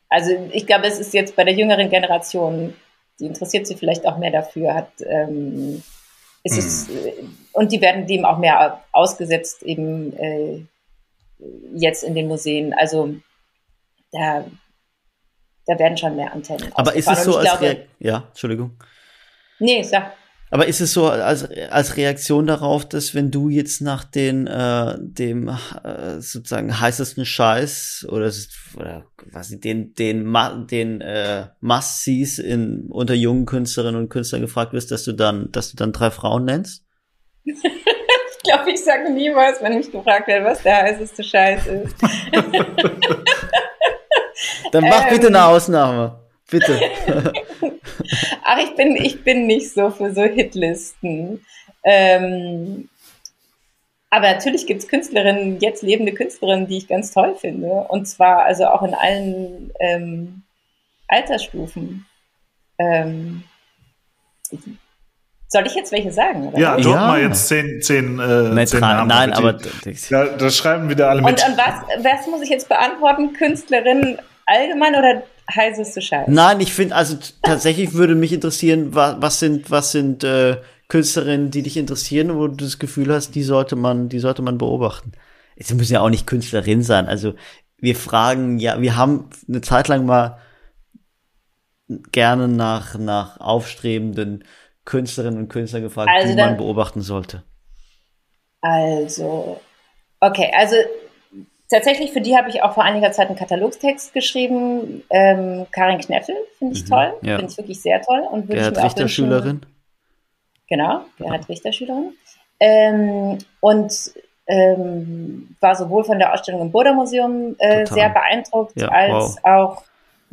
Also, 0.08 0.32
ich 0.52 0.66
glaube, 0.66 0.86
es 0.86 0.98
ist 0.98 1.14
jetzt 1.14 1.36
bei 1.36 1.44
der 1.44 1.54
jüngeren 1.54 1.88
Generation, 1.88 2.74
die 3.18 3.26
interessiert 3.26 3.66
sich 3.66 3.78
vielleicht 3.78 4.06
auch 4.06 4.18
mehr 4.18 4.30
dafür, 4.30 4.74
hat, 4.74 4.90
ähm, 5.06 5.82
ist 6.42 6.58
es, 6.58 6.88
äh, 6.90 7.24
und 7.52 7.72
die 7.72 7.80
werden 7.80 8.06
dem 8.06 8.24
auch 8.24 8.38
mehr 8.38 8.82
ausgesetzt, 8.92 9.62
eben 9.62 10.12
äh, 10.16 10.66
jetzt 11.74 12.02
in 12.02 12.14
den 12.14 12.28
Museen. 12.28 12.74
Also, 12.74 13.14
da, 14.12 14.44
da 15.66 15.78
werden 15.78 15.96
schon 15.96 16.16
mehr 16.16 16.32
Antennen. 16.32 16.70
Aber 16.74 16.94
ist 16.94 17.08
es 17.08 17.24
so 17.24 17.36
als 17.36 17.58
glaube, 17.58 17.86
Ja, 17.98 18.24
Entschuldigung. 18.28 18.76
Nee, 19.58 19.82
sag. 19.82 20.12
Aber 20.54 20.68
ist 20.68 20.80
es 20.80 20.92
so 20.92 21.08
als, 21.08 21.48
als 21.68 21.96
Reaktion 21.96 22.46
darauf, 22.46 22.88
dass 22.88 23.12
wenn 23.12 23.32
du 23.32 23.48
jetzt 23.48 23.80
nach 23.80 24.04
den 24.04 24.46
äh, 24.46 24.94
dem 25.00 25.48
äh, 25.48 26.20
sozusagen 26.20 26.78
heißesten 26.78 27.26
Scheiß 27.26 28.06
oder, 28.08 28.30
oder 28.76 29.04
was 29.32 29.48
den 29.48 29.94
den 29.94 30.32
den 30.70 31.00
äh, 31.00 31.46
Must-Sees 31.60 32.38
in 32.38 32.86
unter 32.88 33.14
jungen 33.14 33.46
Künstlerinnen 33.46 34.00
und 34.00 34.10
Künstlern 34.10 34.42
gefragt 34.42 34.72
wirst, 34.72 34.92
dass 34.92 35.02
du 35.02 35.10
dann 35.10 35.50
dass 35.50 35.72
du 35.72 35.76
dann 35.76 35.90
drei 35.90 36.12
Frauen 36.12 36.44
nennst? 36.44 36.84
Ich 38.46 38.50
glaube, 38.52 38.72
ich 38.72 38.84
sage 38.84 39.10
niemals, 39.10 39.62
wenn 39.62 39.74
mich 39.74 39.90
gefragt 39.90 40.28
wird, 40.28 40.44
was 40.44 40.62
der 40.62 40.82
heißeste 40.82 41.24
Scheiß 41.24 41.66
ist. 41.66 41.94
Dann 44.70 44.84
mach 44.84 45.04
Ähm. 45.04 45.14
bitte 45.14 45.28
eine 45.28 45.46
Ausnahme. 45.46 46.20
Bitte. 46.50 46.78
Ach, 48.44 48.58
ich 48.58 48.74
bin, 48.76 48.96
ich 48.96 49.22
bin 49.24 49.46
nicht 49.46 49.72
so 49.72 49.90
für 49.90 50.12
so 50.14 50.22
Hitlisten. 50.22 51.44
Ähm, 51.84 52.88
aber 54.10 54.32
natürlich 54.32 54.66
gibt's 54.66 54.86
Künstlerinnen, 54.88 55.58
jetzt 55.60 55.82
lebende 55.82 56.12
Künstlerinnen, 56.14 56.66
die 56.68 56.78
ich 56.78 56.88
ganz 56.88 57.12
toll 57.12 57.34
finde. 57.34 57.66
Und 57.88 58.06
zwar 58.06 58.44
also 58.44 58.66
auch 58.66 58.82
in 58.82 58.94
allen 58.94 59.72
ähm, 59.80 60.42
Altersstufen. 61.08 62.06
Ähm, 62.78 63.42
soll 65.48 65.66
ich 65.66 65.74
jetzt 65.74 65.92
welche 65.92 66.12
sagen? 66.12 66.48
Oder? 66.48 66.58
Ja, 66.58 66.76
drop 66.76 66.94
Ja. 66.94 67.06
mal 67.06 67.20
jetzt 67.22 67.48
zehn, 67.48 67.80
zehn, 67.80 68.18
äh, 68.18 68.48
Nein, 68.54 68.66
zehn 68.66 68.80
Namen. 68.80 69.08
nein 69.08 69.32
aber 69.32 69.52
d- 69.54 69.68
Ja, 70.10 70.24
das 70.26 70.56
schreiben 70.56 70.88
wieder 70.88 71.10
alle 71.10 71.20
Und, 71.22 71.30
mit. 71.32 71.44
und 71.48 71.56
was, 71.56 72.04
was 72.04 72.26
muss 72.26 72.42
ich 72.42 72.48
jetzt 72.50 72.68
beantworten? 72.68 73.32
Künstlerin 73.34 74.18
allgemein 74.46 74.94
oder 74.96 75.22
heißeste 75.52 76.00
Scheiß? 76.02 76.28
Nein, 76.28 76.60
ich 76.60 76.72
finde, 76.72 76.94
also 76.94 77.16
tatsächlich 77.42 77.94
würde 77.94 78.14
mich 78.14 78.32
interessieren, 78.32 78.94
was, 78.94 79.16
was 79.20 79.38
sind, 79.40 79.70
was 79.70 79.92
sind 79.92 80.24
äh, 80.24 80.58
Künstlerinnen, 80.88 81.50
die 81.50 81.62
dich 81.62 81.76
interessieren, 81.76 82.36
wo 82.36 82.46
du 82.48 82.56
das 82.64 82.78
Gefühl 82.78 83.12
hast, 83.12 83.34
die 83.34 83.42
sollte 83.42 83.76
man, 83.76 84.08
die 84.08 84.18
sollte 84.18 84.42
man 84.42 84.58
beobachten. 84.58 85.12
Es 85.56 85.72
müssen 85.72 85.92
ja 85.94 86.00
auch 86.00 86.10
nicht 86.10 86.26
Künstlerin 86.26 86.82
sein. 86.82 87.06
Also 87.06 87.34
wir 87.78 87.96
fragen, 87.96 88.58
ja, 88.58 88.80
wir 88.80 88.96
haben 88.96 89.28
eine 89.48 89.60
Zeit 89.60 89.88
lang 89.88 90.06
mal 90.06 90.38
gerne 92.12 92.48
nach, 92.48 92.98
nach 92.98 93.38
aufstrebenden 93.40 94.44
Künstlerinnen 94.84 95.38
und 95.38 95.48
Künstlern 95.48 95.82
gefragt, 95.82 96.10
Also 96.14 96.28
die 96.28 96.36
man 96.36 96.48
dann- 96.50 96.56
beobachten 96.56 97.02
sollte. 97.02 97.42
Also, 98.60 99.60
okay, 100.20 100.50
also 100.56 100.76
tatsächlich 101.70 102.12
für 102.12 102.20
die 102.20 102.36
habe 102.36 102.48
ich 102.48 102.62
auch 102.62 102.74
vor 102.74 102.84
einiger 102.84 103.12
Zeit 103.12 103.28
einen 103.28 103.38
Katalogstext 103.38 104.12
geschrieben. 104.12 105.02
Ähm, 105.10 105.66
Karin 105.72 105.98
Kneffel 105.98 106.34
finde 106.58 106.74
ich 106.76 106.84
Mhm, 106.84 106.88
toll, 106.88 107.14
ja. 107.22 107.36
finde 107.36 107.50
ich 107.52 107.58
wirklich 107.58 107.80
sehr 107.80 108.00
toll 108.02 108.20
und 108.30 108.48
Gerhard 108.48 108.74
mir 108.74 108.80
auch 108.80 108.84
Richter, 108.84 109.00
wünschen, 109.02 109.08
Schülerin. 109.14 109.60
Genau, 110.68 111.00
Gerhard 111.18 111.48
Richter 111.48 111.72
Schülerin. 111.72 112.12
Ähm, 112.60 113.38
und 113.60 114.12
ähm, 114.46 115.56
war 115.60 115.74
sowohl 115.74 116.04
von 116.04 116.18
der 116.18 116.32
Ausstellung 116.32 116.60
im 116.62 116.70
Burda 116.70 116.92
Museum 116.92 117.56
äh, 117.58 117.86
sehr 117.86 118.10
beeindruckt, 118.10 118.78
Ja, 118.78 118.88
als 118.88 119.36
auch, 119.42 119.82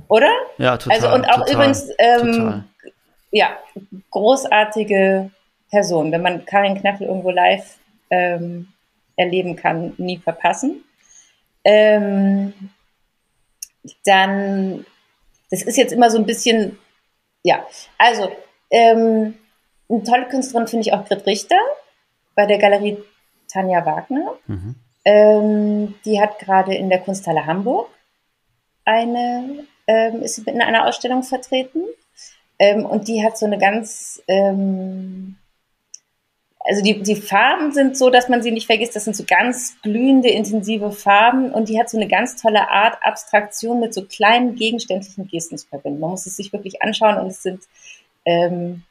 oder? 0.08 0.30
Ja, 0.58 0.78
total. 0.78 0.98
also 0.98 1.14
und 1.16 1.26
auch 1.26 1.38
total, 1.46 1.54
übrigens, 1.54 1.90
ähm, 1.98 2.32
total. 2.34 2.64
ja, 3.32 3.50
großartige 4.12 5.32
Person. 5.70 6.12
Wenn 6.12 6.22
man 6.22 6.46
Karin 6.46 6.76
Knaffel 6.80 7.08
irgendwo 7.08 7.32
live 7.32 7.78
ähm, 8.10 8.68
erleben 9.16 9.56
kann, 9.56 9.94
nie 9.98 10.18
verpassen. 10.18 10.84
Ähm, 11.64 12.54
dann, 14.06 14.86
das 15.50 15.64
ist 15.64 15.78
jetzt 15.78 15.94
immer 15.94 16.10
so 16.10 16.18
ein 16.18 16.26
bisschen, 16.26 16.78
ja, 17.44 17.66
also, 17.98 18.32
ähm, 18.70 19.38
eine 19.90 20.04
tolle 20.04 20.28
Künstlerin 20.28 20.68
finde 20.68 20.88
ich 20.88 20.94
auch 20.94 21.06
Grit 21.06 21.26
Richter 21.26 21.60
bei 22.36 22.46
der 22.46 22.58
Galerie 22.58 22.98
Tanja 23.52 23.86
Wagner. 23.86 24.36
Mhm. 24.48 24.76
Ähm, 25.04 25.96
die 26.06 26.22
hat 26.22 26.40
gerade 26.40 26.76
in 26.76 26.90
der 26.90 27.00
Kunsthalle 27.00 27.46
Hamburg 27.46 27.90
eine, 28.86 29.66
ähm, 29.88 30.22
ist 30.22 30.38
in 30.40 30.62
einer 30.62 30.88
Ausstellung 30.88 31.24
vertreten. 31.24 31.84
Ähm, 32.60 32.86
und 32.86 33.08
die 33.08 33.24
hat 33.26 33.38
so 33.38 33.46
eine 33.46 33.58
ganz, 33.58 34.22
ähm, 34.28 35.38
also 36.64 36.84
die, 36.84 37.02
die 37.02 37.16
Farben 37.16 37.72
sind 37.72 37.98
so, 37.98 38.10
dass 38.10 38.30
man 38.30 38.44
sie 38.44 38.52
nicht 38.52 38.68
vergisst. 38.68 38.96
Das 38.96 39.06
sind 39.06 39.16
so 39.16 39.24
ganz 39.28 39.76
glühende, 39.82 40.30
intensive 40.30 40.92
Farben 40.92 41.52
und 41.52 41.70
die 41.70 41.80
hat 41.80 41.90
so 41.90 41.98
eine 41.98 42.08
ganz 42.08 42.40
tolle 42.42 42.70
Art, 42.70 42.98
Abstraktion 43.02 43.80
mit 43.80 43.94
so 43.94 44.04
kleinen 44.06 44.56
gegenständlichen 44.56 45.28
Gesten 45.28 45.58
zu 45.58 45.68
verbinden. 45.68 46.00
Man 46.00 46.12
muss 46.12 46.26
es 46.26 46.38
sich 46.38 46.54
wirklich 46.54 46.82
anschauen 46.82 47.18
und 47.18 47.28
es 47.28 47.42
sind, 47.42 47.64
ähm, 48.26 48.84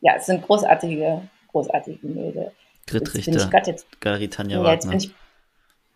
ja, 0.00 0.14
es 0.16 0.26
sind 0.26 0.42
großartige, 0.42 1.22
großartige 1.50 1.98
Gemälde. 1.98 2.52
Grit 2.86 3.12
Richter, 3.14 3.50
Galerie 3.98 4.28
Tanja 4.28 4.58
ja, 4.58 4.64
Wagner. 4.64 4.94
Ich, 4.94 5.10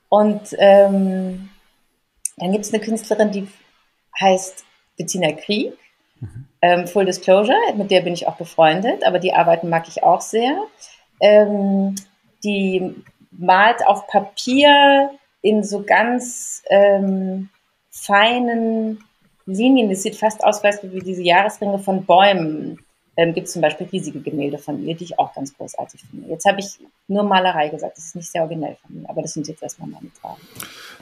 und 0.09 0.57
ähm, 0.59 1.51
dann 2.37 2.53
gibt 2.53 2.65
es 2.65 2.75
eine 2.75 2.83
Künstlerin, 2.83 3.31
die 3.31 3.47
heißt 4.21 4.65
Bettina 4.97 5.33
Krieg. 5.33 5.73
Mhm. 6.19 6.47
Ähm, 6.63 6.87
Full 6.89 7.07
Disclosure, 7.07 7.57
mit 7.77 7.91
der 7.93 8.01
bin 8.01 8.13
ich 8.13 8.27
auch 8.27 8.37
befreundet, 8.37 9.05
aber 9.05 9.21
die 9.21 9.33
Arbeiten 9.33 9.69
mag 9.69 9.87
ich 9.87 10.03
auch 10.03 10.21
sehr. 10.21 10.67
Ähm, 11.21 11.95
die 12.43 12.95
malt 13.31 13.87
auf 13.87 14.07
Papier 14.07 15.11
in 15.43 15.63
so 15.63 15.83
ganz 15.83 16.63
ähm, 16.69 17.49
feinen 17.91 19.03
Linien. 19.47 19.91
Das 19.91 20.03
sieht 20.03 20.17
fast 20.17 20.43
aus 20.45 20.63
wie 20.63 21.01
diese 21.01 21.23
Jahresringe 21.23 21.79
von 21.79 22.05
Bäumen. 22.05 22.79
Ähm, 23.21 23.35
gibt 23.35 23.49
es 23.49 23.53
zum 23.53 23.61
Beispiel 23.61 23.87
riesige 23.93 24.19
Gemälde 24.19 24.57
von 24.57 24.83
ihr, 24.83 24.97
die 24.97 25.05
ich 25.05 25.19
auch 25.19 25.35
ganz 25.35 25.55
großartig 25.55 26.01
finde. 26.11 26.31
Jetzt 26.31 26.47
habe 26.47 26.61
ich 26.61 26.79
nur 27.07 27.23
Malerei 27.23 27.69
gesagt, 27.69 27.99
das 27.99 28.07
ist 28.07 28.17
nicht 28.17 28.33
sehr 28.33 28.41
originell 28.41 28.79
von 28.81 28.99
mir, 28.99 29.11
aber 29.11 29.21
das 29.21 29.35
sind 29.35 29.47
jetzt 29.47 29.63
erstmal 29.63 29.91
meine 29.91 30.09
Fragen. 30.19 30.41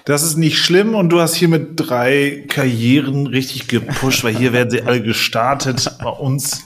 Das 0.05 0.24
ist 0.24 0.36
nicht 0.36 0.59
schlimm 0.59 0.97
und 0.97 1.11
du 1.11 1.20
hast 1.20 1.36
hier 1.36 1.47
mit 1.47 1.74
drei 1.77 2.45
Karrieren 2.49 3.28
richtig 3.28 3.69
gepusht, 3.69 4.24
weil 4.24 4.35
hier 4.35 4.53
werden 4.53 4.69
sie 4.69 4.82
alle 4.82 5.01
gestartet 5.01 5.97
bei 6.03 6.11
uns 6.11 6.65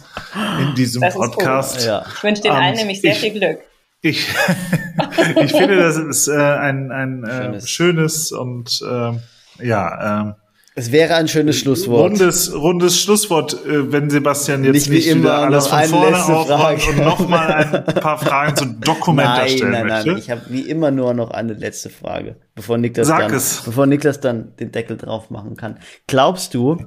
in 0.58 0.74
diesem 0.74 1.02
das 1.02 1.12
Podcast. 1.12 1.84
Ja. 1.84 2.02
Ich 2.16 2.22
wünsche 2.22 2.42
den 2.42 2.52
allen 2.52 2.74
nämlich 2.74 3.02
sehr 3.02 3.12
ich, 3.12 3.18
viel 3.18 3.32
Glück. 3.32 3.58
Ich, 4.00 4.26
ich 5.36 5.52
finde, 5.52 5.76
das 5.76 5.98
ist 5.98 6.28
äh, 6.28 6.32
ein, 6.32 6.90
ein 6.90 7.24
äh, 7.24 7.28
schönes. 7.28 7.68
schönes 7.68 8.32
und 8.32 8.82
äh, 8.88 9.66
ja, 9.66 10.30
äh, 10.30 10.32
es 10.74 10.90
wäre 10.90 11.16
ein 11.16 11.28
schönes 11.28 11.58
Schlusswort. 11.58 12.12
Rundes, 12.12 12.54
rundes 12.54 12.98
Schlusswort, 12.98 13.52
äh, 13.66 13.92
wenn 13.92 14.08
Sebastian 14.08 14.64
jetzt 14.64 14.88
nicht, 14.88 14.90
nicht 14.90 15.06
immer 15.06 15.34
alles 15.34 15.66
von 15.66 15.84
vorne 15.84 16.24
aufräumt 16.24 16.88
und 16.88 16.96
nochmal 16.98 17.84
ein 17.86 17.94
paar 18.00 18.18
Fragen 18.18 18.56
zu 18.56 18.66
Dokumenta 18.66 19.38
nein, 19.38 19.48
stellen 19.50 19.72
nein, 19.72 19.86
nein, 19.86 20.06
möchte. 20.06 20.18
Ich 20.18 20.30
habe 20.30 20.42
wie 20.48 20.62
immer 20.62 20.90
nur 20.90 21.12
noch 21.12 21.30
eine 21.30 21.52
letzte 21.52 21.90
Frage, 21.90 22.36
bevor 22.54 22.78
Niklas, 22.78 23.06
Sag 23.06 23.28
dann, 23.28 23.34
es. 23.34 23.60
bevor 23.62 23.86
Niklas 23.86 24.20
dann 24.20 24.56
den 24.56 24.72
Deckel 24.72 24.96
drauf 24.96 25.28
machen 25.28 25.56
kann. 25.56 25.78
Glaubst 26.06 26.54
du, 26.54 26.78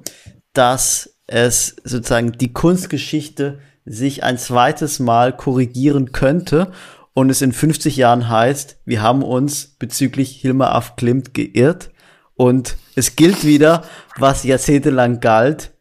dass 0.53 1.19
es 1.27 1.75
sozusagen 1.83 2.31
die 2.31 2.53
Kunstgeschichte 2.53 3.59
sich 3.85 4.23
ein 4.23 4.39
zweites 4.39 4.99
Mal 4.99 5.31
korrigieren 5.35 6.11
könnte 6.11 6.71
und 7.13 7.29
es 7.29 7.43
in 7.43 7.53
50 7.53 7.97
Jahren 7.97 8.29
heißt, 8.29 8.79
wir 8.85 9.03
haben 9.03 9.21
uns 9.21 9.75
bezüglich 9.77 10.31
Hilma 10.31 10.71
af 10.71 10.95
Klimt 10.95 11.35
geirrt? 11.35 11.91
Und 12.33 12.77
es 12.95 13.15
gilt 13.15 13.45
wieder, 13.45 13.83
was 14.17 14.43
jahrzehntelang 14.43 15.19
galt. 15.19 15.71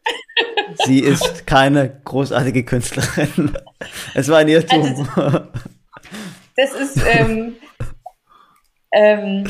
Sie 0.85 0.99
ist 0.99 1.47
keine 1.47 2.01
großartige 2.03 2.63
Künstlerin. 2.63 3.57
Es 4.15 4.29
war 4.29 4.37
ein 4.39 4.47
Irrtum. 4.47 4.81
Also, 4.81 5.41
das 6.55 6.73
ist 6.73 6.97
ähm, 7.05 7.55
ähm, 8.91 9.43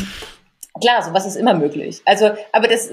klar, 0.82 1.04
sowas 1.04 1.26
ist 1.26 1.36
immer 1.36 1.54
möglich. 1.54 2.02
Also, 2.06 2.32
aber 2.52 2.68
das 2.68 2.92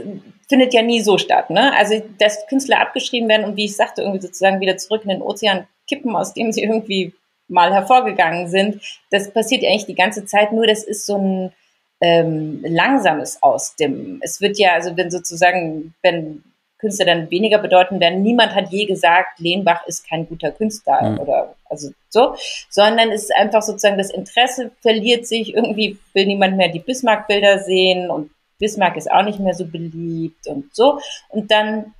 findet 0.48 0.74
ja 0.74 0.82
nie 0.82 1.00
so 1.00 1.18
statt. 1.18 1.50
Ne? 1.50 1.74
Also, 1.74 2.02
dass 2.18 2.46
Künstler 2.46 2.80
abgeschrieben 2.80 3.28
werden 3.28 3.44
und 3.44 3.56
wie 3.56 3.64
ich 3.64 3.74
sagte, 3.74 4.02
irgendwie 4.02 4.20
sozusagen 4.20 4.60
wieder 4.60 4.76
zurück 4.76 5.02
in 5.04 5.10
den 5.10 5.22
Ozean 5.22 5.66
kippen, 5.88 6.14
aus 6.14 6.34
dem 6.34 6.52
sie 6.52 6.62
irgendwie 6.62 7.14
mal 7.48 7.72
hervorgegangen 7.72 8.48
sind, 8.48 8.82
das 9.10 9.30
passiert 9.32 9.62
ja 9.62 9.70
eigentlich 9.70 9.86
die 9.86 9.94
ganze 9.94 10.24
Zeit. 10.26 10.52
Nur 10.52 10.66
das 10.66 10.84
ist 10.84 11.06
so 11.06 11.16
ein 11.16 11.52
ähm, 12.02 12.64
langsames 12.66 13.42
Ausdimmen. 13.42 14.20
Es 14.22 14.40
wird 14.40 14.58
ja, 14.58 14.72
also 14.72 14.96
wenn 14.96 15.10
sozusagen, 15.10 15.94
wenn 16.02 16.42
Künstler 16.78 17.06
dann 17.06 17.30
weniger 17.30 17.58
bedeuten 17.58 18.00
werden, 18.00 18.22
niemand 18.22 18.56
hat 18.56 18.70
je 18.70 18.86
gesagt, 18.86 19.38
Lehnbach 19.38 19.86
ist 19.86 20.08
kein 20.08 20.26
guter 20.26 20.50
Künstler 20.50 21.10
mhm. 21.10 21.20
oder 21.20 21.54
also 21.70 21.90
so, 22.08 22.34
sondern 22.68 23.12
es 23.12 23.22
ist 23.24 23.36
einfach 23.36 23.62
sozusagen 23.62 23.98
das 23.98 24.10
Interesse 24.10 24.72
verliert 24.80 25.26
sich, 25.26 25.54
irgendwie 25.54 25.96
will 26.12 26.26
niemand 26.26 26.56
mehr 26.56 26.68
die 26.68 26.80
Bismarck-Bilder 26.80 27.60
sehen 27.60 28.10
und 28.10 28.30
Bismarck 28.58 28.96
ist 28.96 29.10
auch 29.10 29.22
nicht 29.22 29.38
mehr 29.38 29.54
so 29.54 29.64
beliebt 29.64 30.46
und 30.48 30.74
so. 30.74 30.98
Und 31.28 31.50
dann 31.50 31.94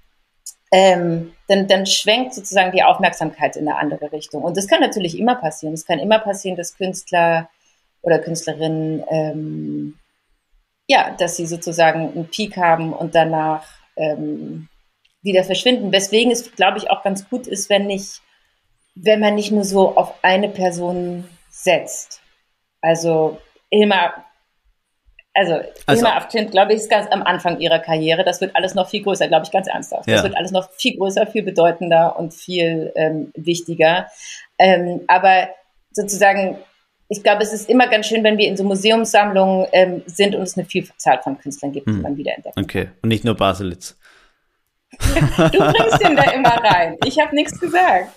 ähm, 0.73 1.33
dann, 1.49 1.69
dann 1.69 1.85
schwenkt 1.87 2.35
sozusagen 2.35 2.73
die 2.73 2.83
Aufmerksamkeit 2.83 3.57
in 3.57 3.69
eine 3.69 3.77
andere 3.77 4.11
Richtung. 4.11 4.43
Und 4.43 4.57
das 4.57 4.67
kann 4.67 4.81
natürlich 4.81 5.19
immer 5.19 5.35
passieren. 5.35 5.75
Es 5.75 5.85
kann 5.85 5.99
immer 5.99 6.19
passieren, 6.19 6.57
dass 6.57 6.77
Künstler 6.77 7.51
oder 8.03 8.19
Künstlerinnen, 8.19 9.05
ähm, 9.09 9.95
ja, 10.89 11.15
dass 11.19 11.37
sie 11.37 11.47
sozusagen 11.47 12.13
einen 12.13 12.29
Peak 12.29 12.57
haben 12.57 12.93
und 12.93 13.15
danach 13.15 13.65
ähm, 13.97 14.69
wieder 15.23 15.45
verschwinden. 15.45 15.93
Weswegen 15.93 16.33
es, 16.33 16.53
glaube 16.53 16.79
ich, 16.79 16.91
auch 16.91 17.03
ganz 17.03 17.29
gut 17.29 17.47
ist, 17.47 17.71
wenn 17.71 17.87
nicht, 17.87 18.21
wenn 18.95 19.21
man 19.21 19.37
nicht 19.37 19.53
nur 19.53 19.65
so 19.65 19.97
auf 19.97 20.15
eine 20.23 20.49
Person 20.49 21.25
setzt. 21.49 22.21
Also 22.81 23.39
Hilma, 23.71 24.13
also, 25.35 25.55
also 25.55 25.71
Hilma 25.89 26.17
Afklint, 26.17 26.51
glaube 26.51 26.73
ich, 26.73 26.81
ist 26.81 26.91
ganz 26.91 27.11
am 27.11 27.23
Anfang 27.23 27.61
ihrer 27.61 27.79
Karriere. 27.79 28.25
Das 28.25 28.41
wird 28.41 28.55
alles 28.55 28.75
noch 28.75 28.89
viel 28.89 29.03
größer, 29.03 29.29
glaube 29.29 29.47
ich, 29.47 29.53
ganz 29.53 29.69
ernsthaft. 29.69 30.09
Ja. 30.09 30.17
Das 30.17 30.25
wird 30.25 30.37
alles 30.37 30.51
noch 30.51 30.71
viel 30.73 30.97
größer, 30.97 31.27
viel 31.27 31.43
bedeutender 31.43 32.19
und 32.19 32.35
viel 32.35 32.93
ähm, 32.97 33.33
wichtiger. 33.35 34.09
Ähm, 34.59 35.03
aber 35.07 35.49
sozusagen 35.93 36.59
ich 37.13 37.23
glaube, 37.23 37.43
es 37.43 37.53
ist 37.53 37.69
immer 37.69 37.89
ganz 37.89 38.07
schön, 38.07 38.25
wenn 38.25 38.39
wir 38.39 38.49
in 38.49 38.57
so 38.57 38.65
Museumssammlungen 38.65 39.67
ähm, 39.73 40.03
sind 40.07 40.35
und 40.35 40.43
es 40.43 40.57
eine 40.57 40.67
Vielzahl 40.67 41.21
von 41.23 41.39
Künstlern 41.39 41.71
gibt, 41.71 41.87
die 41.87 41.93
hm. 41.93 42.03
man 42.03 42.17
wiederentdeckt. 42.17 42.59
Okay, 42.59 42.89
und 43.03 43.11
nicht 43.11 43.23
nur 43.23 43.37
Baselitz. 43.37 43.99
du 44.99 45.59
bringst 45.59 46.03
ihn 46.03 46.17
da 46.17 46.31
immer 46.33 46.55
rein. 46.65 46.97
Ich 47.05 47.19
habe 47.21 47.35
nichts 47.35 47.59
gesagt. 47.61 48.13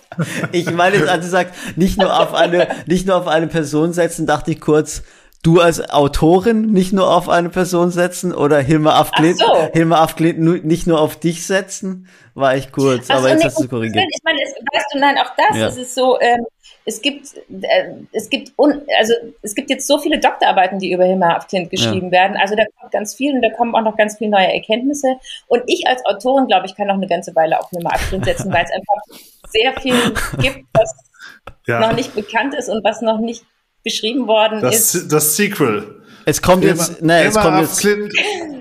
Ich 0.52 0.70
meine 0.70 1.08
als 1.10 1.24
du 1.24 1.30
sagst, 1.30 1.54
nicht 1.76 1.98
nur 1.98 2.18
auf 2.18 2.32
eine, 2.34 2.68
nicht 2.86 3.06
nur 3.06 3.16
auf 3.16 3.26
eine 3.26 3.48
Person 3.48 3.92
setzen, 3.92 4.26
dachte 4.26 4.50
ich 4.50 4.60
kurz, 4.60 5.02
du 5.42 5.60
als 5.60 5.90
Autorin 5.90 6.72
nicht 6.72 6.92
nur 6.92 7.10
auf 7.10 7.28
eine 7.28 7.50
Person 7.50 7.90
setzen 7.90 8.34
oder 8.34 8.60
Hilma 8.60 8.98
Afklint, 8.98 9.38
so. 9.38 9.68
Hilma 9.72 10.06
nicht 10.20 10.86
nur 10.86 11.00
auf 11.00 11.16
dich 11.16 11.46
setzen, 11.46 12.08
war 12.34 12.56
ich 12.56 12.72
kurz, 12.72 13.06
Ach 13.08 13.16
aber 13.16 13.22
so, 13.22 13.28
jetzt 13.28 13.38
nee, 13.40 13.44
hast 13.46 13.60
du 13.62 13.68
korrigiert. 13.68 14.04
Ich 14.10 14.22
meine, 14.24 14.38
es, 14.42 14.50
weißt 14.50 14.86
du, 14.92 14.98
nein, 14.98 15.16
auch 15.18 15.32
das 15.36 15.56
ja. 15.56 15.66
ist 15.68 15.78
es 15.78 15.94
so, 15.94 16.18
ähm, 16.20 16.44
es 16.88 17.02
gibt, 17.02 17.34
äh, 17.36 17.94
es 18.12 18.30
gibt, 18.30 18.52
un, 18.56 18.80
also 18.98 19.12
es 19.42 19.56
gibt 19.56 19.70
jetzt 19.70 19.88
so 19.88 19.98
viele 19.98 20.20
Doktorarbeiten, 20.20 20.78
die 20.78 20.92
über 20.92 21.04
Hilma 21.04 21.34
af 21.34 21.48
Klint 21.48 21.68
geschrieben 21.68 22.06
ja. 22.06 22.12
werden. 22.12 22.36
Also 22.36 22.54
da 22.54 22.62
kommt 22.78 22.92
ganz 22.92 23.14
viel 23.14 23.34
und 23.34 23.42
da 23.42 23.50
kommen 23.50 23.74
auch 23.74 23.82
noch 23.82 23.96
ganz 23.96 24.18
viele 24.18 24.30
neue 24.30 24.52
Erkenntnisse. 24.52 25.16
Und 25.48 25.64
ich 25.66 25.86
als 25.88 26.06
Autorin, 26.06 26.46
glaube 26.46 26.66
ich, 26.66 26.76
kann 26.76 26.86
noch 26.86 26.94
eine 26.94 27.08
ganze 27.08 27.34
Weile 27.34 27.58
auf 27.58 27.68
Hilma 27.70 27.90
af 27.90 28.08
Klint 28.08 28.24
setzen, 28.24 28.52
weil 28.52 28.64
es 28.64 28.70
einfach 28.72 29.20
sehr 29.48 29.72
viel 29.80 29.96
gibt, 30.40 30.64
was 30.72 30.94
ja. 31.66 31.80
noch 31.80 31.92
nicht 31.92 32.14
bekannt 32.14 32.54
ist 32.54 32.68
und 32.68 32.84
was 32.84 33.02
noch 33.02 33.18
nicht 33.18 33.44
beschrieben 33.82 34.28
worden 34.28 34.60
das, 34.60 34.94
ist. 34.94 35.12
Das 35.12 35.34
Sequel. 35.36 36.02
Es 36.24 36.42
kommt 36.42 36.64
jetzt, 36.64 37.02
ne, 37.02 37.24
es 37.24 37.34
kommt 37.34 37.60
jetzt, 37.60 37.80
Clint, 37.80 38.12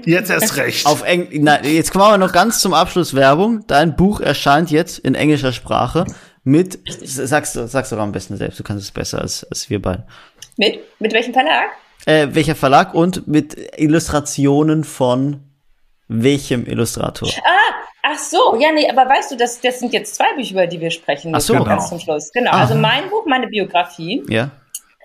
jetzt 0.06 0.30
erst 0.30 0.56
recht. 0.58 0.86
Auf 0.86 1.04
Eng, 1.04 1.28
na, 1.32 1.64
jetzt 1.64 1.92
kommen 1.92 2.06
wir 2.06 2.18
noch 2.18 2.32
ganz 2.32 2.60
zum 2.60 2.74
Abschluss 2.74 3.16
Werbung. 3.16 3.66
Dein 3.68 3.96
Buch 3.96 4.20
erscheint 4.20 4.70
jetzt 4.70 5.00
in 5.00 5.16
englischer 5.16 5.52
Sprache 5.52 6.06
mit, 6.46 6.80
sagst 7.04 7.56
du, 7.56 7.68
sagst 7.68 7.92
du 7.92 7.98
am 7.98 8.12
besten 8.12 8.38
selbst, 8.38 8.60
du 8.60 8.64
kannst 8.64 8.84
es 8.84 8.92
besser 8.92 9.20
als, 9.20 9.44
als 9.50 9.70
wir 9.70 9.82
beide. 9.82 10.06
Mit? 10.58 10.80
Mit 11.00 11.12
welchem 11.12 11.34
Verlag? 11.34 11.70
Äh, 12.06 12.28
welcher 12.32 12.56
Verlag 12.56 12.94
und 12.94 13.28
mit 13.28 13.58
Illustrationen 13.78 14.84
von 14.84 15.42
welchem 16.08 16.68
Illustrator? 16.68 17.28
Ah, 17.44 17.74
ach 18.04 18.20
so, 18.20 18.56
ja, 18.60 18.72
nee, 18.72 18.88
aber 18.88 19.10
weißt 19.10 19.32
du, 19.32 19.38
das, 19.38 19.60
das 19.60 19.80
sind 19.80 19.92
jetzt 19.92 20.14
zwei 20.14 20.36
Bücher, 20.36 20.52
über 20.52 20.68
die 20.68 20.80
wir 20.80 20.92
sprechen. 20.92 21.34
Ach 21.34 21.42
so, 21.42 21.54
genau. 21.54 21.66
ganz 21.66 21.90
zum 21.90 22.00
Schluss. 22.00 22.32
Genau, 22.32 22.52
Aha. 22.52 22.62
also 22.62 22.76
mein 22.76 23.10
Buch, 23.10 23.26
meine 23.26 23.48
Biografie, 23.48 24.24
ja. 24.30 24.52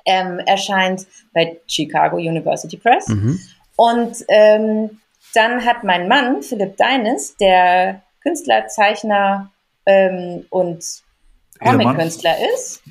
ähm, 0.04 0.40
erscheint 0.40 1.06
bei 1.32 1.58
Chicago 1.66 2.16
University 2.16 2.76
Press. 2.76 3.08
Mhm. 3.08 3.40
Und 3.76 4.16
ähm, 4.28 5.00
dann 5.32 5.64
hat 5.64 5.84
mein 5.84 6.06
Mann, 6.06 6.42
Philipp 6.42 6.76
Deines, 6.76 7.34
der 7.38 8.02
Künstler, 8.22 8.66
Zeichner 8.66 9.50
ähm, 9.86 10.44
und 10.50 10.84
Comic-Künstler 11.60 12.36
ist. 12.54 12.82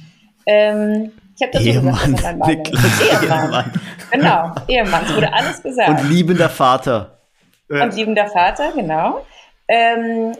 Ähm, 0.45 1.11
ich 1.35 1.41
habe 1.41 1.53
das 1.53 1.63
Ehemann, 1.63 1.95
so 1.95 2.11
gesagt, 2.11 2.49
Ehemann. 2.49 3.43
Ehemann. 3.43 3.73
Genau, 4.11 4.51
Ehemann. 4.67 5.05
Es 5.05 5.15
wurde 5.15 5.33
alles 5.33 5.63
gesagt. 5.63 5.89
Und 5.89 6.09
liebender 6.09 6.49
Vater. 6.49 7.19
Und 7.69 7.95
liebender 7.95 8.27
Vater, 8.27 8.71
genau. 8.75 9.25
Ähm, 9.67 10.33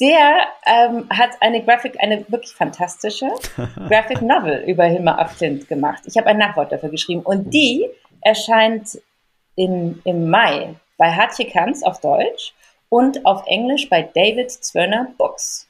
der 0.00 0.46
ähm, 0.66 1.06
hat 1.10 1.30
eine 1.40 1.62
Graphic, 1.62 1.96
eine 2.00 2.24
wirklich 2.28 2.52
fantastische 2.52 3.30
Graphic 3.88 4.22
Novel 4.22 4.64
über 4.66 4.84
Hilma 4.84 5.16
af 5.16 5.36
Klint 5.36 5.68
gemacht. 5.68 6.02
Ich 6.06 6.16
habe 6.16 6.28
ein 6.28 6.38
Nachwort 6.38 6.72
dafür 6.72 6.88
geschrieben 6.88 7.22
und 7.22 7.50
die 7.50 7.88
erscheint 8.20 8.98
in, 9.54 10.00
im 10.04 10.30
Mai 10.30 10.74
bei 10.96 11.12
Hatje 11.12 11.46
Kanz 11.46 11.82
auf 11.82 12.00
Deutsch 12.00 12.54
und 12.88 13.24
auf 13.26 13.44
Englisch 13.46 13.88
bei 13.88 14.02
David 14.02 14.50
Zwirner 14.50 15.08
Books. 15.18 15.68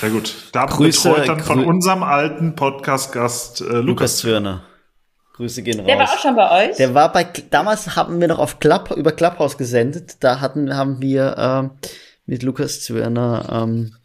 Sehr 0.00 0.10
gut. 0.10 0.34
Da 0.52 0.66
Grüße, 0.66 1.08
betreut 1.08 1.28
dann 1.28 1.40
von 1.40 1.64
unserem 1.64 2.02
alten 2.02 2.54
Podcast-Gast 2.54 3.60
äh, 3.60 3.64
Lukas. 3.64 3.84
Lukas 3.84 4.16
Zwirner. 4.18 4.62
Grüße 5.34 5.62
gehen 5.62 5.80
raus. 5.80 5.86
Der 5.86 5.98
war 5.98 6.04
auch 6.04 6.18
schon 6.18 6.36
bei 6.36 6.68
euch? 6.68 6.76
Der 6.76 6.94
war 6.94 7.12
bei, 7.12 7.26
damals 7.50 7.96
haben 7.96 8.20
wir 8.20 8.28
noch 8.28 8.38
auf 8.38 8.60
Club, 8.60 8.92
über 8.96 9.12
Clubhouse 9.12 9.58
gesendet. 9.58 10.16
Da 10.20 10.40
hatten, 10.40 10.76
haben 10.76 11.00
wir 11.00 11.34
ähm, 11.36 11.70
mit 12.26 12.42
Lukas 12.42 12.82
Zwirner 12.82 13.44
ähm, 13.50 13.96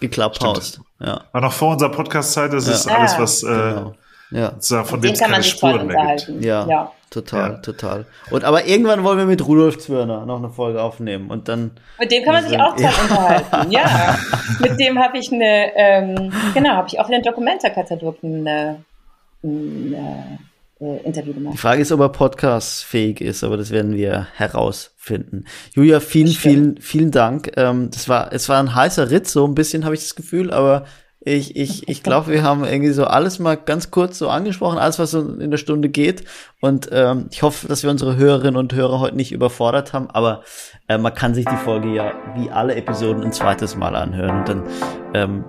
geklubhaust. 0.00 0.80
Ja. 1.00 1.24
War 1.32 1.40
noch 1.40 1.52
vor 1.52 1.72
unserer 1.72 1.90
Podcast-Zeit, 1.90 2.52
das 2.52 2.66
ja. 2.66 2.74
ist 2.74 2.88
alles, 2.88 3.18
was 3.18 3.42
äh, 3.42 3.46
genau. 3.46 3.94
ja. 4.30 4.84
von 4.84 5.00
dem 5.00 5.14
kann 5.14 5.30
man 5.30 5.42
sich 5.42 5.52
Spuren 5.52 5.86
mehr 5.86 6.16
gibt. 6.16 6.44
Ja, 6.44 6.66
ja, 6.66 6.92
total, 7.10 7.52
ja. 7.52 7.56
total. 7.58 8.06
Und 8.30 8.44
aber 8.44 8.66
irgendwann 8.66 9.04
wollen 9.04 9.18
wir 9.18 9.26
mit 9.26 9.46
Rudolf 9.46 9.78
Zwirner 9.78 10.26
noch 10.26 10.38
eine 10.38 10.50
Folge 10.50 10.82
aufnehmen 10.82 11.30
und 11.30 11.48
dann. 11.48 11.72
Mit 11.98 12.10
dem 12.10 12.24
kann 12.24 12.34
man 12.34 12.48
sich 12.48 12.58
auch 12.58 12.76
toll 12.76 12.90
unterhalten. 13.02 13.70
Ja, 13.70 14.18
mit 14.60 14.78
dem 14.80 14.98
habe 14.98 15.18
ich 15.18 15.32
eine, 15.32 15.76
ähm, 15.76 16.32
genau, 16.54 16.70
habe 16.70 16.88
ich 16.88 16.98
auch 17.00 17.06
in 17.06 17.12
den 17.12 17.22
Dokumentarkatalog 17.22 18.18
eine, 18.22 18.84
eine 19.42 20.38
äh, 20.80 20.98
Interview 21.04 21.32
gemacht. 21.32 21.54
Die 21.54 21.58
Frage 21.58 21.82
ist, 21.82 21.92
ob 21.92 22.00
er 22.00 22.10
podcastfähig 22.10 23.20
ist, 23.20 23.44
aber 23.44 23.56
das 23.56 23.70
werden 23.70 23.94
wir 23.94 24.28
herausfinden. 24.34 25.46
Julia, 25.74 26.00
vielen, 26.00 26.28
vielen, 26.28 26.80
vielen 26.80 27.10
Dank. 27.10 27.52
Ähm, 27.56 27.90
das 27.90 28.08
war, 28.08 28.32
es 28.32 28.48
war 28.48 28.58
ein 28.58 28.74
heißer 28.74 29.10
Ritt, 29.10 29.26
so 29.26 29.46
ein 29.46 29.54
bisschen 29.54 29.84
habe 29.84 29.94
ich 29.94 30.02
das 30.02 30.14
Gefühl, 30.14 30.50
aber 30.50 30.84
ich, 31.26 31.56
ich, 31.56 31.88
ich 31.88 32.04
glaube, 32.04 32.30
wir 32.30 32.44
haben 32.44 32.64
irgendwie 32.64 32.92
so 32.92 33.04
alles 33.04 33.40
mal 33.40 33.56
ganz 33.56 33.90
kurz 33.90 34.16
so 34.16 34.28
angesprochen, 34.28 34.78
alles, 34.78 35.00
was 35.00 35.10
so 35.10 35.20
in 35.20 35.50
der 35.50 35.58
Stunde 35.58 35.88
geht. 35.88 36.24
Und 36.60 36.88
ähm, 36.92 37.26
ich 37.32 37.42
hoffe, 37.42 37.66
dass 37.66 37.82
wir 37.82 37.90
unsere 37.90 38.16
Hörerinnen 38.16 38.56
und 38.56 38.72
Hörer 38.72 39.00
heute 39.00 39.16
nicht 39.16 39.32
überfordert 39.32 39.92
haben, 39.92 40.08
aber 40.08 40.42
äh, 40.86 40.98
man 40.98 41.12
kann 41.12 41.34
sich 41.34 41.44
die 41.44 41.56
Folge 41.56 41.92
ja 41.92 42.12
wie 42.36 42.48
alle 42.50 42.76
Episoden 42.76 43.24
ein 43.24 43.32
zweites 43.32 43.74
Mal 43.76 43.96
anhören 43.96 44.38
und 44.38 44.48
dann 44.48 44.62
ähm, 45.14 45.44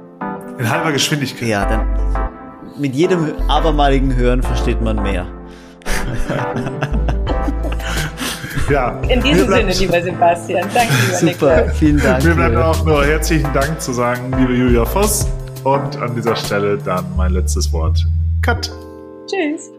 in 0.58 0.68
halber 0.68 0.91
Geschwindigkeit. 0.94 1.48
Ja, 1.48 1.70
dann 1.70 1.86
mit 2.80 2.95
jedem 2.95 3.36
abermaligen 3.48 4.16
Hören 4.16 4.41
versteht 4.41 4.82
man 4.82 5.04
mehr. 5.04 5.28
ja. 8.72 8.99
In 9.08 9.22
diesem 9.22 9.48
Sinne, 9.48 9.72
lieber 9.74 10.02
Sebastian. 10.02 10.68
Danke, 10.74 10.94
lieber 11.22 11.34
Super, 11.34 11.56
Niklas. 11.58 11.78
vielen 11.78 12.02
Dank. 12.02 12.24
Mir 12.24 12.34
bleibt 12.34 12.56
auch 12.58 12.84
nur 12.84 13.06
herzlichen 13.06 13.54
Dank 13.54 13.80
zu 13.80 13.94
sagen, 13.94 14.34
liebe 14.40 14.56
Julia 14.56 14.84
Voss. 14.84 15.28
Und 15.68 15.98
an 15.98 16.15
dieser 16.15 16.34
Stelle 16.38 16.77
dann 16.77 17.03
mein 17.18 17.34
letztes 17.34 17.73
Wort. 17.73 18.07
Cut. 18.41 18.72
Tschüss. 19.30 19.69